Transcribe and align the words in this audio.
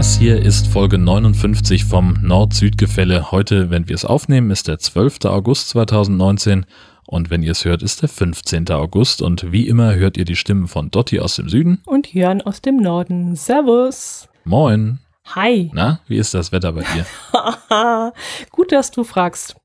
Das 0.00 0.16
hier 0.16 0.40
ist 0.40 0.66
Folge 0.66 0.96
59 0.96 1.84
vom 1.84 2.16
Nord-Süd-Gefälle. 2.22 3.32
Heute, 3.32 3.68
wenn 3.68 3.86
wir 3.86 3.94
es 3.94 4.06
aufnehmen, 4.06 4.50
ist 4.50 4.66
der 4.66 4.78
12. 4.78 5.26
August 5.26 5.68
2019 5.68 6.64
und 7.06 7.28
wenn 7.28 7.42
ihr 7.42 7.52
es 7.52 7.66
hört, 7.66 7.82
ist 7.82 8.00
der 8.00 8.08
15. 8.08 8.70
August 8.70 9.20
und 9.20 9.52
wie 9.52 9.68
immer 9.68 9.94
hört 9.94 10.16
ihr 10.16 10.24
die 10.24 10.36
Stimmen 10.36 10.68
von 10.68 10.90
Dotti 10.90 11.20
aus 11.20 11.36
dem 11.36 11.50
Süden 11.50 11.82
und 11.84 12.14
Jörn 12.14 12.40
aus 12.40 12.62
dem 12.62 12.78
Norden. 12.78 13.36
Servus. 13.36 14.26
Moin. 14.44 15.00
Hi. 15.34 15.70
Na, 15.74 16.00
wie 16.08 16.16
ist 16.16 16.32
das 16.32 16.50
Wetter 16.50 16.72
bei 16.72 16.82
dir? 16.94 17.04
Gut, 18.50 18.72
dass 18.72 18.90
du 18.90 19.04
fragst. 19.04 19.59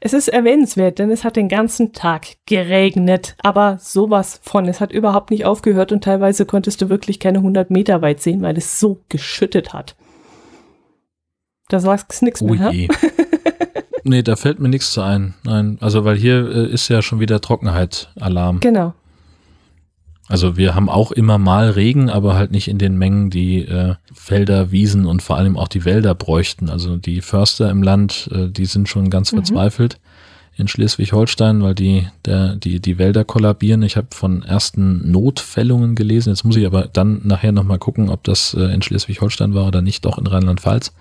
Es 0.00 0.12
ist 0.12 0.28
erwähnenswert, 0.28 0.98
denn 0.98 1.10
es 1.10 1.24
hat 1.24 1.36
den 1.36 1.48
ganzen 1.48 1.92
Tag 1.92 2.26
geregnet, 2.46 3.36
aber 3.42 3.78
sowas 3.80 4.40
von. 4.42 4.68
Es 4.68 4.80
hat 4.80 4.92
überhaupt 4.92 5.30
nicht 5.30 5.44
aufgehört 5.44 5.92
und 5.92 6.04
teilweise 6.04 6.44
konntest 6.44 6.82
du 6.82 6.88
wirklich 6.88 7.20
keine 7.20 7.38
100 7.38 7.70
Meter 7.70 8.02
weit 8.02 8.20
sehen, 8.20 8.42
weil 8.42 8.58
es 8.58 8.78
so 8.78 9.00
geschüttet 9.08 9.72
hat. 9.72 9.96
Da 11.68 11.80
sagst 11.80 12.20
du 12.20 12.26
nichts 12.26 12.42
oh 12.42 12.46
mehr. 12.46 12.70
Je. 12.72 12.88
nee, 14.04 14.22
da 14.22 14.36
fällt 14.36 14.60
mir 14.60 14.68
nichts 14.68 14.92
zu 14.92 15.00
ein. 15.00 15.34
Nein, 15.44 15.78
also 15.80 16.04
weil 16.04 16.16
hier 16.16 16.46
äh, 16.50 16.72
ist 16.72 16.88
ja 16.88 17.00
schon 17.00 17.20
wieder 17.20 17.40
Trockenheit-Alarm. 17.40 18.60
Genau. 18.60 18.92
Also 20.28 20.56
wir 20.56 20.74
haben 20.74 20.88
auch 20.88 21.12
immer 21.12 21.36
mal 21.36 21.70
Regen, 21.70 22.08
aber 22.08 22.34
halt 22.34 22.50
nicht 22.50 22.68
in 22.68 22.78
den 22.78 22.96
Mengen, 22.96 23.28
die 23.28 23.58
äh, 23.66 23.94
Felder, 24.12 24.70
Wiesen 24.70 25.04
und 25.04 25.22
vor 25.22 25.36
allem 25.36 25.58
auch 25.58 25.68
die 25.68 25.84
Wälder 25.84 26.14
bräuchten. 26.14 26.70
Also 26.70 26.96
die 26.96 27.20
Förster 27.20 27.70
im 27.70 27.82
Land, 27.82 28.30
äh, 28.32 28.48
die 28.48 28.64
sind 28.64 28.88
schon 28.88 29.10
ganz 29.10 29.32
mhm. 29.32 29.36
verzweifelt 29.36 29.98
in 30.56 30.68
Schleswig-Holstein, 30.68 31.62
weil 31.62 31.74
die, 31.74 32.06
der, 32.24 32.56
die, 32.56 32.80
die 32.80 32.98
Wälder 32.98 33.24
kollabieren. 33.24 33.82
Ich 33.82 33.96
habe 33.96 34.08
von 34.12 34.42
ersten 34.42 35.10
Notfällungen 35.10 35.94
gelesen. 35.94 36.30
Jetzt 36.30 36.44
muss 36.44 36.56
ich 36.56 36.64
aber 36.64 36.88
dann 36.92 37.20
nachher 37.24 37.52
nochmal 37.52 37.78
gucken, 37.78 38.08
ob 38.08 38.22
das 38.24 38.54
äh, 38.54 38.72
in 38.72 38.80
Schleswig-Holstein 38.80 39.54
war 39.54 39.66
oder 39.66 39.82
nicht, 39.82 40.04
doch 40.04 40.16
in 40.16 40.26
Rheinland-Pfalz. 40.26 40.94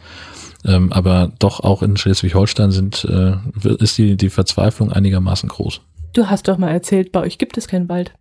Ähm, 0.65 0.91
aber 0.91 1.31
doch 1.39 1.59
auch 1.59 1.83
in 1.83 1.97
Schleswig-Holstein 1.97 2.71
sind, 2.71 3.05
äh, 3.05 3.35
ist 3.77 3.97
die, 3.97 4.17
die 4.17 4.29
Verzweiflung 4.29 4.91
einigermaßen 4.91 5.49
groß. 5.49 5.81
Du 6.13 6.27
hast 6.27 6.47
doch 6.47 6.57
mal 6.57 6.69
erzählt, 6.69 7.11
bei 7.11 7.21
euch 7.21 7.37
gibt 7.37 7.57
es 7.57 7.67
keinen 7.67 7.89
Wald. 7.89 8.13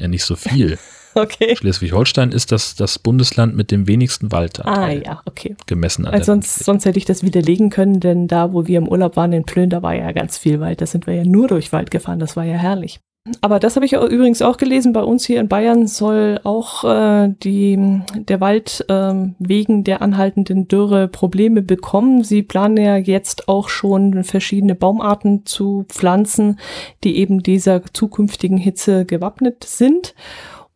Ja, 0.00 0.08
nicht 0.08 0.24
so 0.24 0.34
viel. 0.34 0.78
okay. 1.14 1.54
Schleswig-Holstein 1.56 2.32
ist 2.32 2.50
das, 2.52 2.74
das 2.74 2.98
Bundesland 2.98 3.54
mit 3.54 3.70
dem 3.70 3.86
wenigsten 3.86 4.32
Waldanteil. 4.32 5.02
Ah, 5.02 5.04
ja, 5.04 5.22
okay. 5.26 5.54
Gemessen 5.66 6.06
an 6.06 6.12
Weil 6.12 6.24
sonst, 6.24 6.64
sonst 6.64 6.86
hätte 6.86 6.98
ich 6.98 7.04
das 7.04 7.22
widerlegen 7.22 7.70
können, 7.70 8.00
denn 8.00 8.26
da, 8.26 8.52
wo 8.52 8.66
wir 8.66 8.78
im 8.78 8.88
Urlaub 8.88 9.16
waren 9.16 9.32
in 9.32 9.44
Plön, 9.44 9.70
da 9.70 9.82
war 9.82 9.94
ja 9.94 10.10
ganz 10.12 10.38
viel 10.38 10.58
Wald. 10.58 10.80
Da 10.80 10.86
sind 10.86 11.06
wir 11.06 11.14
ja 11.14 11.24
nur 11.24 11.48
durch 11.48 11.72
Wald 11.72 11.90
gefahren. 11.90 12.18
Das 12.18 12.34
war 12.34 12.44
ja 12.44 12.56
herrlich. 12.56 13.00
Aber 13.42 13.58
das 13.60 13.76
habe 13.76 13.84
ich 13.84 13.92
übrigens 13.92 14.40
auch 14.40 14.56
gelesen. 14.56 14.94
Bei 14.94 15.02
uns 15.02 15.26
hier 15.26 15.40
in 15.40 15.48
Bayern 15.48 15.86
soll 15.86 16.40
auch 16.42 16.84
äh, 16.84 17.28
die, 17.42 18.00
der 18.14 18.40
Wald 18.40 18.84
äh, 18.88 19.14
wegen 19.38 19.84
der 19.84 20.00
anhaltenden 20.00 20.68
Dürre 20.68 21.06
Probleme 21.06 21.60
bekommen. 21.60 22.24
Sie 22.24 22.42
planen 22.42 22.78
ja 22.78 22.96
jetzt 22.96 23.46
auch 23.46 23.68
schon 23.68 24.24
verschiedene 24.24 24.74
Baumarten 24.74 25.44
zu 25.44 25.84
pflanzen, 25.88 26.58
die 27.04 27.18
eben 27.18 27.42
dieser 27.42 27.82
zukünftigen 27.92 28.56
Hitze 28.56 29.04
gewappnet 29.04 29.64
sind. 29.64 30.14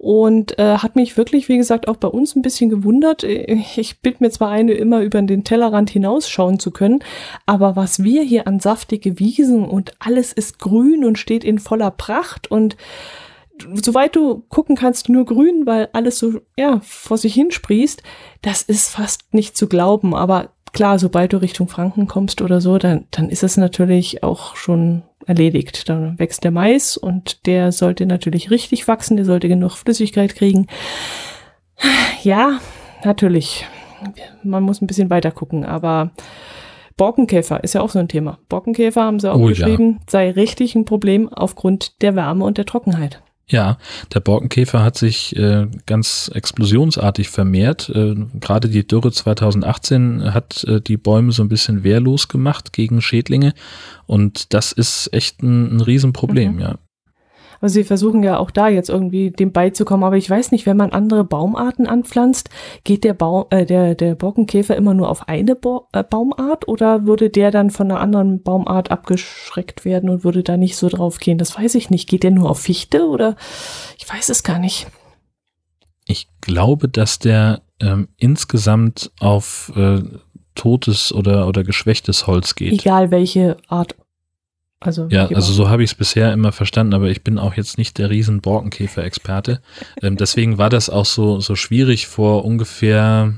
Und 0.04 0.58
äh, 0.58 0.76
hat 0.76 0.96
mich 0.96 1.16
wirklich, 1.16 1.48
wie 1.48 1.56
gesagt, 1.56 1.88
auch 1.88 1.96
bei 1.96 2.08
uns 2.08 2.36
ein 2.36 2.42
bisschen 2.42 2.68
gewundert. 2.68 3.22
Ich 3.22 4.00
bild 4.02 4.20
mir 4.20 4.28
zwar 4.28 4.50
eine, 4.50 4.72
immer 4.72 5.00
über 5.00 5.22
den 5.22 5.44
Tellerrand 5.44 5.88
hinausschauen 5.88 6.58
zu 6.58 6.72
können, 6.72 7.02
aber 7.46 7.74
was 7.74 8.04
wir 8.04 8.22
hier 8.22 8.46
an 8.46 8.60
saftige 8.60 9.18
Wiesen 9.18 9.64
und 9.64 9.94
alles 10.00 10.34
ist 10.34 10.58
grün 10.58 11.06
und 11.06 11.18
steht 11.18 11.42
in 11.42 11.58
voller 11.58 11.90
Pracht 11.90 12.50
und 12.50 12.76
soweit 13.82 14.14
du 14.14 14.44
gucken 14.50 14.76
kannst, 14.76 15.08
nur 15.08 15.24
grün, 15.24 15.64
weil 15.64 15.88
alles 15.94 16.18
so, 16.18 16.42
ja, 16.58 16.80
vor 16.82 17.16
sich 17.16 17.32
hinsprießt, 17.32 18.02
das 18.42 18.60
ist 18.60 18.90
fast 18.90 19.32
nicht 19.32 19.56
zu 19.56 19.68
glauben. 19.68 20.14
Aber 20.14 20.50
klar, 20.74 20.98
sobald 20.98 21.32
du 21.32 21.38
Richtung 21.38 21.68
Franken 21.68 22.08
kommst 22.08 22.42
oder 22.42 22.60
so, 22.60 22.76
dann, 22.76 23.06
dann 23.10 23.30
ist 23.30 23.42
es 23.42 23.56
natürlich 23.56 24.22
auch 24.22 24.54
schon 24.54 25.02
erledigt. 25.26 25.88
Dann 25.88 26.18
wächst 26.18 26.44
der 26.44 26.50
Mais 26.50 26.96
und 26.96 27.46
der 27.46 27.72
sollte 27.72 28.06
natürlich 28.06 28.50
richtig 28.50 28.88
wachsen, 28.88 29.16
der 29.16 29.26
sollte 29.26 29.48
genug 29.48 29.72
Flüssigkeit 29.72 30.34
kriegen. 30.34 30.66
Ja, 32.22 32.60
natürlich. 33.04 33.66
Man 34.42 34.62
muss 34.62 34.80
ein 34.80 34.86
bisschen 34.86 35.10
weiter 35.10 35.30
gucken, 35.30 35.64
aber 35.64 36.12
Borkenkäfer 36.96 37.64
ist 37.64 37.74
ja 37.74 37.80
auch 37.80 37.90
so 37.90 37.98
ein 37.98 38.08
Thema. 38.08 38.38
Borkenkäfer 38.48 39.02
haben 39.02 39.18
sie 39.18 39.32
auch 39.32 39.40
oh, 39.40 39.46
geschrieben, 39.46 39.92
ja. 39.92 40.04
sei 40.08 40.30
richtig 40.30 40.74
ein 40.74 40.84
Problem 40.84 41.28
aufgrund 41.28 42.02
der 42.02 42.14
Wärme 42.14 42.44
und 42.44 42.58
der 42.58 42.66
Trockenheit. 42.66 43.22
Ja, 43.46 43.76
der 44.12 44.20
Borkenkäfer 44.20 44.82
hat 44.82 44.96
sich 44.96 45.36
äh, 45.36 45.66
ganz 45.84 46.30
explosionsartig 46.32 47.28
vermehrt. 47.28 47.90
Äh, 47.90 48.14
Gerade 48.40 48.68
die 48.70 48.86
Dürre 48.86 49.12
2018 49.12 50.32
hat 50.32 50.64
äh, 50.64 50.80
die 50.80 50.96
Bäume 50.96 51.30
so 51.32 51.42
ein 51.42 51.50
bisschen 51.50 51.84
wehrlos 51.84 52.28
gemacht 52.28 52.72
gegen 52.72 53.02
Schädlinge. 53.02 53.52
Und 54.06 54.54
das 54.54 54.72
ist 54.72 55.12
echt 55.12 55.42
ein, 55.42 55.76
ein 55.76 55.80
Riesenproblem, 55.82 56.54
mhm. 56.54 56.60
ja. 56.60 56.74
Also 57.64 57.76
sie 57.76 57.84
versuchen 57.84 58.22
ja 58.22 58.38
auch 58.38 58.50
da 58.50 58.68
jetzt 58.68 58.90
irgendwie 58.90 59.30
dem 59.30 59.50
beizukommen, 59.50 60.04
aber 60.04 60.18
ich 60.18 60.28
weiß 60.28 60.52
nicht, 60.52 60.66
wenn 60.66 60.76
man 60.76 60.90
andere 60.90 61.24
Baumarten 61.24 61.86
anpflanzt, 61.86 62.50
geht 62.84 63.04
der, 63.04 63.14
Baum, 63.14 63.46
äh, 63.48 63.64
der, 63.64 63.94
der 63.94 64.16
Borkenkäfer 64.16 64.76
immer 64.76 64.92
nur 64.92 65.08
auf 65.08 65.28
eine 65.30 65.56
Bo 65.56 65.88
äh, 65.92 66.04
Baumart 66.04 66.68
oder 66.68 67.06
würde 67.06 67.30
der 67.30 67.50
dann 67.50 67.70
von 67.70 67.90
einer 67.90 68.00
anderen 68.00 68.42
Baumart 68.42 68.90
abgeschreckt 68.90 69.86
werden 69.86 70.10
und 70.10 70.24
würde 70.24 70.42
da 70.42 70.58
nicht 70.58 70.76
so 70.76 70.90
drauf 70.90 71.16
gehen? 71.16 71.38
Das 71.38 71.58
weiß 71.58 71.76
ich 71.76 71.88
nicht. 71.88 72.06
Geht 72.06 72.22
der 72.22 72.32
nur 72.32 72.50
auf 72.50 72.60
Fichte 72.60 73.06
oder 73.06 73.34
ich 73.96 74.06
weiß 74.06 74.28
es 74.28 74.42
gar 74.42 74.58
nicht. 74.58 74.86
Ich 76.06 76.28
glaube, 76.42 76.90
dass 76.90 77.18
der 77.18 77.62
ähm, 77.80 78.08
insgesamt 78.18 79.10
auf 79.20 79.72
äh, 79.74 80.02
totes 80.54 81.14
oder, 81.14 81.48
oder 81.48 81.64
geschwächtes 81.64 82.26
Holz 82.26 82.56
geht. 82.56 82.74
Egal 82.74 83.10
welche 83.10 83.56
Art 83.68 83.96
also, 84.84 85.08
ja, 85.10 85.26
also 85.28 85.52
so 85.52 85.68
habe 85.68 85.82
ich 85.82 85.90
es 85.90 85.94
bisher 85.94 86.32
immer 86.32 86.52
verstanden, 86.52 86.94
aber 86.94 87.08
ich 87.08 87.22
bin 87.22 87.38
auch 87.38 87.54
jetzt 87.54 87.78
nicht 87.78 87.96
der 87.98 88.10
riesen 88.10 88.40
Borkenkäfer-Experte. 88.40 89.60
ähm, 90.02 90.16
deswegen 90.16 90.58
war 90.58 90.70
das 90.70 90.90
auch 90.90 91.06
so, 91.06 91.40
so 91.40 91.56
schwierig 91.56 92.06
vor 92.06 92.44
ungefähr, 92.44 93.34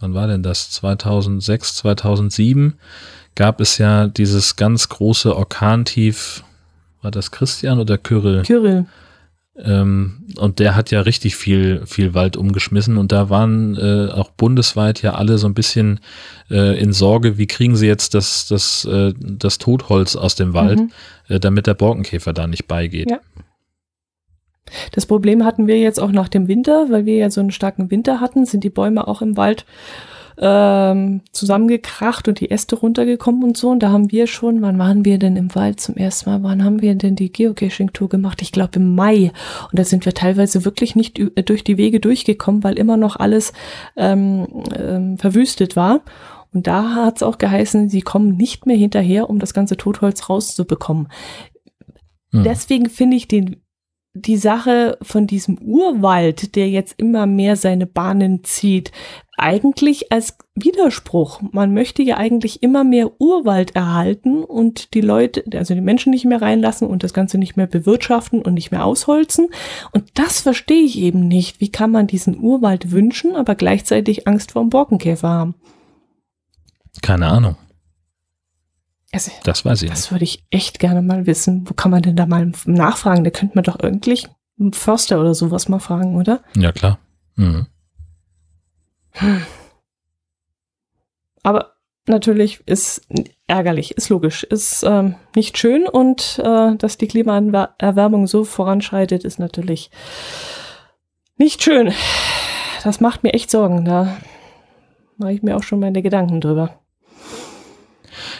wann 0.00 0.14
war 0.14 0.26
denn 0.26 0.42
das? 0.42 0.70
2006, 0.70 1.76
2007 1.76 2.74
gab 3.34 3.60
es 3.60 3.78
ja 3.78 4.06
dieses 4.06 4.56
ganz 4.56 4.88
große 4.88 5.34
Orkantief, 5.34 6.42
war 7.02 7.10
das 7.10 7.30
Christian 7.30 7.78
oder 7.78 7.96
Kyrill? 7.98 8.42
Kyrill. 8.42 8.86
Ähm, 9.62 10.26
und 10.38 10.58
der 10.58 10.76
hat 10.76 10.90
ja 10.90 11.00
richtig 11.00 11.36
viel, 11.36 11.82
viel 11.86 12.12
Wald 12.12 12.36
umgeschmissen 12.36 12.98
und 12.98 13.10
da 13.10 13.30
waren 13.30 13.76
äh, 13.76 14.12
auch 14.12 14.30
bundesweit 14.30 15.00
ja 15.00 15.14
alle 15.14 15.38
so 15.38 15.46
ein 15.46 15.54
bisschen 15.54 16.00
äh, 16.50 16.78
in 16.78 16.92
Sorge, 16.92 17.38
wie 17.38 17.46
kriegen 17.46 17.74
sie 17.74 17.86
jetzt 17.86 18.14
das, 18.14 18.46
das, 18.48 18.84
äh, 18.84 19.14
das 19.18 19.58
Totholz 19.58 20.14
aus 20.14 20.34
dem 20.34 20.52
Wald, 20.52 20.80
mhm. 20.80 20.92
Äh, 21.28 21.40
damit 21.40 21.66
der 21.66 21.74
Borkenkäfer 21.74 22.32
da 22.32 22.46
nicht 22.46 22.68
beigeht. 22.68 23.10
Ja. 23.10 23.20
Das 24.92 25.06
Problem 25.06 25.44
hatten 25.44 25.66
wir 25.66 25.78
jetzt 25.78 26.00
auch 26.00 26.12
nach 26.12 26.28
dem 26.28 26.48
Winter, 26.48 26.86
weil 26.90 27.06
wir 27.06 27.16
ja 27.16 27.30
so 27.30 27.40
einen 27.40 27.50
starken 27.50 27.90
Winter 27.90 28.20
hatten, 28.20 28.46
sind 28.46 28.62
die 28.62 28.70
Bäume 28.70 29.08
auch 29.08 29.22
im 29.22 29.36
Wald 29.36 29.64
ähm, 30.38 31.22
zusammengekracht 31.32 32.28
und 32.28 32.40
die 32.40 32.50
Äste 32.50 32.76
runtergekommen 32.76 33.42
und 33.42 33.56
so. 33.56 33.70
Und 33.70 33.82
da 33.82 33.90
haben 33.90 34.10
wir 34.12 34.26
schon, 34.26 34.62
wann 34.62 34.78
waren 34.78 35.04
wir 35.04 35.18
denn 35.18 35.36
im 35.36 35.54
Wald 35.54 35.80
zum 35.80 35.96
ersten 35.96 36.30
Mal? 36.30 36.42
Wann 36.42 36.64
haben 36.64 36.82
wir 36.82 36.94
denn 36.94 37.16
die 37.16 37.32
Geocaching-Tour 37.32 38.08
gemacht? 38.08 38.42
Ich 38.42 38.52
glaube 38.52 38.76
im 38.76 38.94
Mai. 38.94 39.32
Und 39.70 39.78
da 39.78 39.84
sind 39.84 40.04
wir 40.04 40.14
teilweise 40.14 40.64
wirklich 40.64 40.94
nicht 40.94 41.20
durch 41.46 41.64
die 41.64 41.78
Wege 41.78 42.00
durchgekommen, 42.00 42.64
weil 42.64 42.78
immer 42.78 42.96
noch 42.96 43.16
alles 43.16 43.52
ähm, 43.96 44.46
ähm, 44.76 45.18
verwüstet 45.18 45.76
war. 45.76 46.02
Und 46.52 46.66
da 46.66 46.94
hat 46.94 47.16
es 47.16 47.22
auch 47.22 47.38
geheißen, 47.38 47.88
sie 47.88 48.02
kommen 48.02 48.36
nicht 48.36 48.66
mehr 48.66 48.76
hinterher, 48.76 49.28
um 49.28 49.38
das 49.38 49.52
ganze 49.52 49.76
Totholz 49.76 50.28
rauszubekommen. 50.28 51.08
Hm. 52.32 52.44
Deswegen 52.44 52.88
finde 52.88 53.16
ich 53.16 53.28
den 53.28 53.56
die 54.16 54.36
Sache 54.36 54.98
von 55.02 55.26
diesem 55.26 55.58
Urwald, 55.58 56.56
der 56.56 56.68
jetzt 56.68 56.94
immer 56.98 57.26
mehr 57.26 57.56
seine 57.56 57.86
Bahnen 57.86 58.42
zieht, 58.44 58.90
eigentlich 59.36 60.10
als 60.12 60.38
Widerspruch. 60.54 61.42
Man 61.52 61.74
möchte 61.74 62.02
ja 62.02 62.16
eigentlich 62.16 62.62
immer 62.62 62.84
mehr 62.84 63.20
Urwald 63.20 63.76
erhalten 63.76 64.42
und 64.42 64.94
die 64.94 65.02
Leute, 65.02 65.44
also 65.54 65.74
die 65.74 65.82
Menschen 65.82 66.10
nicht 66.10 66.24
mehr 66.24 66.40
reinlassen 66.40 66.88
und 66.88 67.02
das 67.02 67.12
Ganze 67.12 67.36
nicht 67.36 67.56
mehr 67.56 67.66
bewirtschaften 67.66 68.40
und 68.40 68.54
nicht 68.54 68.70
mehr 68.70 68.84
ausholzen. 68.84 69.48
Und 69.92 70.04
das 70.14 70.40
verstehe 70.40 70.84
ich 70.84 70.98
eben 70.98 71.28
nicht. 71.28 71.60
Wie 71.60 71.70
kann 71.70 71.90
man 71.90 72.06
diesen 72.06 72.40
Urwald 72.40 72.90
wünschen, 72.90 73.36
aber 73.36 73.54
gleichzeitig 73.54 74.26
Angst 74.26 74.52
vor 74.52 74.62
dem 74.62 74.70
Borkenkäfer 74.70 75.28
haben? 75.28 75.54
Keine 77.02 77.26
Ahnung. 77.26 77.56
Also, 79.12 79.30
das 79.44 79.64
weiß 79.64 79.82
ich. 79.82 79.90
Das 79.90 80.02
nicht. 80.02 80.10
würde 80.10 80.24
ich 80.24 80.44
echt 80.50 80.78
gerne 80.78 81.02
mal 81.02 81.26
wissen. 81.26 81.64
Wo 81.68 81.74
kann 81.74 81.90
man 81.90 82.02
denn 82.02 82.16
da 82.16 82.26
mal 82.26 82.52
nachfragen? 82.64 83.24
Da 83.24 83.30
könnte 83.30 83.54
man 83.54 83.64
doch 83.64 83.78
irgendwie 83.80 84.26
einen 84.58 84.72
Förster 84.72 85.20
oder 85.20 85.34
sowas 85.34 85.68
mal 85.68 85.78
fragen, 85.78 86.16
oder? 86.16 86.42
Ja, 86.56 86.72
klar. 86.72 86.98
Mhm. 87.36 87.66
Aber 91.42 91.76
natürlich 92.06 92.60
ist 92.66 93.06
ärgerlich, 93.46 93.92
ist 93.92 94.08
logisch, 94.08 94.42
ist 94.44 94.82
ähm, 94.82 95.14
nicht 95.34 95.58
schön 95.58 95.88
und 95.88 96.40
äh, 96.42 96.76
dass 96.76 96.98
die 96.98 97.08
Klimaerwärmung 97.08 98.26
so 98.26 98.44
voranschreitet, 98.44 99.24
ist 99.24 99.38
natürlich 99.38 99.90
nicht 101.36 101.62
schön. 101.62 101.92
Das 102.82 103.00
macht 103.00 103.22
mir 103.22 103.34
echt 103.34 103.50
Sorgen. 103.50 103.84
Da 103.84 104.16
mache 105.16 105.32
ich 105.32 105.42
mir 105.42 105.56
auch 105.56 105.62
schon 105.62 105.80
meine 105.80 106.02
Gedanken 106.02 106.40
drüber. 106.40 106.80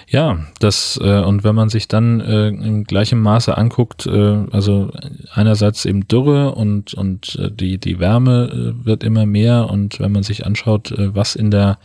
Ja, 0.09 0.39
das 0.61 1.01
äh, 1.03 1.21
und 1.21 1.43
wenn 1.43 1.57
man 1.57 1.69
sich 1.69 1.89
dann 1.89 2.21
äh, 2.21 2.49
im 2.49 2.85
gleichen 2.85 3.21
Maße 3.21 3.57
anguckt, 3.59 4.07
äh, 4.07 4.45
also 4.53 4.93
einerseits 5.35 5.85
eben 5.85 6.07
Dürre 6.07 6.55
und 6.55 6.95
und 6.95 7.37
äh, 7.37 7.51
die 7.51 7.79
die 7.79 7.99
Wärme 7.99 8.75
äh, 8.81 8.85
wird 8.87 9.03
immer 9.03 9.27
mehr 9.27 9.69
und 9.69 9.99
wenn 9.99 10.13
man 10.13 10.23
sich 10.23 10.47
anschaut, 10.47 10.93
äh, 10.93 11.13
was 11.15 11.35
in 11.35 11.51
der 11.51 11.79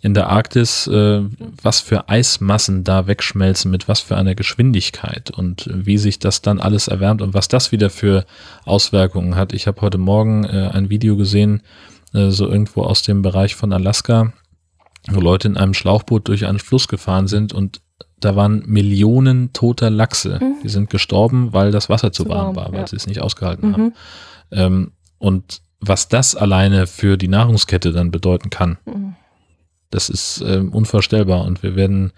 in 0.00 0.14
der 0.14 0.28
Arktis, 0.28 0.86
äh, 0.86 1.22
was 1.60 1.80
für 1.80 2.08
Eismassen 2.08 2.84
da 2.84 3.08
wegschmelzen, 3.08 3.72
mit 3.72 3.88
was 3.88 3.98
für 3.98 4.16
einer 4.16 4.36
Geschwindigkeit 4.36 5.32
und 5.32 5.68
wie 5.72 5.98
sich 5.98 6.20
das 6.20 6.42
dann 6.42 6.60
alles 6.60 6.86
erwärmt 6.86 7.20
und 7.20 7.34
was 7.34 7.48
das 7.48 7.72
wieder 7.72 7.90
für 7.90 8.24
Auswirkungen 8.64 9.34
hat. 9.34 9.52
Ich 9.52 9.66
habe 9.66 9.80
heute 9.80 9.98
Morgen 9.98 10.44
äh, 10.44 10.70
ein 10.72 10.90
Video 10.90 11.16
gesehen, 11.16 11.62
äh, 12.14 12.30
so 12.30 12.46
irgendwo 12.46 12.82
aus 12.82 13.02
dem 13.02 13.22
Bereich 13.22 13.56
von 13.56 13.72
Alaska, 13.72 14.32
wo 15.10 15.20
Leute 15.20 15.48
in 15.48 15.56
einem 15.56 15.74
Schlauchboot 15.74 16.28
durch 16.28 16.46
einen 16.46 16.58
Fluss 16.58 16.88
gefahren 16.88 17.28
sind 17.28 17.52
und 17.52 17.80
da 18.18 18.34
waren 18.34 18.62
Millionen 18.66 19.52
toter 19.52 19.90
Lachse. 19.90 20.38
Mhm. 20.40 20.56
Die 20.62 20.68
sind 20.68 20.90
gestorben, 20.90 21.52
weil 21.52 21.70
das 21.70 21.88
Wasser 21.88 22.12
zu, 22.12 22.24
zu 22.24 22.30
warm, 22.30 22.56
war, 22.56 22.72
weil 22.72 22.80
ja. 22.80 22.86
sie 22.86 22.96
es 22.96 23.06
nicht 23.06 23.20
ausgehalten 23.20 23.68
mhm. 23.68 23.72
haben. 23.72 23.94
Ähm, 24.50 24.92
und 25.18 25.60
was 25.80 26.08
das 26.08 26.34
alleine 26.34 26.86
für 26.86 27.16
die 27.16 27.28
Nahrungskette 27.28 27.92
dann 27.92 28.10
bedeuten 28.10 28.50
kann, 28.50 28.78
mhm. 28.86 29.14
das 29.90 30.08
ist 30.08 30.40
äh, 30.40 30.58
unvorstellbar. 30.58 31.44
Und 31.44 31.62
wir 31.62 31.76
werden, 31.76 32.12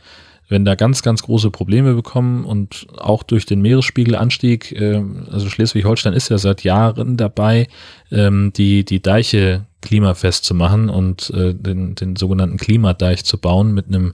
werden 0.49 0.64
da 0.64 0.76
ganz, 0.76 1.02
ganz 1.02 1.23
große 1.23 1.50
Probleme 1.50 1.94
bekommen 1.94 2.44
und 2.44 2.87
auch 2.96 3.23
durch 3.25 3.44
den 3.44 3.61
Meeresspiegelanstieg, 3.61 4.73
äh, 4.73 5.02
also 5.31 5.49
Schleswig-Holstein 5.49 6.12
ist 6.12 6.29
ja 6.29 6.38
seit 6.38 6.62
Jahren 6.62 7.17
dabei, 7.17 7.67
ähm, 8.12 8.52
die, 8.56 8.85
die 8.85 9.02
Deiche 9.02 9.67
klimafest 9.88 10.44
zu 10.44 10.55
machen 10.55 10.90
und 10.90 11.31
äh, 11.31 11.55
den, 11.55 11.94
den 11.94 12.14
sogenannten 12.14 12.58
Klimadeich 12.58 13.25
zu 13.25 13.38
bauen 13.38 13.73
mit 13.73 13.87
einem 13.87 14.12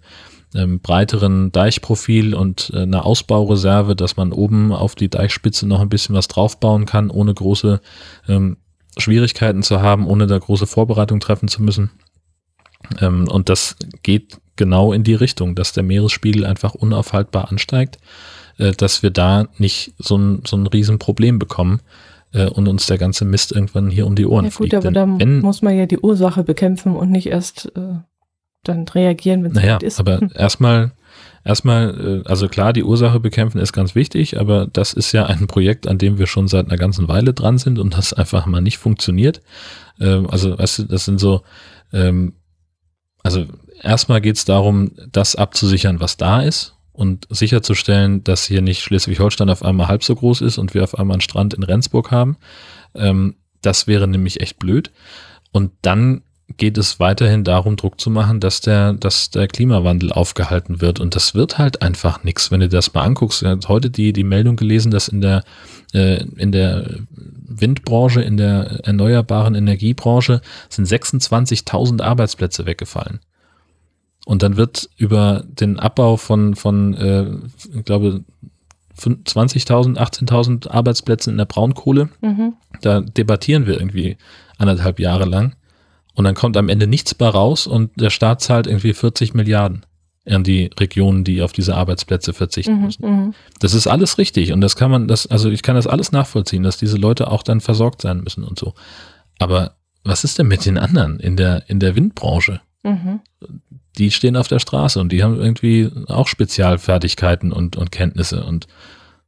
ähm, 0.55 0.79
breiteren 0.79 1.50
Deichprofil 1.50 2.32
und 2.32 2.71
äh, 2.73 2.82
einer 2.82 3.05
Ausbaureserve, 3.05 3.97
dass 3.97 4.17
man 4.17 4.32
oben 4.32 4.73
auf 4.73 4.94
die 4.94 5.09
Deichspitze 5.09 5.67
noch 5.67 5.81
ein 5.81 5.88
bisschen 5.88 6.15
was 6.15 6.29
draufbauen 6.29 6.87
kann, 6.87 7.11
ohne 7.11 7.35
große 7.35 7.81
ähm, 8.29 8.56
Schwierigkeiten 8.97 9.65
zu 9.65 9.82
haben, 9.82 10.06
ohne 10.06 10.29
da 10.29 10.38
große 10.38 10.69
Vorbereitung 10.69 11.19
treffen 11.19 11.49
zu 11.49 11.61
müssen. 11.61 11.91
Ähm, 13.00 13.26
und 13.26 13.49
das 13.49 13.75
geht 14.05 14.38
genau 14.55 14.93
in 14.93 15.03
die 15.03 15.15
Richtung, 15.15 15.56
dass 15.56 15.73
der 15.73 15.82
Meeresspiegel 15.82 16.47
einfach 16.47 16.75
unaufhaltbar 16.75 17.50
ansteigt, 17.50 17.99
äh, 18.59 18.71
dass 18.71 19.03
wir 19.03 19.11
da 19.11 19.49
nicht 19.59 19.94
so 19.99 20.17
ein, 20.17 20.43
so 20.47 20.56
ein 20.56 20.69
Riesenproblem 20.69 21.41
bekommen 21.41 21.81
äh, 22.35 22.47
und 22.47 22.69
uns 22.69 22.87
der 22.87 22.99
ganze 22.99 23.25
Mist 23.25 23.53
irgendwann 23.53 23.89
hier 23.89 24.07
um 24.07 24.17
die 24.17 24.27
Ohren 24.27 24.45
ja, 24.45 24.51
gut, 24.51 24.57
fliegt. 24.57 24.75
aber 24.75 24.91
da 24.91 25.07
muss 25.07 25.63
man 25.63 25.77
ja 25.77 25.87
die 25.87 25.99
Ursache 25.99 26.43
bekämpfen 26.45 26.97
und 26.97 27.11
nicht 27.11 27.29
erst 27.29 27.73
äh, 27.77 27.95
dann 28.65 28.87
reagieren, 28.89 29.45
wenn 29.45 29.53
es 29.53 29.57
naja, 29.57 29.77
ist. 29.77 30.01
Aber 30.01 30.21
erstmal, 30.35 30.93
erstmal, 31.45 32.23
äh, 32.25 32.29
also 32.29 32.49
klar, 32.49 32.73
die 32.73 32.83
Ursache 32.83 33.21
bekämpfen 33.21 33.61
ist 33.61 33.73
ganz 33.73 33.95
wichtig, 33.95 34.39
aber 34.39 34.67
das 34.67 34.93
ist 34.93 35.13
ja 35.13 35.27
ein 35.27 35.47
Projekt, 35.47 35.87
an 35.87 35.99
dem 35.99 36.19
wir 36.19 36.27
schon 36.27 36.49
seit 36.49 36.67
einer 36.67 36.79
ganzen 36.79 37.09
Weile 37.09 37.33
dran 37.33 37.59
sind 37.59 37.79
und 37.79 37.97
das 37.97 38.13
einfach 38.13 38.47
mal 38.47 38.61
nicht 38.61 38.79
funktioniert. 38.79 39.41
Ähm, 40.01 40.29
also, 40.29 40.59
weißt 40.59 40.81
du, 40.81 40.83
das 40.85 41.05
sind 41.05 41.21
so, 41.21 41.43
ähm, 41.93 42.35
also 43.23 43.47
erstmal 43.81 44.21
geht 44.21 44.37
es 44.37 44.45
darum, 44.45 44.93
das 45.13 45.37
abzusichern, 45.37 46.01
was 46.01 46.17
da 46.17 46.43
ist 46.43 46.75
und 46.94 47.26
sicherzustellen, 47.29 48.25
dass 48.25 48.46
hier 48.46 48.62
nicht 48.62 48.81
Schleswig-Holstein 48.82 49.50
auf 49.50 49.64
einmal 49.64 49.88
halb 49.88 50.02
so 50.05 50.14
groß 50.14 50.41
ist 50.41 50.58
und 50.58 50.75
wir 50.75 50.85
auf 50.85 50.96
einmal 50.96 51.17
einen 51.17 51.20
Strand 51.20 51.52
in 51.52 51.64
Rendsburg 51.64 52.11
haben. 52.11 52.37
Ähm, 52.94 53.35
das 53.61 53.87
wäre 53.87 54.06
nämlich 54.08 54.41
echt 54.41 54.58
blöd. 54.58 54.91
Und 55.52 55.73
dann 55.82 56.23
geht 56.56 56.79
es 56.79 57.00
weiterhin 57.00 57.43
darum, 57.43 57.76
Druck 57.76 58.00
zu 58.00 58.11
machen, 58.11 58.38
dass 58.38 58.61
der, 58.61 58.93
dass 58.93 59.31
der 59.31 59.49
Klimawandel 59.49 60.12
aufgehalten 60.12 60.81
wird. 60.81 61.00
Und 61.00 61.17
das 61.17 61.35
wird 61.35 61.58
halt 61.58 61.82
einfach 61.82 62.23
nichts, 62.23 62.50
wenn 62.50 62.61
du 62.61 62.69
das 62.69 62.94
mal 62.94 63.02
anguckst. 63.02 63.43
Ich 63.43 63.49
habe 63.49 63.67
heute 63.67 63.90
die, 63.90 64.12
die 64.12 64.25
Meldung 64.25 64.55
gelesen, 64.56 64.93
dass 64.93 65.08
in 65.08 65.20
der, 65.20 65.43
äh, 65.94 66.23
in 66.37 66.52
der 66.52 66.90
Windbranche, 67.11 68.23
in 68.23 68.37
der 68.37 68.85
erneuerbaren 68.85 69.56
Energiebranche 69.56 70.43
sind 70.69 70.87
26.000 70.87 72.02
Arbeitsplätze 72.02 72.67
weggefallen. 72.67 73.20
Und 74.26 74.43
dann 74.43 74.56
wird 74.56 74.88
über 74.97 75.44
den 75.47 75.79
Abbau 75.79 76.17
von, 76.17 76.55
von 76.55 76.94
äh, 76.94 77.26
ich 77.76 77.85
glaube, 77.85 78.25
20.000, 78.97 79.97
18.000 79.97 80.71
Arbeitsplätzen 80.71 81.32
in 81.32 81.38
der 81.38 81.44
Braunkohle. 81.44 82.09
Mhm. 82.21 82.55
Da 82.81 83.00
debattieren 83.00 83.67
wir 83.67 83.79
irgendwie 83.79 84.17
anderthalb 84.56 85.00
Jahre 85.00 85.25
lang. 85.25 85.56
Und 86.15 86.25
dann 86.25 86.35
kommt 86.35 86.56
am 86.56 86.69
Ende 86.69 86.87
nichts 86.87 87.19
mehr 87.19 87.29
raus 87.29 87.67
und 87.67 87.91
der 88.00 88.11
Staat 88.11 88.41
zahlt 88.41 88.67
irgendwie 88.67 88.94
40 88.94 89.35
Milliarden 89.35 89.85
an 90.26 90.44
die 90.44 90.71
Regionen, 90.79 91.25
die 91.25 91.43
auf 91.43 91.53
diese 91.53 91.75
Arbeitsplätze 91.75 92.32
verzichten 92.32 92.76
mhm, 92.76 92.82
müssen. 92.82 93.06
Mhm. 93.06 93.35
Das 93.59 93.75
ist 93.75 93.87
alles 93.87 94.17
richtig 94.17 94.53
und 94.53 94.61
das 94.61 94.76
kann 94.76 94.91
man, 94.91 95.09
das, 95.09 95.26
also 95.26 95.50
ich 95.50 95.62
kann 95.62 95.75
das 95.75 95.87
alles 95.87 96.12
nachvollziehen, 96.12 96.62
dass 96.62 96.79
diese 96.79 96.97
Leute 96.97 97.31
auch 97.31 97.43
dann 97.43 97.61
versorgt 97.61 98.00
sein 98.00 98.21
müssen 98.23 98.44
und 98.44 98.59
so. 98.59 98.75
Aber 99.38 99.75
was 100.05 100.25
ist 100.25 100.38
denn 100.38 100.47
mit 100.47 100.65
den 100.65 100.79
anderen 100.79 101.19
in 101.19 101.37
der, 101.37 101.69
in 101.69 101.81
der 101.81 101.97
Windbranche? 101.97 102.61
Mhm 102.85 103.21
die 103.99 104.11
stehen 104.11 104.37
auf 104.37 104.49
der 104.49 104.59
Straße 104.59 105.01
und 105.01 105.13
die 105.13 105.23
haben 105.23 105.39
irgendwie 105.39 105.91
auch 106.09 106.29
Spezialfertigkeiten 106.29 107.53
und, 107.53 107.77
und 107.77 107.93
Kenntnisse 107.93 108.45
und 108.45 108.67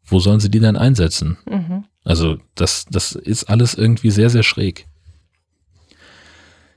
wo 0.04 0.18
sollen 0.20 0.40
sie 0.40 0.50
die 0.50 0.60
dann 0.60 0.76
einsetzen? 0.76 1.36
Mhm. 1.48 1.84
Also 2.04 2.36
das, 2.54 2.86
das 2.90 3.12
ist 3.12 3.44
alles 3.44 3.74
irgendwie 3.74 4.10
sehr, 4.10 4.30
sehr 4.30 4.42
schräg. 4.42 4.86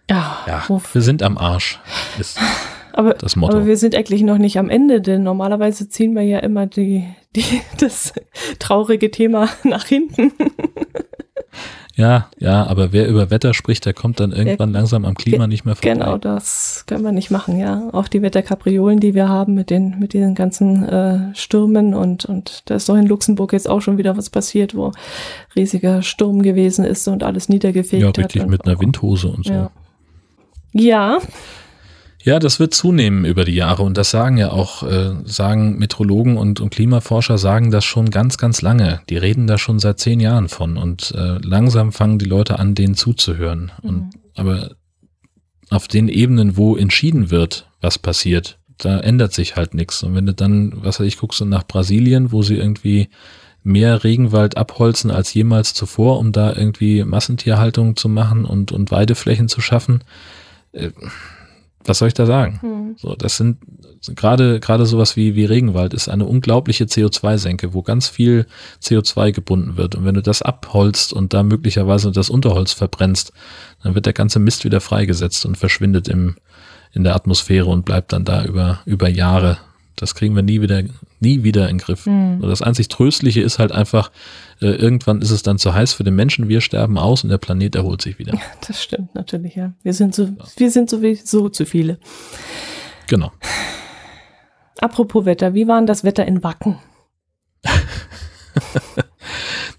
Ja, 0.10 0.40
ja 0.48 0.81
wir 0.92 1.02
sind 1.02 1.22
am 1.22 1.38
Arsch, 1.38 1.80
ist 2.20 2.40
aber, 2.94 3.14
das 3.14 3.36
Motto. 3.36 3.58
Aber 3.58 3.66
wir 3.66 3.78
sind 3.78 3.96
eigentlich 3.96 4.24
noch 4.24 4.40
nicht 4.40 4.58
am 4.58 4.70
Ende, 4.70 5.02
denn 5.02 5.24
normalerweise 5.24 5.90
ziehen 5.90 6.16
wir 6.16 6.24
ja 6.24 6.40
immer 6.40 6.66
die, 6.66 7.08
die, 7.36 7.62
das 7.80 8.14
traurige 8.60 9.12
Thema 9.12 9.50
nach 9.64 9.86
hinten. 9.86 10.31
Ja, 11.96 12.30
ja, 12.38 12.66
aber 12.66 12.94
wer 12.94 13.09
über 13.09 13.30
Wetter 13.30 13.54
spricht, 13.54 13.85
der 13.85 13.94
kommt 13.94 14.21
dann 14.21 14.31
irgendwann 14.31 14.71
der, 14.71 14.81
langsam 14.81 15.04
am 15.04 15.16
Klima 15.16 15.47
nicht 15.47 15.66
mehr 15.66 15.76
vorbei. 15.76 15.94
Genau, 15.94 16.18
das 16.18 16.85
können 16.88 17.04
wir 17.04 17.12
nicht 17.12 17.30
machen, 17.30 17.59
ja. 17.59 17.90
Auch 17.92 18.07
die 18.07 18.21
Wetterkapriolen, 18.21 19.02
die 19.02 19.16
wir 19.16 19.28
haben 19.28 19.54
mit 19.54 19.69
den, 19.69 20.00
mit 20.00 20.14
diesen 20.14 20.33
ganzen 20.33 20.88
äh, 20.88 21.35
Stürmen 21.35 21.94
und, 21.94 22.23
und 22.23 22.64
da 22.69 22.76
ist 22.76 22.88
doch 22.88 22.95
in 22.95 23.06
Luxemburg 23.06 23.52
jetzt 23.52 23.69
auch 23.69 23.81
schon 23.81 23.97
wieder 23.97 24.16
was 24.16 24.30
passiert, 24.30 24.76
wo 24.76 24.94
riesiger 25.57 26.02
Sturm 26.02 26.42
gewesen 26.42 26.85
ist 26.85 27.06
und 27.09 27.21
alles 27.21 27.50
niedergefegt 27.50 28.06
hat. 28.06 28.18
Ja, 28.18 28.23
richtig, 28.23 28.47
mit 28.47 28.66
einer 28.66 28.80
Windhose 28.80 29.28
und 29.28 29.45
so. 29.45 29.54
Ja. 29.54 29.71
ja. 30.71 31.19
Ja, 32.21 32.40
das 32.40 32.59
wird 32.59 32.73
zunehmen 32.73 33.23
über 33.23 33.45
die 33.45 33.56
Jahre 33.56 33.83
und 33.83 33.97
das 33.97 34.11
sagen 34.11 34.38
ja 34.38 34.52
auch, 34.52 34.83
äh, 34.83 35.16
sagen 35.23 35.78
Metrologen 35.78 36.38
und, 36.38 36.59
und 36.59 36.69
Klimaforscher 36.69 37.38
sagen 37.38 37.71
das 37.71 37.85
schon 37.85 38.09
ganz, 38.09 38.38
ganz 38.38 38.61
lange. 38.61 39.02
Die 39.09 39.18
reden 39.18 39.47
da 39.47 39.57
schon 39.57 39.80
seit 39.80 39.99
zehn 39.99 40.19
Jahren 40.19 40.49
von 40.49 40.76
und 40.78 41.11
äh, 41.16 41.38
langsam 41.42 41.94
fangen 41.94 42.19
die 42.19 42.26
Leute 42.26 42.59
an, 42.59 42.76
denen 42.76 42.95
zuzuhören. 42.95 43.71
Mhm. 43.81 43.90
Und, 43.90 44.09
aber 44.35 44.71
auf 45.69 45.88
den 45.88 46.09
Ebenen, 46.09 46.57
wo 46.57 46.76
entschieden 46.76 47.31
wird, 47.31 47.69
was 47.80 47.97
passiert, 47.97 48.59
da 48.78 48.99
ändert 48.99 49.33
sich 49.33 49.56
halt 49.56 49.73
nichts. 49.73 50.04
Und 50.04 50.16
wenn 50.16 50.26
du 50.26 50.33
dann, 50.33 50.73
was 50.83 50.99
weiß 50.99 51.07
ich, 51.07 51.18
guckst 51.18 51.40
du 51.40 51.45
nach 51.45 51.66
Brasilien, 51.68 52.31
wo 52.31 52.42
sie 52.42 52.56
irgendwie 52.56 53.09
mehr 53.64 54.04
Regenwald 54.04 54.57
abholzen 54.57 55.11
als 55.11 55.33
jemals 55.33 55.73
zuvor, 55.73 56.19
um 56.19 56.31
da 56.31 56.54
irgendwie 56.54 57.04
Massentierhaltung 57.04 57.95
zu 57.95 58.09
machen 58.09 58.45
und, 58.45 58.71
und 58.71 58.92
Weideflächen 58.92 59.47
zu 59.47 59.61
schaffen, 59.61 60.04
äh, 60.71 60.92
was 61.86 62.00
soll 62.00 62.09
ich 62.09 62.14
da 62.14 62.26
sagen? 62.26 62.59
Hm. 62.62 62.95
So, 62.98 63.16
das 63.16 63.38
sind 63.38 63.57
gerade 64.16 64.59
gerade 64.59 64.86
sowas 64.86 65.16
wie 65.16 65.36
wie 65.36 65.45
Regenwald 65.45 65.94
ist 65.94 66.09
eine 66.09 66.26
unglaubliche 66.26 66.86
CO2-Senke, 66.86 67.74
wo 67.74 67.81
ganz 67.81 68.07
viel 68.07 68.45
CO2 68.81 69.31
gebunden 69.31 69.78
wird. 69.78 69.95
Und 69.95 70.06
wenn 70.06 70.16
du 70.16 70.21
das 70.21 70.42
abholzt 70.42 71.14
und 71.14 71.33
da 71.33 71.44
möglicherweise 71.44 72.12
das 72.12 72.30
Unterholz 72.30 72.74
verbrennst, 72.74 73.33
dann 73.83 73.95
wird 73.95 74.06
der 74.06 74.14
ganze 74.14 74.40
Mist 74.40 74.66
wieder 74.66 74.81
freigesetzt 74.81 75.45
und 75.45 75.57
verschwindet 75.57 76.07
im 76.07 76.36
in 76.92 77.04
der 77.04 77.16
Atmosphäre 77.16 77.68
und 77.68 77.86
bleibt 77.86 78.14
dann 78.14 78.26
da 78.26 78.44
über 78.44 78.80
über 78.86 79.07
Jahre 79.07 79.59
das 79.99 80.15
kriegen 80.15 80.33
wir 80.33 80.44
nie 80.44 80.61
wieder, 80.61 80.81
nie 81.19 81.44
wieder 81.44 81.63
in 81.69 81.77
den 81.77 81.83
Griff. 81.83 82.06
Mhm. 82.06 82.41
Das 82.41 82.61
einzig 82.61 82.87
Tröstliche 82.87 83.41
ist 83.41 83.59
halt 83.59 83.73
einfach, 83.73 84.11
äh, 84.61 84.68
irgendwann 84.68 85.21
ist 85.21 85.31
es 85.31 85.44
dann 85.44 85.57
zu 85.57 85.73
heiß 85.73 85.94
für 85.94 86.03
den 86.03 86.15
Menschen, 86.15 86.47
wir 86.47 86.61
sterben 86.61 86.97
aus 86.97 87.23
und 87.23 87.29
der 87.29 87.37
Planet 87.37 87.75
erholt 87.75 88.01
sich 88.01 88.18
wieder. 88.18 88.39
Das 88.65 88.81
stimmt 88.81 89.13
natürlich, 89.13 89.56
ja. 89.56 89.73
Wir 89.83 89.94
sind 89.94 90.15
so, 90.15 90.23
ja. 90.23 90.45
wir 90.56 90.71
sind 90.71 90.89
sowieso 90.89 91.49
zu 91.49 91.65
viele. 91.65 91.99
Genau. 93.07 93.31
Apropos 94.79 95.25
Wetter, 95.25 95.53
wie 95.53 95.68
war 95.68 95.77
denn 95.77 95.87
das 95.87 96.03
Wetter 96.06 96.25
in 96.25 96.44
Wacken? 96.44 96.77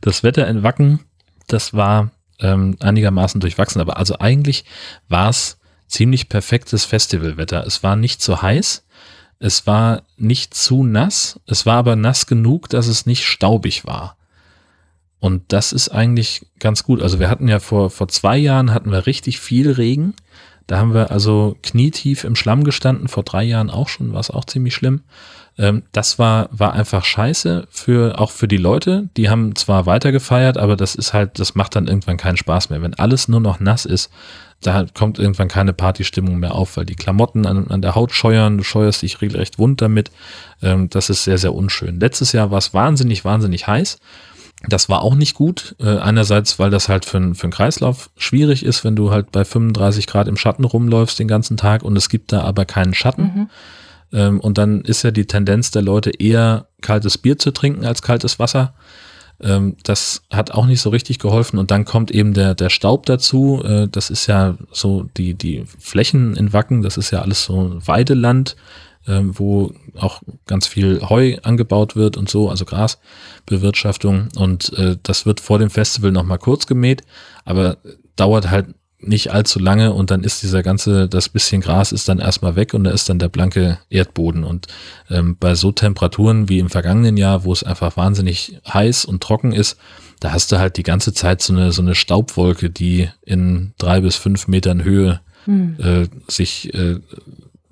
das 0.02 0.22
Wetter 0.22 0.46
in 0.46 0.62
Wacken, 0.62 1.00
das 1.46 1.72
war 1.72 2.10
ähm, 2.40 2.76
einigermaßen 2.80 3.40
durchwachsen, 3.40 3.80
aber 3.80 3.96
also 3.96 4.18
eigentlich 4.18 4.64
war 5.08 5.30
es 5.30 5.58
ziemlich 5.86 6.28
perfektes 6.28 6.84
Festivalwetter. 6.84 7.66
Es 7.66 7.82
war 7.82 7.96
nicht 7.96 8.20
zu 8.20 8.42
heiß, 8.42 8.84
es 9.40 9.66
war 9.66 10.02
nicht 10.16 10.54
zu 10.54 10.84
nass, 10.84 11.40
es 11.46 11.66
war 11.66 11.76
aber 11.78 11.96
nass 11.96 12.26
genug, 12.26 12.68
dass 12.68 12.86
es 12.86 13.06
nicht 13.06 13.24
staubig 13.24 13.86
war. 13.86 14.16
Und 15.18 15.42
das 15.48 15.72
ist 15.72 15.88
eigentlich 15.88 16.46
ganz 16.58 16.84
gut. 16.84 17.02
Also 17.02 17.18
wir 17.18 17.28
hatten 17.28 17.48
ja 17.48 17.58
vor, 17.58 17.90
vor 17.90 18.08
zwei 18.08 18.38
Jahren 18.38 18.72
hatten 18.72 18.92
wir 18.92 19.06
richtig 19.06 19.40
viel 19.40 19.70
Regen. 19.70 20.14
Da 20.66 20.78
haben 20.78 20.94
wir 20.94 21.10
also 21.10 21.56
knietief 21.62 22.24
im 22.24 22.36
Schlamm 22.36 22.64
gestanden, 22.64 23.08
vor 23.08 23.24
drei 23.24 23.42
Jahren 23.42 23.70
auch 23.70 23.88
schon, 23.88 24.12
war 24.12 24.20
es 24.20 24.30
auch 24.30 24.44
ziemlich 24.44 24.74
schlimm. 24.74 25.02
Ähm, 25.58 25.82
das 25.92 26.18
war, 26.18 26.48
war 26.52 26.74
einfach 26.74 27.04
scheiße 27.04 27.66
für, 27.70 28.18
auch 28.18 28.30
für 28.30 28.46
die 28.46 28.56
Leute. 28.56 29.08
Die 29.16 29.28
haben 29.28 29.56
zwar 29.56 29.86
weiter 29.86 30.12
gefeiert, 30.12 30.58
aber 30.58 30.76
das 30.76 30.94
ist 30.94 31.12
halt, 31.12 31.38
das 31.38 31.54
macht 31.54 31.76
dann 31.76 31.88
irgendwann 31.88 32.16
keinen 32.16 32.36
Spaß 32.36 32.70
mehr. 32.70 32.82
Wenn 32.82 32.94
alles 32.94 33.26
nur 33.26 33.40
noch 33.40 33.58
nass 33.58 33.84
ist, 33.84 34.10
da 34.60 34.84
kommt 34.92 35.18
irgendwann 35.18 35.48
keine 35.48 35.72
Partystimmung 35.72 36.38
mehr 36.38 36.54
auf, 36.54 36.76
weil 36.76 36.84
die 36.84 36.94
Klamotten 36.94 37.46
an, 37.46 37.68
an 37.68 37.80
der 37.80 37.94
Haut 37.94 38.12
scheuern, 38.12 38.58
du 38.58 38.64
scheuerst 38.64 39.02
dich 39.02 39.20
regelrecht 39.20 39.58
wund 39.58 39.80
damit. 39.80 40.10
Ähm, 40.62 40.90
das 40.90 41.08
ist 41.08 41.24
sehr, 41.24 41.38
sehr 41.38 41.54
unschön. 41.54 41.98
Letztes 41.98 42.32
Jahr 42.32 42.50
war 42.50 42.58
es 42.58 42.74
wahnsinnig, 42.74 43.24
wahnsinnig 43.24 43.66
heiß. 43.66 43.98
Das 44.68 44.90
war 44.90 45.02
auch 45.02 45.14
nicht 45.14 45.34
gut. 45.34 45.74
Äh, 45.80 45.96
einerseits, 45.96 46.58
weil 46.58 46.70
das 46.70 46.90
halt 46.90 47.06
für, 47.06 47.34
für 47.34 47.44
einen 47.44 47.52
Kreislauf 47.52 48.10
schwierig 48.18 48.64
ist, 48.64 48.84
wenn 48.84 48.96
du 48.96 49.10
halt 49.10 49.32
bei 49.32 49.44
35 49.44 50.06
Grad 50.06 50.28
im 50.28 50.36
Schatten 50.36 50.64
rumläufst 50.64 51.18
den 51.18 51.28
ganzen 51.28 51.56
Tag 51.56 51.82
und 51.82 51.96
es 51.96 52.10
gibt 52.10 52.32
da 52.32 52.42
aber 52.42 52.66
keinen 52.66 52.92
Schatten. 52.92 53.22
Mhm. 53.22 53.50
Ähm, 54.12 54.40
und 54.40 54.58
dann 54.58 54.82
ist 54.82 55.02
ja 55.02 55.10
die 55.10 55.26
Tendenz 55.26 55.70
der 55.70 55.82
Leute 55.82 56.10
eher 56.10 56.66
kaltes 56.82 57.16
Bier 57.16 57.38
zu 57.38 57.52
trinken 57.52 57.86
als 57.86 58.02
kaltes 58.02 58.38
Wasser. 58.38 58.74
Ähm, 59.42 59.76
das 59.82 60.22
hat 60.30 60.50
auch 60.52 60.66
nicht 60.66 60.80
so 60.80 60.90
richtig 60.90 61.18
geholfen. 61.18 61.58
Und 61.58 61.70
dann 61.70 61.84
kommt 61.84 62.10
eben 62.10 62.34
der, 62.34 62.54
der 62.54 62.70
Staub 62.70 63.06
dazu. 63.06 63.62
Äh, 63.64 63.88
das 63.88 64.10
ist 64.10 64.26
ja 64.26 64.56
so 64.72 65.04
die, 65.16 65.34
die 65.34 65.64
Flächen 65.78 66.36
in 66.36 66.52
Wacken, 66.52 66.82
das 66.82 66.96
ist 66.96 67.10
ja 67.10 67.22
alles 67.22 67.44
so 67.44 67.78
Weideland, 67.84 68.56
äh, 69.06 69.20
wo 69.22 69.72
auch 69.96 70.22
ganz 70.46 70.66
viel 70.66 71.00
Heu 71.08 71.36
angebaut 71.42 71.96
wird 71.96 72.16
und 72.16 72.28
so, 72.28 72.48
also 72.50 72.64
Grasbewirtschaftung. 72.64 74.28
Und 74.36 74.72
äh, 74.74 74.96
das 75.02 75.26
wird 75.26 75.40
vor 75.40 75.58
dem 75.58 75.70
Festival 75.70 76.12
nochmal 76.12 76.38
kurz 76.38 76.66
gemäht, 76.66 77.02
aber 77.44 77.78
dauert 78.16 78.50
halt 78.50 78.74
nicht 79.00 79.32
allzu 79.32 79.58
lange 79.58 79.92
und 79.92 80.10
dann 80.10 80.24
ist 80.24 80.42
dieser 80.42 80.62
ganze, 80.62 81.08
das 81.08 81.28
bisschen 81.28 81.60
Gras 81.60 81.92
ist 81.92 82.08
dann 82.08 82.18
erstmal 82.18 82.56
weg 82.56 82.74
und 82.74 82.84
da 82.84 82.90
ist 82.90 83.08
dann 83.08 83.18
der 83.18 83.28
blanke 83.28 83.78
Erdboden. 83.88 84.44
Und 84.44 84.66
ähm, 85.08 85.36
bei 85.38 85.54
so 85.54 85.72
Temperaturen 85.72 86.48
wie 86.48 86.58
im 86.58 86.70
vergangenen 86.70 87.16
Jahr, 87.16 87.44
wo 87.44 87.52
es 87.52 87.62
einfach 87.62 87.96
wahnsinnig 87.96 88.58
heiß 88.68 89.04
und 89.04 89.22
trocken 89.22 89.52
ist, 89.52 89.78
da 90.20 90.32
hast 90.32 90.52
du 90.52 90.58
halt 90.58 90.76
die 90.76 90.82
ganze 90.82 91.14
Zeit 91.14 91.40
so 91.40 91.52
eine, 91.52 91.72
so 91.72 91.80
eine 91.80 91.94
Staubwolke, 91.94 92.68
die 92.68 93.08
in 93.24 93.72
drei 93.78 94.00
bis 94.02 94.16
fünf 94.16 94.48
Metern 94.48 94.84
Höhe 94.84 95.20
hm. 95.44 95.76
äh, 95.80 96.06
sich 96.30 96.74
äh, 96.74 97.00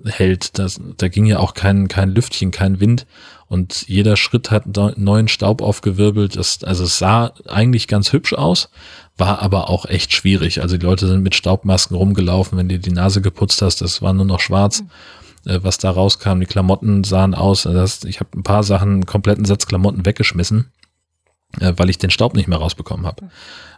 hält. 0.03 0.57
Das, 0.57 0.79
da 0.97 1.07
ging 1.09 1.25
ja 1.25 1.39
auch 1.39 1.53
kein, 1.53 1.87
kein 1.87 2.09
Lüftchen, 2.09 2.49
kein 2.49 2.79
Wind 2.79 3.05
und 3.49 3.87
jeder 3.87 4.15
Schritt 4.15 4.51
hat 4.51 4.65
neuen 4.97 5.27
Staub 5.27 5.63
aufgewirbelt. 5.63 6.37
Das, 6.37 6.63
also 6.63 6.83
es 6.83 6.99
sah 6.99 7.33
eigentlich 7.47 7.87
ganz 7.87 8.13
hübsch 8.13 8.33
aus, 8.33 8.69
war 9.19 9.41
aber 9.41 9.69
auch 9.69 9.85
echt 9.85 10.13
schwierig. 10.13 10.61
Also 10.61 10.77
die 10.77 10.85
Leute 10.85 11.07
sind 11.07 11.21
mit 11.23 11.35
Staubmasken 11.35 11.95
rumgelaufen, 11.95 12.57
wenn 12.57 12.69
du 12.69 12.79
die 12.79 12.91
Nase 12.91 13.21
geputzt 13.21 13.61
hast, 13.61 13.81
das 13.81 14.01
war 14.01 14.13
nur 14.13 14.25
noch 14.25 14.39
schwarz, 14.39 14.81
mhm. 14.81 15.51
äh, 15.51 15.63
was 15.63 15.77
da 15.77 15.91
rauskam. 15.91 16.39
Die 16.39 16.45
Klamotten 16.45 17.03
sahen 17.03 17.35
aus. 17.35 17.67
Also 17.67 17.79
das, 17.79 18.03
ich 18.03 18.19
habe 18.19 18.29
ein 18.37 18.43
paar 18.43 18.63
Sachen, 18.63 18.89
einen 18.89 19.05
kompletten 19.05 19.45
Satz 19.45 19.67
Klamotten 19.67 20.05
weggeschmissen, 20.05 20.71
äh, 21.59 21.73
weil 21.77 21.89
ich 21.89 21.97
den 21.97 22.09
Staub 22.11 22.33
nicht 22.33 22.47
mehr 22.47 22.57
rausbekommen 22.57 23.05
habe. 23.05 23.29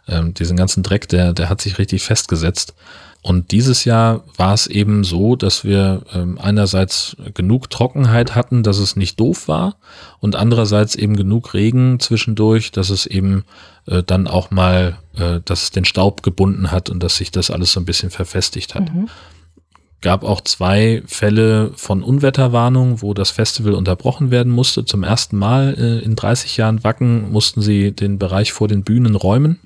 Ähm, 0.08 0.34
diesen 0.34 0.56
ganzen 0.56 0.82
Dreck, 0.82 1.08
der, 1.08 1.32
der 1.32 1.48
hat 1.48 1.60
sich 1.60 1.78
richtig 1.78 2.02
festgesetzt. 2.02 2.74
Und 3.22 3.52
dieses 3.52 3.84
Jahr 3.84 4.24
war 4.36 4.52
es 4.52 4.66
eben 4.66 5.04
so, 5.04 5.36
dass 5.36 5.62
wir 5.62 6.02
ähm, 6.12 6.38
einerseits 6.42 7.16
genug 7.34 7.70
Trockenheit 7.70 8.34
hatten, 8.34 8.64
dass 8.64 8.78
es 8.78 8.96
nicht 8.96 9.20
doof 9.20 9.46
war 9.46 9.76
und 10.18 10.34
andererseits 10.34 10.96
eben 10.96 11.14
genug 11.14 11.54
Regen 11.54 12.00
zwischendurch, 12.00 12.72
dass 12.72 12.90
es 12.90 13.06
eben 13.06 13.44
äh, 13.86 14.02
dann 14.02 14.26
auch 14.26 14.50
mal, 14.50 14.98
äh, 15.16 15.38
dass 15.44 15.62
es 15.62 15.70
den 15.70 15.84
Staub 15.84 16.24
gebunden 16.24 16.72
hat 16.72 16.90
und 16.90 17.00
dass 17.00 17.16
sich 17.16 17.30
das 17.30 17.52
alles 17.52 17.70
so 17.70 17.78
ein 17.78 17.84
bisschen 17.84 18.10
verfestigt 18.10 18.74
hat. 18.74 18.92
Mhm. 18.92 19.08
Gab 20.00 20.24
auch 20.24 20.40
zwei 20.40 21.04
Fälle 21.06 21.70
von 21.76 22.02
Unwetterwarnung, 22.02 23.02
wo 23.02 23.14
das 23.14 23.30
Festival 23.30 23.74
unterbrochen 23.74 24.32
werden 24.32 24.50
musste. 24.50 24.84
Zum 24.84 25.04
ersten 25.04 25.38
Mal 25.38 25.76
äh, 25.78 26.04
in 26.04 26.16
30 26.16 26.56
Jahren 26.56 26.82
Wacken 26.82 27.30
mussten 27.30 27.62
sie 27.62 27.92
den 27.92 28.18
Bereich 28.18 28.52
vor 28.52 28.66
den 28.66 28.82
Bühnen 28.82 29.14
räumen, 29.14 29.60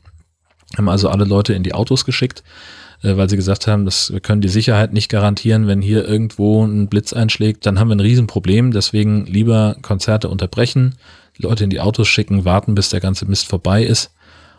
haben 0.77 0.91
also 0.91 1.09
alle 1.09 1.25
Leute 1.25 1.55
in 1.55 1.63
die 1.63 1.73
Autos 1.73 2.05
geschickt 2.05 2.41
äh, 2.41 2.67
weil 3.03 3.29
sie 3.29 3.37
gesagt 3.37 3.67
haben, 3.67 3.87
wir 3.87 4.21
können 4.21 4.41
die 4.41 4.49
Sicherheit 4.49 4.93
nicht 4.93 5.09
garantieren, 5.11 5.67
wenn 5.67 5.83
hier 5.83 6.07
irgendwo 6.07 6.65
ein 6.65 6.89
Blitz 6.89 7.13
einschlägt, 7.13 7.67
dann 7.67 7.79
haben 7.79 7.89
wir 7.89 7.97
ein 7.97 8.01
Riesenproblem. 8.01 8.73
Deswegen 8.73 9.27
lieber 9.27 9.77
Konzerte 9.83 10.29
unterbrechen, 10.29 10.97
Leute 11.37 11.65
in 11.65 11.71
die 11.71 11.81
Autos 11.81 12.09
schicken, 12.09 12.45
warten, 12.45 12.75
bis 12.75 12.89
der 12.89 13.01
ganze 13.01 13.27
Mist 13.27 13.47
vorbei 13.47 13.85
ist 13.85 14.13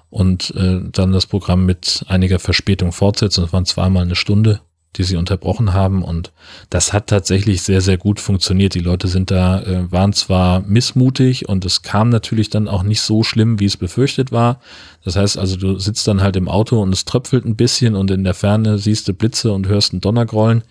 und 0.09 0.53
äh, 0.55 0.79
dann 0.91 1.11
das 1.11 1.25
Programm 1.25 1.65
mit 1.65 2.05
einiger 2.07 2.39
Verspätung 2.39 2.91
fortsetzen. 2.91 3.41
Das 3.41 3.53
waren 3.53 3.65
zweimal 3.65 4.03
eine 4.03 4.15
Stunde 4.15 4.61
die 4.95 5.03
sie 5.03 5.15
unterbrochen 5.15 5.73
haben. 5.73 6.03
Und 6.03 6.31
das 6.69 6.93
hat 6.93 7.07
tatsächlich 7.07 7.61
sehr, 7.61 7.81
sehr 7.81 7.97
gut 7.97 8.19
funktioniert. 8.19 8.73
Die 8.73 8.79
Leute 8.79 9.07
sind 9.07 9.29
da, 9.29 9.61
äh, 9.61 9.91
waren 9.91 10.13
zwar 10.13 10.61
missmutig 10.61 11.47
und 11.47 11.65
es 11.65 11.81
kam 11.81 12.09
natürlich 12.09 12.49
dann 12.49 12.67
auch 12.67 12.83
nicht 12.83 13.01
so 13.01 13.23
schlimm, 13.23 13.59
wie 13.59 13.65
es 13.65 13.77
befürchtet 13.77 14.31
war. 14.31 14.59
Das 15.03 15.15
heißt 15.15 15.37
also, 15.37 15.55
du 15.55 15.77
sitzt 15.77 16.07
dann 16.07 16.21
halt 16.21 16.35
im 16.35 16.47
Auto 16.47 16.81
und 16.81 16.93
es 16.93 17.05
tröpfelt 17.05 17.45
ein 17.45 17.55
bisschen 17.55 17.95
und 17.95 18.09
in 18.09 18.23
der 18.23 18.33
Ferne 18.33 18.77
siehst 18.77 19.07
du 19.07 19.13
Blitze 19.13 19.51
und 19.51 19.67
hörst 19.67 19.93
einen 19.93 20.01
Donnergrollen. 20.01 20.63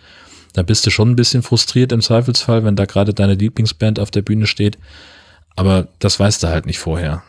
Da 0.55 0.63
bist 0.63 0.87
du 0.87 0.91
schon 0.91 1.11
ein 1.11 1.17
bisschen 1.17 1.43
frustriert 1.43 1.93
im 1.93 2.01
Zweifelsfall, 2.01 2.65
wenn 2.65 2.77
da 2.77 2.87
gerade 2.87 3.13
deine 3.13 3.35
Lieblingsband 3.35 4.01
auf 4.01 4.11
der 4.11 4.23
Bühne 4.23 4.47
steht. 4.47 4.79
Aber 5.55 5.89
das 5.99 6.19
weißt 6.19 6.43
du 6.43 6.49
halt 6.49 6.67
nicht 6.67 6.79
vorher. 6.79 7.23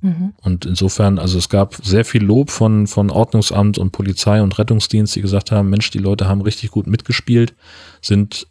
Mhm. 0.00 0.34
Und 0.42 0.66
insofern, 0.66 1.18
also 1.18 1.38
es 1.38 1.48
gab 1.48 1.76
sehr 1.76 2.04
viel 2.04 2.22
Lob 2.22 2.50
von, 2.50 2.86
von 2.86 3.10
Ordnungsamt 3.10 3.78
und 3.78 3.92
Polizei 3.92 4.42
und 4.42 4.58
Rettungsdienst, 4.58 5.16
die 5.16 5.22
gesagt 5.22 5.50
haben, 5.50 5.70
Mensch, 5.70 5.90
die 5.90 5.98
Leute 5.98 6.28
haben 6.28 6.42
richtig 6.42 6.70
gut 6.70 6.86
mitgespielt, 6.86 7.54
sind 8.00 8.46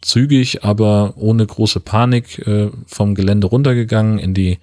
zügig, 0.00 0.64
aber 0.64 1.14
ohne 1.16 1.44
große 1.46 1.80
Panik 1.80 2.38
äh, 2.46 2.70
vom 2.86 3.14
Gelände 3.14 3.48
runtergegangen 3.48 4.18
in 4.18 4.32
die 4.34 4.58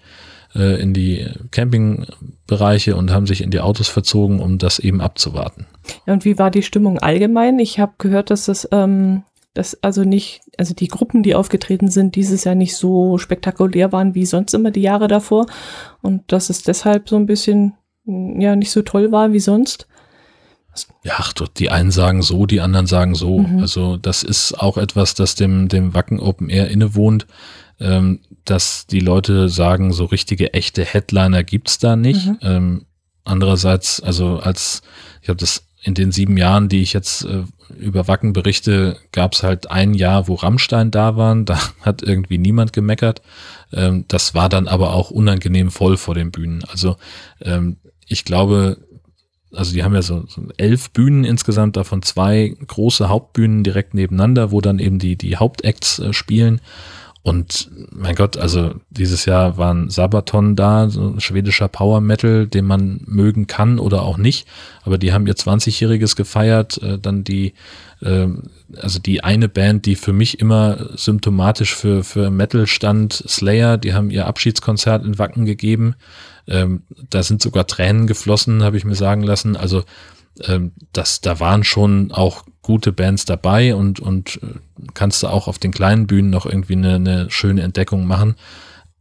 äh, 0.55 0.81
in 0.81 0.93
die 0.93 1.27
Campingbereiche 1.51 2.95
und 2.95 3.11
haben 3.11 3.27
sich 3.27 3.41
in 3.41 3.51
die 3.51 3.59
Autos 3.59 3.89
verzogen, 3.89 4.39
um 4.39 4.57
das 4.57 4.79
eben 4.79 5.01
abzuwarten. 5.01 5.65
Ja, 6.07 6.13
und 6.13 6.25
wie 6.25 6.39
war 6.39 6.49
die 6.49 6.63
Stimmung 6.63 6.99
allgemein? 6.99 7.59
Ich 7.59 7.79
habe 7.79 7.93
gehört, 7.97 8.29
dass 8.29 8.45
das 8.45 8.67
ähm, 8.71 9.23
dass 9.55 9.81
also 9.81 10.03
nicht, 10.03 10.41
also 10.57 10.73
die 10.75 10.89
Gruppen, 10.89 11.23
die 11.23 11.33
aufgetreten 11.33 11.89
sind, 11.89 12.15
dieses 12.15 12.43
Jahr 12.43 12.55
nicht 12.55 12.75
so 12.75 13.17
spektakulär 13.17 13.91
waren 13.91 14.13
wie 14.13 14.25
sonst 14.25 14.53
immer 14.53 14.69
die 14.69 14.81
Jahre 14.81 15.07
davor 15.07 15.47
und 16.01 16.31
dass 16.31 16.49
es 16.49 16.61
deshalb 16.61 17.09
so 17.09 17.15
ein 17.15 17.25
bisschen, 17.25 17.73
ja, 18.05 18.55
nicht 18.55 18.71
so 18.71 18.83
toll 18.83 19.11
war 19.11 19.31
wie 19.31 19.39
sonst. 19.39 19.87
Ja, 21.03 21.13
ach, 21.19 21.31
die 21.57 21.69
einen 21.69 21.89
sagen 21.89 22.21
so, 22.21 22.45
die 22.45 22.59
anderen 22.59 22.85
sagen 22.85 23.15
so. 23.15 23.39
Mhm. 23.39 23.59
Also 23.59 23.95
das 23.95 24.23
ist 24.23 24.59
auch 24.59 24.77
etwas, 24.77 25.15
das 25.15 25.35
dem, 25.35 25.69
dem 25.69 25.93
Wacken 25.93 26.19
Open 26.19 26.49
Air 26.49 26.69
innewohnt, 26.69 27.25
ähm, 27.79 28.19
dass 28.43 28.87
die 28.87 28.99
Leute 28.99 29.47
sagen, 29.47 29.93
so 29.93 30.03
richtige 30.03 30.53
echte 30.53 30.83
Headliner 30.83 31.45
gibt's 31.45 31.77
da 31.77 31.95
nicht. 31.95 32.27
Mhm. 32.27 32.37
Ähm, 32.41 32.85
andererseits, 33.23 34.03
also 34.03 34.39
als, 34.39 34.81
ich 35.21 35.29
habe 35.29 35.37
das 35.37 35.64
in 35.85 35.93
den 35.93 36.11
sieben 36.11 36.35
Jahren, 36.35 36.67
die 36.67 36.81
ich 36.81 36.93
jetzt 36.93 37.25
äh, 37.25 37.43
über 37.77 38.07
Wacken 38.07 38.33
berichte, 38.33 38.97
gab 39.11 39.33
es 39.33 39.43
halt 39.43 39.69
ein 39.69 39.93
Jahr, 39.93 40.27
wo 40.27 40.33
Rammstein 40.33 40.89
da 40.89 41.15
waren. 41.15 41.45
Da 41.45 41.59
hat 41.81 42.01
irgendwie 42.01 42.39
niemand 42.39 42.73
gemeckert. 42.73 43.21
Ähm, 43.71 44.05
das 44.07 44.33
war 44.33 44.49
dann 44.49 44.67
aber 44.67 44.93
auch 44.93 45.11
unangenehm 45.11 45.69
voll 45.69 45.97
vor 45.97 46.15
den 46.15 46.31
Bühnen. 46.31 46.63
Also 46.71 46.95
ähm, 47.39 47.77
ich 48.07 48.25
glaube, 48.25 48.77
also 49.53 49.73
die 49.73 49.83
haben 49.83 49.93
ja 49.93 50.01
so, 50.01 50.25
so 50.27 50.47
elf 50.57 50.89
Bühnen 50.89 51.23
insgesamt, 51.23 51.77
davon 51.77 52.01
zwei 52.01 52.55
große 52.65 53.07
Hauptbühnen 53.07 53.63
direkt 53.63 53.93
nebeneinander, 53.93 54.51
wo 54.51 54.61
dann 54.61 54.79
eben 54.79 54.97
die, 54.97 55.15
die 55.15 55.37
Hauptacts 55.37 55.99
äh, 55.99 56.13
spielen. 56.13 56.61
Und 57.25 57.71
mein 57.89 58.13
Gott, 58.13 58.37
also 58.37 58.75
dieses 58.91 59.25
Jahr 59.25 59.57
waren 59.57 59.89
Sabaton 59.89 60.55
da, 60.55 60.89
so 60.89 61.07
ein 61.07 61.19
schwedischer 61.19 61.67
Power 61.67 61.99
Metal, 61.99 62.45
den 62.45 62.65
man 62.65 63.01
mögen 63.07 63.47
kann 63.47 63.79
oder 63.79 64.03
auch 64.03 64.19
nicht. 64.19 64.47
Aber 64.83 64.99
die 64.99 65.11
haben 65.11 65.25
ihr 65.25 65.33
20-jähriges 65.33 66.15
gefeiert. 66.15 66.77
Äh, 66.83 66.99
dann 66.99 67.23
die, 67.23 67.55
äh, 68.01 68.27
also 68.79 68.99
die 68.99 69.23
eine 69.23 69.49
Band, 69.49 69.87
die 69.87 69.95
für 69.95 70.13
mich 70.13 70.39
immer 70.39 70.91
symptomatisch 70.95 71.73
für, 71.73 72.03
für 72.03 72.29
Metal 72.29 72.67
stand, 72.67 73.13
Slayer, 73.27 73.79
die 73.79 73.95
haben 73.95 74.11
ihr 74.11 74.27
Abschiedskonzert 74.27 75.03
in 75.03 75.17
Wacken 75.17 75.45
gegeben. 75.45 75.95
Ähm, 76.47 76.83
da 77.09 77.23
sind 77.23 77.41
sogar 77.41 77.65
Tränen 77.65 78.05
geflossen, 78.05 78.61
habe 78.61 78.77
ich 78.77 78.85
mir 78.85 78.93
sagen 78.93 79.23
lassen. 79.23 79.57
Also 79.57 79.83
ähm, 80.43 80.73
das, 80.93 81.21
da 81.21 81.39
waren 81.39 81.63
schon 81.63 82.11
auch 82.11 82.43
gute 82.65 82.91
Bands 82.91 83.25
dabei 83.25 83.75
und, 83.75 83.99
und 83.99 84.39
äh, 84.41 84.57
kannst 84.95 85.21
du 85.21 85.27
auch 85.27 85.47
auf 85.47 85.59
den 85.59 85.71
kleinen 85.71 86.07
Bühnen 86.07 86.31
noch 86.31 86.47
irgendwie 86.47 86.73
eine, 86.73 86.95
eine 86.95 87.29
schöne 87.29 87.61
Entdeckung 87.61 88.07
machen. 88.07 88.33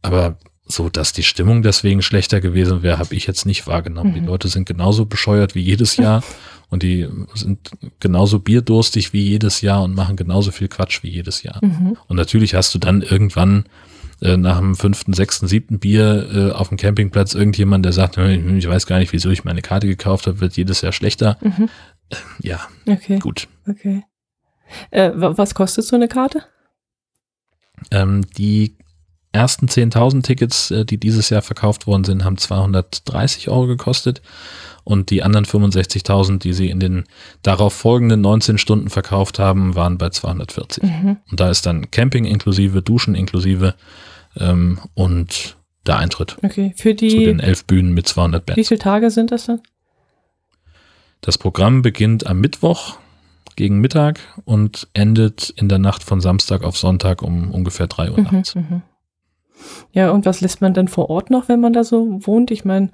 Aber 0.03 0.37
so, 0.67 0.89
dass 0.89 1.13
die 1.13 1.23
Stimmung 1.23 1.63
deswegen 1.63 2.03
schlechter 2.03 2.41
gewesen 2.41 2.83
wäre, 2.83 2.99
habe 2.99 3.15
ich 3.15 3.25
jetzt 3.25 3.47
nicht 3.47 3.65
wahrgenommen. 3.65 4.11
Mhm. 4.11 4.15
Die 4.15 4.25
Leute 4.25 4.49
sind 4.49 4.67
genauso 4.67 5.07
bescheuert 5.07 5.55
wie 5.55 5.61
jedes 5.61 5.97
Jahr 5.97 6.23
und 6.69 6.83
die 6.83 7.07
sind 7.33 7.71
genauso 7.99 8.37
bierdurstig 8.37 9.13
wie 9.13 9.21
jedes 9.21 9.61
Jahr 9.61 9.83
und 9.83 9.95
machen 9.95 10.15
genauso 10.15 10.51
viel 10.51 10.67
Quatsch 10.67 11.01
wie 11.01 11.09
jedes 11.09 11.41
Jahr. 11.41 11.59
Mhm. 11.63 11.97
Und 12.07 12.17
natürlich 12.17 12.53
hast 12.53 12.73
du 12.75 12.77
dann 12.77 13.01
irgendwann 13.01 13.65
äh, 14.21 14.37
nach 14.37 14.59
dem 14.59 14.75
fünften, 14.75 15.13
sechsten, 15.13 15.47
siebten 15.47 15.79
Bier 15.79 16.29
äh, 16.31 16.51
auf 16.51 16.69
dem 16.69 16.77
Campingplatz 16.77 17.33
irgendjemand, 17.33 17.83
der 17.83 17.93
sagt, 17.93 18.17
ich 18.17 18.67
weiß 18.67 18.85
gar 18.85 18.99
nicht, 18.99 19.11
wieso 19.11 19.31
ich 19.31 19.43
meine 19.43 19.63
Karte 19.63 19.87
gekauft 19.87 20.27
habe, 20.27 20.39
wird 20.39 20.55
jedes 20.55 20.81
Jahr 20.81 20.93
schlechter. 20.93 21.37
Mhm. 21.41 21.69
Ja, 22.41 22.67
Okay, 22.87 23.19
gut. 23.19 23.47
okay. 23.67 24.03
Äh, 24.91 25.11
wa- 25.15 25.37
was 25.37 25.53
kostet 25.55 25.85
so 25.85 25.95
eine 25.95 26.07
Karte? 26.07 26.43
Ähm, 27.91 28.25
die 28.37 28.77
ersten 29.31 29.67
10.000 29.67 30.23
Tickets, 30.23 30.71
äh, 30.71 30.85
die 30.85 30.97
dieses 30.97 31.29
Jahr 31.29 31.41
verkauft 31.41 31.87
worden 31.87 32.03
sind, 32.05 32.23
haben 32.23 32.37
230 32.37 33.49
Euro 33.49 33.67
gekostet 33.67 34.21
und 34.85 35.09
die 35.09 35.23
anderen 35.23 35.45
65.000, 35.45 36.39
die 36.39 36.53
sie 36.53 36.69
in 36.69 36.79
den 36.79 37.03
darauf 37.41 37.73
folgenden 37.73 38.21
19 38.21 38.57
Stunden 38.57 38.89
verkauft 38.89 39.37
haben, 39.39 39.75
waren 39.75 39.97
bei 39.97 40.09
240. 40.09 40.83
Mhm. 40.83 41.17
Und 41.29 41.39
da 41.39 41.49
ist 41.49 41.65
dann 41.65 41.91
Camping 41.91 42.25
inklusive, 42.25 42.81
Duschen 42.81 43.13
inklusive 43.13 43.75
ähm, 44.37 44.79
und 44.93 45.57
der 45.85 45.97
Eintritt 45.97 46.37
Okay, 46.43 46.73
für 46.77 46.95
zu 46.95 47.05
den 47.07 47.37
die, 47.39 47.43
elf 47.43 47.65
Bühnen 47.65 47.93
mit 47.93 48.07
200 48.07 48.41
wie 48.47 48.53
Bands. 48.53 48.67
viele 48.69 48.79
Tage 48.79 49.11
sind 49.11 49.31
das 49.31 49.45
dann? 49.47 49.61
Das 51.25 51.39
Programm 51.39 51.81
beginnt 51.81 52.27
am 52.27 52.39
Mittwoch 52.39 52.97
gegen 53.55 53.79
Mittag 53.79 54.19
und 54.45 54.87
endet 54.93 55.49
in 55.49 55.69
der 55.69 55.79
Nacht 55.79 56.03
von 56.03 56.21
Samstag 56.21 56.63
auf 56.63 56.77
Sonntag 56.77 57.23
um 57.23 57.49
ungefähr 57.49 57.87
3 57.87 58.11
Uhr 58.11 58.19
Mhm, 58.19 58.27
nachts. 58.31 58.53
mhm. 58.53 58.83
Ja, 59.91 60.11
und 60.11 60.27
was 60.27 60.41
lässt 60.41 60.61
man 60.61 60.75
denn 60.75 60.87
vor 60.87 61.09
Ort 61.09 61.31
noch, 61.31 61.47
wenn 61.47 61.61
man 61.61 61.73
da 61.73 61.83
so 61.83 62.19
wohnt? 62.27 62.51
Ich 62.51 62.63
meine, 62.63 62.91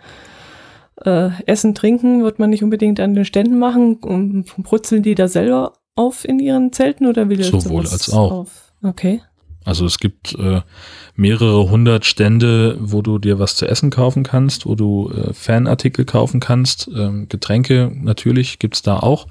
äh, 1.04 1.32
Essen, 1.46 1.76
Trinken 1.76 2.24
wird 2.24 2.40
man 2.40 2.52
nicht 2.52 2.64
unbedingt 2.64 3.02
an 3.02 3.16
den 3.16 3.26
Ständen 3.26 3.60
machen. 3.60 3.98
Um, 4.02 4.46
brutzeln 4.60 5.04
die 5.04 5.16
da 5.16 5.28
selber 5.28 5.74
auf 5.96 6.24
in 6.24 6.40
ihren 6.40 6.72
Zelten 6.72 7.08
oder 7.08 7.28
wie 7.28 7.36
läuft 7.36 7.52
Sowohl 7.52 7.86
als 7.88 8.14
auch. 8.14 8.32
Auf? 8.32 8.72
Okay. 8.82 9.22
Also 9.64 9.86
es 9.86 10.00
gibt 10.00 10.34
äh, 10.36 10.62
mehrere 11.16 11.70
hundert 11.70 12.06
Stände, 12.06 12.78
wo 12.80 13.02
du 13.02 13.20
dir 13.20 13.40
was 13.40 13.56
zu 13.56 13.68
essen 13.68 13.90
kaufen 13.92 14.24
kannst, 14.24 14.66
wo 14.66 14.76
du 14.76 15.12
äh, 15.12 15.34
Fanartikel 15.34 16.06
kaufen 16.06 16.40
kannst. 16.40 16.90
Ähm, 16.96 17.28
Getränke 17.30 17.92
natürlich 17.94 18.60
gibt's 18.60 18.82
da 18.82 18.98
auch. 18.98 19.28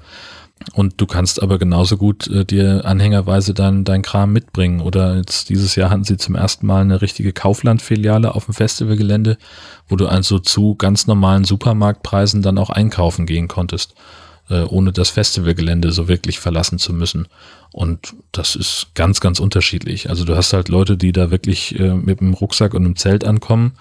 Und 0.73 1.01
du 1.01 1.07
kannst 1.07 1.41
aber 1.41 1.57
genauso 1.57 1.97
gut 1.97 2.27
äh, 2.27 2.45
dir 2.45 2.85
anhängerweise 2.85 3.53
dann 3.53 3.83
dein 3.83 4.03
Kram 4.03 4.31
mitbringen. 4.31 4.79
Oder 4.81 5.17
jetzt 5.17 5.49
dieses 5.49 5.75
Jahr 5.75 5.89
hatten 5.89 6.03
sie 6.03 6.17
zum 6.17 6.35
ersten 6.35 6.67
Mal 6.67 6.81
eine 6.81 7.01
richtige 7.01 7.33
Kaufland-Filiale 7.33 8.35
auf 8.35 8.45
dem 8.45 8.53
Festivalgelände, 8.53 9.37
wo 9.87 9.95
du 9.95 10.07
also 10.07 10.39
zu 10.39 10.75
ganz 10.75 11.07
normalen 11.07 11.43
Supermarktpreisen 11.43 12.41
dann 12.41 12.57
auch 12.57 12.69
einkaufen 12.69 13.25
gehen 13.25 13.47
konntest, 13.47 13.95
äh, 14.51 14.63
ohne 14.63 14.91
das 14.91 15.09
Festivalgelände 15.09 15.91
so 15.91 16.07
wirklich 16.07 16.39
verlassen 16.39 16.77
zu 16.77 16.93
müssen. 16.93 17.27
Und 17.71 18.13
das 18.31 18.55
ist 18.55 18.87
ganz, 18.95 19.21
ganz 19.21 19.39
unterschiedlich. 19.39 20.09
Also 20.09 20.25
du 20.25 20.35
hast 20.35 20.51
halt 20.53 20.67
Leute, 20.67 20.97
die 20.97 21.13
da 21.13 21.31
wirklich 21.31 21.79
äh, 21.79 21.93
mit 21.93 22.19
dem 22.19 22.33
Rucksack 22.33 22.73
und 22.73 22.83
einem 22.83 22.95
Zelt 22.97 23.23
ankommen. 23.23 23.73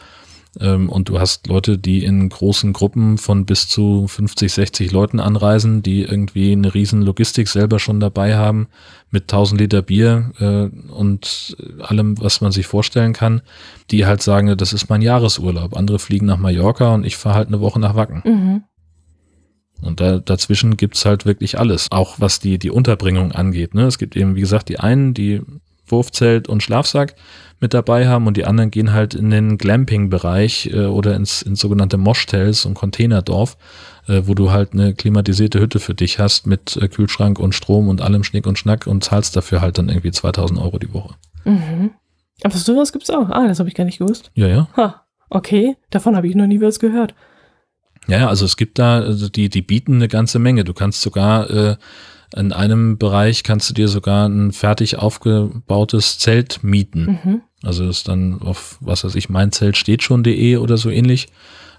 Ähm, 0.59 0.89
und 0.89 1.09
du 1.09 1.21
hast 1.21 1.47
Leute, 1.47 1.79
die 1.79 2.05
in 2.05 2.29
großen 2.29 2.73
Gruppen 2.73 3.19
von 3.19 3.47
bis 3.47 3.69
zu 3.69 4.07
50, 4.09 4.53
60 4.53 4.93
Leuten 4.93 5.21
anreisen, 5.21 5.83
die 5.83 6.03
irgendwie 6.03 6.53
eine 6.53 6.73
riesen 6.73 7.03
Logistik 7.03 7.49
selber 7.49 7.79
schon 7.79 8.01
dabei 8.01 8.37
haben, 8.37 8.69
mit 9.11 9.25
1000 9.25 9.61
Liter 9.61 9.83
Bier 9.83 10.33
äh, 10.39 10.93
und 10.93 11.57
allem, 11.81 12.21
was 12.21 12.41
man 12.41 12.53
sich 12.53 12.67
vorstellen 12.67 13.13
kann, 13.13 13.43
die 13.91 14.07
halt 14.07 14.23
sagen, 14.23 14.57
das 14.57 14.73
ist 14.73 14.89
mein 14.89 15.03
Jahresurlaub. 15.03 15.77
Andere 15.77 15.99
fliegen 15.99 16.27
nach 16.27 16.39
Mallorca 16.39 16.95
und 16.95 17.05
ich 17.05 17.17
fahre 17.17 17.37
halt 17.37 17.49
eine 17.49 17.61
Woche 17.61 17.81
nach 17.81 17.95
Wacken. 17.95 18.23
Mhm. 18.25 18.65
Und 19.83 20.01
da, 20.01 20.19
dazwischen 20.19 20.77
gibt's 20.77 21.05
halt 21.05 21.27
wirklich 21.27 21.59
alles, 21.59 21.89
auch 21.91 22.17
was 22.19 22.41
die, 22.41 22.59
die 22.59 22.71
Unterbringung 22.71 23.33
angeht. 23.33 23.75
Ne? 23.75 23.85
Es 23.85 23.99
gibt 23.99 24.17
eben, 24.17 24.35
wie 24.35 24.41
gesagt, 24.41 24.69
die 24.69 24.79
einen, 24.79 25.15
die 25.15 25.41
Wurfzelt 25.91 26.49
und 26.49 26.63
Schlafsack 26.63 27.17
mit 27.61 27.75
dabei 27.75 28.09
haben 28.09 28.27
und 28.27 28.37
die 28.37 28.47
anderen 28.47 28.71
gehen 28.71 28.93
halt 28.93 29.15
in 29.15 29.31
den 29.31 29.59
Glamping-Bereich 29.59 30.71
äh, 30.73 30.87
oder 30.87 31.15
ins, 31.15 31.43
ins 31.43 31.61
sogenannte 31.61 31.99
Moschtells 31.99 32.65
und 32.65 32.75
Containerdorf, 32.75 33.57
äh, 34.07 34.23
wo 34.25 34.35
du 34.35 34.51
halt 34.51 34.73
eine 34.73 34.95
klimatisierte 34.95 35.61
Hütte 35.61 35.79
für 35.79 35.95
dich 35.95 36.19
hast 36.19 36.47
mit 36.47 36.77
äh, 36.77 36.89
Kühlschrank 36.89 37.39
und 37.39 37.55
Strom 37.55 37.89
und 37.89 38.01
allem 38.01 38.25
Schnick 38.25 38.47
und 38.47 38.59
Schnack 38.59 38.87
und 38.87 39.05
zahlst 39.05 39.37
dafür 39.37 39.61
halt 39.61 39.79
dann 39.79 39.89
irgendwie 39.89 40.11
2000 40.11 40.59
Euro 40.61 40.79
die 40.79 40.93
Woche. 40.95 41.15
Mhm. 41.45 41.91
Aber 42.43 42.57
sowas 42.57 42.93
gibt's 42.93 43.11
auch. 43.11 43.29
Ah, 43.29 43.47
das 43.47 43.59
habe 43.59 43.69
ich 43.69 43.75
gar 43.75 43.85
nicht 43.85 43.99
gewusst. 43.99 44.31
Ja, 44.35 44.47
ja. 44.47 44.69
Ha, 44.77 45.05
okay. 45.29 45.77
Davon 45.91 46.17
habe 46.17 46.29
ich 46.29 46.35
noch 46.35 46.47
nie 46.47 46.61
was 46.61 46.81
gehört. 46.81 47.15
Ja, 48.09 48.29
also 48.29 48.45
es 48.45 48.57
gibt 48.57 48.79
da, 48.79 49.01
also 49.01 49.29
die, 49.29 49.49
die 49.49 49.63
bieten 49.63 49.97
eine 49.97 50.09
ganze 50.09 50.39
Menge. 50.39 50.65
Du 50.65 50.73
kannst 50.75 51.03
sogar 51.03 51.51
äh, 51.51 51.77
in 52.37 52.53
einem 52.53 52.97
Bereich 52.97 53.43
kannst 53.43 53.71
du 53.71 53.75
dir 53.75 53.89
sogar 53.89 54.29
ein 54.29 54.53
fertig 54.53 54.99
aufgebautes 54.99 56.19
Zelt 56.19 56.63
mieten. 56.63 57.19
Mhm. 57.25 57.43
Also 57.63 57.87
das 57.87 57.99
ist 57.99 58.09
dann 58.09 58.41
auf, 58.41 58.79
was 58.81 59.05
weiß 59.05 59.15
ich, 59.17 59.29
mein 59.29 59.53
Zelt 59.53 59.77
steht 59.77 60.03
schon.de 60.03 60.57
oder 60.57 60.77
so 60.77 60.91
ähnlich. 60.91 61.29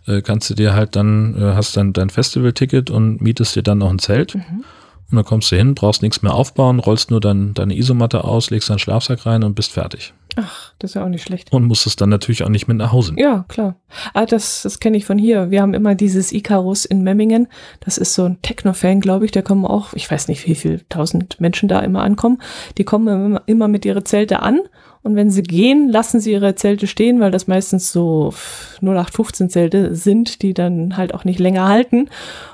Äh, 0.07 0.21
kannst 0.21 0.49
du 0.49 0.53
dir 0.53 0.73
halt 0.73 0.95
dann, 0.95 1.35
äh, 1.35 1.55
hast 1.55 1.77
dann 1.77 1.93
dein 1.93 2.09
Festivalticket 2.09 2.89
und 2.89 3.21
mietest 3.21 3.55
dir 3.55 3.63
dann 3.63 3.77
noch 3.77 3.89
ein 3.89 3.99
Zelt. 3.99 4.35
Mhm. 4.35 4.63
Und 5.09 5.15
dann 5.15 5.25
kommst 5.25 5.51
du 5.51 5.57
hin, 5.57 5.75
brauchst 5.75 6.01
nichts 6.01 6.21
mehr 6.21 6.33
aufbauen, 6.33 6.79
rollst 6.79 7.11
nur 7.11 7.19
dann 7.19 7.53
deine 7.53 7.75
Isomatte 7.75 8.23
aus, 8.23 8.49
legst 8.49 8.69
deinen 8.69 8.79
Schlafsack 8.79 9.25
rein 9.25 9.43
und 9.43 9.55
bist 9.55 9.71
fertig. 9.71 10.13
Ach, 10.37 10.73
das 10.79 10.91
ist 10.91 10.95
ja 10.95 11.03
auch 11.03 11.09
nicht 11.09 11.23
schlecht. 11.23 11.51
Und 11.51 11.65
musst 11.65 11.85
es 11.85 11.95
dann 11.97 12.09
natürlich 12.09 12.43
auch 12.43 12.49
nicht 12.49 12.67
mit 12.67 12.77
nach 12.77 12.91
Hause 12.91 13.13
nehmen. 13.13 13.27
Ja, 13.27 13.45
klar. 13.47 13.75
Ah, 14.13 14.25
das, 14.25 14.61
das 14.63 14.79
kenne 14.79 14.97
ich 14.97 15.05
von 15.05 15.17
hier. 15.17 15.51
Wir 15.51 15.61
haben 15.61 15.73
immer 15.73 15.93
dieses 15.93 16.31
Icarus 16.31 16.85
in 16.85 17.01
Memmingen. 17.01 17.47
Das 17.81 17.97
ist 17.97 18.13
so 18.13 18.23
ein 18.23 18.41
Techno-Fan, 18.41 19.01
glaube 19.01 19.25
ich. 19.25 19.31
Da 19.31 19.41
kommen 19.41 19.65
auch, 19.65 19.93
ich 19.93 20.09
weiß 20.09 20.29
nicht, 20.29 20.47
wie 20.47 20.55
viel 20.55 20.81
tausend 20.87 21.41
Menschen 21.41 21.67
da 21.67 21.79
immer 21.79 22.03
ankommen. 22.03 22.41
Die 22.77 22.85
kommen 22.85 23.07
immer, 23.07 23.41
immer 23.45 23.67
mit 23.67 23.85
ihre 23.85 24.03
Zelte 24.03 24.41
an. 24.41 24.61
Und 25.03 25.15
wenn 25.15 25.31
sie 25.31 25.41
gehen, 25.41 25.89
lassen 25.89 26.19
sie 26.19 26.31
ihre 26.31 26.55
Zelte 26.55 26.87
stehen, 26.87 27.19
weil 27.19 27.31
das 27.31 27.47
meistens 27.47 27.91
so 27.91 28.33
0815 28.81 29.49
Zelte 29.49 29.95
sind, 29.95 30.43
die 30.43 30.53
dann 30.53 30.95
halt 30.95 31.13
auch 31.13 31.25
nicht 31.25 31.39
länger 31.39 31.67
halten. 31.67 32.09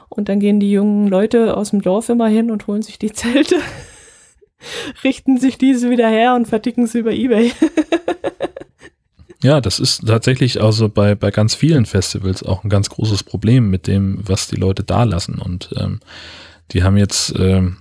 Und 0.09 0.29
dann 0.29 0.39
gehen 0.39 0.59
die 0.59 0.71
jungen 0.71 1.07
Leute 1.07 1.57
aus 1.57 1.71
dem 1.71 1.81
Dorf 1.81 2.09
immer 2.09 2.27
hin 2.27 2.49
und 2.49 2.65
holen 2.67 2.81
sich 2.81 2.97
die 2.97 3.11
Zelte, 3.11 3.57
richten 5.03 5.37
sich 5.37 5.57
diese 5.57 5.89
wieder 5.89 6.07
her 6.09 6.35
und 6.35 6.47
verticken 6.47 6.87
sie 6.87 6.99
über 6.99 7.11
Ebay. 7.11 7.51
Ja, 9.43 9.61
das 9.61 9.79
ist 9.79 10.07
tatsächlich 10.07 10.61
also 10.61 10.89
bei, 10.89 11.13
bei 11.13 11.29
ganz 11.31 11.53
vielen 11.53 11.85
Festivals 11.85 12.41
auch 12.43 12.63
ein 12.63 12.69
ganz 12.69 12.89
großes 12.89 13.23
Problem 13.23 13.69
mit 13.69 13.87
dem, 13.87 14.19
was 14.27 14.47
die 14.47 14.55
Leute 14.55 14.83
da 14.83 15.03
lassen. 15.03 15.35
Und 15.35 15.69
ähm, 15.77 15.99
die 16.71 16.83
haben 16.83 16.97
jetzt, 16.97 17.35
ähm, 17.37 17.77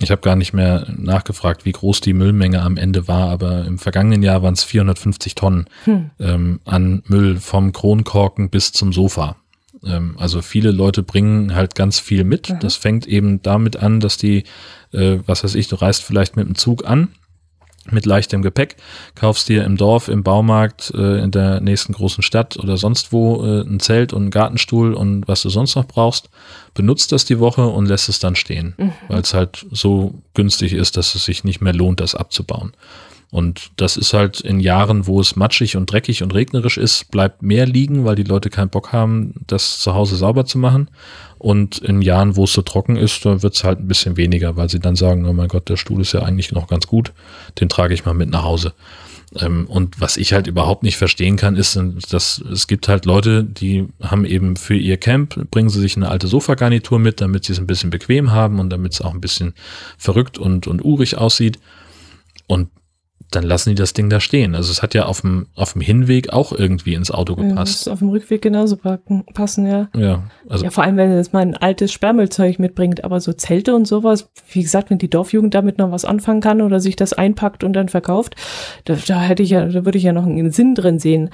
ich 0.00 0.10
habe 0.10 0.20
gar 0.20 0.36
nicht 0.36 0.52
mehr 0.52 0.86
nachgefragt, 0.96 1.64
wie 1.64 1.72
groß 1.72 2.02
die 2.02 2.12
Müllmenge 2.12 2.60
am 2.60 2.76
Ende 2.76 3.08
war, 3.08 3.30
aber 3.30 3.64
im 3.64 3.78
vergangenen 3.78 4.22
Jahr 4.22 4.42
waren 4.42 4.54
es 4.54 4.64
450 4.64 5.34
Tonnen 5.34 5.66
Hm. 5.84 6.10
ähm, 6.20 6.60
an 6.66 7.02
Müll 7.06 7.40
vom 7.40 7.72
Kronkorken 7.72 8.50
bis 8.50 8.72
zum 8.72 8.92
Sofa. 8.92 9.36
Ähm, 9.84 10.16
also 10.18 10.42
viele 10.42 10.70
Leute 10.70 11.02
bringen 11.02 11.54
halt 11.54 11.74
ganz 11.74 11.98
viel 12.00 12.24
mit. 12.24 12.50
Mhm. 12.50 12.60
Das 12.60 12.76
fängt 12.76 13.06
eben 13.06 13.42
damit 13.42 13.76
an, 13.76 14.00
dass 14.00 14.16
die, 14.16 14.44
äh, 14.92 15.18
was 15.26 15.44
weiß 15.44 15.54
ich, 15.54 15.68
du 15.68 15.76
reist 15.76 16.02
vielleicht 16.02 16.36
mit 16.36 16.46
dem 16.46 16.54
Zug 16.54 16.86
an, 16.86 17.08
mit 17.90 18.04
leichtem 18.04 18.42
Gepäck, 18.42 18.76
kaufst 19.14 19.48
dir 19.48 19.64
im 19.64 19.78
Dorf, 19.78 20.08
im 20.08 20.22
Baumarkt, 20.22 20.92
äh, 20.94 21.22
in 21.22 21.30
der 21.30 21.60
nächsten 21.60 21.94
großen 21.94 22.22
Stadt 22.22 22.58
oder 22.58 22.76
sonst 22.76 23.12
wo 23.12 23.42
äh, 23.46 23.62
ein 23.62 23.80
Zelt 23.80 24.12
und 24.12 24.22
einen 24.22 24.30
Gartenstuhl 24.30 24.92
und 24.92 25.26
was 25.26 25.40
du 25.42 25.48
sonst 25.48 25.74
noch 25.74 25.86
brauchst, 25.86 26.28
benutzt 26.74 27.12
das 27.12 27.24
die 27.24 27.38
Woche 27.38 27.66
und 27.66 27.86
lässt 27.86 28.10
es 28.10 28.18
dann 28.18 28.36
stehen, 28.36 28.74
Mhm. 28.76 28.92
weil 29.08 29.20
es 29.22 29.32
halt 29.32 29.64
so 29.70 30.14
günstig 30.34 30.74
ist, 30.74 30.98
dass 30.98 31.14
es 31.14 31.24
sich 31.24 31.44
nicht 31.44 31.62
mehr 31.62 31.72
lohnt, 31.72 32.00
das 32.00 32.14
abzubauen. 32.14 32.72
Und 33.30 33.72
das 33.76 33.98
ist 33.98 34.14
halt 34.14 34.40
in 34.40 34.58
Jahren, 34.58 35.06
wo 35.06 35.20
es 35.20 35.36
matschig 35.36 35.76
und 35.76 35.92
dreckig 35.92 36.22
und 36.22 36.32
regnerisch 36.32 36.78
ist, 36.78 37.10
bleibt 37.10 37.42
mehr 37.42 37.66
liegen, 37.66 38.06
weil 38.06 38.14
die 38.14 38.22
Leute 38.22 38.48
keinen 38.48 38.70
Bock 38.70 38.92
haben, 38.92 39.34
das 39.46 39.80
zu 39.80 39.94
Hause 39.94 40.16
sauber 40.16 40.46
zu 40.46 40.58
machen. 40.58 40.90
Und 41.36 41.78
in 41.78 42.00
Jahren, 42.00 42.36
wo 42.36 42.44
es 42.44 42.52
so 42.54 42.62
trocken 42.62 42.96
ist, 42.96 43.24
da 43.26 43.42
wird 43.42 43.54
es 43.54 43.64
halt 43.64 43.80
ein 43.80 43.88
bisschen 43.88 44.16
weniger, 44.16 44.56
weil 44.56 44.70
sie 44.70 44.80
dann 44.80 44.96
sagen, 44.96 45.26
oh 45.26 45.32
mein 45.34 45.48
Gott, 45.48 45.68
der 45.68 45.76
Stuhl 45.76 46.00
ist 46.00 46.12
ja 46.12 46.22
eigentlich 46.22 46.52
noch 46.52 46.68
ganz 46.68 46.86
gut, 46.86 47.12
den 47.60 47.68
trage 47.68 47.92
ich 47.92 48.06
mal 48.06 48.14
mit 48.14 48.30
nach 48.30 48.44
Hause. 48.44 48.72
Ähm, 49.36 49.66
und 49.66 50.00
was 50.00 50.16
ich 50.16 50.32
halt 50.32 50.46
überhaupt 50.46 50.82
nicht 50.82 50.96
verstehen 50.96 51.36
kann, 51.36 51.56
ist, 51.56 51.78
dass 52.10 52.38
es 52.38 52.66
gibt 52.66 52.88
halt 52.88 53.04
Leute, 53.04 53.44
die 53.44 53.88
haben 54.00 54.24
eben 54.24 54.56
für 54.56 54.74
ihr 54.74 54.96
Camp, 54.96 55.50
bringen 55.50 55.68
sie 55.68 55.80
sich 55.80 55.96
eine 55.96 56.08
alte 56.08 56.28
Sofagarnitur 56.28 56.98
mit, 56.98 57.20
damit 57.20 57.44
sie 57.44 57.52
es 57.52 57.58
ein 57.58 57.66
bisschen 57.66 57.90
bequem 57.90 58.30
haben 58.30 58.58
und 58.58 58.70
damit 58.70 58.94
es 58.94 59.02
auch 59.02 59.12
ein 59.12 59.20
bisschen 59.20 59.52
verrückt 59.98 60.38
und, 60.38 60.66
und 60.66 60.82
urig 60.82 61.18
aussieht. 61.18 61.58
Und 62.46 62.70
dann 63.30 63.44
lassen 63.44 63.70
die 63.70 63.74
das 63.74 63.92
Ding 63.92 64.08
da 64.08 64.20
stehen. 64.20 64.54
Also 64.54 64.70
es 64.70 64.82
hat 64.82 64.94
ja 64.94 65.04
auf 65.04 65.20
dem, 65.20 65.46
auf 65.54 65.74
dem 65.74 65.82
Hinweg 65.82 66.32
auch 66.32 66.52
irgendwie 66.52 66.94
ins 66.94 67.10
Auto 67.10 67.36
Ja, 67.38 67.48
gepasst. 67.48 67.86
muss 67.86 67.88
auf 67.88 67.98
dem 67.98 68.08
Rückweg 68.08 68.40
genauso 68.40 68.76
packen, 68.76 69.24
passen, 69.34 69.66
ja. 69.66 69.88
Ja, 69.94 70.22
also 70.48 70.64
ja, 70.64 70.70
vor 70.70 70.84
allem, 70.84 70.96
wenn 70.96 71.14
jetzt 71.14 71.32
mal 71.34 71.40
ein 71.40 71.56
altes 71.56 71.92
Sperrmüllzeug 71.92 72.58
mitbringt, 72.58 73.04
aber 73.04 73.20
so 73.20 73.32
Zelte 73.34 73.74
und 73.74 73.86
sowas, 73.86 74.30
wie 74.50 74.62
gesagt, 74.62 74.88
wenn 74.88 74.98
die 74.98 75.10
Dorfjugend 75.10 75.54
damit 75.54 75.76
noch 75.76 75.90
was 75.90 76.06
anfangen 76.06 76.40
kann 76.40 76.62
oder 76.62 76.80
sich 76.80 76.96
das 76.96 77.12
einpackt 77.12 77.64
und 77.64 77.74
dann 77.74 77.88
verkauft, 77.88 78.34
da, 78.86 78.96
da 79.06 79.20
hätte 79.20 79.42
ich 79.42 79.50
ja, 79.50 79.66
da 79.66 79.84
würde 79.84 79.98
ich 79.98 80.04
ja 80.04 80.12
noch 80.12 80.24
einen 80.24 80.50
Sinn 80.50 80.74
drin 80.74 80.98
sehen, 80.98 81.28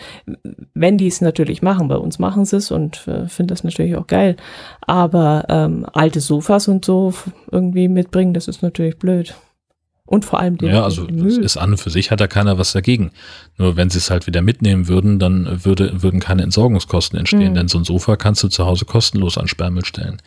wenn 0.75 0.99
die 0.99 1.07
es 1.07 1.21
natürlich 1.21 1.63
machen. 1.63 1.87
Bei 1.89 1.97
uns 1.97 2.19
machen 2.19 2.45
sie 2.45 2.57
es 2.57 2.73
und 2.73 3.07
äh, 3.07 3.29
finde 3.29 3.53
das 3.55 3.63
natürlich 3.63 3.97
auch 3.97 4.07
geil. 4.09 4.37
Aber 4.81 5.45
ähm, 5.49 5.87
alte 5.93 6.21
Sofas 6.21 6.67
und 6.67 6.85
so 6.85 7.15
irgendwie 7.53 7.87
mitbringen, 7.89 8.35
das 8.35 8.49
ist 8.49 8.63
natürlich 8.63 8.99
blöd. 8.99 9.35
Und 10.07 10.27
vor 10.27 10.39
allem 10.39 10.59
den, 10.59 10.69
ja, 10.69 10.85
also 10.85 11.07
Müll. 11.11 11.43
ist 11.43 11.57
an 11.57 11.73
und 11.73 11.79
für 11.79 11.89
sich 11.89 12.11
hat 12.11 12.21
da 12.21 12.27
keiner 12.27 12.59
was 12.59 12.73
dagegen. 12.73 13.11
Nur 13.57 13.77
wenn 13.77 13.89
sie 13.89 13.97
es 13.97 14.11
halt 14.11 14.27
wieder 14.27 14.43
mitnehmen 14.43 14.87
würden, 14.87 15.19
dann 15.19 15.65
würde, 15.65 16.03
würden 16.03 16.21
keine 16.21 16.43
Entsorgungskosten 16.43 17.19
entstehen, 17.19 17.53
mhm. 17.53 17.55
denn 17.55 17.69
so 17.69 17.79
ein 17.79 17.85
Sofa 17.85 18.17
kannst 18.17 18.43
du 18.43 18.49
zu 18.49 18.67
Hause 18.67 18.85
kostenlos 18.85 19.39
an 19.39 19.49
Sperrmüll 19.49 19.87
stellen. 19.87 20.21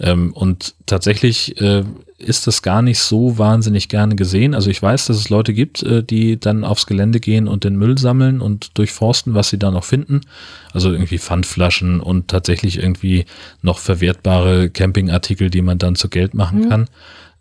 Ähm, 0.00 0.32
und 0.32 0.74
tatsächlich 0.86 1.60
äh, 1.60 1.84
ist 2.18 2.48
das 2.48 2.62
gar 2.62 2.82
nicht 2.82 2.98
so 2.98 3.38
wahnsinnig 3.38 3.88
gerne 3.88 4.16
gesehen. 4.16 4.52
Also 4.52 4.68
ich 4.68 4.82
weiß, 4.82 5.06
dass 5.06 5.16
es 5.16 5.30
Leute 5.30 5.54
gibt, 5.54 5.84
äh, 5.84 6.02
die 6.02 6.40
dann 6.40 6.64
aufs 6.64 6.86
Gelände 6.86 7.20
gehen 7.20 7.46
und 7.46 7.62
den 7.62 7.76
Müll 7.76 7.98
sammeln 7.98 8.40
und 8.40 8.76
durchforsten, 8.78 9.34
was 9.34 9.48
sie 9.48 9.58
da 9.58 9.70
noch 9.70 9.84
finden. 9.84 10.22
Also 10.72 10.90
irgendwie 10.90 11.18
Pfandflaschen 11.18 12.00
und 12.00 12.26
tatsächlich 12.26 12.78
irgendwie 12.78 13.26
noch 13.62 13.78
verwertbare 13.78 14.70
Campingartikel, 14.70 15.50
die 15.50 15.62
man 15.62 15.78
dann 15.78 15.94
zu 15.94 16.08
Geld 16.08 16.34
machen 16.34 16.62
mhm. 16.64 16.68
kann. 16.68 16.88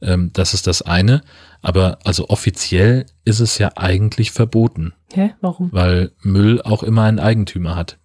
Ähm, 0.01 0.31
das 0.33 0.53
ist 0.53 0.67
das 0.67 0.81
eine. 0.81 1.21
Aber 1.61 1.99
also 2.03 2.29
offiziell 2.29 3.05
ist 3.25 3.39
es 3.39 3.57
ja 3.57 3.71
eigentlich 3.75 4.31
verboten. 4.31 4.93
Hä? 5.13 5.33
Warum? 5.41 5.69
Weil 5.71 6.11
Müll 6.21 6.61
auch 6.61 6.83
immer 6.83 7.03
einen 7.03 7.19
Eigentümer 7.19 7.75
hat. 7.75 7.97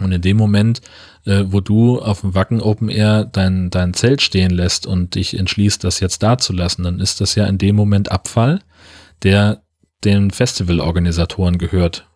Und 0.00 0.10
in 0.12 0.22
dem 0.22 0.36
Moment, 0.36 0.80
äh, 1.26 1.44
wo 1.46 1.60
du 1.60 2.00
auf 2.00 2.22
dem 2.22 2.34
Wacken 2.34 2.60
Open 2.60 2.88
Air 2.88 3.24
dein, 3.24 3.70
dein 3.70 3.94
Zelt 3.94 4.22
stehen 4.22 4.50
lässt 4.50 4.86
und 4.86 5.14
dich 5.14 5.38
entschließt, 5.38 5.84
das 5.84 6.00
jetzt 6.00 6.22
da 6.22 6.38
zu 6.38 6.52
lassen, 6.52 6.82
dann 6.82 6.98
ist 6.98 7.20
das 7.20 7.34
ja 7.34 7.46
in 7.46 7.58
dem 7.58 7.76
Moment 7.76 8.10
Abfall, 8.10 8.60
der 9.22 9.62
den 10.02 10.30
Festivalorganisatoren 10.30 11.58
gehört. 11.58 12.08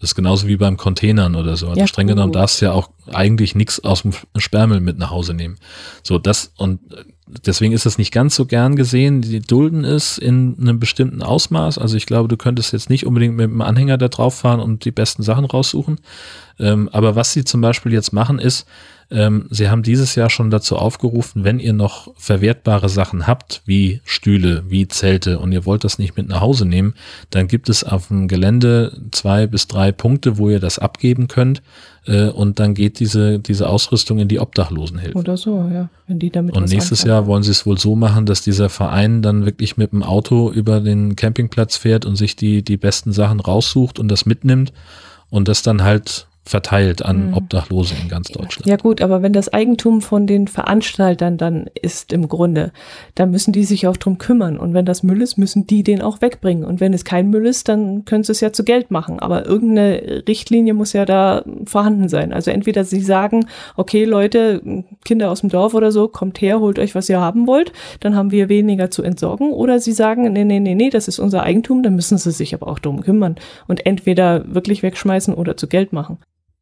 Das 0.00 0.10
ist 0.10 0.14
genauso 0.14 0.46
wie 0.46 0.56
beim 0.56 0.76
Containern 0.76 1.34
oder 1.34 1.56
so. 1.56 1.68
Also 1.68 1.80
ja, 1.80 1.86
streng 1.86 2.06
genommen 2.06 2.32
darfst 2.32 2.60
du 2.60 2.66
ja 2.66 2.72
auch 2.72 2.90
eigentlich 3.12 3.54
nichts 3.54 3.80
aus 3.80 4.02
dem 4.02 4.12
Sperrmüll 4.36 4.80
mit 4.80 4.96
nach 4.96 5.10
Hause 5.10 5.34
nehmen. 5.34 5.58
So, 6.02 6.18
das 6.18 6.52
und 6.56 6.80
deswegen 7.46 7.72
ist 7.72 7.86
es 7.86 7.98
nicht 7.98 8.12
ganz 8.12 8.34
so 8.34 8.46
gern 8.46 8.76
gesehen. 8.76 9.22
Die 9.22 9.40
dulden 9.40 9.84
es 9.84 10.18
in 10.18 10.56
einem 10.60 10.78
bestimmten 10.78 11.22
Ausmaß. 11.22 11.78
Also 11.78 11.96
ich 11.96 12.06
glaube, 12.06 12.28
du 12.28 12.36
könntest 12.36 12.72
jetzt 12.72 12.90
nicht 12.90 13.06
unbedingt 13.06 13.36
mit 13.36 13.50
dem 13.50 13.62
Anhänger 13.62 13.98
da 13.98 14.08
drauf 14.08 14.34
fahren 14.34 14.60
und 14.60 14.84
die 14.84 14.90
besten 14.90 15.22
Sachen 15.22 15.44
raussuchen. 15.44 16.00
Ähm, 16.58 16.88
aber 16.92 17.16
was 17.16 17.32
sie 17.32 17.44
zum 17.44 17.60
Beispiel 17.60 17.92
jetzt 17.92 18.12
machen 18.12 18.38
ist, 18.38 18.66
ähm, 19.10 19.46
sie 19.50 19.70
haben 19.70 19.82
dieses 19.82 20.14
Jahr 20.16 20.28
schon 20.28 20.50
dazu 20.50 20.76
aufgerufen, 20.76 21.42
wenn 21.42 21.60
ihr 21.60 21.72
noch 21.72 22.12
verwertbare 22.16 22.90
Sachen 22.90 23.26
habt, 23.26 23.62
wie 23.64 24.02
Stühle, 24.04 24.64
wie 24.68 24.86
Zelte 24.86 25.38
und 25.38 25.52
ihr 25.52 25.64
wollt 25.64 25.84
das 25.84 25.98
nicht 25.98 26.16
mit 26.16 26.28
nach 26.28 26.42
Hause 26.42 26.66
nehmen, 26.66 26.94
dann 27.30 27.48
gibt 27.48 27.70
es 27.70 27.84
auf 27.84 28.08
dem 28.08 28.28
Gelände 28.28 29.00
zwei 29.10 29.46
bis 29.46 29.66
drei 29.66 29.92
Punkte, 29.92 30.36
wo 30.36 30.50
ihr 30.50 30.60
das 30.60 30.78
abgeben 30.78 31.26
könnt 31.26 31.62
äh, 32.06 32.28
und 32.28 32.58
dann 32.58 32.74
geht 32.74 33.00
diese, 33.00 33.38
diese 33.38 33.70
Ausrüstung 33.70 34.18
in 34.18 34.28
die 34.28 34.40
Obdachlosenhilfe. 34.40 35.16
Oder 35.16 35.38
so, 35.38 35.66
ja. 35.72 35.88
Wenn 36.06 36.18
die 36.18 36.28
damit 36.28 36.54
und 36.54 36.68
nächstes 36.68 37.00
anfangen. 37.00 37.08
Jahr 37.08 37.26
wollen 37.26 37.42
sie 37.42 37.52
es 37.52 37.64
wohl 37.64 37.78
so 37.78 37.96
machen, 37.96 38.26
dass 38.26 38.42
dieser 38.42 38.68
Verein 38.68 39.22
dann 39.22 39.46
wirklich 39.46 39.78
mit 39.78 39.92
dem 39.92 40.02
Auto 40.02 40.50
über 40.50 40.80
den 40.80 41.16
Campingplatz 41.16 41.78
fährt 41.78 42.04
und 42.04 42.16
sich 42.16 42.36
die, 42.36 42.62
die 42.62 42.76
besten 42.76 43.12
Sachen 43.12 43.40
raussucht 43.40 43.98
und 43.98 44.08
das 44.08 44.26
mitnimmt 44.26 44.74
und 45.30 45.48
das 45.48 45.62
dann 45.62 45.82
halt 45.82 46.26
verteilt 46.48 47.04
an 47.04 47.28
mhm. 47.28 47.34
Obdachlose 47.34 47.94
in 48.00 48.08
ganz 48.08 48.28
Deutschland. 48.28 48.66
Ja 48.66 48.76
gut, 48.76 49.02
aber 49.02 49.22
wenn 49.22 49.34
das 49.34 49.52
Eigentum 49.52 50.00
von 50.00 50.26
den 50.26 50.48
Veranstaltern 50.48 51.36
dann 51.36 51.68
ist 51.80 52.12
im 52.12 52.26
Grunde, 52.28 52.72
dann 53.14 53.30
müssen 53.30 53.52
die 53.52 53.64
sich 53.64 53.86
auch 53.86 53.98
drum 53.98 54.16
kümmern. 54.16 54.58
Und 54.58 54.72
wenn 54.72 54.86
das 54.86 55.02
Müll 55.02 55.20
ist, 55.20 55.36
müssen 55.36 55.66
die 55.66 55.82
den 55.82 56.00
auch 56.00 56.22
wegbringen. 56.22 56.64
Und 56.64 56.80
wenn 56.80 56.94
es 56.94 57.04
kein 57.04 57.28
Müll 57.28 57.46
ist, 57.46 57.68
dann 57.68 58.06
können 58.06 58.24
sie 58.24 58.32
es 58.32 58.40
ja 58.40 58.50
zu 58.52 58.64
Geld 58.64 58.90
machen. 58.90 59.20
Aber 59.20 59.44
irgendeine 59.44 60.24
Richtlinie 60.26 60.72
muss 60.72 60.94
ja 60.94 61.04
da 61.04 61.44
vorhanden 61.66 62.08
sein. 62.08 62.32
Also 62.32 62.50
entweder 62.50 62.84
sie 62.84 63.00
sagen, 63.00 63.46
okay 63.76 64.04
Leute, 64.04 64.62
Kinder 65.04 65.30
aus 65.30 65.40
dem 65.40 65.50
Dorf 65.50 65.74
oder 65.74 65.92
so, 65.92 66.08
kommt 66.08 66.40
her, 66.40 66.60
holt 66.60 66.78
euch, 66.78 66.94
was 66.94 67.10
ihr 67.10 67.20
haben 67.20 67.46
wollt, 67.46 67.72
dann 68.00 68.16
haben 68.16 68.30
wir 68.30 68.48
weniger 68.48 68.90
zu 68.90 69.02
entsorgen. 69.02 69.52
Oder 69.52 69.80
sie 69.80 69.92
sagen, 69.92 70.32
nee, 70.32 70.44
nee, 70.44 70.60
nee, 70.60 70.74
nee, 70.74 70.88
das 70.88 71.08
ist 71.08 71.18
unser 71.18 71.42
Eigentum, 71.42 71.82
dann 71.82 71.94
müssen 71.94 72.16
sie 72.16 72.30
sich 72.30 72.54
aber 72.54 72.68
auch 72.68 72.78
drum 72.78 73.02
kümmern. 73.02 73.36
Und 73.66 73.84
entweder 73.84 74.54
wirklich 74.54 74.82
wegschmeißen 74.82 75.34
oder 75.34 75.58
zu 75.58 75.68
Geld 75.68 75.92
machen. 75.92 76.16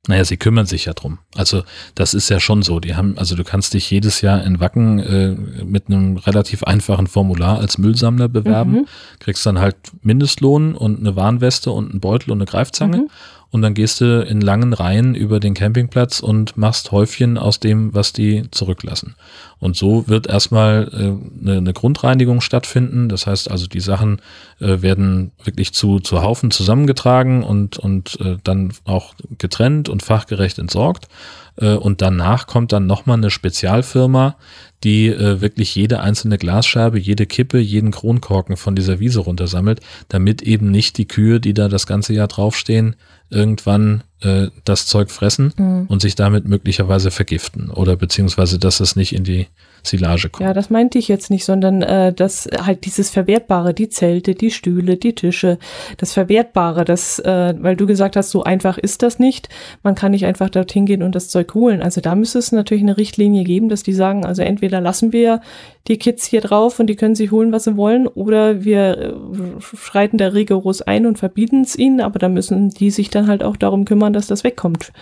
Naja, 0.09 0.25
sie 0.25 0.37
kümmern 0.37 0.67
sich 0.67 0.85
ja 0.85 0.93
drum. 0.93 1.19
Also 1.35 1.63
das 1.95 2.15
ist 2.15 2.29
ja 2.29 2.39
schon 2.39 2.63
so. 2.63 2.81
Die 2.81 2.95
haben, 2.95 3.19
also 3.19 3.35
du 3.35 3.45
kannst 3.45 3.75
dich 3.75 3.91
jedes 3.91 4.21
Jahr 4.21 4.45
in 4.45 4.61
Wacken 4.61 4.99
äh, 4.99 5.65
mit 5.65 5.89
einem 5.89 6.17
relativ 6.17 6.63
einfachen 6.63 7.07
Formular 7.07 7.59
als 7.59 7.79
Müllsammler 7.79 8.29
bewerben, 8.29 8.73
mhm. 8.73 8.87
kriegst 9.19 9.45
dann 9.47 9.59
halt 9.59 9.77
Mindestlohn 10.03 10.75
und 10.75 11.01
eine 11.01 11.17
Warnweste 11.17 11.71
und 11.71 11.91
einen 11.91 12.01
Beutel 12.01 12.31
und 12.31 12.39
eine 12.39 12.47
Greifzange. 12.47 12.99
Mhm 12.99 13.09
und 13.51 13.63
dann 13.63 13.75
gehst 13.75 14.01
du 14.01 14.23
in 14.23 14.41
langen 14.41 14.73
Reihen 14.73 15.15
über 15.15 15.41
den 15.41 15.55
Campingplatz 15.55 16.21
und 16.21 16.57
machst 16.57 16.93
Häufchen 16.93 17.39
aus 17.39 17.61
dem, 17.61 17.95
was 17.95 18.13
die 18.13 18.51
zurücklassen. 18.51 19.15
Und 19.59 19.77
so 19.77 20.09
wird 20.09 20.27
erstmal 20.27 20.89
äh, 20.93 21.43
eine, 21.43 21.59
eine 21.59 21.73
Grundreinigung 21.73 22.41
stattfinden. 22.41 23.09
Das 23.09 23.27
heißt 23.27 23.51
also, 23.51 23.67
die 23.67 23.81
Sachen 23.81 24.21
äh, 24.61 24.83
werden 24.83 25.33
wirklich 25.43 25.73
zu, 25.73 26.01
zu 26.01 26.23
Haufen 26.23 26.51
zusammengetragen 26.51 27.43
und, 27.43 27.79
und 27.79 28.19
äh, 28.21 28.37
dann 28.45 28.73
auch 28.85 29.15
getrennt 29.39 29.89
und 29.89 30.03
fachgerecht 30.03 30.59
entsorgt. 30.59 31.09
Äh, 31.57 31.75
und 31.75 32.03
danach 32.03 32.47
kommt 32.47 32.73
dann 32.73 32.87
nochmal 32.87 33.17
eine 33.17 33.31
Spezialfirma, 33.31 34.37
die 34.85 35.09
äh, 35.09 35.41
wirklich 35.41 35.75
jede 35.75 36.01
einzelne 36.01 36.39
Glasscherbe, 36.39 36.99
jede 36.99 37.27
Kippe, 37.27 37.59
jeden 37.59 37.91
Kronkorken 37.91 38.57
von 38.57 38.77
dieser 38.77 39.01
Wiese 39.01 39.21
runtersammelt, 39.21 39.81
damit 40.09 40.43
eben 40.43 40.71
nicht 40.71 40.99
die 40.99 41.09
Kühe, 41.09 41.41
die 41.41 41.55
da 41.55 41.69
das 41.69 41.87
ganze 41.87 42.13
Jahr 42.13 42.29
draufstehen, 42.29 42.97
irgendwann 43.31 44.05
äh, 44.21 44.49
das 44.65 44.87
Zeug 44.87 45.11
fressen 45.11 45.53
mhm. 45.57 45.87
und 45.89 46.03
sich 46.03 46.15
damit 46.15 46.47
möglicherweise 46.47 47.11
vergiften 47.11 47.71
oder 47.71 47.97
beziehungsweise, 47.97 48.59
dass 48.59 48.81
es 48.81 48.97
nicht 48.97 49.15
in 49.15 49.25
die 49.25 49.47
Silage 49.87 50.29
kommt. 50.29 50.47
Ja, 50.47 50.55
das 50.55 50.71
meinte 50.71 50.99
ich 50.99 51.09
jetzt 51.09 51.31
nicht, 51.31 51.45
sondern 51.45 51.83
äh, 51.83 52.13
dass 52.13 52.49
halt 52.65 52.85
dieses 52.85 53.11
Verwertbare, 53.11 53.75
die 53.75 53.89
Zelte, 53.89 54.35
die 54.35 54.51
Stühle, 54.51 54.97
die 54.97 55.15
Tische, 55.15 55.59
das 55.97 56.13
Verwertbare, 56.13 56.85
das, 56.85 57.19
äh, 57.19 57.55
weil 57.59 57.77
du 57.77 57.87
gesagt 57.87 58.17
hast, 58.17 58.31
so 58.31 58.43
einfach 58.43 58.79
ist 58.79 59.03
das 59.03 59.19
nicht. 59.19 59.49
Man 59.83 59.95
kann 59.95 60.13
nicht 60.13 60.27
einfach 60.27 60.51
dorthin 60.51 60.87
gehen 60.87 61.03
und 61.03 61.15
das 61.15 61.29
Zeug 61.29 61.55
holen. 61.55 61.83
Also 61.83 62.01
da 62.01 62.15
müsste 62.15 62.39
es 62.39 62.53
natürlich 62.53 62.83
eine 62.83 62.97
Richtlinie 62.97 63.45
geben, 63.45 63.69
dass 63.69 63.83
die 63.83 63.93
sagen, 63.93 64.25
also 64.25 64.43
entweder 64.43 64.81
lassen 64.81 65.13
wir 65.13 65.41
die 65.89 65.99
Kids 65.99 66.27
hier 66.27 66.41
drauf 66.41 66.81
und 66.81 66.89
die 66.89 66.97
können 66.97 67.15
sich 67.15 67.31
holen, 67.31 67.53
was 67.53 67.65
sie 67.65 67.77
wollen, 67.77 68.07
oder 68.07 68.65
wir 68.65 68.99
äh, 68.99 69.77
schreiten 69.77 70.19
da 70.19 70.29
rigoros 70.29 70.83
ein 70.83 71.07
und 71.07 71.19
verbieten 71.19 71.63
es 71.63 71.77
ihnen, 71.77 72.01
aber 72.01 72.19
da 72.19 72.29
müssen 72.29 72.71
die 72.71 72.91
sich 72.91 73.11
dann 73.11 73.29
halt 73.29 73.43
auch 73.43 73.57
darum 73.57 73.85
kümmern, 73.85 74.13
dass 74.13 74.27
das 74.27 74.45
wegkommt. 74.45 74.93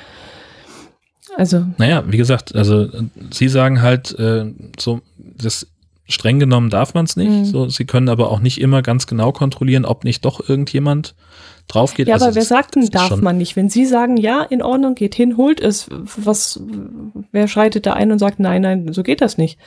Also. 1.37 1.67
Naja, 1.79 2.05
wie 2.07 2.17
gesagt, 2.17 2.55
also 2.55 2.89
sie 3.31 3.49
sagen 3.49 3.83
halt, 3.83 4.17
äh, 4.19 4.53
so, 4.79 5.01
das 5.17 5.67
streng 6.07 6.39
genommen 6.39 6.71
darf 6.71 6.95
man 6.95 7.07
es 7.07 7.17
nicht. 7.17 7.31
Mhm. 7.31 7.45
So, 7.45 7.69
sie 7.69 7.87
können 7.87 8.09
aber 8.09 8.31
auch 8.31 8.41
nicht 8.41 8.61
immer 8.61 8.83
ganz 8.83 9.07
genau 9.07 9.33
kontrollieren, 9.33 9.85
ob 9.85 10.05
nicht 10.05 10.25
doch 10.25 10.47
irgendjemand 10.49 11.15
drauf 11.67 11.95
geht. 11.95 12.09
Ja, 12.09 12.15
also 12.15 12.27
aber 12.27 12.35
wer 12.35 12.45
sagt 12.45 12.75
denn, 12.75 12.87
darf 12.91 13.17
man 13.21 13.39
nicht? 13.39 13.57
Wenn 13.57 13.71
Sie 13.71 13.87
sagen, 13.87 14.17
ja, 14.17 14.43
in 14.43 14.63
Ordnung, 14.63 14.95
geht 14.95 15.15
hin, 15.15 15.37
holt 15.37 15.61
es, 15.61 15.89
was, 15.91 16.61
wer 17.33 17.49
schreitet 17.49 17.87
da 17.87 17.95
ein 17.95 18.13
und 18.13 18.19
sagt, 18.19 18.39
nein, 18.39 18.63
nein, 18.63 18.93
so 18.93 19.03
geht 19.03 19.21
das 19.23 19.39
nicht? 19.39 19.59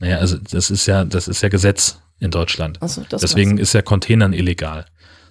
Naja, 0.00 0.18
also 0.18 0.36
das 0.38 0.70
ist 0.70 0.86
ja, 0.86 1.04
das 1.04 1.28
ist 1.28 1.40
ja 1.42 1.48
Gesetz 1.48 2.00
in 2.18 2.30
Deutschland. 2.30 2.82
Also, 2.82 3.02
Deswegen 3.10 3.58
ist 3.58 3.72
ja 3.72 3.82
Containern 3.82 4.32
illegal. 4.32 4.86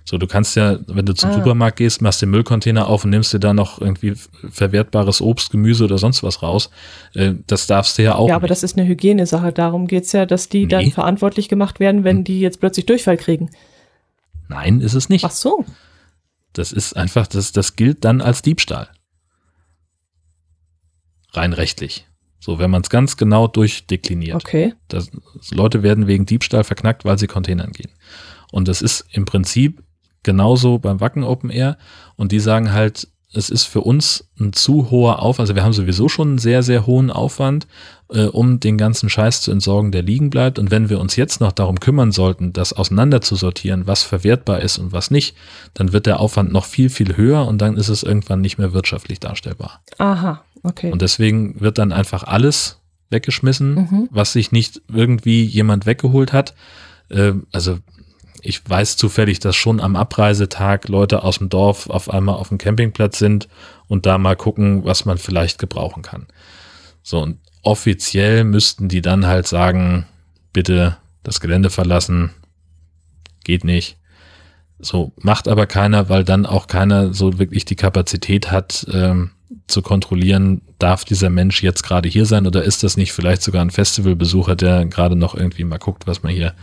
So, 0.07 0.19
du 0.19 0.27
kannst 0.27 0.55
ja, 0.55 0.77
wenn 0.85 1.07
du 1.07 1.13
zum 1.13 1.31
ah. 1.31 1.33
Supermarkt 1.33 1.77
gehst, 1.77 1.99
machst 2.01 2.21
den 2.21 2.29
Müllcontainer 2.29 2.87
auf 2.87 3.03
und 3.05 3.09
nimmst 3.09 3.33
dir 3.33 3.39
da 3.39 3.55
noch 3.55 3.81
irgendwie 3.81 4.13
verwertbares 4.51 5.19
Obst, 5.19 5.49
Gemüse 5.49 5.83
oder 5.83 5.97
sonst 5.97 6.21
was 6.21 6.43
raus. 6.43 6.69
Äh, 7.15 7.33
das 7.47 7.65
darfst 7.65 7.97
du 7.97 8.03
ja 8.03 8.13
auch. 8.13 8.29
Ja, 8.29 8.35
aber 8.35 8.43
nicht. 8.43 8.51
das 8.51 8.61
ist 8.61 8.77
eine 8.77 8.87
Hygienesache. 8.87 9.51
Darum 9.51 9.87
geht's 9.87 10.11
ja, 10.11 10.27
dass 10.27 10.47
die 10.47 10.63
nee. 10.63 10.67
dann 10.67 10.91
verantwortlich 10.91 11.49
gemacht 11.49 11.79
werden, 11.79 12.03
wenn 12.03 12.17
hm. 12.17 12.23
die 12.23 12.39
jetzt 12.39 12.59
plötzlich 12.59 12.85
Durchfall 12.85 13.17
kriegen. 13.17 13.49
Nein, 14.47 14.79
ist 14.79 14.93
es 14.93 15.09
nicht. 15.09 15.25
Ach 15.25 15.31
so. 15.31 15.65
Das 16.53 16.71
ist 16.71 16.95
einfach, 16.95 17.25
das, 17.25 17.51
das 17.51 17.75
gilt 17.75 18.05
dann 18.05 18.21
als 18.21 18.43
Diebstahl. 18.43 18.89
Rein 21.33 21.53
rechtlich. 21.53 22.07
So, 22.39 22.59
wenn 22.59 22.69
man 22.69 22.83
es 22.83 22.91
ganz 22.91 23.17
genau 23.17 23.47
durchdekliniert. 23.47 24.35
Okay. 24.35 24.75
Das, 24.87 25.09
Leute 25.49 25.81
werden 25.81 26.05
wegen 26.05 26.27
Diebstahl 26.27 26.63
verknackt, 26.63 27.03
weil 27.03 27.17
sie 27.17 27.25
Containern 27.25 27.71
gehen. 27.71 27.91
Und 28.51 28.67
das 28.67 28.83
ist 28.83 29.05
im 29.11 29.25
Prinzip 29.25 29.81
genauso 30.25 30.79
beim 30.79 30.99
Wacken 30.99 31.23
Open 31.23 31.49
Air 31.49 31.77
und 32.17 32.33
die 32.33 32.39
sagen 32.41 32.73
halt, 32.73 33.07
es 33.35 33.49
ist 33.49 33.65
für 33.65 33.81
uns 33.81 34.29
ein 34.39 34.53
zu 34.53 34.89
hoher 34.91 35.21
Aufwand, 35.21 35.45
also 35.45 35.55
wir 35.55 35.63
haben 35.63 35.73
sowieso 35.73 36.07
schon 36.09 36.29
einen 36.29 36.37
sehr, 36.37 36.63
sehr 36.63 36.85
hohen 36.85 37.11
Aufwand, 37.11 37.67
äh, 38.09 38.25
um 38.25 38.59
den 38.59 38.77
ganzen 38.77 39.09
Scheiß 39.09 39.41
zu 39.41 39.51
entsorgen, 39.51 39.91
der 39.91 40.03
liegen 40.03 40.29
bleibt. 40.29 40.57
Und 40.57 40.71
wenn 40.71 40.89
wir 40.89 40.99
uns 40.99 41.15
jetzt 41.15 41.41
noch 41.41 41.51
darum 41.51 41.79
kümmern 41.79 42.11
sollten, 42.11 42.53
das 42.53 42.71
auseinander 42.71 43.21
zu 43.21 43.35
sortieren, 43.35 43.87
was 43.87 44.03
verwertbar 44.03 44.61
ist 44.61 44.77
und 44.77 44.93
was 44.93 45.11
nicht, 45.11 45.35
dann 45.73 45.91
wird 45.91 46.05
der 46.05 46.19
Aufwand 46.19 46.51
noch 46.51 46.65
viel, 46.65 46.89
viel 46.89 47.17
höher 47.17 47.45
und 47.45 47.59
dann 47.59 47.77
ist 47.77 47.89
es 47.89 48.03
irgendwann 48.03 48.41
nicht 48.41 48.57
mehr 48.57 48.73
wirtschaftlich 48.73 49.19
darstellbar. 49.19 49.81
Aha, 49.97 50.43
okay. 50.63 50.91
Und 50.91 51.01
deswegen 51.01 51.59
wird 51.59 51.77
dann 51.77 51.91
einfach 51.91 52.23
alles 52.23 52.79
weggeschmissen, 53.09 53.75
mhm. 53.75 54.09
was 54.11 54.33
sich 54.33 54.51
nicht 54.51 54.81
irgendwie 54.93 55.43
jemand 55.43 55.85
weggeholt 55.85 56.31
hat. 56.31 56.55
Äh, 57.09 57.33
also 57.51 57.79
ich 58.45 58.67
weiß 58.69 58.95
zufällig, 58.97 59.39
dass 59.39 59.55
schon 59.55 59.79
am 59.79 59.95
Abreisetag 59.95 60.87
Leute 60.87 61.23
aus 61.23 61.39
dem 61.39 61.49
Dorf 61.49 61.89
auf 61.89 62.09
einmal 62.09 62.35
auf 62.35 62.49
dem 62.49 62.57
Campingplatz 62.57 63.17
sind 63.17 63.47
und 63.87 64.05
da 64.05 64.17
mal 64.17 64.35
gucken, 64.35 64.85
was 64.85 65.05
man 65.05 65.17
vielleicht 65.17 65.57
gebrauchen 65.57 66.03
kann. 66.03 66.27
So, 67.01 67.21
und 67.21 67.39
offiziell 67.63 68.43
müssten 68.43 68.87
die 68.87 69.01
dann 69.01 69.25
halt 69.25 69.47
sagen, 69.47 70.05
bitte 70.53 70.97
das 71.23 71.39
Gelände 71.39 71.69
verlassen, 71.69 72.31
geht 73.43 73.63
nicht. 73.63 73.97
So 74.77 75.11
macht 75.21 75.47
aber 75.47 75.65
keiner, 75.65 76.09
weil 76.09 76.23
dann 76.23 76.45
auch 76.45 76.67
keiner 76.67 77.13
so 77.13 77.39
wirklich 77.39 77.65
die 77.65 77.75
Kapazität 77.75 78.51
hat, 78.51 78.85
ähm, 78.91 79.31
zu 79.67 79.81
kontrollieren, 79.81 80.61
darf 80.79 81.05
dieser 81.05 81.29
Mensch 81.29 81.63
jetzt 81.63 81.83
gerade 81.83 82.09
hier 82.09 82.25
sein 82.25 82.45
oder 82.45 82.63
ist 82.63 82.83
das 82.83 82.97
nicht 82.97 83.13
vielleicht 83.13 83.41
sogar 83.41 83.63
ein 83.63 83.71
Festivalbesucher, 83.71 84.55
der 84.55 84.85
gerade 84.85 85.15
noch 85.15 85.33
irgendwie 85.35 85.63
mal 85.63 85.79
guckt, 85.79 86.05
was 86.05 86.23
man 86.23 86.31
hier, 86.31 86.53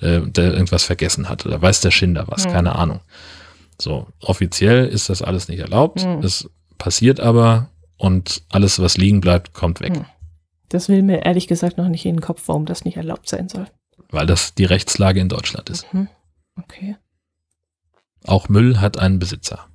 äh, 0.00 0.20
der 0.20 0.52
irgendwas 0.52 0.84
vergessen 0.84 1.28
hat 1.28 1.46
oder 1.46 1.60
weiß 1.60 1.80
der 1.80 1.90
Schinder 1.90 2.24
was, 2.28 2.46
mhm. 2.46 2.50
keine 2.50 2.74
Ahnung. 2.76 3.00
So, 3.80 4.06
offiziell 4.20 4.86
ist 4.86 5.08
das 5.08 5.22
alles 5.22 5.48
nicht 5.48 5.60
erlaubt. 5.60 6.04
Mhm. 6.04 6.22
Es 6.22 6.48
passiert 6.78 7.20
aber 7.20 7.70
und 7.96 8.42
alles, 8.50 8.80
was 8.80 8.96
liegen 8.96 9.20
bleibt, 9.20 9.52
kommt 9.52 9.80
weg. 9.80 10.04
Das 10.68 10.88
will 10.88 11.02
mir 11.02 11.24
ehrlich 11.24 11.46
gesagt 11.46 11.78
noch 11.78 11.88
nicht 11.88 12.04
in 12.04 12.16
den 12.16 12.20
Kopf, 12.20 12.42
warum 12.46 12.66
das 12.66 12.84
nicht 12.84 12.96
erlaubt 12.96 13.28
sein 13.28 13.48
soll. 13.48 13.66
Weil 14.10 14.26
das 14.26 14.54
die 14.54 14.64
Rechtslage 14.64 15.20
in 15.20 15.28
Deutschland 15.28 15.70
ist. 15.70 15.92
Mhm. 15.92 16.08
Okay. 16.56 16.96
Auch 18.26 18.48
Müll 18.48 18.80
hat 18.80 18.98
einen 18.98 19.18
Besitzer. 19.18 19.66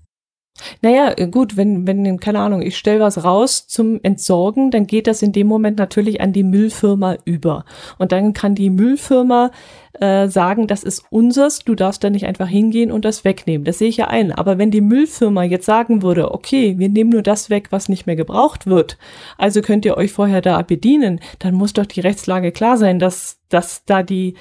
Naja, 0.82 1.14
gut, 1.28 1.58
wenn, 1.58 1.88
wenn, 1.88 2.20
keine 2.20 2.40
Ahnung, 2.40 2.62
ich 2.62 2.78
stelle 2.78 3.00
was 3.00 3.24
raus 3.24 3.68
zum 3.68 4.00
Entsorgen, 4.04 4.72
dann 4.72 4.88
geht 4.88 5.08
das 5.08 5.22
in 5.22 5.32
dem 5.32 5.48
Moment 5.48 5.78
natürlich 5.78 6.22
an 6.22 6.34
die 6.34 6.44
Müllfirma 6.44 7.18
über. 7.26 7.66
Und 7.98 8.12
dann 8.12 8.34
kann 8.34 8.56
die 8.56 8.70
Müllfirma 8.70 9.52
äh, 10.00 10.28
sagen, 10.28 10.68
das 10.68 10.84
ist 10.84 11.04
unseres, 11.10 11.60
du 11.60 11.76
darfst 11.76 12.04
da 12.04 12.10
nicht 12.10 12.26
einfach 12.26 12.48
hingehen 12.48 12.92
und 12.92 13.06
das 13.06 13.26
wegnehmen. 13.26 13.66
Das 13.66 13.80
sehe 13.80 13.90
ich 13.90 13.98
ja 13.98 14.08
ein. 14.08 14.32
Aber 14.32 14.58
wenn 14.58 14.72
die 14.72 14.82
Müllfirma 14.82 15.44
jetzt 15.44 15.66
sagen 15.66 16.02
würde, 16.02 16.34
okay, 16.34 16.78
wir 16.78 16.90
nehmen 16.90 17.10
nur 17.10 17.24
das 17.24 17.50
weg, 17.50 17.68
was 17.72 17.90
nicht 17.90 18.06
mehr 18.06 18.16
gebraucht 18.16 18.68
wird, 18.68 18.98
also 19.38 19.62
könnt 19.62 19.86
ihr 19.86 19.98
euch 19.98 20.12
vorher 20.12 20.42
da 20.42 20.62
bedienen, 20.62 21.20
dann 21.40 21.56
muss 21.56 21.74
doch 21.74 21.86
die 21.86 22.02
Rechtslage 22.02 22.52
klar 22.52 22.78
sein, 22.78 23.00
dass, 23.00 23.40
dass 23.50 23.84
da 23.86 24.04
die, 24.04 24.36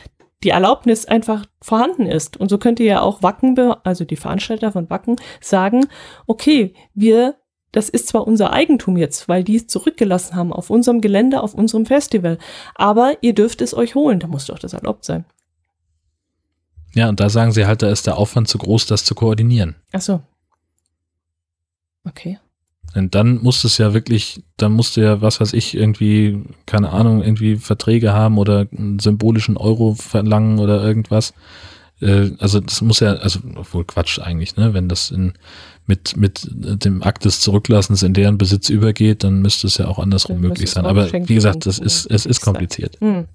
die 0.44 0.50
Erlaubnis 0.50 1.04
einfach 1.06 1.46
vorhanden 1.60 2.06
ist. 2.06 2.36
Und 2.36 2.48
so 2.48 2.58
könnte 2.58 2.84
ja 2.84 3.00
auch 3.00 3.22
Wacken, 3.22 3.58
also 3.84 4.04
die 4.04 4.16
Veranstalter 4.16 4.72
von 4.72 4.88
Wacken, 4.88 5.16
sagen, 5.40 5.86
okay, 6.26 6.74
wir, 6.94 7.36
das 7.72 7.88
ist 7.88 8.08
zwar 8.08 8.26
unser 8.26 8.52
Eigentum 8.52 8.96
jetzt, 8.96 9.28
weil 9.28 9.42
die 9.42 9.56
es 9.56 9.66
zurückgelassen 9.66 10.36
haben 10.36 10.52
auf 10.52 10.70
unserem 10.70 11.00
Gelände, 11.00 11.42
auf 11.42 11.54
unserem 11.54 11.86
Festival, 11.86 12.38
aber 12.74 13.16
ihr 13.20 13.34
dürft 13.34 13.60
es 13.60 13.74
euch 13.74 13.94
holen, 13.94 14.20
da 14.20 14.28
muss 14.28 14.46
doch 14.46 14.58
das 14.58 14.72
erlaubt 14.72 15.04
sein. 15.04 15.24
Ja, 16.94 17.08
und 17.08 17.20
da 17.20 17.28
sagen 17.28 17.52
sie 17.52 17.66
halt, 17.66 17.82
da 17.82 17.90
ist 17.90 18.06
der 18.06 18.16
Aufwand 18.16 18.48
zu 18.48 18.58
groß, 18.58 18.86
das 18.86 19.04
zu 19.04 19.14
koordinieren. 19.14 19.76
Ach 19.92 20.00
so. 20.00 20.22
Okay. 22.04 22.38
Denn 22.94 23.10
dann 23.10 23.42
muss 23.42 23.64
es 23.64 23.78
ja 23.78 23.92
wirklich, 23.92 24.42
dann 24.56 24.72
musst 24.72 24.96
du 24.96 25.02
ja, 25.02 25.20
was 25.20 25.40
weiß 25.40 25.52
ich, 25.52 25.74
irgendwie, 25.74 26.42
keine 26.66 26.90
Ahnung, 26.90 27.22
irgendwie 27.22 27.56
Verträge 27.56 28.12
haben 28.12 28.38
oder 28.38 28.66
einen 28.76 28.98
symbolischen 28.98 29.56
Euro 29.56 29.94
verlangen 29.94 30.58
oder 30.58 30.82
irgendwas. 30.82 31.34
Äh, 32.00 32.30
also 32.38 32.60
das 32.60 32.80
muss 32.80 33.00
ja, 33.00 33.14
also 33.14 33.40
wohl 33.72 33.84
Quatsch 33.84 34.18
eigentlich, 34.18 34.56
ne? 34.56 34.72
Wenn 34.72 34.88
das 34.88 35.10
in, 35.10 35.34
mit, 35.86 36.16
mit 36.16 36.48
dem 36.84 37.02
Akt 37.02 37.24
des 37.24 37.40
Zurücklassens 37.40 38.02
in 38.02 38.14
deren 38.14 38.38
Besitz 38.38 38.68
übergeht, 38.68 39.24
dann 39.24 39.42
müsste 39.42 39.66
es 39.66 39.78
ja 39.78 39.86
auch 39.86 39.98
andersrum 39.98 40.40
möglich 40.40 40.70
sein. 40.70 40.86
Aber 40.86 41.12
wie 41.12 41.34
gesagt, 41.34 41.66
das 41.66 41.78
ist, 41.78 42.06
es 42.06 42.26
ist 42.26 42.40
kompliziert. 42.40 42.98
Hm. 43.00 43.26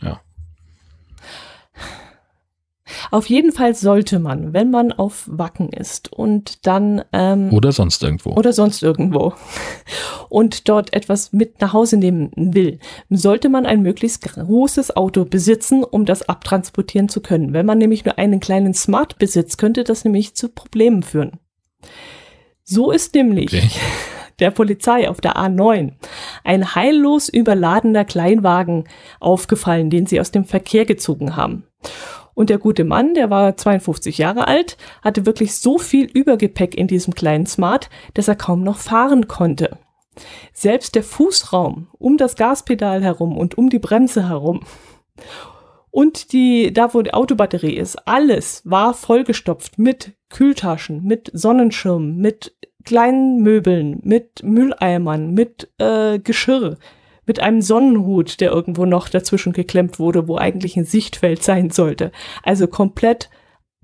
Ja. 0.00 0.20
Auf 3.10 3.26
jeden 3.26 3.52
Fall 3.52 3.74
sollte 3.74 4.18
man, 4.18 4.52
wenn 4.52 4.70
man 4.70 4.92
auf 4.92 5.24
Wacken 5.26 5.68
ist 5.70 6.12
und 6.12 6.66
dann 6.66 7.02
ähm, 7.12 7.52
oder 7.52 7.72
sonst 7.72 8.02
irgendwo 8.02 8.30
oder 8.30 8.52
sonst 8.52 8.82
irgendwo 8.82 9.34
und 10.28 10.68
dort 10.68 10.92
etwas 10.92 11.32
mit 11.32 11.60
nach 11.60 11.72
Hause 11.72 11.96
nehmen 11.96 12.30
will, 12.36 12.78
sollte 13.10 13.48
man 13.48 13.66
ein 13.66 13.82
möglichst 13.82 14.22
großes 14.22 14.96
Auto 14.96 15.24
besitzen, 15.24 15.84
um 15.84 16.04
das 16.04 16.28
abtransportieren 16.28 17.08
zu 17.08 17.20
können. 17.20 17.52
Wenn 17.52 17.66
man 17.66 17.78
nämlich 17.78 18.04
nur 18.04 18.18
einen 18.18 18.40
kleinen 18.40 18.74
Smart 18.74 19.18
besitzt, 19.18 19.58
könnte 19.58 19.84
das 19.84 20.04
nämlich 20.04 20.34
zu 20.34 20.48
Problemen 20.48 21.02
führen. 21.02 21.38
So 22.64 22.90
ist 22.90 23.14
nämlich 23.14 23.52
okay. 23.52 23.68
der 24.38 24.50
Polizei 24.50 25.08
auf 25.08 25.20
der 25.20 25.36
A9 25.36 25.92
ein 26.44 26.74
heillos 26.74 27.28
überladener 27.28 28.04
Kleinwagen 28.04 28.84
aufgefallen, 29.20 29.90
den 29.90 30.06
sie 30.06 30.20
aus 30.20 30.30
dem 30.30 30.44
Verkehr 30.44 30.84
gezogen 30.84 31.36
haben. 31.36 31.64
Und 32.34 32.50
der 32.50 32.58
gute 32.58 32.84
Mann, 32.84 33.14
der 33.14 33.30
war 33.30 33.56
52 33.56 34.18
Jahre 34.18 34.48
alt, 34.48 34.76
hatte 35.02 35.26
wirklich 35.26 35.54
so 35.56 35.78
viel 35.78 36.06
Übergepäck 36.06 36.74
in 36.74 36.86
diesem 36.86 37.14
kleinen 37.14 37.46
Smart, 37.46 37.90
dass 38.14 38.28
er 38.28 38.36
kaum 38.36 38.62
noch 38.62 38.78
fahren 38.78 39.28
konnte. 39.28 39.78
Selbst 40.52 40.94
der 40.94 41.02
Fußraum 41.02 41.88
um 41.98 42.16
das 42.16 42.36
Gaspedal 42.36 43.02
herum 43.02 43.36
und 43.36 43.56
um 43.56 43.70
die 43.70 43.78
Bremse 43.78 44.28
herum 44.28 44.60
und 45.92 46.32
die, 46.32 46.72
da 46.72 46.94
wo 46.94 47.02
die 47.02 47.14
Autobatterie 47.14 47.76
ist, 47.76 48.08
alles 48.08 48.62
war 48.64 48.94
vollgestopft 48.94 49.78
mit 49.78 50.12
Kühltaschen, 50.30 51.04
mit 51.04 51.30
Sonnenschirmen, 51.34 52.16
mit 52.16 52.56
kleinen 52.84 53.42
Möbeln, 53.42 54.00
mit 54.02 54.42
Mülleimern, 54.42 55.32
mit 55.34 55.70
äh, 55.78 56.18
Geschirr, 56.18 56.78
mit 57.26 57.40
einem 57.40 57.62
Sonnenhut, 57.62 58.40
der 58.40 58.50
irgendwo 58.50 58.84
noch 58.84 59.08
dazwischen 59.08 59.52
geklemmt 59.52 59.98
wurde, 59.98 60.28
wo 60.28 60.36
eigentlich 60.36 60.76
ein 60.76 60.84
Sichtfeld 60.84 61.42
sein 61.42 61.70
sollte. 61.70 62.12
Also 62.42 62.66
komplett 62.66 63.30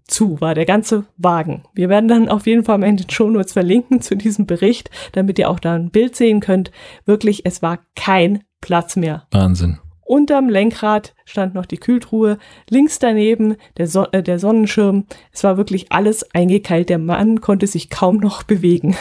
zu 0.08 0.40
war 0.40 0.54
der 0.54 0.64
ganze 0.64 1.04
Wagen. 1.16 1.62
Wir 1.74 1.88
werden 1.88 2.08
dann 2.08 2.28
auf 2.28 2.46
jeden 2.46 2.64
Fall 2.64 2.78
mal 2.78 2.88
in 2.88 2.96
den 2.96 3.10
Shownotes 3.10 3.52
verlinken 3.52 4.00
zu 4.00 4.16
diesem 4.16 4.46
Bericht, 4.46 4.90
damit 5.12 5.38
ihr 5.38 5.50
auch 5.50 5.60
da 5.60 5.74
ein 5.74 5.90
Bild 5.90 6.16
sehen 6.16 6.40
könnt. 6.40 6.72
Wirklich, 7.04 7.44
es 7.44 7.62
war 7.62 7.80
kein 7.94 8.42
Platz 8.60 8.96
mehr. 8.96 9.26
Wahnsinn. 9.30 9.78
Unterm 10.04 10.48
Lenkrad 10.48 11.14
stand 11.26 11.54
noch 11.54 11.66
die 11.66 11.76
Kühltruhe, 11.76 12.38
links 12.70 12.98
daneben 12.98 13.56
der, 13.76 13.86
so 13.86 14.06
äh, 14.10 14.22
der 14.22 14.38
Sonnenschirm. 14.38 15.04
Es 15.32 15.44
war 15.44 15.58
wirklich 15.58 15.92
alles 15.92 16.24
eingekeilt. 16.34 16.88
Der 16.88 16.98
Mann 16.98 17.42
konnte 17.42 17.66
sich 17.66 17.90
kaum 17.90 18.16
noch 18.16 18.42
bewegen. 18.42 18.96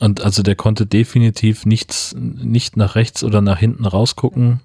Und 0.00 0.22
also 0.22 0.42
der 0.42 0.56
konnte 0.56 0.86
definitiv 0.86 1.66
nichts, 1.66 2.14
nicht 2.18 2.76
nach 2.76 2.94
rechts 2.94 3.24
oder 3.24 3.40
nach 3.40 3.58
hinten 3.58 3.86
rausgucken 3.86 4.60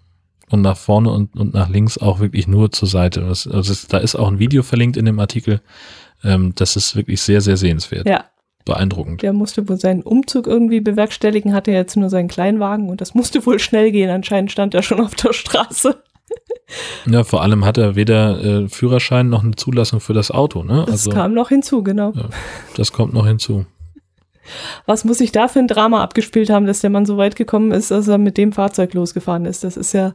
und 0.49 0.61
nach 0.61 0.77
vorne 0.77 1.11
und, 1.11 1.35
und 1.35 1.53
nach 1.53 1.69
links 1.69 1.97
auch 1.97 2.19
wirklich 2.19 2.47
nur 2.47 2.71
zur 2.71 2.87
Seite. 2.87 3.21
Das, 3.21 3.47
also 3.47 3.73
da 3.89 3.97
ist 3.97 4.15
auch 4.15 4.27
ein 4.27 4.39
Video 4.39 4.63
verlinkt 4.63 4.97
in 4.97 5.05
dem 5.05 5.19
Artikel. 5.19 5.61
Ähm, 6.23 6.53
das 6.55 6.75
ist 6.75 6.95
wirklich 6.95 7.21
sehr, 7.21 7.41
sehr 7.41 7.57
sehenswert. 7.57 8.07
Ja. 8.07 8.25
Beeindruckend. 8.65 9.21
Der 9.21 9.33
musste 9.33 9.67
wohl 9.69 9.79
seinen 9.79 10.03
Umzug 10.03 10.45
irgendwie 10.45 10.81
bewerkstelligen, 10.81 11.53
hatte 11.53 11.71
jetzt 11.71 11.95
nur 11.95 12.09
seinen 12.09 12.27
Kleinwagen 12.27 12.89
und 12.89 13.01
das 13.01 13.15
musste 13.15 13.45
wohl 13.45 13.59
schnell 13.59 13.91
gehen. 13.91 14.09
Anscheinend 14.09 14.51
stand 14.51 14.73
er 14.73 14.83
schon 14.83 14.99
auf 14.99 15.15
der 15.15 15.33
Straße. 15.33 16.01
Ja, 17.07 17.23
vor 17.23 17.41
allem 17.41 17.65
hat 17.65 17.79
er 17.79 17.95
weder 17.95 18.43
äh, 18.43 18.69
Führerschein 18.69 19.27
noch 19.27 19.43
eine 19.43 19.55
Zulassung 19.55 19.99
für 19.99 20.13
das 20.13 20.29
Auto. 20.29 20.63
Ne? 20.63 20.83
Das 20.85 21.07
also, 21.07 21.09
kam 21.09 21.33
noch 21.33 21.49
hinzu, 21.49 21.81
genau. 21.81 22.11
Ja, 22.15 22.29
das 22.75 22.93
kommt 22.93 23.11
noch 23.11 23.25
hinzu. 23.25 23.65
Was 24.85 25.05
muss 25.05 25.17
sich 25.19 25.31
da 25.31 25.47
für 25.47 25.59
ein 25.59 25.67
Drama 25.67 26.03
abgespielt 26.03 26.49
haben, 26.49 26.65
dass 26.65 26.81
der 26.81 26.89
Mann 26.89 27.05
so 27.05 27.17
weit 27.17 27.35
gekommen 27.35 27.71
ist, 27.71 27.91
dass 27.91 28.07
er 28.07 28.17
mit 28.17 28.37
dem 28.37 28.51
Fahrzeug 28.51 28.93
losgefahren 28.93 29.45
ist? 29.45 29.63
Das 29.63 29.77
ist 29.77 29.93
ja. 29.93 30.13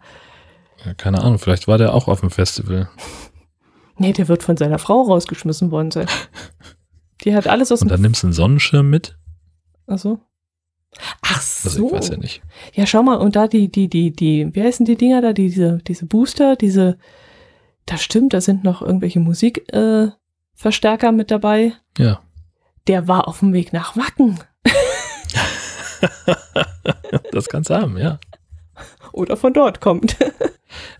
ja 0.84 0.94
keine 0.94 1.20
Ahnung, 1.20 1.38
vielleicht 1.38 1.68
war 1.68 1.78
der 1.78 1.94
auch 1.94 2.08
auf 2.08 2.20
dem 2.20 2.30
Festival. 2.30 2.88
Nee, 3.96 4.12
der 4.12 4.26
wird 4.26 4.42
von 4.42 4.56
seiner 4.56 4.80
Frau 4.80 5.02
rausgeschmissen 5.02 5.70
worden 5.70 5.92
sein. 5.92 6.08
Die 7.22 7.32
hat 7.32 7.46
alles 7.46 7.70
aus 7.70 7.78
dem. 7.78 7.84
Und 7.84 7.92
dann 7.92 8.00
nimmst 8.00 8.24
du 8.24 8.26
einen 8.26 8.34
Sonnenschirm 8.34 8.90
mit? 8.90 9.16
Ach 9.86 9.98
so. 9.98 10.18
Ach 11.22 11.40
so. 11.40 11.68
Also 11.68 11.86
ich 11.86 11.92
weiß 11.92 12.08
ja 12.08 12.16
nicht. 12.16 12.42
Ja, 12.72 12.86
schau 12.86 13.04
mal, 13.04 13.18
und 13.18 13.36
da 13.36 13.46
die, 13.46 13.70
die, 13.70 13.88
die, 13.88 14.10
die, 14.10 14.52
wie 14.52 14.62
heißen 14.64 14.84
die 14.84 14.96
Dinger 14.96 15.22
da, 15.22 15.32
diese, 15.32 15.78
diese 15.86 16.06
Booster, 16.06 16.56
diese, 16.56 16.98
das 17.86 18.02
stimmt, 18.02 18.32
da 18.32 18.40
sind 18.40 18.64
noch 18.64 18.82
irgendwelche 18.82 19.20
Musikverstärker 19.20 21.08
äh, 21.08 21.12
mit 21.12 21.30
dabei. 21.30 21.74
Ja 21.96 22.20
der 22.86 23.08
war 23.08 23.28
auf 23.28 23.40
dem 23.40 23.52
Weg 23.52 23.72
nach 23.72 23.96
Wacken. 23.96 24.38
das 27.32 27.48
kann's 27.48 27.70
haben, 27.70 27.96
ja. 27.96 28.18
Oder 29.12 29.36
von 29.36 29.52
dort 29.52 29.80
kommt. 29.80 30.16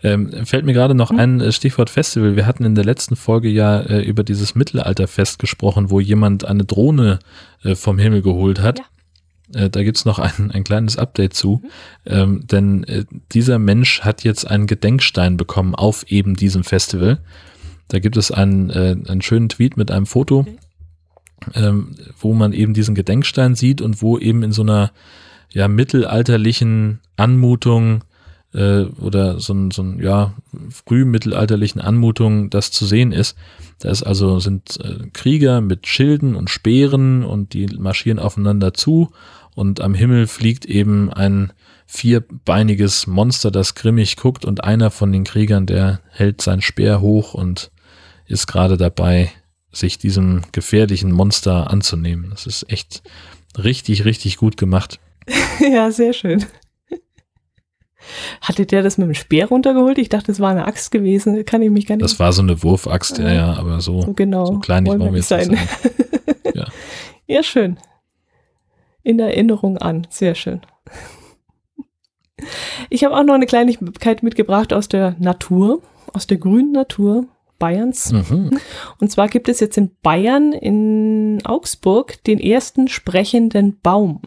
Ähm, 0.05 0.31
fällt 0.47 0.65
mir 0.65 0.73
gerade 0.73 0.95
noch 0.95 1.11
hm? 1.11 1.19
ein 1.19 1.41
äh, 1.41 1.51
Stichwort 1.51 1.91
Festival. 1.91 2.37
Wir 2.37 2.47
hatten 2.47 2.65
in 2.65 2.77
der 2.77 2.85
letzten 2.85 3.17
Folge 3.17 3.49
ja 3.49 3.81
äh, 3.81 4.03
über 4.03 4.23
dieses 4.23 4.55
Mittelalterfest 4.55 5.41
gesprochen, 5.41 5.91
wo 5.91 5.99
jemand 5.99 6.45
eine 6.45 6.65
Drohne 6.65 7.19
äh, 7.65 7.75
vom 7.75 7.99
Himmel 7.99 8.23
geholt 8.23 8.61
hat. 8.61 8.83
Ja. 9.53 9.63
Äh, 9.63 9.71
da 9.71 9.83
gibt's 9.83 10.05
noch 10.05 10.21
ein, 10.21 10.53
ein 10.53 10.63
kleines 10.63 10.97
Update 10.97 11.35
zu. 11.35 11.61
Mhm. 11.63 11.71
Ähm, 12.07 12.47
denn 12.47 12.85
äh, 12.85 13.05
dieser 13.33 13.59
Mensch 13.59 14.03
hat 14.03 14.23
jetzt 14.23 14.49
einen 14.49 14.69
Gedenkstein 14.69 15.37
bekommen 15.37 15.75
auf 15.75 16.05
eben 16.09 16.37
diesem 16.37 16.63
Festival. 16.63 17.19
Da 17.89 17.99
gibt 17.99 18.17
es 18.17 18.31
einen, 18.31 18.71
äh, 18.71 18.95
einen 19.09 19.23
schönen 19.23 19.49
Tweet 19.49 19.77
mit 19.77 19.91
einem 19.91 20.07
Foto. 20.07 20.41
Okay 20.41 20.59
ähm, 21.55 21.97
wo 22.19 22.35
man 22.35 22.53
eben 22.53 22.75
diesen 22.75 22.95
Gedenkstein 22.95 23.55
sieht 23.55 23.81
und 23.81 24.03
wo 24.03 24.19
eben 24.19 24.43
in 24.43 24.53
so 24.53 24.63
einer 24.63 24.93
ja 25.51 25.69
mittelalterlichen 25.69 27.01
Anmutung 27.17 28.05
äh, 28.55 28.85
oder 29.01 29.41
so 29.41 29.53
ein, 29.53 29.71
so 29.71 29.83
ein, 29.83 30.01
ja, 30.01 30.35
frühmittelalterlichen 30.71 31.81
Anmutungen 31.81 32.51
das 32.51 32.71
zu 32.71 32.87
sehen 32.87 33.13
ist. 33.13 33.37
Da 33.81 33.91
ist 33.91 34.03
also, 34.03 34.39
sind 34.39 34.79
äh, 34.83 35.09
Krieger 35.13 35.61
mit 35.61 35.87
Schilden 35.87 36.35
und 36.35 36.51
Speeren 36.51 37.25
und 37.25 37.53
die 37.53 37.67
marschieren 37.67 38.19
aufeinander 38.19 38.75
zu 38.75 39.11
und 39.55 39.81
am 39.81 39.95
Himmel 39.95 40.27
fliegt 40.27 40.65
eben 40.67 41.13
ein 41.13 41.53
vierbeiniges 41.87 43.07
Monster, 43.07 43.51
das 43.51 43.75
grimmig 43.75 44.17
guckt 44.17 44.45
und 44.45 44.65
einer 44.65 44.91
von 44.91 45.13
den 45.13 45.25
Kriegern, 45.25 45.67
der 45.67 46.01
hält 46.11 46.41
sein 46.41 46.61
Speer 46.61 47.01
hoch 47.01 47.35
und 47.35 47.71
ist 48.27 48.47
gerade 48.47 48.77
dabei, 48.77 49.31
sich 49.77 49.99
diesem 49.99 50.43
gefährlichen 50.53 51.13
Monster 51.13 51.71
anzunehmen. 51.71 52.31
Das 52.31 52.47
ist 52.47 52.71
echt 52.71 53.03
richtig, 53.57 54.05
richtig 54.05 54.37
gut 54.37 54.57
gemacht. 54.57 55.01
ja, 55.61 55.91
sehr 55.91 56.13
schön. 56.13 56.45
Hatte 58.41 58.67
der 58.67 58.83
das 58.83 58.99
mit 58.99 59.09
dem 59.09 59.15
Speer 59.15 59.49
runtergeholt? 59.49 59.99
Ich 59.99 60.11
dachte, 60.11 60.31
es 60.31 60.41
war 60.41 60.51
eine 60.51 60.67
Axt 60.67 60.91
gewesen. 60.91 61.45
Kann 61.45 61.63
ich 61.63 61.71
mich 61.71 61.87
gar 61.87 61.97
nicht. 61.97 62.05
Das 62.05 62.19
war 62.19 62.33
so 62.33 62.43
eine 62.43 62.63
Wurfaxt, 62.63 63.19
ja, 63.19 63.33
ja, 63.33 63.53
aber 63.55 63.81
so, 63.81 64.03
so, 64.03 64.13
genau. 64.13 64.47
so 64.47 64.59
klein 64.59 64.87
wollen 64.87 65.01
wir 65.01 65.13
jetzt 65.15 65.29
sein. 65.29 65.57
ja. 66.55 66.67
ja, 67.27 67.43
schön. 67.43 67.79
In 69.03 69.19
Erinnerung 69.19 69.79
an. 69.79 70.07
Sehr 70.11 70.35
schön. 70.35 70.61
Ich 72.91 73.05
habe 73.05 73.17
auch 73.17 73.25
noch 73.25 73.35
eine 73.35 73.47
Kleinigkeit 73.47 74.23
mitgebracht 74.23 74.73
aus 74.73 74.89
der 74.89 75.17
Natur, 75.19 75.81
aus 76.13 76.27
der 76.27 76.37
grünen 76.37 76.73
Natur 76.73 77.27
Bayerns. 77.59 78.13
Mhm. 78.13 78.59
Und 78.99 79.11
zwar 79.11 79.29
gibt 79.29 79.49
es 79.49 79.61
jetzt 79.61 79.77
in 79.77 79.91
Bayern, 80.03 80.53
in 80.53 81.41
Augsburg, 81.45 82.23
den 82.25 82.39
ersten 82.39 82.89
sprechenden 82.89 83.81
Baum. 83.81 84.23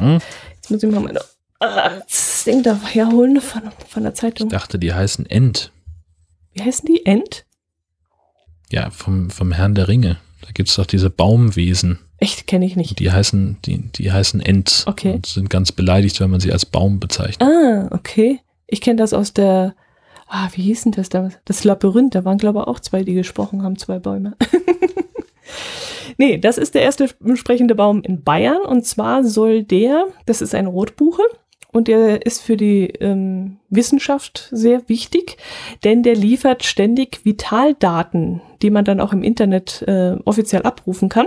Mhm. 0.00 0.18
Jetzt 0.56 0.70
muss 0.70 0.82
ich 0.82 0.90
mal 0.90 1.00
meine 1.00 1.20
äh, 1.62 2.00
das 2.08 2.44
Ding 2.44 2.62
da 2.62 2.78
herholen 2.82 3.40
von, 3.40 3.62
von 3.88 4.02
der 4.02 4.14
Zeitung. 4.14 4.48
Ich 4.48 4.52
dachte, 4.52 4.78
die 4.78 4.92
heißen 4.92 5.26
Ent. 5.26 5.72
Wie 6.52 6.62
heißen 6.62 6.86
die? 6.86 7.06
Ent? 7.06 7.46
Ja, 8.70 8.90
vom, 8.90 9.30
vom 9.30 9.52
Herrn 9.52 9.74
der 9.74 9.88
Ringe. 9.88 10.18
Da 10.42 10.48
gibt 10.52 10.68
es 10.68 10.74
doch 10.74 10.86
diese 10.86 11.10
Baumwesen. 11.10 11.98
Echt, 12.18 12.46
kenne 12.46 12.66
ich 12.66 12.76
nicht. 12.76 12.98
Die 12.98 13.10
heißen, 13.10 13.58
die, 13.64 13.78
die 13.92 14.12
heißen 14.12 14.40
Ent. 14.40 14.84
Okay. 14.86 15.14
Und 15.14 15.26
sind 15.26 15.50
ganz 15.50 15.72
beleidigt, 15.72 16.20
wenn 16.20 16.30
man 16.30 16.40
sie 16.40 16.52
als 16.52 16.66
Baum 16.66 17.00
bezeichnet. 17.00 17.48
Ah, 17.48 17.88
okay. 17.92 18.40
Ich 18.66 18.80
kenne 18.80 18.96
das 18.96 19.12
aus 19.12 19.32
der, 19.32 19.74
ah, 20.32 20.48
wie 20.54 20.62
hieß 20.62 20.84
denn 20.84 20.92
das 20.92 21.10
damals? 21.10 21.38
Das 21.44 21.62
Labyrinth, 21.64 22.14
da 22.14 22.24
waren, 22.24 22.38
glaube 22.38 22.60
ich, 22.60 22.66
auch 22.66 22.80
zwei, 22.80 23.04
die 23.04 23.14
gesprochen 23.14 23.62
haben, 23.62 23.78
zwei 23.78 23.98
Bäume. 23.98 24.34
nee, 26.18 26.38
das 26.38 26.58
ist 26.58 26.74
der 26.74 26.82
erste 26.82 27.08
sprechende 27.34 27.74
Baum 27.74 28.02
in 28.02 28.22
Bayern. 28.22 28.62
Und 28.62 28.86
zwar 28.86 29.24
soll 29.24 29.62
der, 29.62 30.06
das 30.26 30.40
ist 30.42 30.54
ein 30.54 30.66
Rotbuche, 30.66 31.22
und 31.72 31.88
der 31.88 32.26
ist 32.26 32.42
für 32.42 32.56
die 32.56 32.88
ähm, 33.00 33.56
Wissenschaft 33.70 34.48
sehr 34.52 34.88
wichtig, 34.90 35.38
denn 35.84 36.02
der 36.02 36.14
liefert 36.14 36.64
ständig 36.64 37.24
Vitaldaten, 37.24 38.42
die 38.60 38.68
man 38.70 38.84
dann 38.84 39.00
auch 39.00 39.14
im 39.14 39.22
Internet 39.22 39.82
äh, 39.88 40.16
offiziell 40.26 40.62
abrufen 40.62 41.08
kann. 41.08 41.26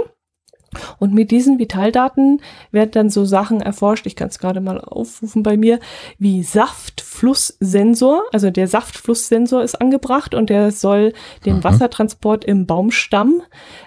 Und 1.00 1.14
mit 1.14 1.32
diesen 1.32 1.60
Vitaldaten 1.60 2.42
werden 2.72 2.92
dann 2.92 3.10
so 3.10 3.26
Sachen 3.26 3.62
erforscht, 3.62 4.06
ich 4.06 4.16
kann 4.16 4.30
es 4.30 4.40
gerade 4.40 4.62
mal 4.62 4.80
aufrufen 4.80 5.44
bei 5.44 5.58
mir, 5.58 5.80
wie 6.18 6.44
Saftflusssensor. 6.44 8.24
Also 8.32 8.50
der 8.50 8.68
Saftflusssensor 8.68 9.64
ist 9.64 9.76
angebracht 9.82 10.36
und 10.36 10.50
der 10.50 10.72
soll 10.72 11.14
den 11.46 11.58
mhm. 11.58 11.64
Wassertransport 11.64 12.46
im 12.46 12.66
Baumstamm 12.66 13.42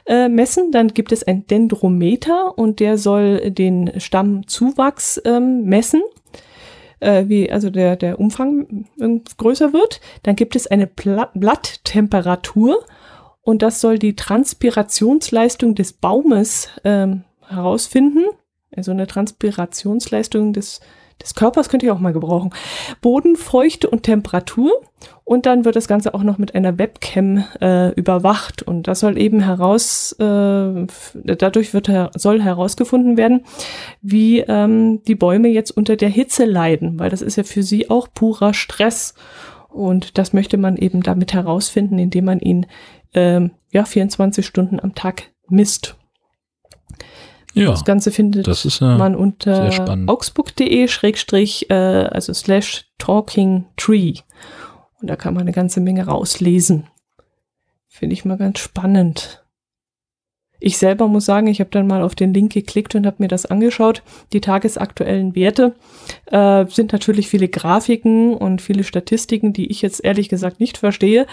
äh, 0.07 0.29
messen. 0.29 0.73
Dann 0.73 0.89
gibt 0.89 1.13
es 1.13 1.23
ein 1.23 1.47
Dendrometer 1.47 2.57
und 2.57 2.81
der 2.81 2.99
soll 2.99 3.51
den 3.51 4.01
Stammzuwachs 4.01 5.21
ähm, 5.25 5.65
messen 5.65 6.03
äh, 7.01 7.25
wie 7.29 7.51
also 7.51 7.71
der, 7.71 7.97
der 7.97 8.19
Umfang 8.19 8.87
größer 9.37 9.73
wird. 9.73 10.01
Dann 10.23 10.37
gibt 10.37 10.57
es 10.57 10.67
eine 10.67 10.87
Pla 10.87 11.31
Blatttemperatur 11.35 12.85
und 13.49 13.63
das 13.63 13.81
soll 13.81 13.99
die 13.99 14.15
Transpirationsleistung 14.15 15.75
des 15.75 15.95
Baumes 15.95 16.69
ähm, 16.85 17.25
herausfinden. 17.49 18.27
Also 18.77 18.91
eine 18.91 19.07
Transpirationsleistung 19.07 20.53
des 20.53 20.81
des 21.23 21.35
Körpers 21.35 21.71
könnte 21.71 21.87
ich 21.87 21.91
auch 21.91 21.99
mal 21.99 22.13
gebrauchen. 22.13 22.51
Bodenfeuchte 23.01 23.89
und 23.89 24.03
Temperatur. 24.03 24.71
Und 25.25 25.47
dann 25.47 25.65
wird 25.65 25.77
das 25.77 25.89
Ganze 25.89 26.13
auch 26.13 26.23
noch 26.23 26.37
mit 26.37 26.55
einer 26.55 26.79
Webcam 26.79 27.43
äh, 27.61 27.93
überwacht. 27.95 28.63
Und 28.63 28.87
das 28.87 29.01
soll 29.01 29.19
eben 29.19 29.41
heraus, 29.41 30.13
äh, 30.21 30.87
dadurch 31.25 31.73
wird 31.73 31.91
soll 32.15 32.43
herausgefunden 32.43 33.17
werden, 33.17 33.47
wie 34.03 34.41
ähm, 34.41 35.03
die 35.05 35.15
Bäume 35.15 35.49
jetzt 35.49 35.71
unter 35.71 35.97
der 35.97 36.11
Hitze 36.11 36.45
leiden, 36.45 36.99
weil 36.99 37.09
das 37.09 37.23
ist 37.23 37.37
ja 37.37 37.45
für 37.45 37.63
sie 37.63 37.89
auch 37.89 38.09
purer 38.13 38.53
Stress. 38.53 39.15
Und 39.69 40.19
das 40.19 40.33
möchte 40.33 40.57
man 40.57 40.77
eben 40.77 41.03
damit 41.03 41.33
herausfinden, 41.33 41.99
indem 41.99 42.25
man 42.25 42.41
ihn 42.41 42.67
ähm, 43.15 43.53
ja 43.71 43.85
24 43.85 44.45
Stunden 44.45 44.81
am 44.81 44.95
Tag 44.95 45.31
misst. 45.49 45.97
Ja, 47.55 47.71
das 47.71 47.85
Ganze 47.85 48.11
findet 48.11 48.47
das 48.47 48.65
ist, 48.65 48.81
man 48.81 49.17
unter 49.17 49.71
augsburg.de 50.07 50.87
schrägstrich, 50.89 51.71
äh, 51.71 51.75
also 51.75 52.33
slash 52.33 52.87
talking 52.99 53.67
tree. 53.77 54.15
Und 55.01 55.09
da 55.09 55.17
kann 55.17 55.35
man 55.35 55.43
eine 55.43 55.53
ganze 55.53 55.81
Menge 55.81 56.07
rauslesen. 56.07 56.89
Finde 57.87 58.15
ich 58.15 58.25
mal 58.25 58.37
ganz 58.37 58.59
spannend. 58.59 59.45
Ich 60.61 60.79
selber 60.79 61.07
muss 61.07 61.25
sagen, 61.25 61.47
ich 61.47 61.61
habe 61.61 61.71
dann 61.71 61.87
mal 61.87 62.03
auf 62.03 62.15
den 62.15 62.35
Link 62.35 62.53
geklickt 62.53 62.95
und 62.95 63.07
habe 63.07 63.17
mir 63.21 63.29
das 63.29 63.47
angeschaut. 63.47 64.03
Die 64.33 64.41
tagesaktuellen 64.41 65.35
Werte 65.37 65.75
äh, 66.27 66.67
sind 66.67 66.93
natürlich 66.93 67.29
viele 67.29 67.49
Grafiken 67.49 68.35
und 68.35 68.61
viele 68.61 68.83
Statistiken, 68.83 69.53
die 69.53 69.71
ich 69.71 69.83
jetzt 69.83 70.05
ehrlich 70.05 70.29
gesagt 70.29 70.59
nicht 70.59 70.79
verstehe. 70.79 71.27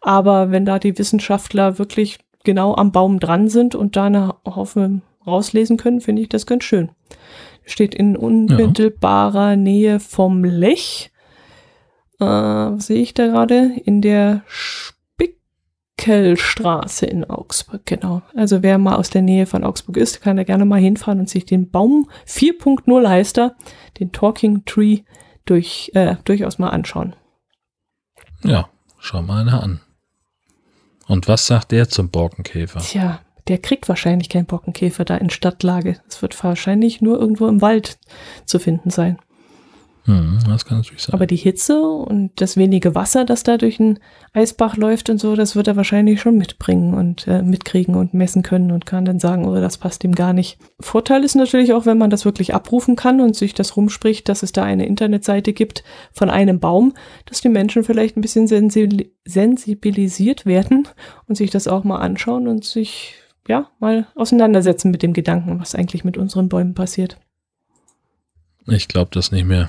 Aber 0.00 0.50
wenn 0.50 0.64
da 0.64 0.78
die 0.78 0.96
Wissenschaftler 0.98 1.78
wirklich 1.78 2.18
genau 2.44 2.74
am 2.74 2.90
Baum 2.92 3.20
dran 3.20 3.48
sind 3.48 3.74
und 3.74 3.96
da 3.96 4.04
eine 4.04 4.34
Haufen 4.46 5.02
rauslesen 5.26 5.76
können, 5.76 6.00
finde 6.00 6.22
ich 6.22 6.30
das 6.30 6.46
ganz 6.46 6.64
schön. 6.64 6.90
Steht 7.64 7.94
in 7.94 8.16
unmittelbarer 8.16 9.50
ja. 9.50 9.56
Nähe 9.56 10.00
vom 10.00 10.42
Lech. 10.44 11.10
Äh, 12.18 12.24
was 12.24 12.86
sehe 12.86 13.02
ich 13.02 13.12
da 13.12 13.26
gerade? 13.26 13.72
In 13.84 14.00
der 14.00 14.42
Spickelstraße 16.00 17.06
in 17.06 17.24
Augsburg, 17.28 17.84
genau. 17.84 18.22
Also 18.34 18.62
wer 18.62 18.78
mal 18.78 18.96
aus 18.96 19.10
der 19.10 19.22
Nähe 19.22 19.46
von 19.46 19.64
Augsburg 19.64 19.96
ist, 19.96 20.22
kann 20.22 20.36
da 20.36 20.44
gerne 20.44 20.64
mal 20.64 20.80
hinfahren 20.80 21.20
und 21.20 21.28
sich 21.28 21.44
den 21.44 21.70
Baum 21.70 22.08
4.0 22.26 23.00
Leister, 23.00 23.54
den 23.98 24.12
Talking 24.12 24.64
Tree, 24.64 25.00
durch, 25.44 25.90
äh, 25.94 26.16
durchaus 26.24 26.58
mal 26.58 26.68
anschauen. 26.68 27.14
Ja, 28.42 28.68
schau 28.98 29.22
mal 29.22 29.40
einer 29.40 29.62
an. 29.62 29.80
Und 31.06 31.28
was 31.28 31.46
sagt 31.46 31.72
der 31.72 31.88
zum 31.88 32.10
Borkenkäfer? 32.10 32.80
Tja, 32.80 33.20
der 33.48 33.58
kriegt 33.58 33.88
wahrscheinlich 33.88 34.28
keinen 34.28 34.46
Bockenkäfer 34.46 35.04
da 35.04 35.16
in 35.16 35.28
Stadtlage. 35.28 36.00
Es 36.08 36.22
wird 36.22 36.42
wahrscheinlich 36.44 37.00
nur 37.00 37.18
irgendwo 37.18 37.48
im 37.48 37.60
Wald 37.60 37.98
zu 38.44 38.58
finden 38.58 38.90
sein. 38.90 39.18
Hm, 40.04 40.38
das 40.48 40.64
kann 40.64 40.78
natürlich 40.78 41.02
sein. 41.02 41.14
Aber 41.14 41.26
die 41.26 41.36
Hitze 41.36 41.80
und 41.80 42.30
das 42.40 42.56
wenige 42.56 42.94
Wasser, 42.94 43.24
das 43.24 43.42
da 43.42 43.58
durch 43.58 43.76
den 43.76 43.98
Eisbach 44.32 44.76
läuft 44.76 45.10
und 45.10 45.18
so, 45.18 45.36
das 45.36 45.56
wird 45.56 45.68
er 45.68 45.76
wahrscheinlich 45.76 46.20
schon 46.20 46.38
mitbringen 46.38 46.94
und 46.94 47.26
äh, 47.26 47.42
mitkriegen 47.42 47.94
und 47.94 48.14
messen 48.14 48.42
können 48.42 48.70
und 48.72 48.86
kann 48.86 49.04
dann 49.04 49.18
sagen, 49.18 49.46
oh, 49.46 49.54
das 49.54 49.78
passt 49.78 50.02
ihm 50.04 50.14
gar 50.14 50.32
nicht. 50.32 50.58
Vorteil 50.80 51.22
ist 51.22 51.34
natürlich 51.34 51.72
auch, 51.72 51.84
wenn 51.86 51.98
man 51.98 52.10
das 52.10 52.24
wirklich 52.24 52.54
abrufen 52.54 52.96
kann 52.96 53.20
und 53.20 53.36
sich 53.36 53.52
das 53.52 53.76
rumspricht, 53.76 54.28
dass 54.28 54.42
es 54.42 54.52
da 54.52 54.62
eine 54.62 54.86
Internetseite 54.86 55.52
gibt 55.52 55.84
von 56.12 56.30
einem 56.30 56.60
Baum, 56.60 56.94
dass 57.26 57.40
die 57.40 57.50
Menschen 57.50 57.84
vielleicht 57.84 58.16
ein 58.16 58.22
bisschen 58.22 58.48
sensibilisiert 58.48 60.46
werden 60.46 60.88
und 61.28 61.36
sich 61.36 61.50
das 61.50 61.68
auch 61.68 61.84
mal 61.84 61.98
anschauen 61.98 62.48
und 62.48 62.64
sich 62.64 63.14
ja, 63.48 63.68
mal 63.80 64.06
auseinandersetzen 64.14 64.90
mit 64.90 65.02
dem 65.02 65.12
Gedanken, 65.12 65.60
was 65.60 65.74
eigentlich 65.74 66.04
mit 66.04 66.16
unseren 66.16 66.48
Bäumen 66.48 66.74
passiert. 66.74 67.18
Ich 68.70 68.88
glaube 68.88 69.10
das 69.12 69.32
nicht 69.32 69.46
mehr. 69.46 69.68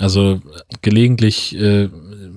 Also 0.00 0.40
gelegentlich 0.82 1.56
äh, 1.56 1.88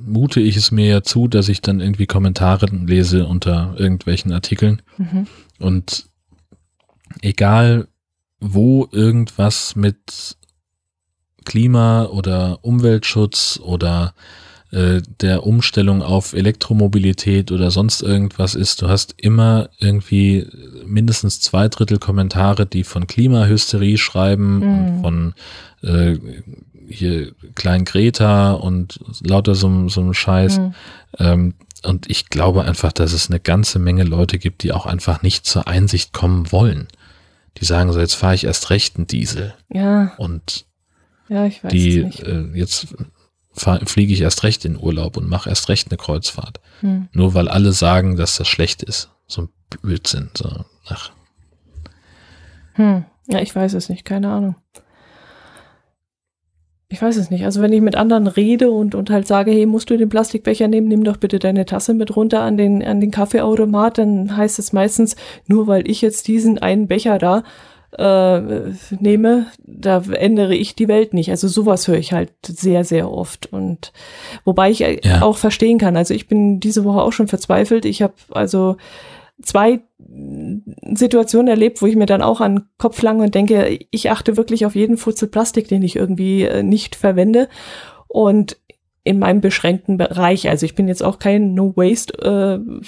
mute 0.06 0.40
ich 0.40 0.58
es 0.58 0.72
mir 0.72 0.88
ja 0.88 1.04
zu, 1.04 1.28
dass 1.28 1.50
ich 1.50 1.62
dann 1.62 1.80
irgendwie 1.80 2.08
Kommentare 2.08 2.66
lese 2.66 3.26
unter 3.26 3.76
irgendwelchen 3.78 4.32
Artikeln. 4.32 4.82
Mhm. 4.98 5.28
Und 5.60 6.06
egal, 7.22 7.88
wo 8.40 8.88
irgendwas 8.92 9.76
mit 9.76 10.38
Klima 11.46 12.06
oder 12.06 12.60
Umweltschutz 12.64 13.60
oder 13.64 14.14
äh, 14.72 15.02
der 15.20 15.46
Umstellung 15.46 16.02
auf 16.02 16.34
Elektromobilität 16.34 17.52
oder 17.52 17.72
sonst 17.72 18.02
irgendwas 18.02 18.56
ist, 18.56 18.82
du 18.82 18.88
hast 18.88 19.16
immer 19.18 19.70
irgendwie 19.80 20.48
mindestens 20.86 21.42
zwei 21.42 21.68
Drittel 21.68 22.00
Kommentare, 22.00 22.66
die 22.66 22.84
von 22.84 23.06
Klimahysterie 23.06 23.98
schreiben 23.98 24.60
mhm. 24.60 24.64
und 24.64 25.02
von 25.02 25.34
äh, 25.84 26.18
hier 26.88 27.34
Klein 27.56 27.86
Greta 27.86 28.54
und 28.54 29.00
lauter 29.22 29.56
so, 29.56 29.90
so 29.90 30.02
einem 30.02 30.14
Scheiß. 30.14 30.60
Mhm. 30.60 30.74
Ähm, 31.20 31.54
und 31.84 32.10
ich 32.10 32.30
glaube 32.30 32.64
einfach, 32.64 32.92
dass 32.92 33.12
es 33.12 33.30
eine 33.30 33.40
ganze 33.40 33.80
Menge 33.80 34.04
Leute 34.04 34.38
gibt, 34.38 34.64
die 34.64 34.72
auch 34.72 34.86
einfach 34.86 35.22
nicht 35.22 35.46
zur 35.46 35.68
Einsicht 35.68 36.14
kommen 36.14 36.52
wollen. 36.52 36.88
Die 37.58 37.66
sagen 37.66 37.92
so, 37.92 38.00
jetzt 38.00 38.14
fahre 38.14 38.36
ich 38.36 38.46
erst 38.46 38.70
recht 38.70 38.98
einen 38.98 39.08
Diesel. 39.08 39.54
Ja. 39.70 40.14
Und 40.18 40.66
ja, 41.28 41.46
ich 41.46 41.64
weiß 41.64 41.72
die 41.72 42.00
äh, 42.00 42.52
jetzt 42.54 42.88
fliege 43.54 44.14
ich 44.14 44.22
erst 44.22 44.44
recht 44.44 44.66
in 44.66 44.78
Urlaub 44.78 45.18
und 45.18 45.28
mache 45.28 45.50
erst 45.50 45.70
recht 45.70 45.90
eine 45.90 45.98
Kreuzfahrt. 45.98 46.60
Hm. 46.80 47.10
Nur 47.12 47.34
weil 47.34 47.48
alle 47.48 47.74
sagen, 47.74 48.16
dass 48.16 48.38
das 48.38 48.48
schlecht 48.48 48.84
ist. 48.84 49.10
So 49.28 49.44
ein 49.44 49.50
Blödsinn. 49.82 50.30
So, 50.36 50.50
ach. 50.88 51.12
Hm. 52.74 53.06
Ja, 53.28 53.40
ich 53.40 53.56
weiß 53.56 53.74
es 53.74 53.90
nicht, 53.90 54.06
keine 54.06 54.30
Ahnung. 54.30 54.56
Ich 56.92 57.02
weiß 57.02 57.16
es 57.16 57.30
nicht. 57.30 57.46
Also 57.46 57.62
wenn 57.62 57.72
ich 57.72 57.80
mit 57.80 57.96
anderen 57.96 58.28
rede 58.28 58.70
und, 58.70 58.96
und 58.96 59.10
halt 59.10 59.26
sage, 59.26 59.52
hey, 59.52 59.66
musst 59.66 59.90
du 59.90 59.98
den 59.98 60.10
Plastikbecher 60.10 60.68
nehmen, 60.68 60.90
nimm 60.90 61.06
doch 61.06 61.16
bitte 61.16 61.40
deine 61.40 61.66
Tasse 61.66 61.94
mit 61.94 62.14
runter 62.18 62.42
an 62.42 62.58
den, 62.58 62.84
an 62.84 63.00
den 63.00 63.12
Kaffeeautomat, 63.12 63.98
dann 63.98 64.36
heißt 64.36 64.60
es 64.60 64.74
meistens, 64.74 65.16
nur 65.48 65.68
weil 65.68 65.90
ich 65.90 66.02
jetzt 66.02 66.28
diesen 66.28 66.60
einen 66.60 66.88
Becher 66.88 67.18
da 67.18 67.44
äh, 67.98 68.42
nehme, 69.00 69.48
da 69.64 70.02
ändere 70.12 70.56
ich 70.56 70.76
die 70.76 70.88
Welt 70.88 71.14
nicht. 71.14 71.30
Also 71.30 71.48
sowas 71.48 71.88
höre 71.88 71.98
ich 71.98 72.14
halt 72.14 72.32
sehr, 72.46 72.84
sehr 72.84 73.12
oft. 73.12 73.52
Und 73.52 73.92
wobei 74.46 74.72
ich 74.72 74.80
ja. 74.80 75.22
auch 75.22 75.38
verstehen 75.38 75.78
kann. 75.78 75.98
Also 75.98 76.14
ich 76.14 76.28
bin 76.28 76.60
diese 76.60 76.84
Woche 76.86 77.02
auch 77.02 77.14
schon 77.14 77.28
verzweifelt. 77.28 77.86
Ich 77.86 78.02
habe 78.02 78.14
also 78.32 78.78
zwei 79.42 79.82
Situationen 80.94 81.48
erlebt, 81.48 81.82
wo 81.82 81.88
ich 81.88 81.96
mir 81.96 82.06
dann 82.06 82.22
auch 82.22 82.42
an 82.42 82.56
den 82.56 82.66
Kopf 82.78 83.02
lange 83.02 83.24
und 83.24 83.36
denke, 83.36 83.80
ich 83.90 84.10
achte 84.10 84.38
wirklich 84.38 84.66
auf 84.66 84.76
jeden 84.76 84.98
Futzel 84.98 85.28
Plastik, 85.28 85.68
den 85.68 85.84
ich 85.84 85.96
irgendwie 85.96 86.44
äh, 86.44 86.64
nicht 86.64 86.96
verwende. 86.96 87.50
Und 88.08 88.58
in 89.04 89.20
meinem 89.20 89.42
beschränkten 89.42 89.98
Bereich, 89.98 90.48
also 90.50 90.66
ich 90.66 90.76
bin 90.76 90.88
jetzt 90.88 91.04
auch 91.04 91.18
kein 91.18 91.54
No-Waste 91.54 92.14
äh, 92.22 92.86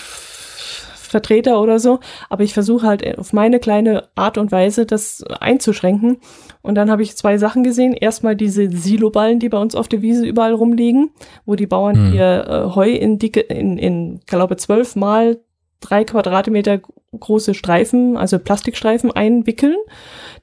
Vertreter 1.14 1.62
oder 1.62 1.78
so, 1.80 2.00
aber 2.30 2.44
ich 2.44 2.54
versuche 2.54 2.88
halt 2.88 3.18
auf 3.20 3.34
meine 3.34 3.60
kleine 3.60 4.10
Art 4.16 4.40
und 4.40 4.52
Weise 4.52 4.88
das 4.88 5.24
einzuschränken. 5.40 6.18
Und 6.64 6.76
dann 6.76 6.90
habe 6.90 7.04
ich 7.04 7.16
zwei 7.16 7.38
Sachen 7.38 7.64
gesehen. 7.64 7.94
Erstmal 7.94 8.36
diese 8.36 8.70
Siloballen, 8.70 9.40
die 9.40 9.50
bei 9.50 9.60
uns 9.60 9.76
auf 9.76 9.88
der 9.88 10.02
Wiese 10.02 10.26
überall 10.26 10.54
rumliegen, 10.54 11.12
wo 11.46 11.56
die 11.56 11.68
Bauern 11.68 11.96
hm. 11.96 12.14
ihr 12.14 12.48
äh, 12.48 12.76
Heu 12.76 12.90
in 12.90 13.20
dicke, 13.20 13.42
in, 13.42 13.78
in 13.78 14.22
glaube 14.26 14.58
zwölf 14.58 14.96
mal 14.96 15.38
drei 15.84 16.04
Quadratmeter 16.04 16.82
große 17.18 17.54
Streifen, 17.54 18.18
also 18.18 18.40
Plastikstreifen 18.40 19.12
einwickeln. 19.12 19.76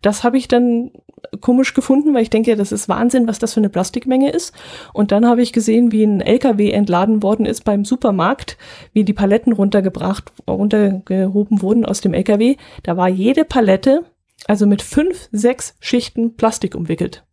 Das 0.02 0.22
habe 0.24 0.38
ich 0.38 0.48
dann 0.48 0.92
komisch 1.40 1.74
gefunden, 1.74 2.14
weil 2.14 2.22
ich 2.22 2.30
denke, 2.30 2.56
das 2.56 2.72
ist 2.72 2.88
Wahnsinn, 2.88 3.28
was 3.28 3.38
das 3.38 3.54
für 3.54 3.60
eine 3.60 3.68
Plastikmenge 3.68 4.30
ist. 4.30 4.54
Und 4.92 5.12
dann 5.12 5.26
habe 5.26 5.42
ich 5.42 5.52
gesehen, 5.52 5.92
wie 5.92 6.04
ein 6.04 6.20
LKW 6.20 6.70
entladen 6.70 7.22
worden 7.22 7.46
ist 7.46 7.64
beim 7.64 7.84
Supermarkt, 7.84 8.56
wie 8.92 9.04
die 9.04 9.12
Paletten 9.12 9.52
runtergebracht, 9.52 10.32
runtergehoben 10.48 11.62
wurden 11.62 11.84
aus 11.84 12.00
dem 12.00 12.14
LKW. 12.14 12.56
Da 12.82 12.96
war 12.96 13.08
jede 13.08 13.44
Palette, 13.44 14.04
also 14.46 14.66
mit 14.66 14.82
fünf, 14.82 15.28
sechs 15.32 15.76
Schichten 15.80 16.36
Plastik 16.36 16.74
umwickelt. 16.74 17.24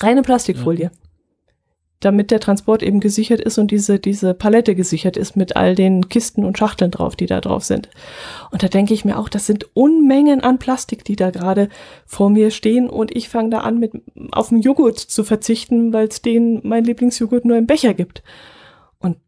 Reine 0.00 0.22
Plastikfolie. 0.22 0.84
Ja 0.84 0.99
damit 2.00 2.30
der 2.30 2.40
Transport 2.40 2.82
eben 2.82 2.98
gesichert 2.98 3.40
ist 3.40 3.58
und 3.58 3.70
diese, 3.70 3.98
diese 3.98 4.32
Palette 4.32 4.74
gesichert 4.74 5.18
ist 5.18 5.36
mit 5.36 5.56
all 5.56 5.74
den 5.74 6.08
Kisten 6.08 6.44
und 6.44 6.56
Schachteln 6.56 6.90
drauf, 6.90 7.14
die 7.14 7.26
da 7.26 7.40
drauf 7.40 7.64
sind. 7.64 7.90
Und 8.50 8.62
da 8.62 8.68
denke 8.68 8.94
ich 8.94 9.04
mir 9.04 9.18
auch, 9.18 9.28
das 9.28 9.46
sind 9.46 9.66
Unmengen 9.74 10.40
an 10.40 10.58
Plastik, 10.58 11.04
die 11.04 11.16
da 11.16 11.30
gerade 11.30 11.68
vor 12.06 12.30
mir 12.30 12.50
stehen 12.50 12.88
und 12.88 13.14
ich 13.14 13.28
fange 13.28 13.50
da 13.50 13.58
an, 13.58 13.78
mit 13.78 13.92
auf 14.32 14.48
den 14.48 14.62
Joghurt 14.62 14.98
zu 14.98 15.24
verzichten, 15.24 15.92
weil 15.92 16.08
es 16.08 16.22
den, 16.22 16.60
mein 16.64 16.84
Lieblingsjoghurt, 16.84 17.44
nur 17.44 17.58
im 17.58 17.66
Becher 17.66 17.92
gibt. 17.92 18.22
Und 18.98 19.18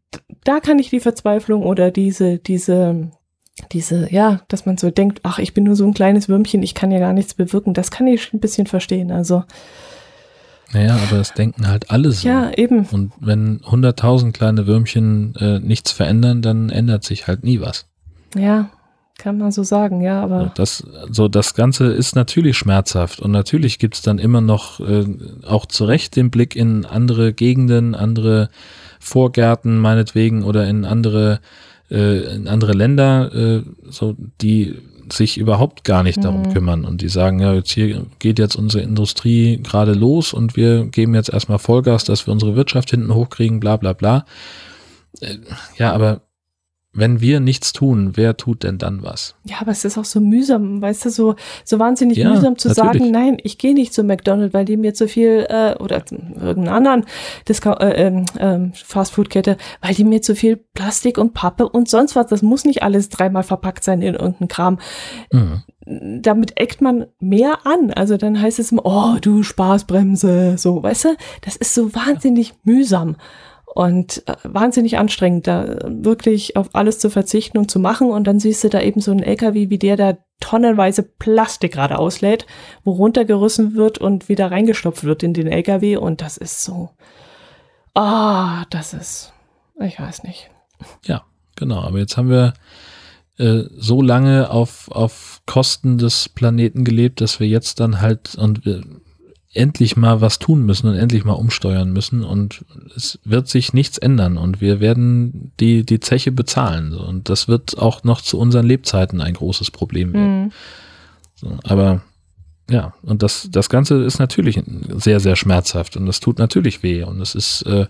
da 0.43 0.59
kann 0.59 0.79
ich 0.79 0.89
die 0.89 0.99
Verzweiflung 0.99 1.63
oder 1.63 1.91
diese, 1.91 2.39
diese, 2.39 3.11
diese, 3.71 4.11
ja, 4.11 4.41
dass 4.47 4.65
man 4.65 4.77
so 4.77 4.89
denkt, 4.89 5.19
ach, 5.21 5.37
ich 5.37 5.53
bin 5.53 5.63
nur 5.63 5.75
so 5.75 5.85
ein 5.85 5.93
kleines 5.93 6.27
Würmchen, 6.27 6.63
ich 6.63 6.73
kann 6.73 6.91
ja 6.91 6.99
gar 6.99 7.13
nichts 7.13 7.35
bewirken, 7.35 7.75
das 7.75 7.91
kann 7.91 8.07
ich 8.07 8.33
ein 8.33 8.39
bisschen 8.39 8.65
verstehen. 8.65 9.11
Also, 9.11 9.43
naja, 10.73 10.97
aber 11.07 11.17
das 11.17 11.33
denken 11.33 11.67
halt 11.67 11.91
alle 11.91 12.11
so. 12.11 12.27
Ja, 12.27 12.51
eben. 12.55 12.85
Und 12.91 13.13
wenn 13.19 13.59
100.000 13.61 14.31
kleine 14.31 14.67
Würmchen 14.67 15.35
äh, 15.35 15.59
nichts 15.59 15.91
verändern, 15.91 16.41
dann 16.41 16.69
ändert 16.69 17.03
sich 17.03 17.27
halt 17.27 17.43
nie 17.43 17.61
was. 17.61 17.85
Ja, 18.35 18.69
kann 19.17 19.37
man 19.37 19.51
so 19.51 19.63
sagen, 19.63 20.01
ja, 20.01 20.21
aber. 20.21 20.45
So, 20.45 20.51
das, 20.55 20.83
so, 21.11 21.27
das 21.27 21.53
Ganze 21.53 21.85
ist 21.85 22.15
natürlich 22.15 22.57
schmerzhaft 22.57 23.19
und 23.19 23.31
natürlich 23.31 23.77
gibt's 23.77 24.01
dann 24.01 24.17
immer 24.17 24.41
noch 24.41 24.79
äh, 24.79 25.05
auch 25.45 25.65
zu 25.65 25.85
Recht 25.85 26.15
den 26.15 26.31
Blick 26.31 26.55
in 26.55 26.85
andere 26.85 27.33
Gegenden, 27.33 27.93
andere 27.95 28.49
Vorgärten 28.99 29.77
meinetwegen 29.77 30.43
oder 30.43 30.67
in 30.67 30.85
andere, 30.85 31.39
äh, 31.91 32.35
in 32.35 32.47
andere 32.47 32.73
Länder, 32.73 33.33
äh, 33.33 33.63
so 33.89 34.15
die 34.41 34.75
sich 35.13 35.37
überhaupt 35.37 35.83
gar 35.83 36.03
nicht 36.03 36.23
darum 36.23 36.43
mhm. 36.43 36.53
kümmern 36.53 36.85
und 36.85 37.01
die 37.01 37.09
sagen, 37.09 37.39
ja, 37.39 37.53
jetzt 37.53 37.71
hier 37.71 38.05
geht 38.19 38.39
jetzt 38.39 38.55
unsere 38.55 38.83
Industrie 38.83 39.59
gerade 39.61 39.93
los 39.93 40.33
und 40.33 40.55
wir 40.55 40.85
geben 40.85 41.15
jetzt 41.15 41.29
erstmal 41.29 41.59
Vollgas, 41.59 42.03
dass 42.03 42.27
wir 42.27 42.33
unsere 42.33 42.55
Wirtschaft 42.55 42.89
hinten 42.91 43.13
hochkriegen, 43.13 43.59
bla 43.59 43.77
bla 43.77 43.93
bla. 43.93 44.25
Äh, 45.21 45.37
ja, 45.77 45.93
aber 45.93 46.21
wenn 46.93 47.21
wir 47.21 47.39
nichts 47.39 47.73
tun, 47.73 48.11
wer 48.15 48.37
tut 48.37 48.63
denn 48.63 48.77
dann 48.77 49.01
was? 49.01 49.35
Ja, 49.45 49.57
aber 49.61 49.71
es 49.71 49.83
ist 49.83 49.97
auch 49.97 50.05
so 50.05 50.19
mühsam, 50.19 50.79
weißt 50.81 51.05
du, 51.05 51.09
so, 51.09 51.35
so 51.65 51.79
wahnsinnig 51.79 52.19
ja, 52.19 52.29
mühsam 52.29 52.57
zu 52.57 52.67
natürlich. 52.69 52.93
sagen, 52.93 53.11
nein, 53.11 53.37
ich 53.41 53.57
gehe 53.57 53.73
nicht 53.73 53.93
zu 53.93 54.03
McDonald's, 54.03 54.53
weil 54.53 54.65
die 54.65 54.77
mir 54.77 54.93
zu 54.93 55.07
viel, 55.07 55.47
äh, 55.49 55.75
oder 55.79 56.03
irgendeinen 56.09 56.67
anderen 56.67 57.05
Discount, 57.49 57.81
äh, 57.81 58.09
äh, 58.37 58.71
Fastfood-Kette, 58.73 59.57
weil 59.81 59.95
die 59.95 60.03
mir 60.03 60.21
zu 60.21 60.35
viel 60.35 60.57
Plastik 60.57 61.17
und 61.17 61.33
Pappe 61.33 61.67
und 61.67 61.89
sonst 61.89 62.15
was, 62.15 62.27
das 62.27 62.43
muss 62.43 62.63
nicht 62.63 62.83
alles 62.83 63.09
dreimal 63.09 63.43
verpackt 63.43 63.83
sein 63.83 64.01
in 64.01 64.13
irgendeinen 64.13 64.47
Kram. 64.47 64.79
Mhm 65.31 65.63
damit 65.85 66.53
eckt 66.55 66.79
man 66.79 67.07
mehr 67.19 67.65
an. 67.65 67.91
Also 67.91 68.15
dann 68.15 68.41
heißt 68.41 68.57
es 68.57 68.71
immer, 68.71 68.85
oh, 68.85 69.17
du 69.19 69.43
Spaßbremse, 69.43 70.55
so, 70.57 70.81
weißt 70.81 71.03
du? 71.03 71.09
Das 71.41 71.57
ist 71.57 71.73
so 71.73 71.93
wahnsinnig 71.93 72.53
mühsam 72.63 73.17
und 73.73 74.23
äh, 74.27 74.35
wahnsinnig 74.43 74.97
anstrengend, 74.99 75.47
da 75.47 75.77
wirklich 75.87 76.55
auf 76.57 76.69
alles 76.73 76.99
zu 76.99 77.09
verzichten 77.09 77.57
und 77.57 77.71
zu 77.71 77.79
machen. 77.79 78.11
Und 78.11 78.25
dann 78.25 78.39
siehst 78.39 78.63
du 78.63 78.69
da 78.69 78.79
eben 78.81 79.01
so 79.01 79.11
einen 79.11 79.23
LKW, 79.23 79.69
wie 79.69 79.79
der 79.79 79.97
da 79.97 80.17
tonnenweise 80.39 81.01
Plastik 81.03 81.73
gerade 81.73 81.97
auslädt, 81.97 82.45
wo 82.83 82.91
runtergerissen 82.91 83.75
wird 83.75 83.97
und 83.97 84.29
wieder 84.29 84.51
reingestopft 84.51 85.03
wird 85.03 85.23
in 85.23 85.33
den 85.33 85.47
LKW. 85.47 85.97
Und 85.97 86.21
das 86.21 86.37
ist 86.37 86.63
so, 86.63 86.91
ah, 87.95 88.61
oh, 88.61 88.65
das 88.69 88.93
ist, 88.93 89.33
ich 89.81 89.99
weiß 89.99 90.23
nicht. 90.23 90.51
Ja, 91.05 91.23
genau. 91.55 91.81
Aber 91.81 91.97
jetzt 91.97 92.15
haben 92.15 92.29
wir 92.29 92.53
äh, 93.39 93.63
so 93.75 94.03
lange 94.03 94.51
auf, 94.51 94.91
auf 94.91 95.41
Kosten 95.47 95.97
des 95.97 96.29
Planeten 96.29 96.83
gelebt, 96.83 97.21
dass 97.21 97.39
wir 97.39 97.47
jetzt 97.47 97.79
dann 97.79 98.01
halt, 98.01 98.35
und 98.35 98.65
wir, 98.65 98.83
endlich 99.53 99.95
mal 99.95 100.19
was 100.19 100.39
tun 100.39 100.65
müssen 100.65 100.87
und 100.87 100.95
endlich 100.95 101.25
mal 101.25 101.33
umsteuern 101.33 101.91
müssen 101.93 102.23
und 102.23 102.65
es 102.95 103.19
wird 103.23 103.47
sich 103.47 103.71
nichts 103.71 103.99
ändern 103.99 104.37
und 104.37 104.61
wir 104.61 104.79
werden 104.79 105.51
die, 105.59 105.85
die 105.85 105.99
Zeche 105.99 106.31
bezahlen 106.31 106.93
und 106.93 107.29
das 107.29 107.47
wird 107.47 107.77
auch 107.77 108.03
noch 108.03 108.21
zu 108.21 108.39
unseren 108.39 108.65
Lebzeiten 108.65 109.21
ein 109.21 109.35
großes 109.35 109.69
Problem 109.69 110.13
werden. 110.13 110.43
Mhm. 110.45 110.51
So, 111.35 111.57
aber 111.63 112.01
ja, 112.69 112.93
und 113.03 113.21
das, 113.21 113.47
das 113.51 113.69
Ganze 113.69 114.03
ist 114.03 114.17
natürlich 114.17 114.59
sehr, 114.89 115.19
sehr 115.19 115.35
schmerzhaft 115.35 115.97
und 115.97 116.07
das 116.07 116.19
tut 116.19 116.39
natürlich 116.39 116.81
weh 116.81 117.03
und 117.03 117.21
es 117.21 117.35
ist, 117.35 117.61
äh, 117.63 117.85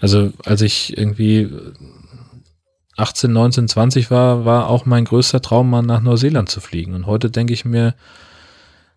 also 0.00 0.32
als 0.44 0.60
ich 0.60 0.96
irgendwie 0.98 1.50
18, 2.96 3.32
19, 3.32 3.68
20 3.68 4.10
war, 4.10 4.44
war 4.44 4.68
auch 4.68 4.86
mein 4.86 5.04
größter 5.04 5.40
Traum, 5.40 5.70
mal 5.70 5.82
nach 5.82 6.00
Neuseeland 6.00 6.48
zu 6.48 6.60
fliegen 6.60 6.94
und 6.94 7.06
heute 7.06 7.30
denke 7.30 7.52
ich 7.52 7.64
mir, 7.64 7.94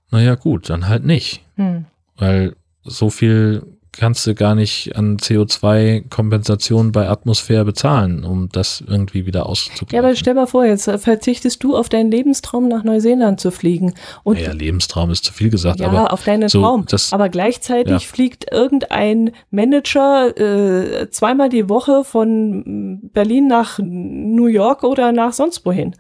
naja 0.10 0.34
gut, 0.34 0.72
dann 0.72 0.88
halt 0.88 1.05
nicht. 1.05 1.43
Mhm. 1.55 1.86
Weil 2.20 2.55
so 2.84 3.09
viel 3.09 3.63
kannst 3.91 4.26
du 4.28 4.36
gar 4.36 4.55
nicht 4.55 4.95
an 4.95 5.17
CO2-Kompensation 5.17 6.91
bei 6.91 7.09
Atmosphäre 7.09 7.65
bezahlen, 7.65 8.24
um 8.24 8.49
das 8.49 8.84
irgendwie 8.86 9.26
wieder 9.26 9.47
auszugleichen. 9.47 9.95
Ja, 9.95 9.99
aber 10.01 10.15
stell 10.15 10.36
mal 10.36 10.47
vor, 10.47 10.65
jetzt 10.65 10.89
verzichtest 10.89 11.63
du 11.63 11.76
auf 11.76 11.89
deinen 11.89 12.11
Lebenstraum 12.11 12.67
nach 12.67 12.84
Neuseeland 12.84 13.39
zu 13.39 13.51
fliegen. 13.51 13.93
Und 14.24 14.39
ja, 14.39 14.51
Lebenstraum 14.51 15.11
ist 15.11 15.26
zu 15.26 15.34
viel 15.34 15.49
gesagt. 15.49 15.80
Ja, 15.80 15.88
aber 15.88 16.13
auf 16.13 16.24
deinen 16.24 16.49
so, 16.49 16.61
Traum. 16.61 16.86
Das, 16.88 17.11
aber 17.11 17.30
gleichzeitig 17.30 17.91
ja. 17.91 17.99
fliegt 17.99 18.51
irgendein 18.51 19.32
Manager 19.49 20.38
äh, 20.38 21.09
zweimal 21.09 21.49
die 21.49 21.67
Woche 21.67 22.03
von 22.03 23.09
Berlin 23.13 23.47
nach 23.47 23.80
New 23.80 24.47
York 24.47 24.84
oder 24.84 25.11
nach 25.11 25.34
sonst 25.34 25.65
wohin. 25.65 25.95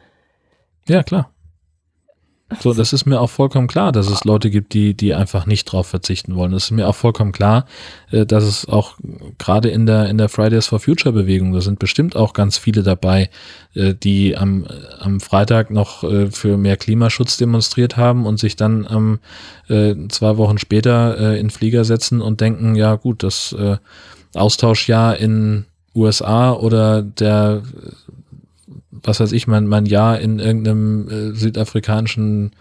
Ja, 0.87 1.03
klar. 1.03 1.31
So, 2.59 2.73
das 2.73 2.93
ist 2.93 3.05
mir 3.05 3.21
auch 3.21 3.29
vollkommen 3.29 3.67
klar, 3.67 3.91
dass 3.91 4.09
es 4.09 4.23
Leute 4.23 4.49
gibt, 4.49 4.73
die, 4.73 4.95
die 4.95 5.13
einfach 5.13 5.45
nicht 5.45 5.65
drauf 5.65 5.85
verzichten 5.85 6.35
wollen. 6.35 6.51
Das 6.51 6.65
ist 6.65 6.71
mir 6.71 6.87
auch 6.87 6.95
vollkommen 6.95 7.31
klar, 7.31 7.65
äh, 8.09 8.25
dass 8.25 8.43
es 8.43 8.67
auch 8.67 8.97
gerade 9.37 9.69
in 9.69 9.85
der, 9.85 10.09
in 10.09 10.17
der 10.17 10.29
Fridays 10.29 10.65
for 10.65 10.79
Future 10.79 11.13
Bewegung, 11.13 11.53
da 11.53 11.61
sind 11.61 11.77
bestimmt 11.77 12.15
auch 12.15 12.33
ganz 12.33 12.57
viele 12.57 12.81
dabei, 12.81 13.29
äh, 13.75 13.93
die 13.93 14.35
am, 14.35 14.65
am 14.99 15.19
Freitag 15.19 15.69
noch 15.69 16.03
äh, 16.03 16.31
für 16.31 16.57
mehr 16.57 16.77
Klimaschutz 16.77 17.37
demonstriert 17.37 17.97
haben 17.97 18.25
und 18.25 18.39
sich 18.39 18.55
dann 18.55 18.87
am, 18.87 19.19
zwei 19.67 20.37
Wochen 20.37 20.57
später 20.57 21.37
in 21.37 21.51
Flieger 21.51 21.85
setzen 21.85 22.21
und 22.21 22.41
denken, 22.41 22.73
ja 22.73 22.95
gut, 22.95 23.21
das 23.21 23.55
Austauschjahr 24.33 25.17
in 25.17 25.65
USA 25.93 26.53
oder 26.53 27.03
der 27.03 27.61
was 29.03 29.19
weiß 29.19 29.31
ich, 29.31 29.47
mein, 29.47 29.67
mein 29.67 29.85
Jahr 29.85 30.19
in 30.19 30.39
irgendeinem 30.39 31.07
äh, 31.09 31.31
südafrikanischen 31.35 32.51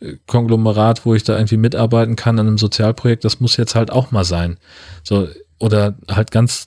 äh, 0.00 0.14
Konglomerat, 0.26 1.06
wo 1.06 1.14
ich 1.14 1.24
da 1.24 1.36
irgendwie 1.36 1.56
mitarbeiten 1.56 2.16
kann 2.16 2.38
an 2.38 2.46
einem 2.46 2.58
Sozialprojekt, 2.58 3.24
das 3.24 3.40
muss 3.40 3.56
jetzt 3.56 3.74
halt 3.74 3.90
auch 3.90 4.10
mal 4.10 4.24
sein. 4.24 4.58
So, 5.02 5.28
oder 5.58 5.96
halt 6.10 6.30
ganz 6.30 6.66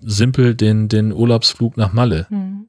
simpel 0.00 0.54
den, 0.54 0.88
den 0.88 1.12
Urlaubsflug 1.12 1.76
nach 1.76 1.92
Malle. 1.92 2.26
Mhm. 2.30 2.66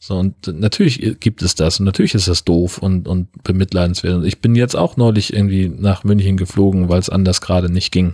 So, 0.00 0.16
und 0.16 0.46
natürlich 0.46 1.18
gibt 1.18 1.42
es 1.42 1.56
das 1.56 1.80
und 1.80 1.86
natürlich 1.86 2.14
ist 2.14 2.28
das 2.28 2.44
doof 2.44 2.78
und, 2.78 3.08
und 3.08 3.42
bemitleidenswert. 3.42 4.14
Und 4.14 4.24
ich 4.24 4.40
bin 4.40 4.54
jetzt 4.54 4.76
auch 4.76 4.96
neulich 4.96 5.32
irgendwie 5.32 5.68
nach 5.68 6.04
München 6.04 6.36
geflogen, 6.36 6.88
weil 6.88 7.00
es 7.00 7.10
anders 7.10 7.40
gerade 7.40 7.68
nicht 7.68 7.90
ging. 7.90 8.12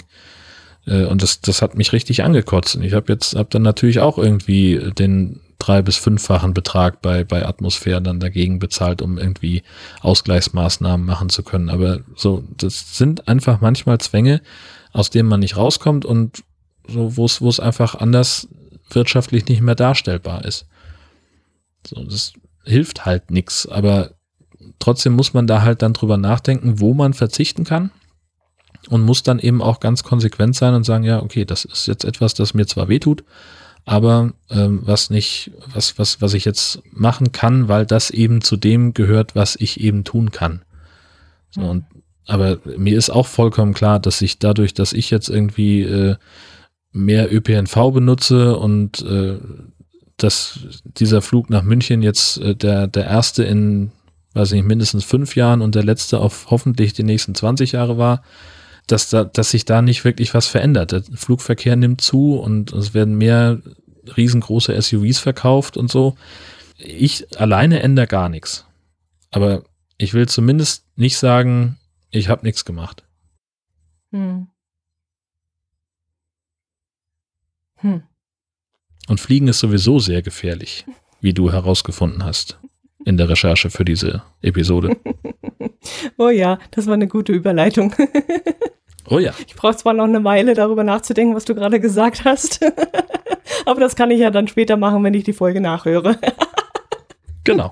Äh, 0.87 1.05
und 1.05 1.23
das, 1.23 1.43
das 1.43 1.61
hat 1.61 1.77
mich 1.77 1.93
richtig 1.93 2.25
angekotzt. 2.25 2.77
Und 2.77 2.85
ich 2.85 2.95
habe 2.95 3.13
jetzt, 3.13 3.35
habe 3.35 3.49
dann 3.51 3.63
natürlich 3.63 4.01
auch 4.01 4.17
irgendwie 4.17 4.81
den 4.99 5.41
drei- 5.59 5.83
bis 5.83 5.97
fünffachen 5.97 6.55
Betrag 6.55 7.03
bei, 7.03 7.25
bei 7.25 7.47
Atmosphäre 7.47 8.03
dann 8.03 8.21
dagegen 8.21 8.59
bezahlt, 8.59 9.03
um 9.03 9.19
irgendwie 9.19 9.63
Ausgleichsmaßnahmen 10.01 11.05
machen 11.05 11.29
zu 11.29 11.43
können. 11.43 11.69
Aber 11.69 12.01
so, 12.17 12.45
das 12.57 12.97
sind 12.97 13.29
einfach 13.29 13.61
manchmal 13.61 13.99
Zwänge, 13.99 14.43
aus 14.93 15.11
denen 15.11 15.29
man 15.29 15.41
nicht 15.41 15.57
rauskommt 15.57 16.05
und 16.05 16.43
so, 16.87 17.17
wo 17.17 17.25
es, 17.25 17.41
wo 17.41 17.49
es 17.49 17.61
einfach 17.61 17.95
anders 17.95 18.49
wirtschaftlich 18.91 19.47
nicht 19.49 19.63
mehr 19.63 19.75
darstellbar 19.75 20.45
ist. 20.45 20.67
So, 21.87 22.03
das 22.05 22.33
hilft 22.65 23.05
halt 23.05 23.31
nichts, 23.31 23.67
aber 23.67 24.13
trotzdem 24.79 25.15
muss 25.15 25.35
man 25.35 25.47
da 25.47 25.63
halt 25.63 25.83
dann 25.83 25.93
drüber 25.93 26.17
nachdenken, 26.17 26.81
wo 26.81 26.95
man 26.95 27.15
verzichten 27.15 27.65
kann 27.65 27.91
und 28.89 29.03
muss 29.03 29.23
dann 29.23 29.39
eben 29.39 29.63
auch 29.63 29.81
ganz 29.81 30.03
konsequent 30.03 30.57
sein 30.57 30.75
und 30.75 30.85
sagen, 30.85 31.05
ja, 31.05 31.23
okay, 31.23 31.45
das 31.45 31.65
ist 31.65 31.87
jetzt 31.87 32.05
etwas, 32.05 32.35
das 32.35 32.55
mir 32.55 32.67
zwar 32.67 32.89
wehtut, 32.89 33.25
aber 33.85 34.33
ähm, 34.51 34.81
was 34.85 35.11
nicht, 35.11 35.51
was, 35.73 35.99
was, 35.99 36.21
was 36.23 36.35
ich 36.35 36.45
jetzt 36.45 36.83
machen 36.91 37.33
kann, 37.33 37.69
weil 37.69 37.85
das 37.85 38.11
eben 38.11 38.41
zu 38.41 38.57
dem 38.57 38.95
gehört, 38.95 39.35
was 39.35 39.57
ich 39.57 39.81
eben 39.81 40.05
tun 40.05 40.31
kann. 40.31 40.63
So, 41.51 41.61
mhm. 41.61 41.69
und, 41.69 41.85
aber 42.27 42.59
mir 42.79 42.97
ist 42.97 43.11
auch 43.11 43.27
vollkommen 43.27 43.75
klar, 43.75 44.01
dass 44.01 44.23
ich 44.23 44.39
dadurch, 44.39 44.73
dass 44.73 44.95
ich 44.95 45.11
jetzt 45.11 45.29
irgendwie 45.29 45.83
äh, 45.83 46.17
mehr 46.93 47.33
ÖPNV 47.33 47.93
benutze 47.93 48.57
und 48.57 49.03
äh, 49.03 49.39
dass 50.17 50.61
dieser 50.85 51.21
Flug 51.21 51.51
nach 51.51 51.63
München 51.63 52.03
jetzt 52.03 52.39
äh, 52.39 52.55
der, 52.55 52.87
der 52.87 53.05
erste 53.05 53.45
in, 53.45 53.91
weiß 54.33 54.53
ich 54.53 54.57
nicht, 54.57 54.69
mindestens 54.69 55.05
fünf 55.05 55.37
Jahren 55.37 55.61
und 55.61 55.75
der 55.75 55.85
letzte 55.85 56.21
auf 56.21 56.47
hoffentlich 56.49 56.95
die 56.95 57.03
nächsten 57.03 57.35
20 57.35 57.73
Jahre 57.73 57.99
war, 57.99 58.23
dass 58.87 59.09
da, 59.09 59.25
dass 59.25 59.51
sich 59.51 59.65
da 59.65 59.83
nicht 59.83 60.05
wirklich 60.05 60.35
was 60.35 60.47
verändert. 60.47 60.93
Der 60.93 61.03
Flugverkehr 61.03 61.77
nimmt 61.77 62.01
zu 62.01 62.39
und 62.39 62.73
es 62.73 62.95
werden 62.95 63.17
mehr 63.17 63.61
riesengroße 64.17 64.81
SUVs 64.81 65.19
verkauft 65.19 65.77
und 65.77 65.91
so. 65.91 66.17
Ich 66.77 67.41
alleine 67.41 67.81
ändere 67.81 68.07
gar 68.07 68.29
nichts. 68.29 68.67
Aber 69.31 69.65
ich 69.97 70.13
will 70.13 70.29
zumindest 70.29 70.85
nicht 70.97 71.17
sagen, 71.17 71.79
ich 72.11 72.29
habe 72.29 72.45
nichts 72.45 72.65
gemacht. 72.65 73.05
Hm. 74.11 74.49
Hm. 77.77 78.03
Und 79.09 79.21
Fliegen 79.21 79.49
ist 79.49 79.61
sowieso 79.61 79.99
sehr 79.99 80.23
gefährlich, 80.23 80.85
wie 81.21 81.35
du 81.35 81.53
herausgefunden 81.53 82.25
hast 82.25 82.59
in 83.05 83.17
der 83.17 83.29
Recherche 83.29 83.71
für 83.71 83.85
diese 83.85 84.23
Episode. 84.43 84.97
Oh 86.17 86.31
ja, 86.31 86.59
das 86.71 86.87
war 86.87 86.95
eine 86.95 87.09
gute 87.09 87.33
Überleitung. 87.33 87.95
Oh 89.07 89.19
ja. 89.19 89.33
Ich 89.47 89.55
brauche 89.55 89.77
zwar 89.77 89.93
noch 89.93 90.05
eine 90.05 90.25
Weile 90.25 90.55
darüber 90.55 90.83
nachzudenken, 90.83 91.35
was 91.35 91.45
du 91.45 91.55
gerade 91.55 91.79
gesagt 91.79 92.25
hast, 92.25 92.65
aber 93.67 93.81
das 93.81 93.97
kann 93.97 94.11
ich 94.11 94.21
ja 94.21 94.31
dann 94.31 94.49
später 94.49 94.79
machen, 94.79 95.05
wenn 95.05 95.13
ich 95.13 95.25
die 95.25 95.35
Folge 95.35 95.61
nachhöre. 95.61 96.19
genau. 97.45 97.69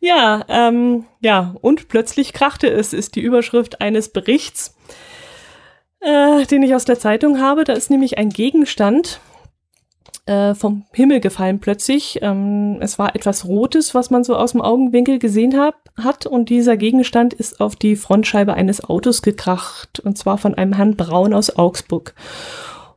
Ja, 0.00 0.44
ähm, 0.48 1.04
ja, 1.20 1.54
und 1.60 1.86
plötzlich 1.86 2.32
krachte 2.32 2.68
es, 2.68 2.92
ist 2.92 3.14
die 3.14 3.20
Überschrift 3.20 3.80
eines 3.80 4.08
Berichts, 4.08 4.76
äh, 6.00 6.44
den 6.46 6.64
ich 6.64 6.74
aus 6.74 6.84
der 6.84 6.98
Zeitung 6.98 7.40
habe. 7.40 7.62
Da 7.62 7.74
ist 7.74 7.88
nämlich 7.88 8.18
ein 8.18 8.30
Gegenstand, 8.30 9.20
äh, 10.26 10.54
vom 10.54 10.84
Himmel 10.92 11.20
gefallen 11.20 11.58
plötzlich. 11.58 12.18
Ähm, 12.22 12.78
es 12.80 12.98
war 12.98 13.14
etwas 13.14 13.46
Rotes, 13.46 13.94
was 13.94 14.10
man 14.10 14.24
so 14.24 14.36
aus 14.36 14.52
dem 14.52 14.62
Augenwinkel 14.62 15.18
gesehen 15.18 15.58
hab, 15.58 15.74
hat 16.02 16.26
und 16.26 16.48
dieser 16.48 16.76
Gegenstand 16.76 17.34
ist 17.34 17.60
auf 17.60 17.76
die 17.76 17.96
Frontscheibe 17.96 18.54
eines 18.54 18.82
Autos 18.82 19.22
gekracht 19.22 20.00
und 20.00 20.18
zwar 20.18 20.38
von 20.38 20.54
einem 20.54 20.72
Herrn 20.72 20.96
Braun 20.96 21.34
aus 21.34 21.56
Augsburg. 21.56 22.14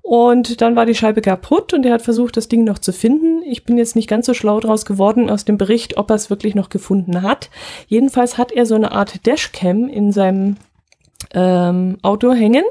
Und 0.02 0.62
dann 0.62 0.78
war 0.78 0.86
die 0.86 0.96
Scheibe 0.96 1.22
kaputt 1.22 1.74
und 1.74 1.86
er 1.86 1.94
hat 1.94 2.02
versucht, 2.02 2.38
das 2.38 2.48
Ding 2.48 2.64
noch 2.64 2.80
zu 2.80 2.94
finden. 2.94 3.42
Ich 3.44 3.66
bin 3.66 3.78
jetzt 3.78 3.98
nicht 3.98 4.08
ganz 4.08 4.26
so 4.26 4.34
schlau 4.34 4.62
draus 4.62 4.86
geworden 4.86 5.30
aus 5.30 5.44
dem 5.44 5.58
Bericht, 5.58 5.98
ob 5.98 6.10
er 6.10 6.16
es 6.16 6.30
wirklich 6.30 6.56
noch 6.56 6.70
gefunden 6.70 7.24
hat. 7.24 7.50
Jedenfalls 7.88 8.38
hat 8.38 8.54
er 8.54 8.66
so 8.66 8.76
eine 8.76 8.94
Art 8.94 9.28
Dashcam 9.28 9.90
in 9.90 10.14
seinem 10.14 10.56
ähm, 11.34 11.98
Auto 12.04 12.32
hängen 12.32 12.64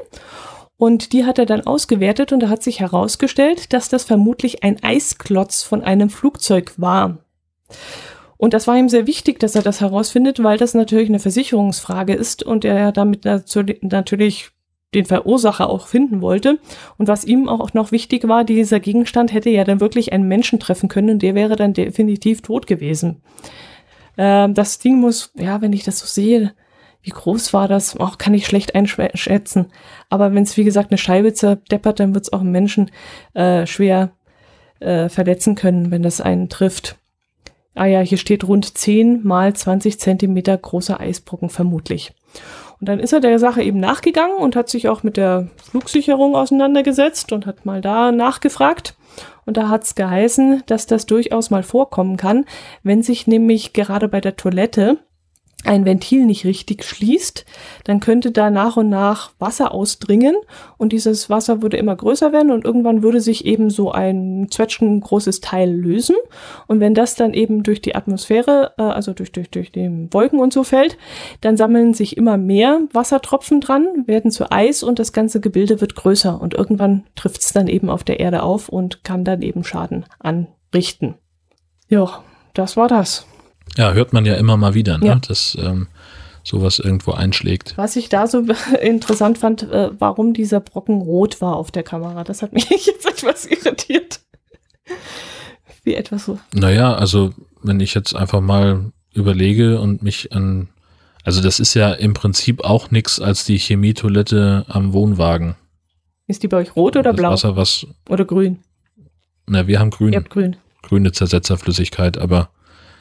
und 0.77 1.13
die 1.13 1.25
hat 1.25 1.39
er 1.39 1.45
dann 1.45 1.65
ausgewertet 1.65 2.31
und 2.31 2.41
da 2.41 2.49
hat 2.49 2.63
sich 2.63 2.79
herausgestellt, 2.79 3.73
dass 3.73 3.89
das 3.89 4.03
vermutlich 4.03 4.63
ein 4.63 4.81
Eisklotz 4.83 5.63
von 5.63 5.83
einem 5.83 6.09
Flugzeug 6.09 6.73
war. 6.77 7.17
Und 8.37 8.53
das 8.53 8.67
war 8.67 8.77
ihm 8.77 8.87
sehr 8.87 9.07
wichtig, 9.07 9.39
dass 9.39 9.55
er 9.55 9.63
das 9.63 9.81
herausfindet, 9.81 10.43
weil 10.43 10.59
das 10.59 10.75
natürlich 10.75 11.09
eine 11.09 11.19
Versicherungsfrage 11.19 12.13
ist 12.13 12.43
und 12.43 12.63
er 12.63 12.91
damit 12.91 13.25
natürlich 13.25 14.51
den 14.93 15.05
Verursacher 15.05 15.69
auch 15.69 15.87
finden 15.87 16.21
wollte. 16.21 16.59
Und 16.97 17.07
was 17.07 17.25
ihm 17.25 17.49
auch 17.49 17.73
noch 17.73 17.91
wichtig 17.91 18.27
war, 18.27 18.43
dieser 18.43 18.79
Gegenstand 18.79 19.33
hätte 19.33 19.49
ja 19.49 19.63
dann 19.63 19.79
wirklich 19.79 20.13
einen 20.13 20.27
Menschen 20.27 20.59
treffen 20.59 20.87
können 20.87 21.09
und 21.09 21.21
der 21.23 21.35
wäre 21.35 21.55
dann 21.55 21.73
definitiv 21.73 22.41
tot 22.41 22.67
gewesen. 22.67 23.21
Ähm, 24.17 24.53
das 24.53 24.79
Ding 24.79 24.99
muss, 24.99 25.31
ja, 25.35 25.61
wenn 25.61 25.73
ich 25.73 25.83
das 25.83 25.99
so 25.99 26.05
sehe, 26.05 26.53
wie 27.01 27.11
groß 27.11 27.53
war 27.53 27.67
das? 27.67 27.97
Auch 27.97 28.17
kann 28.17 28.33
ich 28.33 28.45
schlecht 28.45 28.75
einschätzen. 28.75 29.71
Aber 30.09 30.33
wenn 30.33 30.43
es, 30.43 30.57
wie 30.57 30.63
gesagt, 30.63 30.91
eine 30.91 30.97
Scheibe 30.97 31.33
zerdeppert, 31.33 31.99
dann 31.99 32.13
wird 32.13 32.25
es 32.25 32.33
auch 32.33 32.41
einen 32.41 32.51
Menschen 32.51 32.91
äh, 33.33 33.65
schwer 33.65 34.11
äh, 34.79 35.09
verletzen 35.09 35.55
können, 35.55 35.91
wenn 35.91 36.03
das 36.03 36.21
einen 36.21 36.49
trifft. 36.49 36.97
Ah 37.75 37.85
ja, 37.85 37.99
hier 37.99 38.17
steht 38.17 38.43
rund 38.43 38.77
10 38.77 39.25
mal 39.25 39.53
20 39.53 39.99
Zentimeter 39.99 40.57
großer 40.57 40.99
Eisbrocken 40.99 41.49
vermutlich. 41.49 42.13
Und 42.79 42.89
dann 42.89 42.99
ist 42.99 43.13
er 43.13 43.19
der 43.19 43.39
Sache 43.39 43.63
eben 43.63 43.79
nachgegangen 43.79 44.37
und 44.37 44.55
hat 44.55 44.69
sich 44.69 44.87
auch 44.87 45.03
mit 45.03 45.17
der 45.17 45.47
Flugsicherung 45.69 46.35
auseinandergesetzt 46.35 47.31
und 47.31 47.45
hat 47.45 47.65
mal 47.65 47.81
da 47.81 48.11
nachgefragt. 48.11 48.95
Und 49.45 49.57
da 49.57 49.69
hat 49.69 49.83
es 49.83 49.95
geheißen, 49.95 50.63
dass 50.65 50.87
das 50.87 51.05
durchaus 51.05 51.49
mal 51.49 51.63
vorkommen 51.63 52.17
kann, 52.17 52.45
wenn 52.83 53.01
sich 53.01 53.27
nämlich 53.27 53.73
gerade 53.73 54.07
bei 54.07 54.21
der 54.21 54.35
Toilette 54.35 54.97
ein 55.63 55.85
Ventil 55.85 56.25
nicht 56.25 56.45
richtig 56.45 56.83
schließt, 56.83 57.45
dann 57.83 57.99
könnte 57.99 58.31
da 58.31 58.49
nach 58.49 58.77
und 58.77 58.89
nach 58.89 59.31
Wasser 59.39 59.73
ausdringen 59.73 60.35
und 60.77 60.93
dieses 60.93 61.29
Wasser 61.29 61.61
würde 61.61 61.77
immer 61.77 61.95
größer 61.95 62.31
werden 62.31 62.51
und 62.51 62.63
irgendwann 62.63 63.01
würde 63.01 63.21
sich 63.21 63.45
eben 63.45 63.69
so 63.69 63.91
ein 63.91 64.47
zwetschgen 64.51 65.01
großes 65.01 65.41
Teil 65.41 65.71
lösen 65.71 66.15
und 66.67 66.79
wenn 66.79 66.93
das 66.93 67.15
dann 67.15 67.33
eben 67.33 67.63
durch 67.63 67.81
die 67.81 67.95
Atmosphäre, 67.95 68.73
äh, 68.77 68.83
also 68.83 69.13
durch, 69.13 69.31
durch, 69.31 69.49
durch 69.49 69.71
die 69.71 70.07
Wolken 70.11 70.39
und 70.39 70.53
so 70.53 70.63
fällt, 70.63 70.97
dann 71.41 71.57
sammeln 71.57 71.93
sich 71.95 72.17
immer 72.17 72.37
mehr 72.37 72.81
Wassertropfen 72.93 73.59
dran, 73.59 74.03
werden 74.05 74.29
zu 74.31 74.51
Eis 74.51 74.83
und 74.83 74.99
das 74.99 75.11
ganze 75.11 75.41
Gebilde 75.41 75.81
wird 75.81 75.95
größer 75.95 76.39
und 76.39 76.53
irgendwann 76.53 77.05
trifft 77.15 77.41
es 77.41 77.51
dann 77.51 77.67
eben 77.67 77.89
auf 77.89 78.03
der 78.03 78.19
Erde 78.19 78.43
auf 78.43 78.69
und 78.69 79.03
kann 79.03 79.25
dann 79.25 79.41
eben 79.41 79.63
Schaden 79.63 80.05
anrichten. 80.19 81.15
Ja, 81.89 82.23
das 82.53 82.77
war 82.77 82.87
das. 82.87 83.25
Ja, 83.75 83.93
hört 83.93 84.13
man 84.13 84.25
ja 84.25 84.35
immer 84.35 84.57
mal 84.57 84.73
wieder, 84.73 84.97
ne? 84.97 85.05
Ja. 85.05 85.15
dass 85.15 85.57
ähm, 85.59 85.87
sowas 86.43 86.79
irgendwo 86.79 87.11
einschlägt. 87.11 87.73
Was 87.75 87.95
ich 87.95 88.09
da 88.09 88.27
so 88.27 88.45
interessant 88.81 89.37
fand, 89.37 89.63
äh, 89.63 89.91
warum 89.99 90.33
dieser 90.33 90.59
Brocken 90.59 91.01
rot 91.01 91.41
war 91.41 91.55
auf 91.55 91.71
der 91.71 91.83
Kamera. 91.83 92.23
Das 92.23 92.41
hat 92.41 92.53
mich 92.53 92.69
jetzt 92.69 93.05
etwas 93.05 93.45
irritiert. 93.45 94.21
Wie 95.83 95.95
etwas 95.95 96.25
so. 96.25 96.39
Naja, 96.53 96.93
also 96.95 97.33
wenn 97.61 97.79
ich 97.79 97.93
jetzt 97.93 98.15
einfach 98.15 98.41
mal 98.41 98.91
überlege 99.13 99.79
und 99.79 100.03
mich 100.03 100.33
an, 100.33 100.69
also 101.23 101.41
das 101.41 101.59
ist 101.59 101.73
ja 101.73 101.91
im 101.91 102.13
Prinzip 102.13 102.63
auch 102.63 102.91
nichts 102.91 103.19
als 103.19 103.45
die 103.45 103.57
Chemietoilette 103.57 104.65
am 104.67 104.93
Wohnwagen. 104.93 105.55
Ist 106.27 106.43
die 106.43 106.47
bei 106.47 106.57
euch 106.57 106.75
rot 106.75 106.95
oder 106.95 107.11
das 107.11 107.15
blau? 107.15 107.31
Wasser, 107.31 107.55
was, 107.55 107.87
oder 108.09 108.25
grün? 108.25 108.59
Na, 109.45 109.67
wir 109.67 109.79
haben 109.79 109.91
grün. 109.91 110.13
Ihr 110.13 110.19
habt 110.19 110.29
grün. 110.29 110.57
Grüne 110.83 111.11
Zersetzerflüssigkeit, 111.11 112.17
aber 112.17 112.49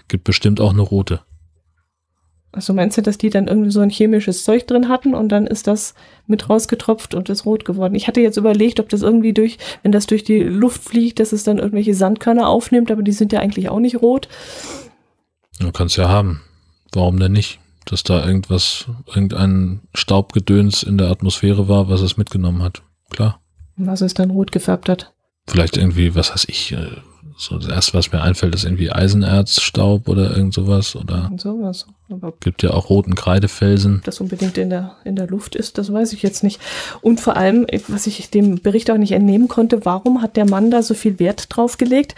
Gibt 0.08 0.24
bestimmt 0.24 0.60
auch 0.60 0.72
eine 0.72 0.82
rote. 0.82 1.20
Also 2.56 2.72
meinst 2.72 2.96
du, 2.96 3.02
dass 3.02 3.18
die 3.18 3.28
dann 3.28 3.48
irgendwie 3.48 3.70
so 3.70 3.80
ein 3.80 3.90
chemisches 3.90 4.42
Zeug 4.42 4.66
drin 4.66 4.88
hatten 4.88 5.14
und 5.14 5.28
dann 5.28 5.46
ist 5.46 5.66
das 5.66 5.94
mit 6.26 6.48
rausgetropft 6.48 7.14
und 7.14 7.28
ist 7.28 7.44
rot 7.44 7.66
geworden? 7.66 7.94
Ich 7.94 8.08
hatte 8.08 8.22
jetzt 8.22 8.38
überlegt, 8.38 8.80
ob 8.80 8.88
das 8.88 9.02
irgendwie 9.02 9.34
durch, 9.34 9.58
wenn 9.82 9.92
das 9.92 10.06
durch 10.06 10.24
die 10.24 10.38
Luft 10.38 10.82
fliegt, 10.82 11.20
dass 11.20 11.32
es 11.32 11.44
dann 11.44 11.58
irgendwelche 11.58 11.94
Sandkörner 11.94 12.48
aufnimmt, 12.48 12.90
aber 12.90 13.02
die 13.02 13.12
sind 13.12 13.32
ja 13.34 13.40
eigentlich 13.40 13.68
auch 13.68 13.78
nicht 13.78 14.00
rot. 14.00 14.28
Du 15.60 15.70
kannst 15.70 15.98
ja 15.98 16.08
haben. 16.08 16.40
Warum 16.92 17.18
denn 17.18 17.32
nicht? 17.32 17.58
Dass 17.84 18.04
da 18.04 18.26
irgendwas, 18.26 18.86
irgendein 19.06 19.82
Staubgedöns 19.92 20.82
in 20.82 20.96
der 20.96 21.10
Atmosphäre 21.10 21.68
war, 21.68 21.90
was 21.90 22.00
es 22.00 22.16
mitgenommen 22.16 22.62
hat. 22.62 22.82
Klar. 23.10 23.40
Was 23.76 24.00
es 24.00 24.14
dann 24.14 24.30
rot 24.30 24.50
gefärbt 24.50 24.88
hat. 24.88 25.12
Vielleicht 25.46 25.76
irgendwie, 25.76 26.14
was 26.14 26.32
weiß 26.32 26.46
ich, 26.48 26.72
äh, 26.72 26.96
so 27.38 27.58
das 27.58 27.70
erste, 27.70 27.94
was 27.94 28.12
mir 28.12 28.22
einfällt, 28.22 28.54
ist 28.54 28.64
irgendwie 28.64 28.90
Eisenerzstaub 28.90 30.08
oder 30.08 30.34
irgend 30.34 30.54
sowas 30.54 30.96
oder 30.96 31.28
Und 31.30 31.40
sowas. 31.40 31.86
Aber 32.08 32.32
gibt 32.40 32.62
ja 32.62 32.70
auch 32.70 32.88
roten 32.88 33.14
Kreidefelsen. 33.14 33.96
ob 33.96 34.04
das 34.04 34.20
unbedingt 34.20 34.56
in 34.58 34.70
der, 34.70 34.96
in 35.04 35.16
der 35.16 35.26
Luft 35.26 35.54
ist, 35.54 35.76
das 35.76 35.92
weiß 35.92 36.12
ich 36.12 36.22
jetzt 36.22 36.42
nicht. 36.42 36.60
Und 37.02 37.20
vor 37.20 37.36
allem, 37.36 37.66
was 37.88 38.06
ich 38.06 38.30
dem 38.30 38.62
Bericht 38.62 38.90
auch 38.90 38.96
nicht 38.96 39.12
entnehmen 39.12 39.48
konnte, 39.48 39.84
warum 39.84 40.22
hat 40.22 40.36
der 40.36 40.48
Mann 40.48 40.70
da 40.70 40.82
so 40.82 40.94
viel 40.94 41.18
Wert 41.18 41.46
drauf 41.50 41.78
gelegt, 41.78 42.14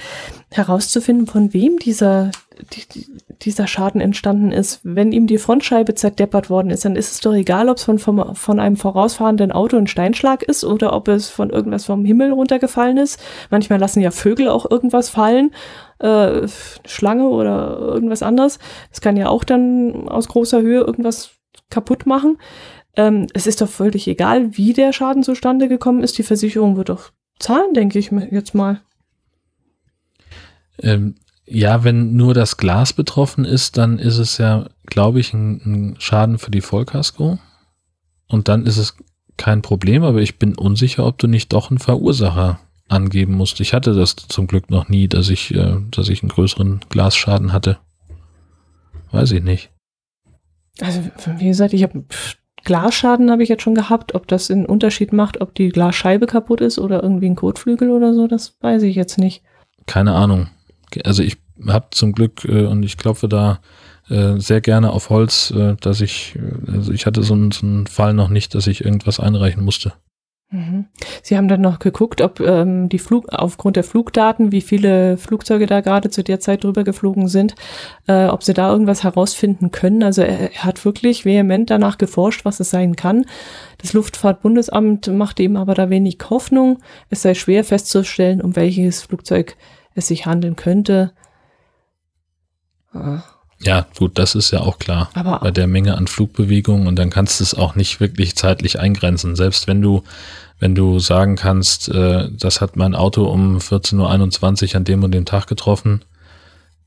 herauszufinden, 0.51 1.27
von 1.27 1.53
wem 1.53 1.79
dieser, 1.79 2.31
die, 2.73 2.89
die, 2.89 3.07
dieser 3.43 3.67
Schaden 3.67 4.01
entstanden 4.01 4.51
ist. 4.51 4.81
Wenn 4.83 5.13
ihm 5.13 5.27
die 5.27 5.39
Frontscheibe 5.39 5.95
zerdeppert 5.95 6.51
worden 6.51 6.71
ist, 6.71 6.85
dann 6.85 6.97
ist 6.97 7.13
es 7.13 7.21
doch 7.21 7.35
egal, 7.35 7.69
ob 7.69 7.79
es 7.79 7.85
von, 7.85 7.99
vom, 7.99 8.35
von 8.35 8.61
einem 8.61 8.77
vorausfahrenden 8.77 9.53
Auto 9.53 9.77
ein 9.77 9.87
Steinschlag 9.87 10.43
ist 10.43 10.65
oder 10.65 10.93
ob 10.93 11.09
es 11.09 11.29
von 11.29 11.51
irgendwas 11.51 11.85
vom 11.85 12.05
Himmel 12.05 12.33
runtergefallen 12.33 12.97
ist. 12.97 13.21
Manchmal 13.51 13.79
lassen 13.79 14.01
ja 14.01 14.11
Vögel 14.11 14.49
auch 14.49 14.71
irgendwas 14.71 15.09
fallen, 15.09 15.53
äh, 15.99 16.47
Schlange 16.85 17.29
oder 17.29 17.79
irgendwas 17.79 18.23
anderes. 18.23 18.59
Das 18.91 19.01
kann 19.01 19.17
ja 19.17 19.29
auch 19.29 19.45
dann 19.45 20.09
aus 20.09 20.29
großer 20.29 20.61
Höhe 20.61 20.81
irgendwas 20.81 21.31
kaputt 21.71 22.07
machen. 22.07 22.39
Ähm, 22.97 23.27
es 23.35 23.47
ist 23.47 23.61
doch 23.61 23.69
völlig 23.69 24.09
egal, 24.09 24.57
wie 24.57 24.73
der 24.73 24.93
Schaden 24.93 25.23
zustande 25.23 25.69
gekommen 25.69 26.03
ist. 26.03 26.19
Die 26.19 26.23
Versicherung 26.23 26.77
wird 26.77 26.89
doch 26.89 27.11
zahlen, 27.39 27.75
denke 27.75 27.99
ich 27.99 28.11
jetzt 28.31 28.55
mal. 28.55 28.81
Ähm, 30.81 31.15
ja, 31.51 31.85
wenn 31.85 32.15
nur 32.17 32.35
das 32.35 32.57
Glas 32.57 32.93
betroffen 32.93 33.45
ist, 33.45 33.77
dann 33.79 33.99
ist 33.99 34.19
es 34.19 34.39
ja, 34.39 34.69
glaube 34.87 35.21
ich, 35.21 35.33
ein, 35.33 35.61
ein 35.65 35.97
Schaden 35.99 36.39
für 36.39 36.51
die 36.51 36.61
Vollkasko. 36.61 37.39
Und 38.29 38.49
dann 38.49 38.67
ist 38.67 38.77
es 38.77 38.97
kein 39.37 39.63
Problem, 39.63 40.05
aber 40.05 40.21
ich 40.21 40.39
bin 40.39 40.57
unsicher, 40.57 41.07
ob 41.07 41.19
du 41.19 41.27
nicht 41.27 41.53
doch 41.53 41.71
einen 41.71 41.79
Verursacher 41.79 42.61
angeben 42.89 43.35
musst. 43.35 43.61
Ich 43.61 43.73
hatte 43.73 43.95
das 43.95 44.17
zum 44.17 44.47
Glück 44.47 44.71
noch 44.71 44.89
nie, 44.89 45.09
dass 45.09 45.31
ich, 45.31 45.55
äh, 45.55 45.77
dass 45.91 46.09
ich 46.09 46.23
einen 46.23 46.31
größeren 46.31 46.81
Glasschaden 46.89 47.53
hatte. 47.53 47.79
Weiß 49.11 49.33
ich 49.33 49.43
nicht. 49.43 49.71
Also, 50.81 51.01
wie 51.39 51.49
gesagt, 51.49 51.73
ich 51.73 51.83
habe 51.83 52.05
Glasschaden 52.65 53.31
habe 53.31 53.43
ich 53.43 53.49
jetzt 53.49 53.63
schon 53.63 53.75
gehabt. 53.75 54.15
Ob 54.15 54.27
das 54.27 54.51
einen 54.51 54.67
Unterschied 54.67 55.13
macht, 55.13 55.41
ob 55.41 55.55
die 55.55 55.71
Glasscheibe 55.71 56.27
kaputt 56.27 56.61
ist 56.61 56.79
oder 56.79 57.03
irgendwie 57.03 57.27
ein 57.27 57.37
Kotflügel 57.37 57.91
oder 57.91 58.15
so, 58.15 58.27
das 58.27 58.57
weiß 58.61 58.83
ich 58.83 58.97
jetzt 58.97 59.19
nicht. 59.19 59.43
Keine 59.87 60.13
Ahnung. 60.15 60.49
Also 61.05 61.23
ich 61.23 61.37
habe 61.67 61.89
zum 61.91 62.13
Glück 62.13 62.45
äh, 62.45 62.67
und 62.67 62.83
ich 62.83 62.97
klopfe 62.97 63.29
da 63.29 63.61
äh, 64.09 64.39
sehr 64.39 64.61
gerne 64.61 64.91
auf 64.91 65.11
Holz, 65.11 65.51
äh, 65.51 65.77
dass 65.81 66.01
ich, 66.01 66.37
äh, 66.37 66.73
also 66.73 66.93
ich 66.93 67.07
hatte 67.07 67.23
so 67.23 67.35
einen, 67.35 67.51
so 67.51 67.67
einen 67.67 67.87
Fall 67.87 68.15
noch 68.15 68.29
nicht, 68.29 68.55
dass 68.55 68.67
ich 68.67 68.85
irgendwas 68.85 69.21
einreichen 69.21 69.65
musste. 69.65 69.93
Mhm. 70.51 70.87
Sie 71.23 71.37
haben 71.37 71.49
dann 71.49 71.61
noch 71.61 71.79
geguckt, 71.79 72.23
ob 72.23 72.41
ähm, 72.41 72.89
die 72.89 72.99
Flug 72.99 73.29
aufgrund 73.31 73.77
der 73.77 73.85
Flugdaten, 73.85 74.51
wie 74.51 74.63
viele 74.63 75.19
Flugzeuge 75.19 75.67
da 75.67 75.83
gerade 75.83 76.09
zu 76.09 76.25
der 76.25 76.41
Zeit 76.41 76.65
drüber 76.65 76.85
geflogen 76.85 77.29
sind, 77.29 77.55
äh, 78.07 78.27
ob 78.29 78.43
Sie 78.43 78.55
da 78.55 78.73
irgendwas 78.73 79.05
herausfinden 79.05 79.73
können. 79.73 80.03
Also 80.03 80.23
er, 80.23 80.55
er 80.55 80.65
hat 80.65 80.83
wirklich 80.87 81.27
vehement 81.27 81.69
danach 81.69 81.99
geforscht, 81.99 82.47
was 82.47 82.61
es 82.61 82.71
sein 82.71 82.97
kann. 82.97 83.27
Das 83.77 83.93
Luftfahrtbundesamt 83.93 85.09
machte 85.09 85.43
ihm 85.43 85.57
aber 85.57 85.75
da 85.75 85.91
wenig 85.91 86.17
Hoffnung. 86.31 86.79
Es 87.11 87.21
sei 87.21 87.35
schwer 87.35 87.63
festzustellen, 87.63 88.41
um 88.41 88.57
welches 88.57 89.03
Flugzeug 89.03 89.55
es 89.99 90.07
sich 90.09 90.25
handeln 90.27 90.57
könnte. 90.57 91.13
Ah, 92.93 93.23
Ja, 93.61 93.87
gut, 93.99 94.19
das 94.19 94.35
ist 94.37 94.51
ja 94.53 94.61
auch 94.61 94.79
klar. 94.79 95.11
Aber 95.15 95.41
Bei 95.41 95.51
der 95.51 95.67
Menge 95.67 95.97
an 95.99 96.07
Flugbewegungen 96.07 96.87
und 96.87 96.97
dann 96.97 97.11
kannst 97.11 97.41
du 97.41 97.45
es 97.45 97.55
auch 97.55 97.75
nicht 97.75 97.99
wirklich 98.01 98.37
zeitlich 98.37 98.79
eingrenzen. 98.79 99.35
Selbst 99.37 99.67
wenn 99.67 99.83
du, 99.83 100.05
wenn 100.61 100.75
du 100.77 100.99
sagen 101.01 101.35
kannst, 101.37 101.89
äh, 101.89 102.29
das 102.33 102.61
hat 102.61 102.77
mein 102.77 102.95
Auto 102.95 103.25
um 103.25 103.59
14.21 103.59 104.71
Uhr 104.71 104.77
an 104.77 104.85
dem 104.85 105.03
und 105.03 105.11
dem 105.13 105.25
Tag 105.25 105.47
getroffen, 105.49 106.03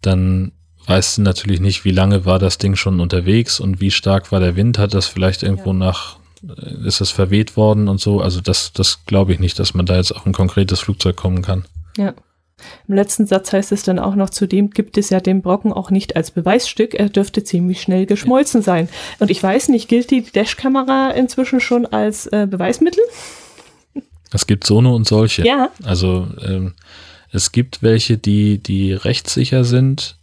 dann 0.01 0.53
weißt 0.87 1.17
du 1.17 1.21
natürlich 1.23 1.59
nicht, 1.59 1.83
wie 1.85 1.91
lange 1.91 2.25
war 2.25 2.39
das 2.39 2.57
Ding 2.57 2.75
schon 2.75 2.99
unterwegs 3.01 3.59
und 3.59 3.79
wie 3.81 3.91
stark 3.91 4.31
war 4.31 4.39
der 4.39 4.55
Wind, 4.55 4.77
hat 4.79 4.93
das 4.93 5.07
vielleicht 5.07 5.43
irgendwo 5.43 5.69
Ja. 5.71 5.75
nach, 5.77 6.17
äh, 6.47 6.87
ist 6.87 7.01
das 7.01 7.11
verweht 7.11 7.57
worden 7.57 7.87
und 7.89 7.99
so. 7.99 8.21
Also 8.21 8.39
das, 8.41 8.71
das 8.73 9.05
glaube 9.05 9.33
ich 9.33 9.39
nicht, 9.39 9.59
dass 9.59 9.73
man 9.73 9.85
da 9.85 9.97
jetzt 9.97 10.15
auf 10.15 10.25
ein 10.25 10.33
konkretes 10.33 10.79
Flugzeug 10.79 11.17
kommen 11.17 11.41
kann. 11.41 11.65
Ja. 11.97 12.13
Im 12.87 12.95
letzten 12.95 13.25
Satz 13.25 13.53
heißt 13.53 13.71
es 13.71 13.83
dann 13.83 13.99
auch 13.99 14.15
noch, 14.15 14.29
zudem 14.29 14.69
gibt 14.69 14.97
es 14.97 15.09
ja 15.09 15.19
den 15.19 15.41
Brocken 15.41 15.73
auch 15.73 15.91
nicht 15.91 16.15
als 16.15 16.31
Beweisstück, 16.31 16.93
er 16.93 17.09
dürfte 17.09 17.43
ziemlich 17.43 17.81
schnell 17.81 18.05
geschmolzen 18.05 18.61
sein. 18.61 18.89
Und 19.19 19.31
ich 19.31 19.41
weiß 19.41 19.69
nicht, 19.69 19.87
gilt 19.87 20.11
die 20.11 20.23
Dashkamera 20.23 21.11
inzwischen 21.11 21.59
schon 21.59 21.85
als 21.85 22.27
äh, 22.27 22.47
Beweismittel? 22.49 23.03
Es 24.33 24.47
gibt 24.47 24.65
so 24.65 24.79
eine 24.79 24.93
und 24.93 25.07
solche. 25.07 25.45
Ja. 25.45 25.69
Also 25.83 26.27
ähm, 26.43 26.73
es 27.31 27.51
gibt 27.51 27.81
welche, 27.81 28.17
die, 28.17 28.57
die 28.57 28.93
rechtssicher 28.93 29.63
sind. 29.63 30.17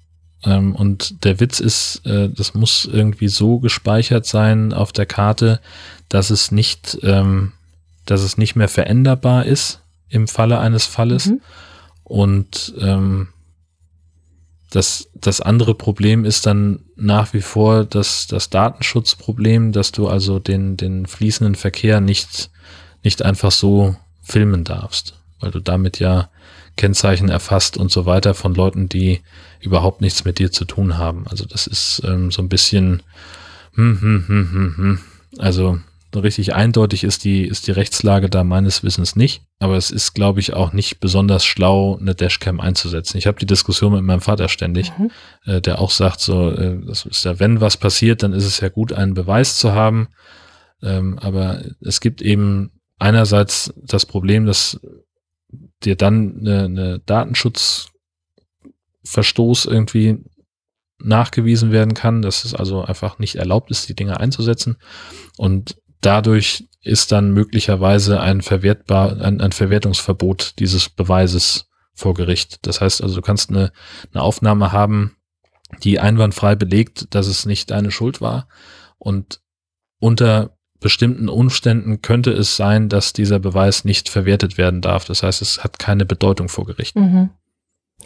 Ähm, 0.44 0.74
und 0.74 1.24
der 1.24 1.40
Witz 1.40 1.60
ist, 1.60 2.06
äh, 2.06 2.28
das 2.28 2.54
muss 2.54 2.88
irgendwie 2.90 3.28
so 3.28 3.58
gespeichert 3.58 4.24
sein 4.26 4.72
auf 4.72 4.92
der 4.92 5.06
Karte, 5.06 5.60
dass 6.08 6.30
es 6.30 6.52
nicht, 6.52 6.98
ähm, 7.02 7.52
dass 8.06 8.22
es 8.22 8.38
nicht 8.38 8.54
mehr 8.54 8.68
veränderbar 8.68 9.46
ist 9.46 9.80
im 10.08 10.28
Falle 10.28 10.58
eines 10.58 10.86
Falles. 10.86 11.26
Mhm. 11.26 11.40
Und 12.08 12.74
ähm, 12.80 13.28
das, 14.70 15.08
das 15.14 15.40
andere 15.40 15.74
Problem 15.74 16.24
ist 16.24 16.46
dann 16.46 16.80
nach 16.96 17.32
wie 17.32 17.40
vor 17.40 17.84
das, 17.84 18.26
das 18.26 18.50
Datenschutzproblem, 18.50 19.72
dass 19.72 19.92
du 19.92 20.08
also 20.08 20.38
den, 20.38 20.76
den 20.76 21.06
fließenden 21.06 21.54
Verkehr 21.54 22.00
nicht, 22.00 22.50
nicht 23.02 23.22
einfach 23.22 23.50
so 23.50 23.96
filmen 24.22 24.64
darfst, 24.64 25.14
weil 25.40 25.50
du 25.50 25.60
damit 25.60 26.00
ja 26.00 26.28
Kennzeichen 26.76 27.28
erfasst 27.28 27.76
und 27.76 27.90
so 27.90 28.06
weiter 28.06 28.34
von 28.34 28.54
Leuten, 28.54 28.88
die 28.88 29.20
überhaupt 29.60 30.00
nichts 30.00 30.24
mit 30.24 30.38
dir 30.38 30.52
zu 30.52 30.64
tun 30.64 30.98
haben. 30.98 31.26
Also 31.28 31.44
das 31.44 31.66
ist 31.66 32.02
ähm, 32.04 32.30
so 32.30 32.42
ein 32.42 32.48
bisschen, 32.48 33.02
hm, 33.74 34.00
hm, 34.00 34.24
hm, 34.28 34.52
hm, 34.52 34.76
hm. 34.76 34.98
also 35.38 35.72
so 35.72 35.80
richtig 36.14 36.54
eindeutig 36.54 37.04
ist 37.04 37.24
die, 37.24 37.44
ist 37.44 37.66
die 37.66 37.72
Rechtslage 37.72 38.30
da 38.30 38.44
meines 38.44 38.82
Wissens 38.82 39.16
nicht. 39.16 39.42
Aber 39.58 39.76
es 39.76 39.90
ist, 39.90 40.14
glaube 40.14 40.40
ich, 40.40 40.54
auch 40.54 40.72
nicht 40.72 41.00
besonders 41.00 41.44
schlau, 41.44 41.98
eine 41.98 42.14
Dashcam 42.14 42.60
einzusetzen. 42.60 43.18
Ich 43.18 43.26
habe 43.26 43.38
die 43.38 43.46
Diskussion 43.46 43.92
mit 43.92 44.02
meinem 44.02 44.20
Vater 44.20 44.48
ständig, 44.48 44.92
Mhm. 44.98 45.10
äh, 45.44 45.60
der 45.60 45.80
auch 45.80 45.90
sagt, 45.90 46.20
so, 46.20 46.50
äh, 46.50 46.80
das 46.86 47.04
ist 47.04 47.24
ja, 47.24 47.38
wenn 47.38 47.60
was 47.60 47.76
passiert, 47.76 48.22
dann 48.22 48.32
ist 48.32 48.46
es 48.46 48.60
ja 48.60 48.68
gut, 48.68 48.92
einen 48.92 49.14
Beweis 49.14 49.58
zu 49.58 49.72
haben. 49.72 50.08
Ähm, 50.82 51.18
aber 51.18 51.62
es 51.80 52.00
gibt 52.00 52.22
eben 52.22 52.70
einerseits 52.98 53.74
das 53.76 54.06
Problem, 54.06 54.46
dass 54.46 54.80
dir 55.82 55.96
dann 55.96 56.38
eine, 56.40 56.64
eine 56.64 56.98
Datenschutzverstoß 57.00 59.66
irgendwie 59.66 60.18
nachgewiesen 61.00 61.70
werden 61.70 61.94
kann, 61.94 62.22
dass 62.22 62.44
es 62.44 62.54
also 62.54 62.82
einfach 62.82 63.18
nicht 63.18 63.36
erlaubt 63.36 63.70
ist, 63.70 63.88
die 63.88 63.94
Dinge 63.94 64.18
einzusetzen. 64.18 64.76
Und 65.36 65.76
dadurch 66.00 66.68
ist 66.82 67.12
dann 67.12 67.32
möglicherweise 67.32 68.20
ein 68.20 68.42
verwertbar, 68.42 69.20
ein, 69.20 69.40
ein 69.40 69.52
Verwertungsverbot 69.52 70.58
dieses 70.58 70.88
Beweises 70.88 71.68
vor 71.94 72.14
Gericht. 72.14 72.66
Das 72.66 72.80
heißt 72.80 73.02
also, 73.02 73.16
du 73.16 73.22
kannst 73.22 73.50
eine, 73.50 73.72
eine 74.12 74.22
Aufnahme 74.22 74.72
haben, 74.72 75.16
die 75.82 76.00
einwandfrei 76.00 76.54
belegt, 76.54 77.14
dass 77.14 77.26
es 77.26 77.44
nicht 77.44 77.70
deine 77.70 77.90
Schuld 77.90 78.20
war. 78.20 78.48
Und 78.98 79.40
unter 80.00 80.56
bestimmten 80.80 81.28
Umständen 81.28 82.02
könnte 82.02 82.30
es 82.30 82.56
sein, 82.56 82.88
dass 82.88 83.12
dieser 83.12 83.38
Beweis 83.38 83.84
nicht 83.84 84.08
verwertet 84.08 84.56
werden 84.56 84.80
darf. 84.80 85.04
Das 85.04 85.22
heißt, 85.22 85.42
es 85.42 85.64
hat 85.64 85.78
keine 85.78 86.06
Bedeutung 86.06 86.48
vor 86.48 86.66
Gericht. 86.66 86.96
Mhm. 86.96 87.30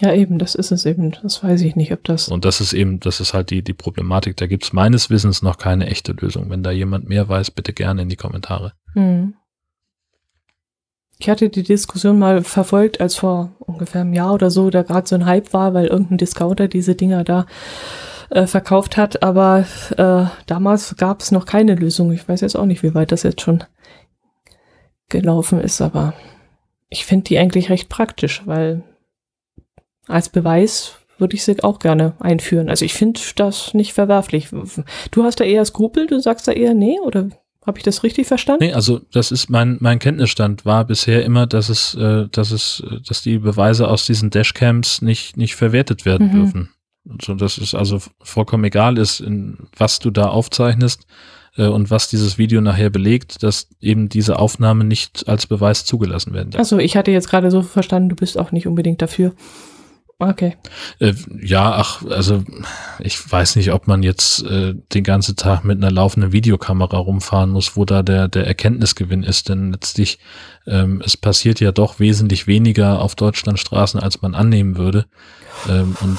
Ja, 0.01 0.13
eben, 0.13 0.39
das 0.39 0.55
ist 0.55 0.73
es 0.73 0.87
eben. 0.87 1.13
Das 1.23 1.45
weiß 1.45 1.61
ich 1.63 1.77
nicht, 1.77 1.93
ob 1.93 2.03
das. 2.05 2.29
Und 2.29 2.45
das 2.45 2.61
ist 2.61 2.73
eben, 2.73 2.99
das 3.01 3.21
ist 3.21 3.35
halt 3.35 3.51
die, 3.51 3.63
die 3.63 3.75
Problematik. 3.75 4.37
Da 4.37 4.47
gibt 4.47 4.65
es 4.65 4.73
meines 4.73 5.11
Wissens 5.11 5.43
noch 5.43 5.59
keine 5.59 5.87
echte 5.87 6.13
Lösung. 6.13 6.51
Wenn 6.51 6.63
da 6.63 6.71
jemand 6.71 7.09
mehr 7.09 7.29
weiß, 7.29 7.51
bitte 7.51 7.73
gerne 7.73 8.03
in 8.03 8.09
die 8.09 8.17
Kommentare. 8.17 8.73
Mhm. 8.95 9.35
Ich 11.19 11.29
hatte 11.29 11.51
die 11.51 11.63
Diskussion 11.63 12.19
mal 12.19 12.43
verfolgt, 12.43 13.01
als 13.01 13.15
vor 13.15 13.53
ungefähr 13.61 14.01
einem 14.01 14.15
Jahr 14.15 14.35
oder 14.35 14.51
so 14.51 14.71
da 14.71 14.83
gerade 14.83 15.07
so 15.07 15.15
ein 15.15 15.27
Hype 15.27 15.53
war, 15.53 15.73
weil 15.73 15.87
irgendein 15.87 16.19
Discounter 16.19 16.67
diese 16.67 16.97
Dinger 16.97 17.23
da 17.23 17.47
äh, 18.31 18.47
verkauft 18.47 18.97
hat. 18.97 19.23
Aber 19.23 19.67
äh, 19.97 20.25
damals 20.47 20.97
gab 20.97 21.21
es 21.21 21.31
noch 21.31 21.47
keine 21.47 21.77
Lösung. 21.77 22.11
Ich 22.13 22.29
weiß 22.29 22.41
jetzt 22.41 22.57
auch 22.57 22.67
nicht, 22.67 22.83
wie 22.83 22.95
weit 22.95 23.13
das 23.13 23.23
jetzt 23.23 23.43
schon 23.43 23.63
gelaufen 25.11 25.61
ist, 25.61 25.81
aber 25.81 26.15
ich 26.89 27.05
finde 27.05 27.25
die 27.25 27.39
eigentlich 27.39 27.71
recht 27.71 27.89
praktisch, 27.89 28.43
weil 28.47 28.83
als 30.09 30.29
Beweis 30.29 30.93
würde 31.19 31.37
ich 31.37 31.45
sie 31.45 31.63
auch 31.63 31.79
gerne 31.79 32.15
einführen. 32.21 32.69
Also 32.69 32.85
ich 32.85 32.95
finde 32.95 33.21
das 33.37 33.75
nicht 33.75 33.93
verwerflich. 33.93 34.49
Du 35.11 35.23
hast 35.23 35.41
da 35.41 35.45
eher 35.45 35.65
Skrupel, 35.65 36.07
du 36.07 36.21
sagst 36.21 36.49
da 36.49 36.53
eher 36.53 36.75
nee, 36.75 36.99
oder 37.05 37.29
habe 37.65 37.79
ich 37.79 37.85
das 37.85 38.03
richtig 38.03 38.27
verstanden? 38.27 38.65
Nee, 38.65 38.73
also 38.73 39.01
das 39.13 39.31
ist 39.31 39.49
mein, 39.49 39.77
mein 39.81 40.01
Kenntnisstand 40.01 40.65
war 40.65 40.85
bisher 40.85 41.25
immer, 41.25 41.47
dass 41.47 41.69
es, 41.69 41.95
äh, 41.95 42.27
dass 42.33 42.51
es, 42.51 42.83
dass 43.07 43.23
die 43.23 43.39
Beweise 43.39 43.87
aus 43.87 44.05
diesen 44.05 44.31
Dashcams 44.31 45.01
nicht, 45.01 45.37
nicht 45.37 45.55
verwertet 45.55 46.05
werden 46.05 46.29
Mhm. 46.29 46.33
dürfen. 46.33 46.69
So, 47.21 47.35
dass 47.35 47.59
es 47.59 47.75
also 47.75 48.01
vollkommen 48.21 48.65
egal 48.65 48.99
ist, 48.99 49.21
in 49.21 49.59
was 49.77 49.99
du 50.01 50.11
da 50.11 50.29
aufzeichnest 50.29 51.07
äh, 51.57 51.67
und 51.67 51.91
was 51.91 52.09
dieses 52.09 52.39
Video 52.39 52.61
nachher 52.61 52.91
belegt, 52.91 53.43
dass 53.45 53.69
eben 53.81 54.09
diese 54.09 54.39
Aufnahme 54.41 54.83
nicht 54.85 55.29
als 55.29 55.47
Beweis 55.47 55.85
zugelassen 55.85 56.33
werden 56.33 56.51
darf. 56.51 56.59
Also 56.61 56.79
ich 56.79 56.97
hatte 56.97 57.11
jetzt 57.13 57.29
gerade 57.29 57.51
so 57.53 57.63
verstanden, 57.63 58.09
du 58.09 58.17
bist 58.17 58.39
auch 58.39 58.51
nicht 58.51 58.67
unbedingt 58.67 59.03
dafür. 59.03 59.35
Okay. 60.23 60.57
Äh, 61.01 61.15
ja, 61.41 61.73
ach, 61.73 62.05
also 62.07 62.45
ich 63.01 63.33
weiß 63.33 63.57
nicht, 63.57 63.73
ob 63.73 63.89
man 63.89 64.05
jetzt 64.05 64.45
äh, 64.45 64.75
den 64.95 65.03
ganzen 65.03 65.35
Tag 65.35 65.65
mit 65.65 65.79
einer 65.79 65.91
laufenden 65.91 66.31
Videokamera 66.31 66.97
rumfahren 66.97 67.51
muss, 67.51 67.77
wo 67.77 67.85
da 67.85 68.05
der, 68.05 68.29
der 68.29 68.47
Erkenntnisgewinn 68.47 69.25
ist. 69.25 69.49
Denn 69.49 69.73
letztlich, 69.73 70.21
ähm, 70.67 71.03
es 71.05 71.17
passiert 71.17 71.59
ja 71.59 71.73
doch 71.73 71.99
wesentlich 71.99 72.47
weniger 72.47 73.01
auf 73.01 73.17
Deutschlandstraßen, 73.17 73.99
als 73.99 74.23
man 74.23 74.37
annehmen 74.37 74.77
würde. 74.77 75.07
Ähm, 75.69 75.97
und 76.01 76.19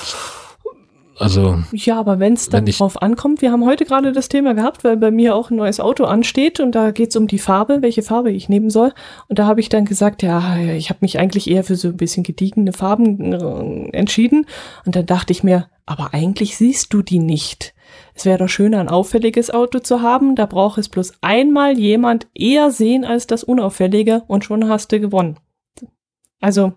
also. 1.17 1.63
Ja, 1.71 1.99
aber 1.99 2.19
wenn 2.19 2.33
es 2.33 2.49
dann 2.49 2.65
wenn 2.65 2.73
drauf 2.73 3.01
ankommt, 3.01 3.41
wir 3.41 3.51
haben 3.51 3.65
heute 3.65 3.85
gerade 3.85 4.11
das 4.11 4.29
Thema 4.29 4.53
gehabt, 4.53 4.83
weil 4.83 4.97
bei 4.97 5.11
mir 5.11 5.35
auch 5.35 5.51
ein 5.51 5.57
neues 5.57 5.79
Auto 5.79 6.05
ansteht 6.05 6.59
und 6.59 6.73
da 6.73 6.91
geht 6.91 7.09
es 7.09 7.15
um 7.15 7.27
die 7.27 7.39
Farbe, 7.39 7.81
welche 7.81 8.01
Farbe 8.01 8.31
ich 8.31 8.49
nehmen 8.49 8.69
soll. 8.69 8.93
Und 9.27 9.39
da 9.39 9.45
habe 9.45 9.59
ich 9.59 9.69
dann 9.69 9.85
gesagt, 9.85 10.23
ja, 10.23 10.57
ich 10.57 10.89
habe 10.89 10.99
mich 11.01 11.19
eigentlich 11.19 11.49
eher 11.49 11.63
für 11.63 11.75
so 11.75 11.89
ein 11.89 11.97
bisschen 11.97 12.23
gediegene 12.23 12.73
Farben 12.73 13.33
äh, 13.33 13.97
entschieden. 13.97 14.45
Und 14.85 14.95
dann 14.95 15.05
dachte 15.05 15.31
ich 15.31 15.43
mir, 15.43 15.67
aber 15.85 16.13
eigentlich 16.13 16.57
siehst 16.57 16.93
du 16.93 17.01
die 17.01 17.19
nicht. 17.19 17.73
Es 18.15 18.25
wäre 18.25 18.39
doch 18.39 18.49
schöner, 18.49 18.79
ein 18.79 18.89
auffälliges 18.89 19.51
Auto 19.51 19.79
zu 19.79 20.01
haben. 20.01 20.35
Da 20.35 20.45
braucht 20.45 20.77
es 20.77 20.89
bloß 20.89 21.13
einmal 21.21 21.77
jemand 21.77 22.27
eher 22.33 22.71
sehen 22.71 23.05
als 23.05 23.27
das 23.27 23.43
Unauffällige 23.43 24.23
und 24.27 24.45
schon 24.45 24.67
hast 24.69 24.91
du 24.91 24.99
gewonnen. 24.99 25.37
Also, 26.39 26.73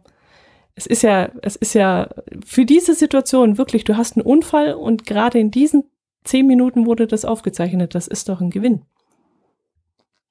es 0.76 0.86
ist 0.86 1.02
ja, 1.02 1.30
es 1.42 1.56
ist 1.56 1.74
ja 1.74 2.08
für 2.44 2.66
diese 2.66 2.94
Situation 2.94 3.56
wirklich, 3.56 3.84
du 3.84 3.96
hast 3.96 4.16
einen 4.16 4.26
Unfall 4.26 4.74
und 4.74 5.06
gerade 5.06 5.38
in 5.38 5.50
diesen 5.50 5.84
zehn 6.22 6.46
Minuten 6.46 6.84
wurde 6.84 7.06
das 7.06 7.24
aufgezeichnet. 7.24 7.94
Das 7.94 8.06
ist 8.06 8.28
doch 8.28 8.42
ein 8.42 8.50
Gewinn. 8.50 8.84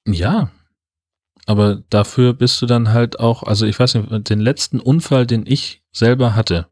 Ja. 0.06 0.52
Aber 1.46 1.82
dafür 1.90 2.32
bist 2.32 2.62
du 2.62 2.66
dann 2.66 2.92
halt 2.92 3.18
auch, 3.18 3.42
also 3.42 3.66
ich 3.66 3.76
weiß 3.78 3.94
nicht, 3.94 4.30
den 4.30 4.40
letzten 4.40 4.78
Unfall, 4.78 5.26
den 5.26 5.44
ich 5.46 5.82
selber 5.90 6.36
hatte, 6.36 6.68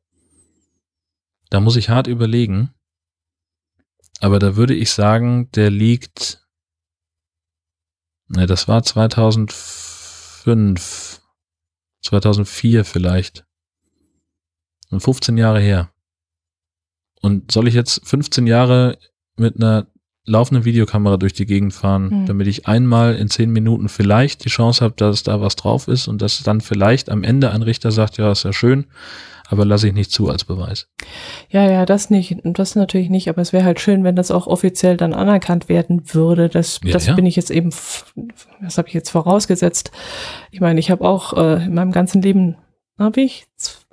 da 1.51 1.59
muss 1.61 1.77
ich 1.77 1.89
hart 1.89 2.07
überlegen. 2.07 2.73
Aber 4.21 4.39
da 4.39 4.55
würde 4.55 4.75
ich 4.75 4.93
sagen, 4.93 5.51
der 5.53 5.71
liegt, 5.71 6.47
ne, 8.29 8.47
das 8.47 8.69
war 8.69 8.85
2005, 8.85 11.21
2004 12.03 12.85
vielleicht. 12.85 13.45
Und 14.95 15.01
15 15.01 15.37
Jahre 15.37 15.61
her. 15.61 15.91
Und 17.21 17.51
soll 17.51 17.69
ich 17.69 17.75
jetzt 17.75 18.07
15 18.07 18.47
Jahre 18.47 18.99
mit 19.37 19.57
einer 19.57 19.87
laufenden 20.27 20.65
Videokamera 20.65 21.17
durch 21.19 21.35
die 21.35 21.47
Gegend 21.47 21.75
fahren, 21.75 22.11
Hm. 22.11 22.27
damit 22.27 22.47
ich 22.47 22.67
einmal 22.67 23.15
in 23.17 23.29
10 23.29 23.51
Minuten 23.51 23.89
vielleicht 23.89 24.45
die 24.45 24.49
Chance 24.49 24.83
habe, 24.83 24.95
dass 24.97 25.23
da 25.23 25.41
was 25.41 25.57
drauf 25.57 25.87
ist 25.89 26.09
und 26.09 26.23
dass 26.23 26.43
dann 26.43 26.61
vielleicht 26.61 27.11
am 27.11 27.23
Ende 27.25 27.51
ein 27.51 27.63
Richter 27.63 27.91
sagt, 27.91 28.17
ja, 28.17 28.33
ist 28.33 28.45
ja 28.45 28.53
schön, 28.53 28.87
aber 29.49 29.67
lasse 29.67 29.89
ich 29.89 29.93
nicht 29.93 30.11
zu 30.11 30.31
als 30.31 30.45
Beweis. 30.45 30.89
Ja, 31.51 31.71
ja, 31.71 31.85
das 31.85 32.09
nicht, 32.09 32.39
das 32.43 32.75
natürlich 32.75 33.11
nicht, 33.11 33.29
aber 33.29 33.43
es 33.43 33.53
wäre 33.53 33.65
halt 33.65 33.81
schön, 33.81 34.03
wenn 34.03 34.17
das 34.17 34.31
auch 34.31 34.47
offiziell 34.47 34.97
dann 34.97 35.13
anerkannt 35.13 35.69
werden 35.69 36.15
würde. 36.15 36.49
Das, 36.49 36.81
Ja, 36.83 36.93
das 36.93 37.07
ja. 37.07 37.15
bin 37.15 37.27
ich 37.27 37.37
jetzt 37.37 37.51
eben, 37.51 37.71
das 38.63 38.79
habe 38.79 38.89
ich 38.89 38.95
jetzt 38.95 39.11
vorausgesetzt. 39.11 39.91
Ich 40.51 40.61
meine, 40.61 40.81
ich 40.81 40.91
habe 40.91 41.05
auch 41.05 41.35
äh, 41.35 41.65
in 41.65 41.75
meinem 41.75 41.93
ganzen 41.93 42.23
Leben 42.23 42.57
habe 42.99 43.21
ich 43.21 43.45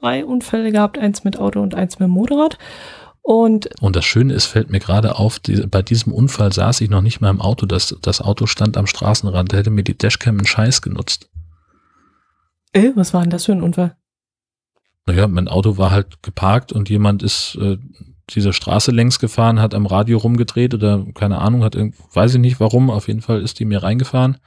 zwei 0.02 0.26
Unfälle 0.26 0.72
gehabt, 0.72 0.98
eins 0.98 1.24
mit 1.24 1.38
Auto 1.38 1.62
und 1.62 1.76
eins 1.76 2.00
mit 2.00 2.10
Motorrad. 2.10 2.58
Und 3.22 3.70
Und 3.82 3.96
das 3.96 4.04
Schöne 4.04 4.34
ist, 4.34 4.48
fällt 4.48 4.72
mir 4.72 4.80
gerade 4.80 5.18
auf, 5.18 5.40
die, 5.40 5.68
bei 5.68 5.84
diesem 5.84 6.12
Unfall 6.12 6.52
saß 6.52 6.82
ich 6.82 6.90
noch 6.90 7.02
nicht 7.02 7.22
mal 7.22 7.30
im 7.30 7.40
Auto, 7.40 7.68
das, 7.68 7.96
das 8.02 8.20
Auto 8.20 8.48
stand 8.48 8.78
am 8.78 8.88
Straßenrand, 8.88 9.54
da 9.54 9.58
hätte 9.58 9.70
mir 9.70 9.84
die 9.84 9.98
Dashcam 9.98 10.40
einen 10.40 10.48
Scheiß 10.48 10.82
genutzt. 10.82 11.30
äh, 12.74 12.92
was 12.96 13.14
war 13.14 13.22
denn 13.22 13.30
das 13.30 13.46
für 13.46 13.52
ein 13.52 13.62
Unfall? 13.62 13.96
Naja, 15.06 15.28
mein 15.28 15.48
Auto 15.48 15.78
war 15.78 15.92
halt 15.92 16.24
geparkt 16.24 16.72
und 16.72 16.90
jemand 16.90 17.22
ist 17.22 17.56
äh, 17.62 17.78
diese 18.32 18.54
Straße 18.54 18.92
längs 18.92 19.20
gefahren, 19.20 19.60
hat 19.60 19.76
am 19.76 19.86
Radio 19.86 20.18
rumgedreht 20.18 20.74
oder 20.74 21.06
keine 21.14 21.40
Ahnung, 21.40 21.64
hat 21.64 21.76
weiß 21.76 22.36
ich 22.36 22.40
nicht 22.40 22.60
warum, 22.60 22.90
auf 22.90 23.08
jeden 23.08 23.22
Fall 23.22 23.42
ist 23.42 23.60
die 23.60 23.66
mir 23.66 23.84
reingefahren. 23.84 24.38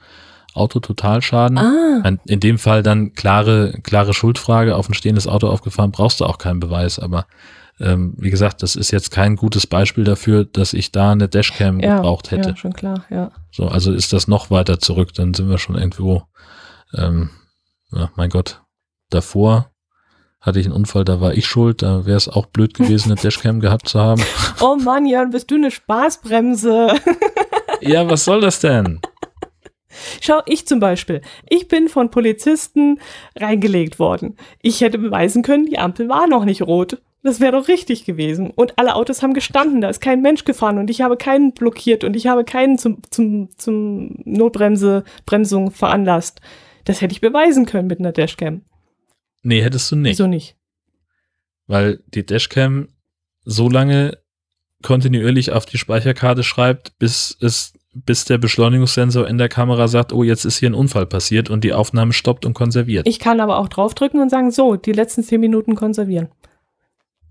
Auto 0.55 0.79
Totalschaden. 0.79 1.57
Ah, 1.57 2.17
In 2.25 2.39
dem 2.39 2.57
Fall 2.57 2.81
dann 2.83 3.13
klare, 3.13 3.73
klare 3.83 4.13
Schuldfrage, 4.13 4.75
auf 4.75 4.89
ein 4.89 4.93
stehendes 4.93 5.27
Auto 5.27 5.47
aufgefahren, 5.49 5.91
brauchst 5.91 6.19
du 6.21 6.25
auch 6.25 6.37
keinen 6.37 6.59
Beweis, 6.59 6.97
aber 6.99 7.25
ähm, 7.79 8.13
wie 8.17 8.29
gesagt, 8.29 8.63
das 8.63 8.77
ist 8.77 8.91
jetzt 8.91 9.11
kein 9.11 9.35
gutes 9.35 9.67
Beispiel 9.67 10.05
dafür, 10.05 10.45
dass 10.45 10.71
ich 10.73 10.93
da 10.93 11.11
eine 11.11 11.27
Dashcam 11.27 11.81
ja, 11.81 11.97
gebraucht 11.97 12.31
hätte. 12.31 12.49
ja, 12.51 12.55
schon 12.55 12.71
klar, 12.73 13.03
ja. 13.09 13.31
So, 13.51 13.67
also 13.67 13.91
ist 13.91 14.13
das 14.13 14.29
noch 14.29 14.49
weiter 14.49 14.79
zurück, 14.79 15.13
dann 15.13 15.33
sind 15.33 15.49
wir 15.49 15.57
schon 15.57 15.75
irgendwo, 15.75 16.23
ähm, 16.97 17.31
ja, 17.91 18.09
mein 18.15 18.29
Gott, 18.29 18.61
davor 19.09 19.71
hatte 20.39 20.59
ich 20.59 20.67
einen 20.67 20.75
Unfall, 20.75 21.03
da 21.03 21.19
war 21.19 21.33
ich 21.33 21.47
schuld, 21.47 21.81
da 21.81 22.05
wäre 22.05 22.15
es 22.17 22.29
auch 22.29 22.45
blöd 22.45 22.75
gewesen, 22.75 23.11
eine 23.11 23.19
Dashcam 23.21 23.59
gehabt 23.59 23.89
zu 23.89 23.99
haben. 23.99 24.23
Oh 24.61 24.77
Mann, 24.77 25.05
Jan, 25.05 25.31
bist 25.31 25.51
du 25.51 25.55
eine 25.55 25.71
Spaßbremse? 25.71 26.93
Ja, 27.81 28.09
was 28.09 28.23
soll 28.25 28.39
das 28.41 28.59
denn? 28.61 29.01
Schau, 30.21 30.41
ich 30.45 30.67
zum 30.67 30.79
Beispiel. 30.79 31.21
Ich 31.49 31.67
bin 31.67 31.89
von 31.89 32.11
Polizisten 32.11 32.99
reingelegt 33.35 33.99
worden. 33.99 34.37
Ich 34.61 34.81
hätte 34.81 34.97
beweisen 34.97 35.43
können, 35.43 35.65
die 35.65 35.79
Ampel 35.79 36.09
war 36.09 36.27
noch 36.27 36.45
nicht 36.45 36.61
rot. 36.61 37.01
Das 37.23 37.39
wäre 37.39 37.53
doch 37.53 37.67
richtig 37.67 38.05
gewesen. 38.05 38.51
Und 38.51 38.77
alle 38.77 38.95
Autos 38.95 39.23
haben 39.23 39.33
gestanden, 39.33 39.81
da 39.81 39.89
ist 39.89 39.99
kein 39.99 40.21
Mensch 40.21 40.45
gefahren 40.45 40.77
und 40.77 40.89
ich 40.91 41.01
habe 41.01 41.17
keinen 41.17 41.53
blockiert 41.53 42.03
und 42.03 42.15
ich 42.15 42.27
habe 42.27 42.43
keinen 42.43 42.77
zum, 42.77 43.01
zum, 43.09 43.49
zum 43.57 44.15
Notbremse, 44.25 45.03
Bremsung 45.25 45.71
veranlasst. 45.71 46.39
Das 46.83 47.01
hätte 47.01 47.13
ich 47.13 47.21
beweisen 47.21 47.65
können 47.65 47.87
mit 47.87 47.99
einer 47.99 48.11
Dashcam. 48.11 48.61
Nee, 49.41 49.63
hättest 49.63 49.91
du 49.91 49.95
nicht. 49.95 50.19
Wieso 50.19 50.27
nicht? 50.27 50.55
weil 51.67 52.01
die 52.07 52.25
Dashcam 52.25 52.89
so 53.43 53.69
lange 53.69 54.17
kontinuierlich 54.81 55.51
auf 55.51 55.65
die 55.65 55.77
Speicherkarte 55.77 56.43
schreibt, 56.43 56.97
bis 56.99 57.37
es 57.41 57.73
bis 57.95 58.25
der 58.25 58.37
Beschleunigungssensor 58.37 59.27
in 59.27 59.37
der 59.37 59.47
Kamera 59.47 59.87
sagt, 59.87 60.11
oh, 60.11 60.23
jetzt 60.23 60.43
ist 60.43 60.57
hier 60.57 60.69
ein 60.69 60.73
Unfall 60.73 61.05
passiert 61.05 61.49
und 61.49 61.63
die 61.63 61.73
Aufnahme 61.73 62.11
stoppt 62.11 62.45
und 62.45 62.53
konserviert. 62.53 63.07
Ich 63.07 63.19
kann 63.19 63.39
aber 63.39 63.57
auch 63.57 63.69
draufdrücken 63.69 64.21
und 64.21 64.29
sagen, 64.29 64.51
so, 64.51 64.75
die 64.75 64.91
letzten 64.91 65.23
zehn 65.23 65.39
Minuten 65.39 65.75
konservieren. 65.75 66.27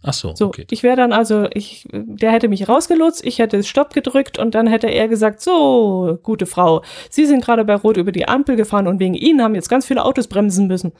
Ach 0.03 0.13
so, 0.13 0.35
So, 0.35 0.49
okay. 0.49 0.67
ich 0.71 0.83
wäre 0.83 0.97
dann 0.97 1.13
also, 1.13 1.49
ich, 1.53 1.89
der 1.93 2.31
hätte 2.31 2.49
mich 2.49 2.69
rausgelotst, 2.69 3.25
ich 3.25 3.39
hätte 3.39 3.63
Stopp 3.63 3.95
gedrückt 3.95 4.39
und 4.39 4.55
dann 4.55 4.67
hätte 4.67 4.87
er 4.87 5.09
gesagt, 5.09 5.41
so, 5.41 6.19
gute 6.23 6.45
Frau, 6.47 6.83
Sie 7.09 7.25
sind 7.25 7.43
gerade 7.43 7.65
bei 7.65 7.75
Rot 7.75 7.97
über 7.97 8.13
die 8.13 8.29
Ampel 8.29 8.57
gefahren 8.57 8.87
und 8.87 9.01
wegen 9.01 9.15
Ihnen 9.15 9.43
haben 9.43 9.55
jetzt 9.55 9.71
ganz 9.71 9.87
viele 9.87 10.05
Autos 10.05 10.29
bremsen 10.29 10.67
müssen. 10.67 10.93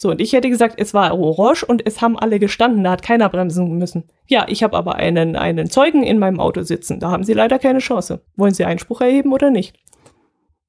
So, 0.00 0.10
und 0.10 0.20
ich 0.20 0.32
hätte 0.32 0.48
gesagt, 0.48 0.76
es 0.78 0.94
war 0.94 1.18
orange 1.18 1.64
und 1.64 1.84
es 1.84 2.00
haben 2.00 2.16
alle 2.16 2.38
gestanden, 2.38 2.84
da 2.84 2.92
hat 2.92 3.02
keiner 3.02 3.28
bremsen 3.28 3.78
müssen. 3.78 4.04
Ja, 4.28 4.46
ich 4.48 4.62
habe 4.62 4.76
aber 4.76 4.94
einen, 4.94 5.34
einen 5.34 5.68
Zeugen 5.70 6.04
in 6.04 6.20
meinem 6.20 6.38
Auto 6.38 6.62
sitzen, 6.62 7.00
da 7.00 7.10
haben 7.10 7.24
Sie 7.24 7.32
leider 7.32 7.58
keine 7.58 7.80
Chance. 7.80 8.20
Wollen 8.36 8.54
Sie 8.54 8.64
Einspruch 8.64 9.00
erheben 9.00 9.32
oder 9.32 9.50
nicht? 9.50 9.74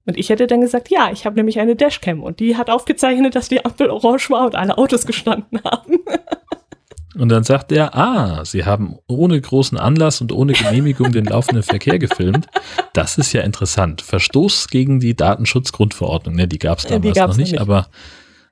Und 0.08 0.18
ich 0.18 0.30
hätte 0.30 0.48
dann 0.48 0.62
gesagt, 0.62 0.90
ja, 0.90 1.12
ich 1.14 1.28
habe 1.28 1.36
nämlich 1.36 1.60
eine 1.60 1.76
Dashcam 1.76 2.24
und 2.24 2.40
die 2.40 2.58
hat 2.58 2.72
aufgezeichnet, 2.72 3.36
dass 3.36 3.50
die 3.50 3.64
Ampel 3.64 3.92
orange 3.92 4.32
war 4.32 4.48
und 4.48 4.56
alle 4.56 4.76
Autos 4.80 5.06
gestanden 5.06 5.62
haben. 5.64 6.00
Und 7.16 7.30
dann 7.30 7.44
sagt 7.44 7.72
er, 7.72 7.96
ah, 7.96 8.46
Sie 8.46 8.66
haben 8.66 8.98
ohne 9.08 9.40
großen 9.40 9.78
Anlass 9.78 10.22
und 10.22 10.32
ohne 10.32 10.54
Genehmigung 10.54 11.12
den 11.12 11.26
laufenden 11.26 11.64
Verkehr 11.64 12.00
gefilmt. 12.00 12.48
Das 12.94 13.20
ist 13.20 13.34
ja 13.34 13.42
interessant. 13.42 14.02
Verstoß 14.02 14.70
gegen 14.70 15.00
die 15.00 15.16
Datenschutzgrundverordnung. 15.16 16.34
Ne, 16.36 16.48
die 16.48 16.60
gab 16.60 16.80
es 16.80 16.86
damals 16.86 17.16
noch 17.16 17.28
nicht, 17.28 17.38
noch 17.38 17.38
nicht. 17.38 17.62
aber 17.62 17.88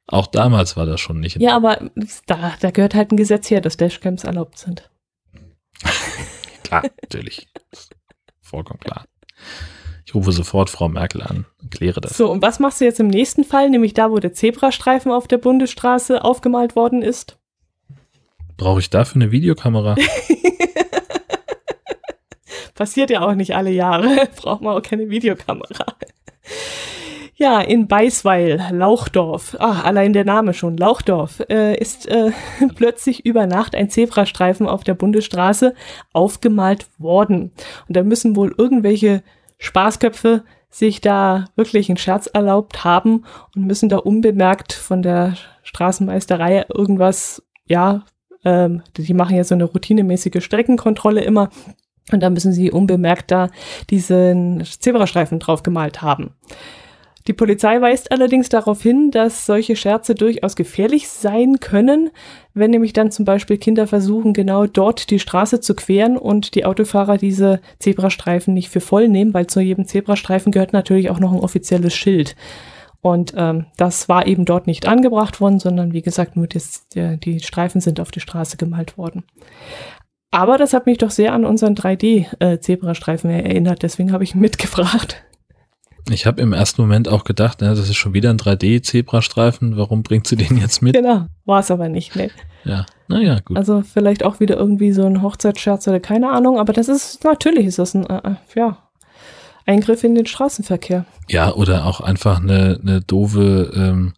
auch 0.07 0.27
damals 0.27 0.77
war 0.77 0.85
das 0.85 1.01
schon 1.01 1.19
nicht. 1.19 1.41
Ja, 1.41 1.55
aber 1.55 1.89
da, 2.25 2.53
da 2.59 2.71
gehört 2.71 2.95
halt 2.95 3.11
ein 3.11 3.17
Gesetz 3.17 3.49
her, 3.49 3.61
dass 3.61 3.77
Dashcams 3.77 4.23
erlaubt 4.23 4.57
sind. 4.57 4.89
Klar, 6.63 6.83
natürlich. 7.01 7.47
Vollkommen 8.41 8.79
klar. 8.79 9.05
Ich 10.05 10.15
rufe 10.15 10.31
sofort 10.31 10.69
Frau 10.69 10.87
Merkel 10.87 11.21
an 11.21 11.45
und 11.61 11.71
kläre 11.71 11.99
das. 11.99 12.15
So, 12.15 12.31
und 12.31 12.41
was 12.41 12.59
machst 12.59 12.79
du 12.79 12.85
jetzt 12.85 13.01
im 13.01 13.07
nächsten 13.07 13.43
Fall, 13.43 13.69
nämlich 13.69 13.93
da, 13.93 14.09
wo 14.09 14.19
der 14.19 14.33
Zebrastreifen 14.33 15.11
auf 15.11 15.27
der 15.27 15.37
Bundesstraße 15.37 16.23
aufgemalt 16.23 16.77
worden 16.77 17.01
ist? 17.01 17.37
Brauche 18.55 18.79
ich 18.79 18.89
dafür 18.89 19.21
eine 19.21 19.31
Videokamera? 19.31 19.95
Passiert 22.73 23.09
ja 23.09 23.21
auch 23.21 23.33
nicht 23.33 23.55
alle 23.55 23.71
Jahre, 23.71 24.29
braucht 24.37 24.61
man 24.61 24.77
auch 24.77 24.81
keine 24.81 25.09
Videokamera. 25.09 25.96
Ja, 27.39 27.61
in 27.61 27.87
Beisweil, 27.87 28.59
Lauchdorf, 28.71 29.55
ah, 29.59 29.81
allein 29.83 30.11
der 30.11 30.25
Name 30.25 30.55
schon, 30.55 30.75
Lauchdorf, 30.75 31.39
äh, 31.51 31.79
ist 31.79 32.07
äh, 32.07 32.31
plötzlich 32.75 33.27
über 33.27 33.45
Nacht 33.45 33.75
ein 33.75 33.91
Zebrastreifen 33.91 34.65
auf 34.67 34.83
der 34.83 34.95
Bundesstraße 34.95 35.75
aufgemalt 36.13 36.87
worden. 36.97 37.51
Und 37.87 37.95
da 37.95 38.01
müssen 38.01 38.35
wohl 38.35 38.55
irgendwelche 38.57 39.21
Spaßköpfe 39.59 40.45
sich 40.71 40.99
da 40.99 41.45
wirklich 41.55 41.89
einen 41.89 41.97
Scherz 41.97 42.25
erlaubt 42.25 42.83
haben 42.83 43.23
und 43.55 43.67
müssen 43.67 43.87
da 43.87 43.97
unbemerkt 43.97 44.73
von 44.73 45.03
der 45.03 45.35
Straßenmeisterei 45.61 46.65
irgendwas, 46.73 47.43
ja, 47.67 48.03
ähm, 48.45 48.81
die 48.97 49.13
machen 49.13 49.35
ja 49.35 49.43
so 49.43 49.53
eine 49.53 49.65
routinemäßige 49.65 50.43
Streckenkontrolle 50.43 51.21
immer 51.21 51.49
und 52.11 52.21
da 52.23 52.31
müssen 52.31 52.51
sie 52.51 52.71
unbemerkt 52.71 53.29
da 53.29 53.49
diesen 53.91 54.63
Zebrastreifen 54.65 55.39
drauf 55.39 55.61
gemalt 55.61 56.01
haben. 56.01 56.31
Die 57.27 57.33
Polizei 57.33 57.81
weist 57.81 58.13
allerdings 58.13 58.47
darauf 58.47 58.81
hin, 58.81 59.11
dass 59.11 59.45
solche 59.45 59.75
Scherze 59.75 60.15
durchaus 60.15 60.55
gefährlich 60.55 61.09
sein 61.09 61.59
können, 61.59 62.09
wenn 62.53 62.71
nämlich 62.71 62.93
dann 62.93 63.11
zum 63.11 63.25
Beispiel 63.25 63.57
Kinder 63.57 63.85
versuchen, 63.85 64.31
genau 64.33 64.65
dort 64.65 65.09
die 65.09 65.19
Straße 65.19 65.59
zu 65.59 65.75
queren 65.75 66.17
und 66.17 66.55
die 66.55 66.63
Autofahrer 66.63 67.17
diese 67.17 67.59
Zebrastreifen 67.79 68.53
nicht 68.53 68.69
für 68.69 68.79
voll 68.79 69.09
nehmen, 69.09 69.33
weil 69.33 69.47
zu 69.47 69.59
jedem 69.59 69.85
Zebrastreifen 69.85 70.53
gehört 70.53 70.71
natürlich 70.71 71.09
auch 71.09 71.19
noch 71.19 71.33
ein 71.33 71.41
offizielles 71.41 71.93
Schild. 71.93 72.37
Und 73.01 73.33
ähm, 73.35 73.65
das 73.75 74.07
war 74.07 74.25
eben 74.25 74.45
dort 74.45 74.65
nicht 74.65 74.87
angebracht 74.87 75.41
worden, 75.41 75.59
sondern 75.59 75.91
wie 75.91 76.01
gesagt, 76.01 76.37
nur 76.37 76.47
das, 76.47 76.87
die, 76.89 77.17
die 77.17 77.41
Streifen 77.41 77.81
sind 77.81 77.99
auf 77.99 78.11
die 78.11 78.21
Straße 78.21 78.55
gemalt 78.55 78.97
worden. 78.97 79.25
Aber 80.31 80.57
das 80.57 80.73
hat 80.73 80.85
mich 80.85 80.97
doch 80.97 81.11
sehr 81.11 81.33
an 81.33 81.45
unseren 81.45 81.75
3D-Zebrastreifen 81.75 83.29
äh, 83.29 83.41
erinnert, 83.41 83.83
deswegen 83.83 84.13
habe 84.13 84.23
ich 84.23 84.33
mitgefragt. 84.35 85.26
Ich 86.09 86.25
habe 86.25 86.41
im 86.41 86.53
ersten 86.53 86.81
Moment 86.81 87.09
auch 87.09 87.23
gedacht, 87.23 87.57
na, 87.61 87.69
das 87.69 87.89
ist 87.89 87.95
schon 87.95 88.13
wieder 88.13 88.29
ein 88.29 88.37
3D-Zebrastreifen, 88.37 89.77
warum 89.77 90.03
bringt 90.03 90.27
sie 90.27 90.35
den 90.35 90.57
jetzt 90.57 90.81
mit? 90.81 90.95
Genau, 90.95 91.27
war 91.45 91.59
es 91.59 91.71
aber 91.71 91.89
nicht, 91.89 92.15
ne. 92.15 92.29
Ja, 92.63 92.85
naja, 93.07 93.39
gut. 93.43 93.57
Also 93.57 93.81
vielleicht 93.81 94.23
auch 94.23 94.39
wieder 94.39 94.57
irgendwie 94.57 94.91
so 94.91 95.05
ein 95.05 95.21
Hochzeitsscherz 95.21 95.87
oder 95.87 95.99
keine 95.99 96.29
Ahnung, 96.31 96.59
aber 96.59 96.73
das 96.73 96.87
ist, 96.87 97.23
natürlich 97.23 97.65
ist 97.65 97.79
das 97.79 97.93
ein, 97.93 98.05
äh, 98.05 98.17
äh 98.17 98.35
ja, 98.55 98.77
Eingriff 99.65 100.03
in 100.03 100.15
den 100.15 100.25
Straßenverkehr. 100.25 101.05
Ja, 101.29 101.53
oder 101.53 101.85
auch 101.85 102.01
einfach 102.01 102.41
eine, 102.41 102.79
eine 102.81 103.01
doofe, 103.01 103.71
ähm, 103.75 104.13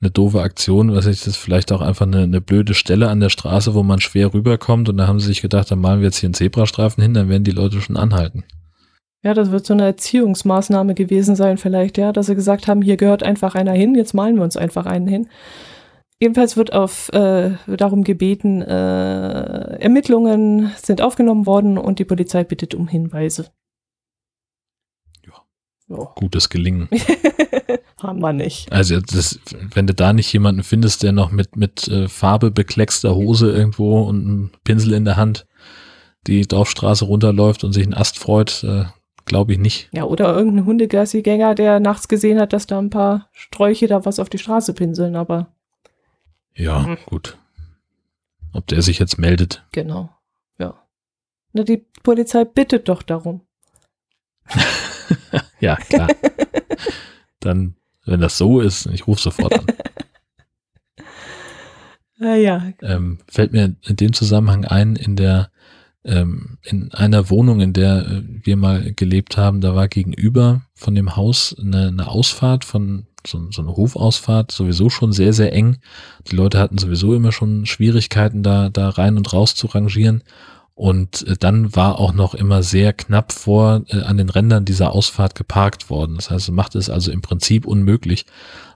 eine 0.00 0.10
doofe 0.10 0.40
Aktion, 0.42 0.94
was 0.94 1.06
ich 1.06 1.22
das 1.22 1.36
vielleicht 1.36 1.72
auch 1.72 1.80
einfach 1.80 2.06
eine, 2.06 2.22
eine 2.22 2.40
blöde 2.40 2.74
Stelle 2.74 3.08
an 3.08 3.20
der 3.20 3.30
Straße, 3.30 3.74
wo 3.74 3.82
man 3.82 4.00
schwer 4.00 4.32
rüberkommt 4.32 4.88
und 4.88 4.98
da 4.98 5.06
haben 5.06 5.18
sie 5.18 5.26
sich 5.26 5.42
gedacht, 5.42 5.70
dann 5.70 5.80
malen 5.80 6.00
wir 6.00 6.06
jetzt 6.06 6.18
hier 6.18 6.28
einen 6.28 6.34
Zebrastreifen 6.34 7.02
hin, 7.02 7.14
dann 7.14 7.28
werden 7.28 7.44
die 7.44 7.50
Leute 7.50 7.80
schon 7.80 7.96
anhalten. 7.96 8.44
Ja, 9.24 9.32
das 9.32 9.50
wird 9.50 9.64
so 9.64 9.72
eine 9.72 9.84
Erziehungsmaßnahme 9.84 10.94
gewesen 10.94 11.34
sein, 11.34 11.56
vielleicht, 11.56 11.96
ja, 11.96 12.12
dass 12.12 12.26
sie 12.26 12.34
gesagt 12.34 12.68
haben, 12.68 12.82
hier 12.82 12.98
gehört 12.98 13.22
einfach 13.22 13.54
einer 13.54 13.72
hin, 13.72 13.94
jetzt 13.94 14.12
malen 14.12 14.36
wir 14.36 14.44
uns 14.44 14.58
einfach 14.58 14.84
einen 14.84 15.08
hin. 15.08 15.28
Jedenfalls 16.20 16.58
wird 16.58 16.74
auf 16.74 17.08
äh, 17.12 17.52
darum 17.66 18.04
gebeten, 18.04 18.60
äh, 18.60 19.80
Ermittlungen 19.80 20.72
sind 20.76 21.00
aufgenommen 21.00 21.46
worden 21.46 21.78
und 21.78 21.98
die 21.98 22.04
Polizei 22.04 22.44
bittet 22.44 22.74
um 22.74 22.86
Hinweise. 22.86 23.50
Oh. 25.88 26.08
Gutes 26.14 26.48
Gelingen. 26.48 26.88
Haben 27.98 28.20
wir 28.20 28.32
nicht. 28.32 28.72
Also 28.72 29.00
das, 29.00 29.38
wenn 29.74 29.86
du 29.86 29.94
da 29.94 30.12
nicht 30.12 30.32
jemanden 30.32 30.62
findest, 30.62 31.02
der 31.02 31.12
noch 31.12 31.30
mit, 31.30 31.56
mit 31.56 31.88
äh, 31.88 32.08
Farbe 32.08 32.50
bekleckster 32.50 33.14
Hose 33.14 33.50
irgendwo 33.50 34.02
und 34.02 34.26
einem 34.26 34.50
Pinsel 34.64 34.94
in 34.94 35.04
der 35.04 35.16
Hand 35.16 35.46
die 36.26 36.46
Dorfstraße 36.46 37.04
runterläuft 37.04 37.64
und 37.64 37.72
sich 37.72 37.84
einen 37.84 37.94
Ast 37.94 38.18
freut, 38.18 38.64
äh, 38.64 38.84
glaube 39.24 39.52
ich 39.52 39.58
nicht. 39.58 39.88
Ja, 39.92 40.04
oder 40.04 40.34
irgendein 40.34 40.66
Hundegassigänger, 40.66 41.54
der 41.54 41.80
nachts 41.80 42.08
gesehen 42.08 42.38
hat, 42.38 42.52
dass 42.52 42.66
da 42.66 42.78
ein 42.78 42.90
paar 42.90 43.28
Sträuche 43.32 43.86
da 43.86 44.04
was 44.04 44.18
auf 44.18 44.28
die 44.28 44.38
Straße 44.38 44.74
pinseln, 44.74 45.16
aber. 45.16 45.48
Ja, 46.54 46.80
mhm. 46.80 46.98
gut. 47.06 47.36
Ob 48.52 48.66
der 48.68 48.82
sich 48.82 48.98
jetzt 48.98 49.18
meldet. 49.18 49.64
Genau. 49.72 50.10
Ja. 50.58 50.74
Na, 51.52 51.64
die 51.64 51.84
Polizei 52.02 52.44
bittet 52.44 52.88
doch 52.88 53.02
darum. 53.02 53.40
ja, 55.60 55.76
klar. 55.76 56.08
Dann, 57.40 57.74
wenn 58.04 58.20
das 58.20 58.38
so 58.38 58.60
ist, 58.60 58.86
ich 58.86 59.06
rufe 59.06 59.20
sofort 59.20 59.58
an. 59.58 59.66
Ah, 62.20 62.36
ja. 62.36 62.72
Ähm, 62.80 63.18
fällt 63.28 63.52
mir 63.52 63.74
in 63.82 63.96
dem 63.96 64.12
Zusammenhang 64.12 64.64
ein, 64.64 64.94
in 64.94 65.16
der 65.16 65.50
ähm, 66.04 66.58
in 66.62 66.92
einer 66.92 67.30
Wohnung, 67.30 67.60
in 67.60 67.72
der 67.72 68.06
äh, 68.06 68.22
wir 68.42 68.56
mal 68.56 68.92
gelebt 68.92 69.36
haben, 69.36 69.60
da 69.60 69.74
war 69.74 69.88
gegenüber 69.88 70.62
von 70.74 70.94
dem 70.94 71.16
Haus 71.16 71.56
eine, 71.58 71.88
eine 71.88 72.08
Ausfahrt 72.08 72.64
von 72.64 73.06
so, 73.26 73.50
so 73.50 73.62
eine 73.62 73.74
Hofausfahrt, 73.74 74.52
sowieso 74.52 74.90
schon 74.90 75.12
sehr, 75.12 75.32
sehr 75.32 75.52
eng. 75.52 75.78
Die 76.30 76.36
Leute 76.36 76.58
hatten 76.58 76.78
sowieso 76.78 77.14
immer 77.14 77.32
schon 77.32 77.64
Schwierigkeiten, 77.64 78.42
da, 78.42 78.68
da 78.68 78.90
rein 78.90 79.16
und 79.16 79.32
raus 79.32 79.54
zu 79.54 79.66
rangieren. 79.66 80.22
Und 80.74 81.26
äh, 81.28 81.36
dann 81.38 81.74
war 81.74 81.98
auch 81.98 82.12
noch 82.12 82.34
immer 82.34 82.62
sehr 82.62 82.92
knapp 82.92 83.32
vor 83.32 83.82
äh, 83.88 84.02
an 84.02 84.18
den 84.18 84.28
Rändern 84.28 84.64
dieser 84.64 84.92
Ausfahrt 84.92 85.34
geparkt 85.34 85.88
worden. 85.88 86.16
Das 86.16 86.30
heißt, 86.30 86.50
macht 86.50 86.74
es 86.74 86.90
also 86.90 87.12
im 87.12 87.22
Prinzip 87.22 87.64
unmöglich. 87.64 88.26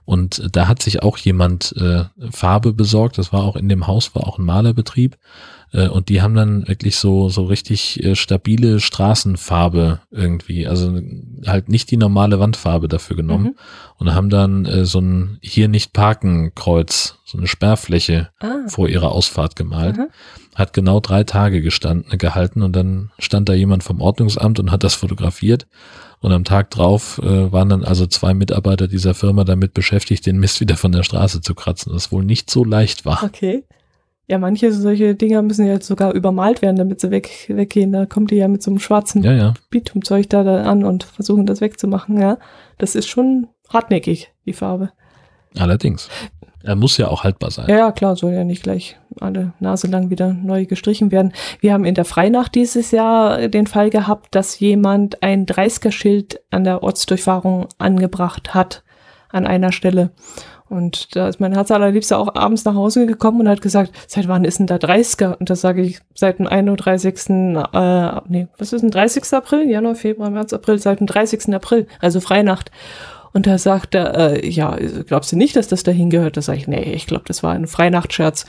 Und 0.09 0.55
da 0.55 0.67
hat 0.67 0.81
sich 0.81 1.03
auch 1.03 1.19
jemand 1.19 1.71
äh, 1.77 2.05
Farbe 2.31 2.73
besorgt. 2.73 3.19
Das 3.19 3.31
war 3.31 3.43
auch 3.43 3.55
in 3.55 3.69
dem 3.69 3.85
Haus, 3.85 4.15
war 4.15 4.27
auch 4.27 4.39
ein 4.39 4.43
Malerbetrieb. 4.43 5.19
Äh, 5.71 5.87
und 5.87 6.09
die 6.09 6.23
haben 6.23 6.33
dann 6.33 6.67
wirklich 6.67 6.95
so, 6.95 7.29
so 7.29 7.43
richtig 7.43 8.03
äh, 8.03 8.15
stabile 8.15 8.79
Straßenfarbe 8.79 9.99
irgendwie. 10.09 10.65
Also 10.65 10.99
halt 11.45 11.69
nicht 11.69 11.91
die 11.91 11.97
normale 11.97 12.39
Wandfarbe 12.39 12.87
dafür 12.87 13.17
genommen. 13.17 13.43
Mhm. 13.43 13.55
Und 13.99 14.15
haben 14.15 14.31
dann 14.31 14.65
äh, 14.65 14.83
so 14.83 14.99
ein 14.99 15.37
hier 15.43 15.67
nicht 15.67 15.93
parken 15.93 16.55
Kreuz, 16.55 17.19
so 17.23 17.37
eine 17.37 17.45
Sperrfläche 17.45 18.29
ah. 18.39 18.67
vor 18.67 18.89
ihrer 18.89 19.11
Ausfahrt 19.11 19.55
gemalt. 19.55 19.97
Mhm 19.97 20.07
hat 20.55 20.73
genau 20.73 20.99
drei 20.99 21.23
Tage 21.23 21.61
gestanden, 21.61 22.17
gehalten 22.17 22.63
und 22.63 22.75
dann 22.75 23.11
stand 23.17 23.47
da 23.47 23.53
jemand 23.53 23.81
vom 23.81 24.01
Ordnungsamt 24.01 24.59
und 24.59 24.71
hat 24.71 24.83
das 24.83 24.93
fotografiert. 24.93 25.67
Und 26.21 26.33
am 26.33 26.43
Tag 26.43 26.69
drauf 26.69 27.19
äh, 27.23 27.51
waren 27.51 27.69
dann 27.69 27.83
also 27.85 28.05
zwei 28.05 28.33
Mitarbeiter 28.33 28.87
dieser 28.87 29.13
Firma 29.13 29.45
damit 29.45 29.73
beschäftigt, 29.73 30.25
den 30.25 30.37
Mist 30.37 30.59
wieder 30.59 30.75
von 30.75 30.91
der 30.91 31.03
Straße 31.03 31.41
zu 31.41 31.55
kratzen, 31.55 31.93
das 31.93 32.11
wohl 32.11 32.25
nicht 32.25 32.49
so 32.49 32.65
leicht 32.65 33.05
war. 33.05 33.23
Okay. 33.23 33.63
Ja, 34.27 34.37
manche 34.37 34.71
solche 34.71 35.15
Dinger 35.15 35.41
müssen 35.41 35.65
ja 35.65 35.81
sogar 35.81 36.13
übermalt 36.13 36.61
werden, 36.61 36.75
damit 36.75 37.01
sie 37.01 37.09
weg, 37.09 37.45
weggehen. 37.47 37.91
Da 37.91 38.05
kommt 38.05 38.29
die 38.29 38.35
ja 38.35 38.47
mit 38.47 38.61
so 38.61 38.69
einem 38.69 38.79
schwarzen 38.79 39.23
ja, 39.23 39.33
ja. 39.33 39.53
Bitumzeug 39.71 40.29
da, 40.29 40.43
da 40.43 40.63
an 40.63 40.83
und 40.83 41.03
versuchen 41.03 41.47
das 41.47 41.61
wegzumachen. 41.61 42.19
Ja, 42.19 42.37
das 42.77 42.93
ist 42.93 43.07
schon 43.07 43.47
hartnäckig, 43.69 44.31
die 44.45 44.53
Farbe. 44.53 44.91
Allerdings. 45.57 46.09
Er 46.63 46.75
muss 46.75 46.97
ja 46.97 47.07
auch 47.07 47.23
haltbar 47.23 47.51
sein. 47.51 47.69
Ja, 47.69 47.91
klar, 47.91 48.15
soll 48.15 48.33
ja 48.33 48.43
nicht 48.43 48.63
gleich 48.63 48.97
alle 49.19 49.53
Nase 49.59 49.87
lang 49.87 50.09
wieder 50.09 50.33
neu 50.33 50.65
gestrichen 50.65 51.11
werden. 51.11 51.33
Wir 51.61 51.73
haben 51.73 51.85
in 51.85 51.95
der 51.95 52.05
Freinacht 52.05 52.55
dieses 52.55 52.91
Jahr 52.91 53.47
den 53.47 53.67
Fall 53.67 53.89
gehabt, 53.89 54.35
dass 54.35 54.59
jemand 54.59 55.23
ein 55.23 55.45
30er-Schild 55.45 56.41
an 56.51 56.65
der 56.65 56.83
Ortsdurchfahrung 56.83 57.67
angebracht 57.77 58.53
hat, 58.53 58.83
an 59.29 59.47
einer 59.47 59.71
Stelle. 59.71 60.11
Und 60.69 61.15
da 61.15 61.27
ist 61.27 61.39
mein 61.39 61.53
Herz 61.53 61.71
allerliebster 61.71 62.19
auch 62.19 62.35
abends 62.35 62.63
nach 62.63 62.75
Hause 62.75 63.07
gekommen 63.07 63.41
und 63.41 63.49
hat 63.49 63.61
gesagt, 63.61 63.91
seit 64.07 64.27
wann 64.27 64.43
ist 64.43 64.59
denn 64.59 64.67
da 64.67 64.75
30er? 64.75 65.35
Und 65.37 65.49
das 65.49 65.61
sage 65.61 65.81
ich 65.81 65.99
seit 66.13 66.37
dem 66.37 66.45
31. 66.45 67.15
Äh, 67.29 68.21
nee, 68.27 68.47
was 68.57 68.71
ist 68.71 68.81
denn 68.81 68.91
30. 68.91 69.33
April? 69.33 69.67
Januar, 69.67 69.95
Februar, 69.95 70.29
März, 70.29 70.53
April, 70.53 70.77
seit 70.77 70.99
dem 70.99 71.07
30. 71.07 71.53
April, 71.55 71.87
also 71.99 72.19
Freinacht. 72.19 72.69
Und 73.31 73.47
da 73.47 73.57
sagt 73.57 73.95
er, 73.95 74.15
äh, 74.15 74.49
ja, 74.49 74.77
glaubst 75.05 75.31
du 75.31 75.35
nicht, 75.35 75.55
dass 75.55 75.67
das 75.67 75.83
dahin 75.83 76.09
gehört? 76.09 76.37
Da 76.37 76.41
sage 76.41 76.57
ich, 76.57 76.67
nee, 76.67 76.93
ich 76.93 77.05
glaube, 77.07 77.25
das 77.27 77.43
war 77.43 77.53
ein 77.53 77.67
Freinachtsscherz. 77.67 78.45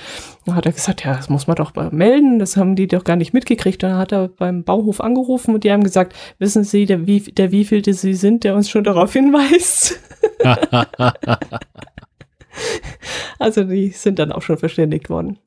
Dann 0.46 0.54
hat 0.54 0.66
er 0.66 0.72
gesagt, 0.72 1.04
ja, 1.04 1.16
das 1.16 1.28
muss 1.28 1.46
man 1.46 1.56
doch 1.56 1.74
melden, 1.92 2.38
das 2.38 2.56
haben 2.56 2.76
die 2.76 2.86
doch 2.86 3.04
gar 3.04 3.16
nicht 3.16 3.34
mitgekriegt. 3.34 3.82
Dann 3.82 3.96
hat 3.96 4.12
er 4.12 4.28
beim 4.28 4.64
Bauhof 4.64 5.00
angerufen 5.00 5.54
und 5.54 5.64
die 5.64 5.72
haben 5.72 5.84
gesagt, 5.84 6.14
wissen 6.38 6.64
Sie, 6.64 6.86
der, 6.86 7.06
wie, 7.06 7.20
der 7.20 7.52
wievielte 7.52 7.92
Sie 7.94 8.14
sind, 8.14 8.44
der 8.44 8.54
uns 8.54 8.70
schon 8.70 8.84
darauf 8.84 9.12
hinweist? 9.20 9.98
also 13.38 13.64
die 13.64 13.90
sind 13.90 14.18
dann 14.18 14.32
auch 14.32 14.42
schon 14.42 14.58
verständigt 14.58 15.10
worden. 15.10 15.38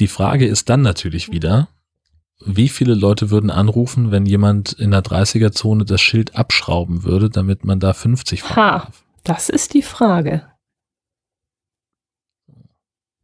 Die 0.00 0.08
Frage 0.08 0.46
ist 0.46 0.68
dann 0.68 0.82
natürlich 0.82 1.32
wieder, 1.32 1.68
wie 2.44 2.68
viele 2.68 2.94
Leute 2.94 3.30
würden 3.30 3.50
anrufen, 3.50 4.10
wenn 4.10 4.26
jemand 4.26 4.72
in 4.72 4.92
der 4.92 5.02
30er-Zone 5.02 5.84
das 5.84 6.00
Schild 6.00 6.36
abschrauben 6.36 7.02
würde, 7.02 7.30
damit 7.30 7.64
man 7.64 7.80
da 7.80 7.92
50 7.92 8.42
fahren 8.42 8.56
ha, 8.56 8.78
darf? 8.78 9.04
Das 9.24 9.48
ist 9.48 9.74
die 9.74 9.82
Frage. 9.82 10.46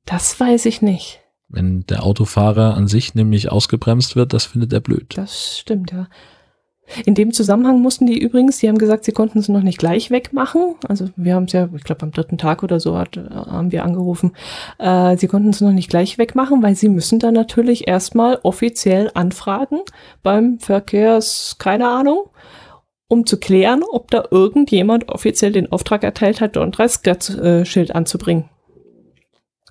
Das 0.04 0.38
weiß 0.38 0.66
ich 0.66 0.82
nicht. 0.82 1.20
Wenn 1.48 1.86
der 1.86 2.02
Autofahrer 2.02 2.74
an 2.74 2.88
sich 2.88 3.14
nämlich 3.14 3.50
ausgebremst 3.50 4.16
wird, 4.16 4.32
das 4.32 4.46
findet 4.46 4.72
er 4.72 4.80
blöd. 4.80 5.16
Das 5.16 5.58
stimmt, 5.58 5.92
ja. 5.92 6.08
In 7.06 7.14
dem 7.14 7.32
Zusammenhang 7.32 7.80
mussten 7.80 8.06
die 8.06 8.18
übrigens, 8.18 8.58
die 8.58 8.68
haben 8.68 8.78
gesagt, 8.78 9.04
sie 9.04 9.12
konnten 9.12 9.38
es 9.38 9.48
noch 9.48 9.62
nicht 9.62 9.78
gleich 9.78 10.10
wegmachen. 10.10 10.74
Also 10.86 11.08
wir 11.16 11.34
haben 11.34 11.44
es 11.44 11.52
ja, 11.52 11.68
ich 11.74 11.84
glaube 11.84 12.02
am 12.02 12.12
dritten 12.12 12.38
Tag 12.38 12.62
oder 12.62 12.78
so 12.78 12.98
hat, 12.98 13.16
haben 13.16 13.72
wir 13.72 13.84
angerufen. 13.84 14.32
Äh, 14.78 15.16
sie 15.16 15.26
konnten 15.26 15.48
es 15.48 15.60
noch 15.60 15.72
nicht 15.72 15.88
gleich 15.88 16.18
wegmachen, 16.18 16.62
weil 16.62 16.74
sie 16.74 16.88
müssen 16.88 17.18
dann 17.18 17.34
natürlich 17.34 17.88
erstmal 17.88 18.38
offiziell 18.42 19.10
anfragen 19.14 19.80
beim 20.22 20.58
Verkehrs, 20.58 21.56
keine 21.58 21.88
Ahnung, 21.88 22.28
um 23.08 23.26
zu 23.26 23.38
klären, 23.38 23.82
ob 23.90 24.10
da 24.10 24.24
irgendjemand 24.30 25.08
offiziell 25.08 25.52
den 25.52 25.72
Auftrag 25.72 26.04
erteilt 26.04 26.40
hat, 26.40 26.56
dort 26.56 26.66
ein 26.66 26.88
30er-Schild 26.88 27.94
anzubringen. 27.94 28.50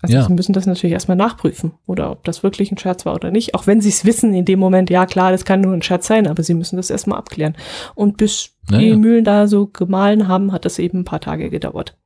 Also 0.04 0.16
ja. 0.16 0.24
sie 0.26 0.34
müssen 0.34 0.51
das 0.51 0.66
natürlich 0.66 0.91
erstmal 0.91 1.16
nachprüfen 1.16 1.72
oder 1.86 2.12
ob 2.12 2.26
das 2.26 2.43
wirklich 2.43 2.72
ein 2.74 2.78
Scherz 2.78 3.06
war 3.06 3.16
oder 3.16 3.32
nicht. 3.32 3.56
Auch 3.56 3.68
wenn 3.68 3.80
sie 3.80 3.88
es 3.88 4.04
wissen 4.04 4.34
in 4.34 4.43
dem 4.43 4.60
Moment, 4.60 4.89
ja 4.89 5.06
klar, 5.06 5.32
das 5.32 5.45
kann 5.45 5.62
nur 5.62 5.74
ein 5.74 5.82
Scherz 5.82 6.08
sein, 6.08 6.28
aber 6.28 6.43
sie 6.43 6.54
müssen 6.54 6.76
das 6.76 6.89
erstmal 6.89 7.18
abklären. 7.18 7.56
Und 7.95 8.18
bis 8.18 8.49
ja, 8.70 8.80
die 8.80 8.89
ja. 8.89 8.97
Mühlen 8.97 9.24
da 9.24 9.47
so 9.47 9.68
gemahlen 9.68 10.28
haben, 10.28 10.51
hat 10.51 10.66
das 10.66 10.78
eben 10.78 10.99
ein 10.99 11.06
paar 11.06 11.22
Tage 11.22 11.49
gedauert. 11.49 11.97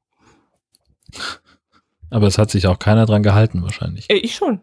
Aber 2.11 2.27
es 2.27 2.37
hat 2.37 2.51
sich 2.51 2.67
auch 2.67 2.77
keiner 2.77 3.07
dran 3.07 3.23
gehalten 3.23 3.63
wahrscheinlich. 3.63 4.11
Äh, 4.11 4.17
ich 4.17 4.35
schon. 4.35 4.61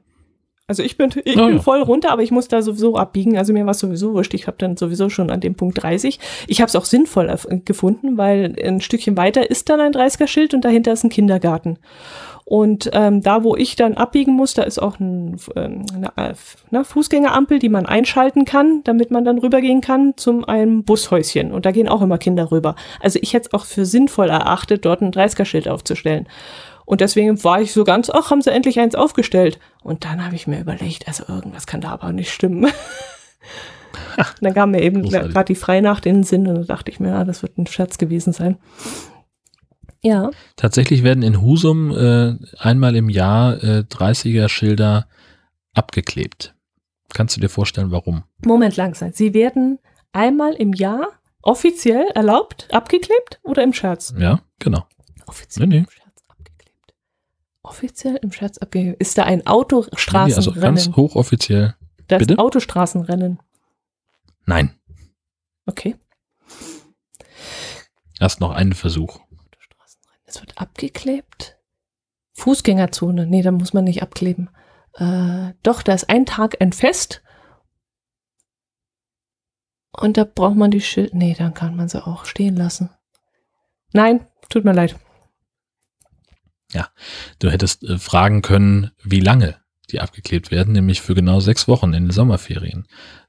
Also 0.66 0.82
ich 0.82 0.96
bin, 0.96 1.10
ich 1.24 1.36
Ah, 1.38 1.46
bin 1.46 1.56
ja. 1.56 1.62
voll 1.62 1.82
runter, 1.82 2.10
aber 2.10 2.22
ich 2.22 2.30
muss 2.30 2.48
da 2.48 2.62
sowieso 2.62 2.96
abbiegen. 2.96 3.36
Also 3.36 3.52
mir 3.52 3.66
war 3.66 3.72
es 3.72 3.80
sowieso 3.80 4.14
wurscht. 4.14 4.32
Ich 4.32 4.46
habe 4.46 4.56
dann 4.58 4.78
sowieso 4.78 5.10
schon 5.10 5.30
an 5.30 5.40
dem 5.40 5.54
Punkt 5.56 5.82
30. 5.82 6.18
Ich 6.46 6.60
habe 6.62 6.68
es 6.68 6.76
auch 6.76 6.86
sinnvoll 6.86 7.34
gefunden, 7.66 8.16
weil 8.16 8.56
ein 8.62 8.80
Stückchen 8.80 9.16
weiter 9.18 9.50
ist 9.50 9.68
dann 9.68 9.80
ein 9.80 9.92
30er-Schild 9.92 10.54
und 10.54 10.64
dahinter 10.64 10.92
ist 10.92 11.04
ein 11.04 11.10
Kindergarten. 11.10 11.78
Und 12.46 12.90
ähm, 12.92 13.22
da, 13.22 13.42
wo 13.42 13.56
ich 13.56 13.74
dann 13.76 13.94
abbiegen 13.94 14.34
muss, 14.34 14.52
da 14.52 14.64
ist 14.64 14.78
auch 14.78 15.00
ein, 15.00 15.36
ähm, 15.56 15.84
eine 15.94 16.30
äh, 16.30 16.34
na, 16.70 16.84
Fußgängerampel, 16.84 17.58
die 17.58 17.70
man 17.70 17.86
einschalten 17.86 18.44
kann, 18.44 18.82
damit 18.84 19.10
man 19.10 19.24
dann 19.24 19.38
rübergehen 19.38 19.80
kann 19.80 20.14
zum 20.16 20.44
einem 20.44 20.84
Bushäuschen. 20.84 21.52
Und 21.52 21.64
da 21.64 21.72
gehen 21.72 21.88
auch 21.88 22.02
immer 22.02 22.18
Kinder 22.18 22.50
rüber. 22.50 22.74
Also 23.00 23.18
ich 23.22 23.32
hätte 23.32 23.48
es 23.48 23.54
auch 23.54 23.64
für 23.64 23.86
sinnvoll 23.86 24.28
erachtet, 24.28 24.84
dort 24.84 25.00
ein 25.00 25.10
30er-Schild 25.10 25.68
aufzustellen. 25.68 26.26
Und 26.87 27.01
deswegen 27.01 27.43
war 27.45 27.61
ich 27.61 27.72
so 27.72 27.85
ganz, 27.85 28.11
ach, 28.11 28.30
haben 28.30 28.43
sie 28.43 28.53
endlich 28.53 28.78
eins 28.78 28.95
aufgestellt. 28.95 29.59
Und 29.82 30.05
dann 30.05 30.24
habe 30.24 30.35
ich 30.35 30.47
mir 30.47 30.61
überlegt, 30.61 31.09
also 31.09 31.24
irgendwas 31.26 31.66
kann 31.66 31.80
da 31.80 31.91
aber 31.91 32.12
nicht 32.12 32.32
stimmen. 32.32 32.70
Dann 34.41 34.55
kam 34.55 34.72
mir 34.72 34.82
eben 34.82 35.09
gerade 35.09 35.45
die 35.45 35.55
Freinacht 35.55 36.07
in 36.07 36.16
den 36.16 36.22
Sinn 36.24 36.47
und 36.47 36.55
da 36.55 36.62
dachte 36.62 36.91
ich 36.91 37.01
mir, 37.01 37.11
ja, 37.11 37.24
das 37.24 37.43
wird 37.43 37.59
ein 37.59 37.66
Scherz 37.66 37.99
gewesen 37.99 38.32
sein. 38.32 38.59
Ja. 40.03 40.30
Tatsächlich 40.57 41.03
werden 41.03 41.22
in 41.22 41.41
Husum 41.41 41.91
äh, 41.91 42.35
einmal 42.59 42.95
im 42.95 43.09
Jahr 43.09 43.62
äh, 43.62 43.85
30er-Schilder 43.89 45.07
abgeklebt. 45.74 46.55
Kannst 47.12 47.37
du 47.37 47.41
dir 47.41 47.49
vorstellen, 47.49 47.91
warum? 47.91 48.24
Moment 48.45 48.76
langsam. 48.76 49.12
Sie 49.12 49.32
werden 49.35 49.78
einmal 50.12 50.55
im 50.55 50.72
Jahr 50.72 51.09
offiziell 51.43 52.07
erlaubt, 52.14 52.68
abgeklebt 52.72 53.41
oder 53.43 53.62
im 53.62 53.72
Scherz? 53.72 54.14
Ja, 54.18 54.41
genau. 54.59 54.85
Offiziell 55.26 55.66
Nee, 55.66 55.80
nee. 55.80 55.87
Offiziell 57.64 58.16
im 58.16 58.30
Scherz 58.30 58.58
abgeklebt. 58.58 59.00
Ist 59.00 59.18
da 59.18 59.24
ein 59.24 59.38
Nee, 59.38 59.44
also 59.46 59.58
Autostraßenrennen? 59.58 60.60
ganz 60.76 60.96
hochoffiziell. 60.96 61.74
da 62.08 62.16
ist 62.16 62.20
bitte? 62.28 62.38
Autostraßenrennen. 62.38 63.40
Nein, 64.46 64.78
Okay. 65.66 65.96
erst 68.20 68.40
noch 68.40 68.50
einen 68.52 68.74
Versuch. 68.74 69.16
Autostraßenrennen. 69.16 70.22
Es 70.26 70.40
wird 70.40 70.58
abgeklebt. 70.58 71.58
Fußgängerzone. 72.34 73.26
Nee, 73.26 73.42
da 73.42 73.50
muss 73.50 73.72
man 73.72 73.84
nicht 73.84 74.02
abkleben. 74.02 74.50
Äh, 74.94 75.54
doch, 75.62 75.82
da 75.82 75.94
ist 75.94 76.10
ein 76.10 76.26
Tag 76.26 76.60
ein 76.60 76.72
Fest. 76.74 77.22
Und 79.92 80.16
da 80.16 80.24
braucht 80.24 80.56
man 80.56 80.70
die 80.70 80.80
Schild. 80.80 81.14
Nee, 81.14 81.34
dann 81.38 81.54
kann 81.54 81.76
man 81.76 81.88
sie 81.88 82.04
auch 82.04 82.24
stehen 82.26 82.56
lassen. 82.56 82.90
Nein, 83.92 84.26
tut 84.50 84.64
mir 84.64 84.72
leid. 84.74 84.96
Du 87.39 87.51
hättest 87.51 87.83
äh, 87.85 87.99
fragen 87.99 88.43
können, 88.43 88.91
wie 89.03 89.20
lange 89.20 89.57
die 89.91 90.01
abgeklebt 90.01 90.51
werden, 90.51 90.72
nämlich 90.72 91.03
für 91.03 91.14
genau 91.14 91.41
sechs 91.41 91.68
Wochen 91.68 91.93
in 91.93 92.05
den 92.05 92.11
Sommerferien. 92.11 92.87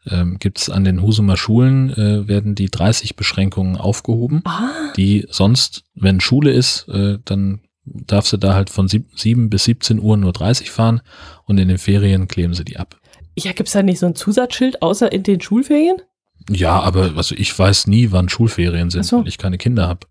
Ähm, 0.09 0.37
Gibt 0.39 0.59
es 0.59 0.69
an 0.69 0.83
den 0.85 1.01
Husumer 1.01 1.35
Schulen, 1.35 1.89
äh, 1.91 2.27
werden 2.29 2.55
die 2.55 2.67
30 2.71 3.15
Beschränkungen 3.17 3.75
aufgehoben, 3.75 4.41
Ah, 4.45 4.93
die 4.95 5.25
sonst, 5.29 5.83
wenn 5.95 6.21
Schule 6.21 6.51
ist, 6.51 6.87
äh, 6.87 7.19
dann 7.25 7.59
darfst 7.83 8.31
du 8.33 8.37
da 8.37 8.53
halt 8.55 8.69
von 8.69 8.87
sieb- 8.87 9.09
7 9.19 9.49
bis 9.49 9.65
17 9.65 9.99
Uhr 9.99 10.15
nur 10.17 10.31
30 10.31 10.71
fahren 10.71 11.01
und 11.43 11.57
in 11.59 11.67
den 11.67 11.77
Ferien 11.77 12.27
kleben 12.29 12.53
sie 12.53 12.63
die 12.65 12.77
ab. 12.77 12.97
ja, 13.37 13.51
gibt's 13.51 13.73
da 13.73 13.83
nicht 13.83 13.99
so 13.99 14.05
ein 14.05 14.15
Zusatzschild, 14.15 14.81
außer 14.81 15.11
in 15.11 15.23
den 15.23 15.41
Schulferien? 15.41 15.97
Ja, 16.49 16.79
aber 16.79 17.13
also 17.17 17.35
ich 17.35 17.57
weiß 17.57 17.87
nie, 17.87 18.11
wann 18.11 18.29
Schulferien 18.29 18.89
sind, 18.89 19.01
Ach 19.01 19.09
so. 19.09 19.19
weil 19.19 19.27
ich 19.27 19.37
keine 19.37 19.57
Kinder 19.57 19.87
habe. 19.89 20.07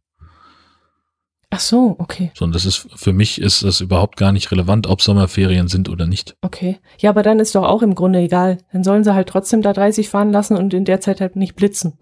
Ach 1.54 1.60
so, 1.60 1.94
okay, 1.98 2.32
Sondern 2.34 2.54
das 2.54 2.64
ist, 2.64 2.88
für 2.96 3.12
mich 3.12 3.40
ist 3.40 3.62
das 3.62 3.80
überhaupt 3.80 4.16
gar 4.16 4.32
nicht 4.32 4.50
relevant, 4.50 4.88
ob 4.88 5.00
Sommerferien 5.00 5.68
sind 5.68 5.88
oder 5.88 6.06
nicht. 6.06 6.36
okay. 6.42 6.78
Ja, 6.98 7.10
aber 7.10 7.22
dann 7.22 7.38
ist 7.38 7.54
doch 7.54 7.62
auch 7.62 7.82
im 7.82 7.94
Grunde 7.94 8.18
egal. 8.18 8.58
Dann 8.72 8.82
sollen 8.82 9.04
sie 9.04 9.14
halt 9.14 9.28
trotzdem 9.28 9.62
da 9.62 9.72
30 9.72 10.08
fahren 10.08 10.32
lassen 10.32 10.56
und 10.56 10.74
in 10.74 10.84
der 10.84 11.00
Zeit 11.00 11.20
halt 11.20 11.36
nicht 11.36 11.54
blitzen, 11.54 11.96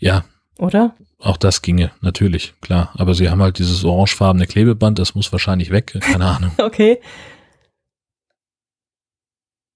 Ja, 0.00 0.24
oder? 0.58 0.96
Auch 1.20 1.36
das 1.36 1.62
ginge, 1.62 1.92
natürlich, 2.00 2.54
klar. 2.60 2.92
Aber 2.96 3.14
sie 3.14 3.30
haben 3.30 3.40
halt 3.40 3.58
dieses 3.60 3.84
orangefarbene 3.84 4.46
Klebeband, 4.48 4.98
das 4.98 5.14
muss 5.14 5.30
wahrscheinlich 5.32 5.70
weg, 5.70 5.96
keine 6.00 6.26
Ahnung. 6.26 6.50
Okay. 6.58 6.98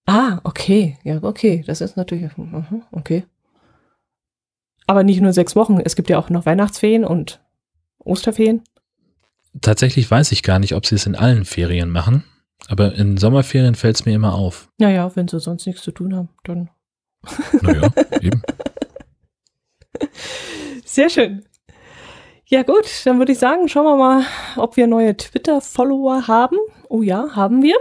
Ah, 0.06 0.40
okay. 0.44 0.96
Ja, 1.04 1.22
okay. 1.22 1.62
Das 1.66 1.80
ist 1.80 1.96
natürlich. 1.96 2.36
mhm, 2.36 2.82
Okay. 2.92 3.24
Aber 4.86 5.02
nicht 5.04 5.20
nur 5.20 5.34
sechs 5.34 5.54
Wochen. 5.54 5.80
Es 5.84 5.96
gibt 5.96 6.08
ja 6.08 6.18
auch 6.18 6.30
noch 6.30 6.46
Weihnachtsferien 6.46 7.04
und 7.04 7.40
Osterferien. 7.98 8.62
Tatsächlich 9.60 10.10
weiß 10.10 10.32
ich 10.32 10.42
gar 10.42 10.58
nicht, 10.58 10.74
ob 10.74 10.86
sie 10.86 10.94
es 10.94 11.06
in 11.06 11.16
allen 11.16 11.44
Ferien 11.44 11.90
machen, 11.90 12.24
aber 12.68 12.94
in 12.94 13.16
Sommerferien 13.16 13.74
fällt 13.74 13.96
es 13.96 14.04
mir 14.06 14.14
immer 14.14 14.34
auf. 14.34 14.68
Naja, 14.78 15.10
wenn 15.14 15.28
sie 15.28 15.40
sonst 15.40 15.66
nichts 15.66 15.82
zu 15.82 15.90
tun 15.90 16.14
haben, 16.14 16.28
dann. 16.44 16.70
Naja, 17.62 17.90
eben. 18.20 18.42
Sehr 20.84 21.10
schön. 21.10 21.44
Ja, 22.46 22.62
gut, 22.62 22.86
dann 23.04 23.18
würde 23.18 23.32
ich 23.32 23.38
sagen, 23.38 23.68
schauen 23.68 23.84
wir 23.84 23.96
mal, 23.96 24.24
ob 24.56 24.76
wir 24.76 24.86
neue 24.86 25.16
Twitter-Follower 25.16 26.28
haben. 26.28 26.56
Oh 26.88 27.02
ja, 27.02 27.34
haben 27.34 27.62
wir. 27.62 27.76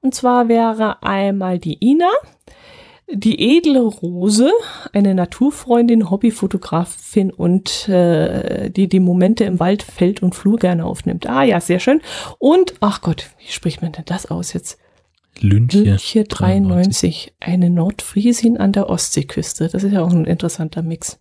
Und 0.00 0.14
zwar 0.14 0.46
wäre 0.48 1.02
einmal 1.02 1.58
die 1.58 1.78
Ina, 1.84 2.10
die 3.08 3.56
edle 3.56 3.82
Rose, 3.82 4.50
eine 4.92 5.14
Naturfreundin, 5.14 6.10
Hobbyfotografin 6.10 7.30
und 7.30 7.88
äh, 7.88 8.70
die 8.70 8.88
die 8.88 9.00
Momente 9.00 9.44
im 9.44 9.60
Wald, 9.60 9.82
Feld 9.82 10.22
und 10.22 10.34
Flur 10.34 10.58
gerne 10.58 10.84
aufnimmt. 10.84 11.28
Ah 11.28 11.44
ja, 11.44 11.60
sehr 11.60 11.78
schön. 11.78 12.00
Und, 12.38 12.74
ach 12.80 13.00
Gott, 13.02 13.30
wie 13.38 13.52
spricht 13.52 13.82
man 13.82 13.92
denn 13.92 14.04
das 14.06 14.26
aus 14.26 14.52
jetzt? 14.52 14.78
Lünche. 15.38 15.82
Lünche 15.82 16.24
93, 16.24 17.34
eine 17.40 17.70
Nordfriesin 17.70 18.56
an 18.56 18.72
der 18.72 18.88
Ostseeküste. 18.88 19.68
Das 19.68 19.84
ist 19.84 19.92
ja 19.92 20.02
auch 20.02 20.10
ein 20.10 20.24
interessanter 20.24 20.82
Mix. 20.82 21.20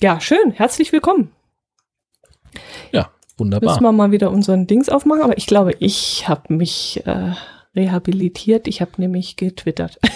Ja, 0.00 0.20
schön. 0.20 0.50
Herzlich 0.52 0.92
willkommen. 0.92 1.30
Wunderbar. 3.42 3.70
Müssen 3.70 3.82
wir 3.82 3.92
mal 3.92 4.12
wieder 4.12 4.30
unseren 4.30 4.66
Dings 4.66 4.88
aufmachen, 4.88 5.22
aber 5.22 5.38
ich 5.38 5.46
glaube, 5.46 5.74
ich 5.78 6.28
habe 6.28 6.54
mich 6.54 7.02
äh, 7.06 7.32
rehabilitiert. 7.74 8.68
Ich 8.68 8.80
habe 8.80 8.92
nämlich 8.98 9.36
getwittert. 9.36 9.98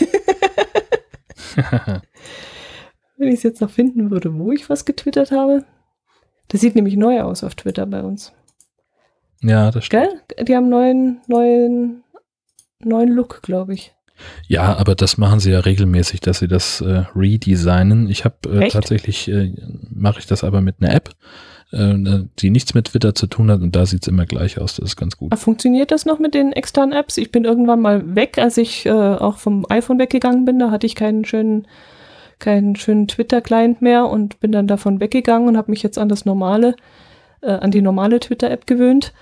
Wenn 3.16 3.28
ich 3.28 3.36
es 3.36 3.42
jetzt 3.42 3.60
noch 3.60 3.70
finden 3.70 4.10
würde, 4.10 4.38
wo 4.38 4.52
ich 4.52 4.68
was 4.68 4.84
getwittert 4.84 5.30
habe. 5.30 5.64
Das 6.48 6.60
sieht 6.60 6.74
nämlich 6.74 6.96
neu 6.96 7.22
aus 7.22 7.42
auf 7.42 7.54
Twitter 7.54 7.86
bei 7.86 8.02
uns. 8.02 8.32
ja, 9.40 9.70
das 9.70 9.84
stimmt. 9.84 10.28
Gell? 10.28 10.44
Die 10.44 10.54
haben 10.54 10.68
neuen, 10.68 11.20
neuen, 11.26 12.04
neuen 12.80 13.08
Look, 13.10 13.42
glaube 13.42 13.74
ich. 13.74 13.94
Ja, 14.46 14.76
aber 14.76 14.94
das 14.94 15.18
machen 15.18 15.40
sie 15.40 15.50
ja 15.50 15.60
regelmäßig, 15.60 16.20
dass 16.20 16.38
sie 16.38 16.48
das 16.48 16.80
äh, 16.80 17.04
redesignen. 17.14 18.08
Ich 18.08 18.24
habe 18.24 18.36
äh, 18.48 18.68
tatsächlich, 18.68 19.28
äh, 19.28 19.52
mache 19.90 20.20
ich 20.20 20.26
das 20.26 20.44
aber 20.44 20.60
mit 20.60 20.76
einer 20.80 20.94
App, 20.94 21.10
die 21.72 22.50
nichts 22.50 22.74
mit 22.74 22.86
Twitter 22.86 23.14
zu 23.14 23.26
tun 23.26 23.50
hat 23.50 23.60
und 23.60 23.74
da 23.74 23.86
sieht's 23.86 24.06
immer 24.06 24.24
gleich 24.24 24.60
aus. 24.60 24.76
Das 24.76 24.90
ist 24.90 24.96
ganz 24.96 25.16
gut. 25.16 25.32
Ah, 25.32 25.36
Funktioniert 25.36 25.90
das 25.90 26.06
noch 26.06 26.20
mit 26.20 26.32
den 26.32 26.52
externen 26.52 26.92
Apps? 26.92 27.16
Ich 27.16 27.32
bin 27.32 27.44
irgendwann 27.44 27.80
mal 27.80 28.14
weg, 28.14 28.38
als 28.38 28.56
ich 28.56 28.86
äh, 28.86 28.90
auch 28.90 29.38
vom 29.38 29.66
iPhone 29.68 29.98
weggegangen 29.98 30.44
bin. 30.44 30.60
Da 30.60 30.70
hatte 30.70 30.86
ich 30.86 30.94
keinen 30.94 31.24
schönen, 31.24 31.66
keinen 32.38 32.76
schönen 32.76 33.08
Twitter-Client 33.08 33.82
mehr 33.82 34.06
und 34.06 34.38
bin 34.38 34.52
dann 34.52 34.68
davon 34.68 35.00
weggegangen 35.00 35.48
und 35.48 35.56
habe 35.56 35.72
mich 35.72 35.82
jetzt 35.82 35.98
an 35.98 36.08
das 36.08 36.24
normale, 36.24 36.76
äh, 37.40 37.50
an 37.50 37.72
die 37.72 37.82
normale 37.82 38.20
Twitter-App 38.20 38.66
gewöhnt. 38.68 39.12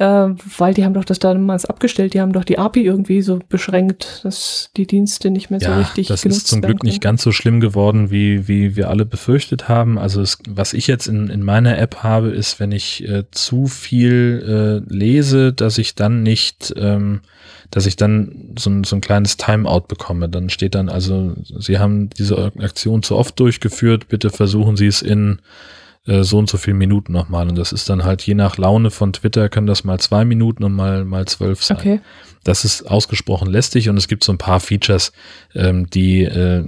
Äh, 0.00 0.34
weil 0.56 0.72
die 0.72 0.86
haben 0.86 0.94
doch 0.94 1.04
das 1.04 1.18
damals 1.18 1.66
abgestellt, 1.66 2.14
die 2.14 2.22
haben 2.22 2.32
doch 2.32 2.44
die 2.44 2.56
API 2.56 2.86
irgendwie 2.86 3.20
so 3.20 3.38
beschränkt, 3.50 4.22
dass 4.24 4.70
die 4.74 4.86
Dienste 4.86 5.30
nicht 5.30 5.50
mehr 5.50 5.60
so 5.60 5.66
Ja, 5.66 5.78
richtig 5.78 6.08
das 6.08 6.22
genutzt 6.22 6.44
ist 6.44 6.46
zum 6.46 6.62
Glück 6.62 6.82
nicht 6.82 7.02
ganz 7.02 7.20
so 7.20 7.32
schlimm 7.32 7.60
geworden, 7.60 8.10
wie, 8.10 8.48
wie 8.48 8.76
wir 8.76 8.88
alle 8.88 9.04
befürchtet 9.04 9.68
haben. 9.68 9.98
Also 9.98 10.22
es, 10.22 10.38
was 10.48 10.72
ich 10.72 10.86
jetzt 10.86 11.06
in, 11.06 11.28
in 11.28 11.42
meiner 11.42 11.76
App 11.76 11.96
habe, 11.96 12.30
ist, 12.30 12.58
wenn 12.60 12.72
ich 12.72 13.06
äh, 13.06 13.24
zu 13.30 13.66
viel 13.66 14.82
äh, 14.88 14.90
lese, 14.90 15.52
dass 15.52 15.76
ich 15.76 15.96
dann 15.96 16.22
nicht, 16.22 16.72
ähm, 16.78 17.20
dass 17.70 17.84
ich 17.84 17.96
dann 17.96 18.54
so 18.58 18.70
ein, 18.70 18.84
so 18.84 18.96
ein 18.96 19.02
kleines 19.02 19.36
Timeout 19.36 19.84
bekomme. 19.86 20.30
Dann 20.30 20.48
steht 20.48 20.76
dann 20.76 20.88
also, 20.88 21.34
Sie 21.58 21.78
haben 21.78 22.08
diese 22.08 22.52
Aktion 22.58 23.02
zu 23.02 23.16
oft 23.16 23.38
durchgeführt, 23.38 24.08
bitte 24.08 24.30
versuchen 24.30 24.78
Sie 24.78 24.86
es 24.86 25.02
in 25.02 25.40
äh, 26.10 26.24
so 26.24 26.38
und 26.38 26.50
so 26.50 26.58
viel 26.58 26.74
Minuten 26.74 27.12
nochmal. 27.12 27.48
Und 27.48 27.56
das 27.56 27.72
ist 27.72 27.88
dann 27.88 28.04
halt 28.04 28.22
je 28.22 28.34
nach 28.34 28.58
Laune 28.58 28.90
von 28.90 29.12
Twitter, 29.12 29.48
können 29.48 29.68
das 29.68 29.84
mal 29.84 30.00
zwei 30.00 30.24
Minuten 30.24 30.64
und 30.64 30.74
mal, 30.74 31.04
mal 31.04 31.26
zwölf 31.26 31.62
sein. 31.62 31.78
Okay. 31.78 32.00
Das 32.42 32.64
ist 32.64 32.82
ausgesprochen 32.82 33.48
lästig 33.48 33.88
und 33.88 33.96
es 33.96 34.08
gibt 34.08 34.24
so 34.24 34.32
ein 34.32 34.38
paar 34.38 34.60
Features, 34.60 35.12
ähm, 35.54 35.88
die 35.88 36.24
äh, 36.24 36.64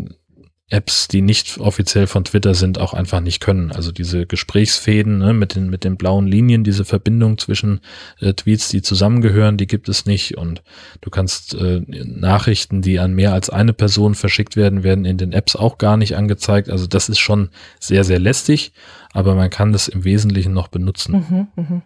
Apps, 0.73 1.07
die 1.07 1.21
nicht 1.21 1.59
offiziell 1.59 2.07
von 2.07 2.25
Twitter 2.25 2.55
sind, 2.55 2.79
auch 2.79 2.95
einfach 2.95 3.21
nicht 3.21 3.41
können. 3.41 3.73
Also 3.73 3.93
diese 3.93 4.27
Gesprächsfäden 4.27 5.19
ne, 5.19 5.35
mit, 5.35 5.55
den, 5.55 5.69
mit 5.69 5.85
den 5.85 5.99
blauen 5.99 6.27
Linien, 6.27 6.65
diese 6.65 6.87
Verbindung 6.87 7.37
zwischen 7.37 7.81
äh, 8.21 8.33
Tweets, 8.33 8.71
die 8.71 8.81
zusammengehören, 8.81 9.59
die 9.59 9.67
gibt 9.67 9.91
es 9.91 10.07
nicht. 10.07 10.39
Und 10.39 10.63
du 11.03 11.11
kannst 11.11 11.55
äh, 11.55 11.83
Nachrichten, 11.89 12.81
die 12.81 12.99
an 13.01 13.13
mehr 13.13 13.35
als 13.35 13.51
eine 13.51 13.75
Person 13.75 14.15
verschickt 14.15 14.57
werden, 14.57 14.83
werden 14.83 15.05
in 15.05 15.19
den 15.19 15.33
Apps 15.33 15.57
auch 15.57 15.77
gar 15.77 15.99
nicht 15.99 16.17
angezeigt. 16.17 16.71
Also 16.71 16.87
das 16.87 17.11
ist 17.11 17.19
schon 17.19 17.51
sehr, 17.79 18.05
sehr 18.05 18.19
lästig, 18.19 18.73
aber 19.13 19.35
man 19.35 19.51
kann 19.51 19.73
das 19.73 19.89
im 19.89 20.05
Wesentlichen 20.05 20.53
noch 20.53 20.69
benutzen. 20.69 21.49
Mhm, 21.57 21.63
mhm. 21.63 21.83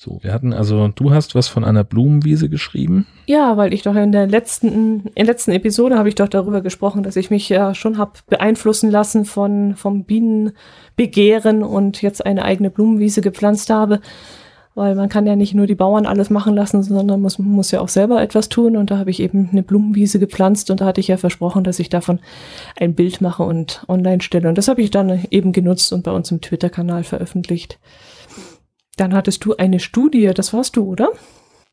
So, 0.00 0.20
wir 0.22 0.32
hatten 0.32 0.52
also, 0.52 0.86
du 0.86 1.10
hast 1.10 1.34
was 1.34 1.48
von 1.48 1.64
einer 1.64 1.82
Blumenwiese 1.82 2.48
geschrieben. 2.48 3.04
Ja, 3.26 3.56
weil 3.56 3.74
ich 3.74 3.82
doch 3.82 3.96
in 3.96 4.12
der 4.12 4.28
letzten, 4.28 4.68
in 4.68 5.12
der 5.16 5.24
letzten 5.24 5.50
Episode 5.50 5.98
habe 5.98 6.08
ich 6.08 6.14
doch 6.14 6.28
darüber 6.28 6.60
gesprochen, 6.60 7.02
dass 7.02 7.16
ich 7.16 7.30
mich 7.30 7.48
ja 7.48 7.74
schon 7.74 7.98
habe 7.98 8.12
beeinflussen 8.28 8.92
lassen 8.92 9.24
von, 9.24 9.74
vom 9.74 10.04
Bienenbegehren 10.04 11.64
und 11.64 12.00
jetzt 12.00 12.24
eine 12.24 12.44
eigene 12.44 12.70
Blumenwiese 12.70 13.22
gepflanzt 13.22 13.70
habe. 13.70 14.00
Weil 14.78 14.94
man 14.94 15.08
kann 15.08 15.26
ja 15.26 15.34
nicht 15.34 15.54
nur 15.54 15.66
die 15.66 15.74
Bauern 15.74 16.06
alles 16.06 16.30
machen 16.30 16.54
lassen, 16.54 16.84
sondern 16.84 17.20
muss, 17.20 17.40
muss 17.40 17.72
ja 17.72 17.80
auch 17.80 17.88
selber 17.88 18.22
etwas 18.22 18.48
tun. 18.48 18.76
Und 18.76 18.92
da 18.92 18.98
habe 18.98 19.10
ich 19.10 19.18
eben 19.18 19.48
eine 19.50 19.64
Blumenwiese 19.64 20.20
gepflanzt 20.20 20.70
und 20.70 20.80
da 20.80 20.86
hatte 20.86 21.00
ich 21.00 21.08
ja 21.08 21.16
versprochen, 21.16 21.64
dass 21.64 21.80
ich 21.80 21.88
davon 21.88 22.20
ein 22.78 22.94
Bild 22.94 23.20
mache 23.20 23.42
und 23.42 23.84
online 23.88 24.22
stelle. 24.22 24.48
Und 24.48 24.56
das 24.56 24.68
habe 24.68 24.80
ich 24.80 24.90
dann 24.90 25.24
eben 25.32 25.50
genutzt 25.50 25.92
und 25.92 26.04
bei 26.04 26.12
uns 26.12 26.30
im 26.30 26.40
Twitter-Kanal 26.40 27.02
veröffentlicht. 27.02 27.80
Dann 28.96 29.14
hattest 29.14 29.44
du 29.44 29.56
eine 29.56 29.80
Studie, 29.80 30.30
das 30.32 30.52
warst 30.52 30.76
du, 30.76 30.84
oder? 30.84 31.08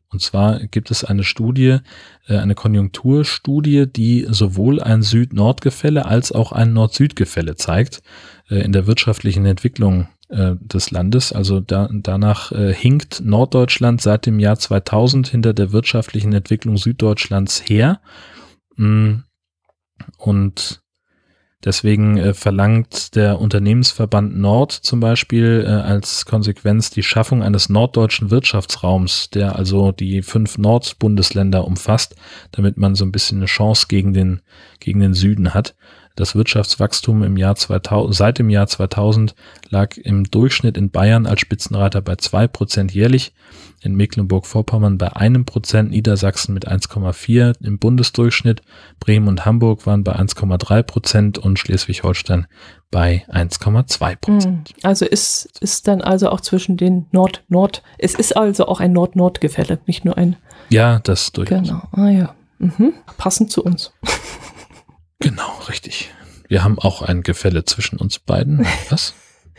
Und 0.08 0.20
zwar 0.20 0.60
gibt 0.66 0.90
es 0.90 1.04
eine 1.04 1.22
Studie, 1.22 1.78
äh, 2.26 2.38
eine 2.38 2.56
Konjunkturstudie, 2.56 3.86
die 3.86 4.26
sowohl 4.28 4.82
ein 4.82 5.02
Süd-Nord-Gefälle 5.02 6.06
als 6.06 6.32
auch 6.32 6.50
ein 6.50 6.72
Nord-Süd-Gefälle 6.72 7.54
zeigt 7.54 8.02
äh, 8.48 8.56
in 8.56 8.72
der 8.72 8.88
wirtschaftlichen 8.88 9.46
Entwicklung 9.46 10.08
äh, 10.28 10.54
des 10.60 10.90
Landes. 10.90 11.32
Also 11.32 11.60
da, 11.60 11.88
danach 11.92 12.50
hinkt 12.50 13.22
Norddeutschland 13.24 14.00
seit 14.00 14.26
dem 14.26 14.38
Jahr 14.38 14.58
2000 14.58 15.28
hinter 15.28 15.54
der 15.54 15.72
wirtschaftlichen 15.72 16.32
Entwicklung 16.32 16.76
Süddeutschlands 16.76 17.68
her. 17.68 18.00
Mm. 18.76 19.20
Und 20.18 20.82
Deswegen 21.66 22.16
äh, 22.16 22.32
verlangt 22.32 23.16
der 23.16 23.40
Unternehmensverband 23.40 24.38
Nord 24.38 24.70
zum 24.70 25.00
Beispiel 25.00 25.64
äh, 25.66 25.70
als 25.70 26.24
Konsequenz 26.24 26.90
die 26.90 27.02
Schaffung 27.02 27.42
eines 27.42 27.68
norddeutschen 27.68 28.30
Wirtschaftsraums, 28.30 29.30
der 29.30 29.56
also 29.56 29.90
die 29.90 30.22
fünf 30.22 30.58
Nordbundesländer 30.58 31.64
umfasst, 31.64 32.14
damit 32.52 32.76
man 32.76 32.94
so 32.94 33.04
ein 33.04 33.10
bisschen 33.10 33.38
eine 33.38 33.46
Chance 33.46 33.86
gegen 33.88 34.12
den, 34.12 34.42
gegen 34.78 35.00
den 35.00 35.12
Süden 35.12 35.54
hat. 35.54 35.74
Das 36.16 36.34
Wirtschaftswachstum 36.34 37.22
im 37.22 37.36
Jahr 37.36 37.56
2000, 37.56 38.14
seit 38.14 38.38
dem 38.38 38.48
Jahr 38.48 38.66
2000 38.66 39.34
lag 39.68 39.96
im 39.98 40.24
Durchschnitt 40.24 40.78
in 40.78 40.90
Bayern 40.90 41.26
als 41.26 41.40
Spitzenreiter 41.40 42.00
bei 42.00 42.16
zwei 42.16 42.48
Prozent 42.48 42.92
jährlich, 42.92 43.34
in 43.82 43.94
Mecklenburg-Vorpommern 43.94 44.96
bei 44.96 45.14
einem 45.14 45.44
Prozent, 45.44 45.90
Niedersachsen 45.90 46.54
mit 46.54 46.66
1,4 46.66 47.62
im 47.62 47.78
Bundesdurchschnitt, 47.78 48.62
Bremen 48.98 49.28
und 49.28 49.44
Hamburg 49.44 49.86
waren 49.86 50.04
bei 50.04 50.16
1,3 50.16 50.82
Prozent 50.82 51.38
und 51.38 51.58
Schleswig-Holstein 51.58 52.46
bei 52.90 53.24
1,2 53.28 54.16
Prozent. 54.16 54.70
Hm. 54.70 54.76
Also 54.82 55.04
ist, 55.04 55.50
ist 55.60 55.86
dann 55.86 56.00
also 56.00 56.30
auch 56.30 56.40
zwischen 56.40 56.78
den 56.78 57.06
Nord-Nord, 57.12 57.82
es 57.98 58.14
ist 58.14 58.34
also 58.36 58.66
auch 58.66 58.80
ein 58.80 58.92
Nord-Nord-Gefälle, 58.92 59.80
nicht 59.86 60.06
nur 60.06 60.16
ein. 60.16 60.36
Ja, 60.70 60.98
das 61.00 61.30
durchaus. 61.32 61.68
Genau, 61.68 61.82
ah 61.92 62.08
ja. 62.08 62.34
Mhm. 62.58 62.94
Passend 63.18 63.52
zu 63.52 63.62
uns. 63.62 63.92
Genau, 65.20 65.50
richtig. 65.68 66.10
Wir 66.48 66.62
haben 66.62 66.78
auch 66.78 67.02
ein 67.02 67.22
Gefälle 67.22 67.64
zwischen 67.64 67.98
uns 67.98 68.18
beiden. 68.18 68.66
Was? 68.90 69.14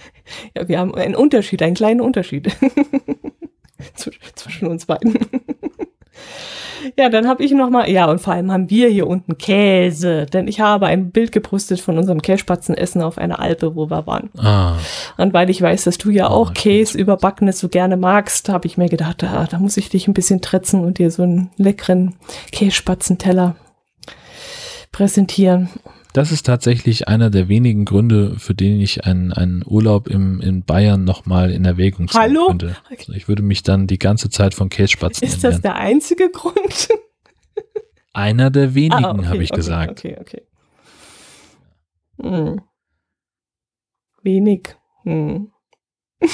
ja, 0.56 0.68
wir 0.68 0.80
haben 0.80 0.96
einen 0.96 1.16
Unterschied, 1.16 1.62
einen 1.62 1.76
kleinen 1.76 2.02
Unterschied 2.02 2.56
zwischen 4.36 4.68
uns 4.68 4.86
beiden. 4.86 5.18
ja, 6.98 7.10
dann 7.10 7.28
habe 7.28 7.44
ich 7.44 7.52
noch 7.52 7.70
mal, 7.70 7.90
ja, 7.90 8.06
und 8.06 8.22
vor 8.22 8.34
allem 8.34 8.52
haben 8.52 8.70
wir 8.70 8.88
hier 8.90 9.08
unten 9.08 9.38
Käse, 9.38 10.28
denn 10.28 10.48
ich 10.48 10.60
habe 10.60 10.86
ein 10.86 11.12
Bild 11.12 11.32
gepostet 11.32 11.82
von 11.82 11.98
unserem 11.98 12.22
Käsespatzenessen 12.22 13.02
auf 13.02 13.18
einer 13.18 13.40
Alpe, 13.40 13.76
wo 13.76 13.90
wir 13.90 14.08
waren. 14.08 14.30
Ah. 14.38 14.76
Und 15.18 15.34
weil 15.34 15.50
ich 15.50 15.62
weiß, 15.62 15.84
dass 15.84 15.98
du 15.98 16.10
ja 16.10 16.30
auch 16.30 16.52
oh, 16.52 16.54
Käse 16.54 16.98
überbackenes 16.98 17.60
so 17.60 17.68
gerne 17.68 17.98
magst, 17.98 18.50
habe 18.50 18.68
ich 18.68 18.78
mir 18.78 18.90
gedacht, 18.90 19.24
ah, 19.24 19.48
da 19.50 19.60
muss 19.60 19.78
ich 19.78 19.90
dich 19.90 20.08
ein 20.08 20.14
bisschen 20.14 20.42
tretzen 20.42 20.82
und 20.86 21.00
dir 21.00 21.12
so 21.12 21.24
einen 21.24 21.50
leckeren 21.58 22.16
Käsespatzenteller 22.52 23.56
präsentieren. 24.92 25.70
Das 26.14 26.32
ist 26.32 26.46
tatsächlich 26.46 27.08
einer 27.08 27.30
der 27.30 27.48
wenigen 27.48 27.86
Gründe, 27.86 28.40
für 28.40 28.56
den 28.56 28.82
ich 28.82 29.06
einen, 29.06 29.32
einen 29.34 29.64
Urlaub 29.66 30.08
im, 30.08 30.42
in 30.42 30.64
Bayern 30.64 31.04
nochmal 31.04 31.52
in 31.52 31.64
Erwägung 31.64 32.08
ziehen 32.08 32.20
Hallo? 32.20 32.48
könnte. 32.48 32.76
Also 32.90 33.14
ich 33.14 33.28
würde 33.28 33.44
mich 33.44 33.62
dann 33.62 33.86
die 33.86 34.00
ganze 34.00 34.30
Zeit 34.30 34.54
von 34.54 34.70
Kässpatzen 34.70 35.28
Ist 35.28 35.44
das 35.44 35.62
der 35.62 35.76
einzige 35.76 36.30
Grund? 36.32 36.90
Einer 38.14 38.50
der 38.50 38.74
wenigen, 38.74 39.06
ah, 39.06 39.12
okay, 39.12 39.26
habe 39.28 39.44
ich 39.44 39.52
okay, 39.52 39.58
gesagt. 39.58 39.92
Okay, 39.92 40.18
okay. 40.20 40.42
Hm. 42.20 42.62
Wenig. 44.24 44.76
Hm. 45.04 45.52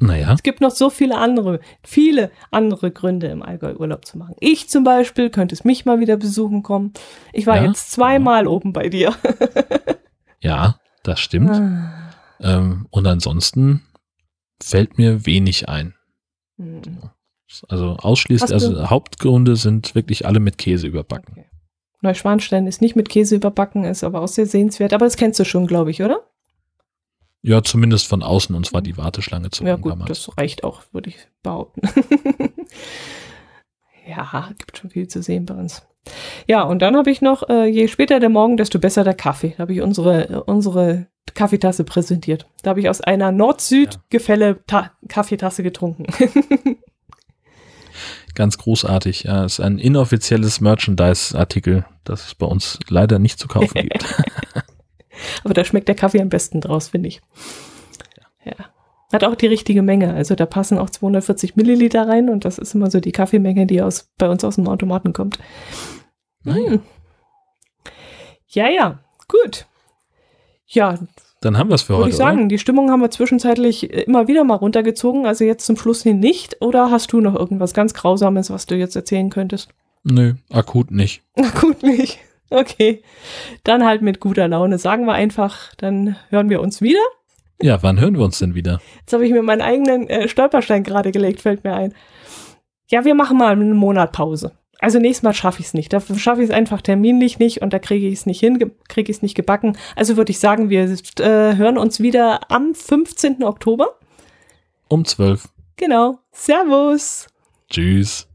Naja. 0.00 0.32
Es 0.32 0.42
gibt 0.42 0.60
noch 0.60 0.70
so 0.70 0.90
viele 0.90 1.18
andere, 1.18 1.60
viele 1.82 2.30
andere 2.50 2.90
Gründe 2.90 3.28
im 3.28 3.42
Allgäu 3.42 3.74
Urlaub 3.74 4.04
zu 4.04 4.18
machen. 4.18 4.36
Ich 4.40 4.68
zum 4.68 4.84
Beispiel 4.84 5.30
könnte 5.30 5.54
es 5.54 5.64
mich 5.64 5.84
mal 5.84 6.00
wieder 6.00 6.16
besuchen 6.16 6.62
kommen. 6.62 6.92
Ich 7.32 7.46
war 7.46 7.56
ja, 7.56 7.66
jetzt 7.66 7.90
zweimal 7.90 8.44
ja. 8.44 8.50
oben 8.50 8.72
bei 8.72 8.88
dir. 8.88 9.14
ja, 10.40 10.78
das 11.02 11.20
stimmt. 11.20 11.50
Ah. 11.50 12.10
Ähm, 12.40 12.86
und 12.90 13.06
ansonsten 13.06 13.82
fällt 14.62 14.98
mir 14.98 15.26
wenig 15.26 15.68
ein. 15.68 15.94
Hm. 16.58 16.82
Also 17.68 17.96
ausschließlich, 17.96 18.52
also 18.52 18.90
Hauptgründe 18.90 19.56
sind 19.56 19.94
wirklich 19.94 20.26
alle 20.26 20.38
mit 20.38 20.58
Käse 20.58 20.86
überbacken. 20.86 21.32
Okay. 21.32 21.46
Neuschwanstein 22.00 22.66
ist 22.66 22.80
nicht 22.80 22.94
mit 22.94 23.08
Käse 23.08 23.36
überbacken, 23.36 23.84
ist 23.84 24.04
aber 24.04 24.20
auch 24.20 24.28
sehr 24.28 24.46
sehenswert. 24.46 24.92
Aber 24.92 25.06
das 25.06 25.16
kennst 25.16 25.40
du 25.40 25.44
schon, 25.44 25.66
glaube 25.66 25.90
ich, 25.90 26.02
oder? 26.02 26.27
Ja, 27.42 27.62
zumindest 27.62 28.08
von 28.08 28.22
außen, 28.22 28.54
und 28.54 28.66
zwar 28.66 28.82
die 28.82 28.96
Warteschlange 28.96 29.50
zu 29.50 29.64
Ja, 29.64 29.76
gut, 29.76 29.92
damals. 29.92 30.08
das 30.08 30.36
reicht 30.36 30.64
auch, 30.64 30.82
würde 30.92 31.10
ich 31.10 31.16
behaupten. 31.42 31.82
ja, 34.08 34.50
gibt 34.58 34.76
schon 34.76 34.90
viel 34.90 35.06
zu 35.08 35.22
sehen 35.22 35.46
bei 35.46 35.54
uns. 35.54 35.82
Ja, 36.46 36.62
und 36.62 36.80
dann 36.80 36.96
habe 36.96 37.10
ich 37.10 37.20
noch, 37.20 37.48
äh, 37.48 37.66
je 37.66 37.88
später 37.88 38.18
der 38.20 38.28
Morgen, 38.28 38.56
desto 38.56 38.78
besser 38.78 39.04
der 39.04 39.14
Kaffee. 39.14 39.54
Da 39.56 39.62
habe 39.62 39.74
ich 39.74 39.82
unsere, 39.82 40.28
äh, 40.28 40.36
unsere 40.36 41.06
Kaffeetasse 41.34 41.84
präsentiert. 41.84 42.48
Da 42.62 42.70
habe 42.70 42.80
ich 42.80 42.88
aus 42.88 43.00
einer 43.00 43.30
Nord-Süd-Gefälle 43.32 44.58
Kaffeetasse 45.08 45.62
getrunken. 45.62 46.06
Ganz 48.34 48.58
großartig. 48.58 49.24
Ja, 49.24 49.44
ist 49.44 49.60
ein 49.60 49.78
inoffizielles 49.78 50.60
Merchandise-Artikel, 50.60 51.84
das 52.04 52.26
es 52.26 52.34
bei 52.34 52.46
uns 52.46 52.78
leider 52.88 53.18
nicht 53.18 53.38
zu 53.38 53.48
kaufen 53.48 53.74
gibt. 53.82 54.04
Aber 55.44 55.54
da 55.54 55.64
schmeckt 55.64 55.88
der 55.88 55.94
Kaffee 55.94 56.20
am 56.20 56.28
besten 56.28 56.60
draus, 56.60 56.88
finde 56.88 57.08
ich. 57.08 57.20
Ja. 58.44 58.54
Hat 59.12 59.24
auch 59.24 59.34
die 59.34 59.46
richtige 59.46 59.82
Menge. 59.82 60.12
Also 60.12 60.34
da 60.34 60.44
passen 60.44 60.78
auch 60.78 60.90
240 60.90 61.56
Milliliter 61.56 62.06
rein 62.06 62.28
und 62.28 62.44
das 62.44 62.58
ist 62.58 62.74
immer 62.74 62.90
so 62.90 63.00
die 63.00 63.12
Kaffeemenge, 63.12 63.66
die 63.66 63.80
aus, 63.80 64.10
bei 64.18 64.28
uns 64.28 64.44
aus 64.44 64.56
dem 64.56 64.68
Automaten 64.68 65.12
kommt. 65.12 65.38
Hm. 66.44 66.80
Ja, 68.48 68.68
ja, 68.68 68.98
gut. 69.28 69.66
Ja. 70.66 70.98
Dann 71.40 71.56
haben 71.56 71.70
wir 71.70 71.76
es 71.76 71.82
für 71.82 71.94
heute. 71.94 72.04
Würde 72.04 72.10
ich 72.10 72.16
sagen, 72.16 72.38
oder? 72.40 72.48
die 72.48 72.58
Stimmung 72.58 72.90
haben 72.90 73.00
wir 73.00 73.10
zwischenzeitlich 73.10 73.90
immer 73.90 74.28
wieder 74.28 74.44
mal 74.44 74.56
runtergezogen, 74.56 75.24
also 75.24 75.44
jetzt 75.44 75.64
zum 75.64 75.76
Schluss 75.76 76.02
hin 76.02 76.18
nicht. 76.18 76.60
Oder 76.60 76.90
hast 76.90 77.12
du 77.12 77.20
noch 77.20 77.34
irgendwas 77.34 77.74
ganz 77.74 77.94
Grausames, 77.94 78.50
was 78.50 78.66
du 78.66 78.74
jetzt 78.74 78.96
erzählen 78.96 79.30
könntest? 79.30 79.70
Nö, 80.02 80.34
akut 80.50 80.90
nicht. 80.90 81.22
Akut 81.36 81.82
nicht. 81.82 82.18
Okay, 82.50 83.02
dann 83.64 83.84
halt 83.84 84.02
mit 84.02 84.20
guter 84.20 84.48
Laune. 84.48 84.78
Sagen 84.78 85.06
wir 85.06 85.12
einfach, 85.12 85.74
dann 85.76 86.16
hören 86.30 86.48
wir 86.48 86.60
uns 86.60 86.80
wieder. 86.80 87.00
Ja, 87.60 87.82
wann 87.82 88.00
hören 88.00 88.16
wir 88.16 88.24
uns 88.24 88.38
denn 88.38 88.54
wieder? 88.54 88.80
Jetzt 89.00 89.12
habe 89.12 89.26
ich 89.26 89.32
mir 89.32 89.42
meinen 89.42 89.62
eigenen 89.62 90.08
äh, 90.08 90.28
Stolperstein 90.28 90.84
gerade 90.84 91.10
gelegt, 91.10 91.40
fällt 91.42 91.64
mir 91.64 91.74
ein. 91.74 91.94
Ja, 92.88 93.04
wir 93.04 93.14
machen 93.14 93.36
mal 93.36 93.52
einen 93.52 93.76
Monat 93.76 94.12
Pause. 94.12 94.52
Also 94.80 95.00
nächstes 95.00 95.24
Mal 95.24 95.34
schaffe 95.34 95.60
ich 95.60 95.66
es 95.66 95.74
nicht. 95.74 95.92
Da 95.92 96.00
schaffe 96.00 96.42
ich 96.42 96.50
es 96.50 96.54
einfach 96.54 96.80
terminlich 96.80 97.38
nicht 97.38 97.62
und 97.62 97.72
da 97.72 97.80
kriege 97.80 98.06
ich 98.06 98.14
es 98.14 98.26
nicht 98.26 98.38
hin, 98.38 98.58
kriege 98.88 99.10
ich 99.10 99.18
es 99.18 99.22
nicht 99.22 99.34
gebacken. 99.34 99.76
Also 99.96 100.16
würde 100.16 100.30
ich 100.30 100.38
sagen, 100.38 100.70
wir 100.70 100.84
äh, 100.84 101.56
hören 101.56 101.78
uns 101.78 102.00
wieder 102.00 102.50
am 102.50 102.74
15. 102.74 103.42
Oktober. 103.42 103.98
Um 104.88 105.04
12. 105.04 105.48
Genau. 105.76 106.20
Servus. 106.30 107.26
Tschüss. 107.68 108.27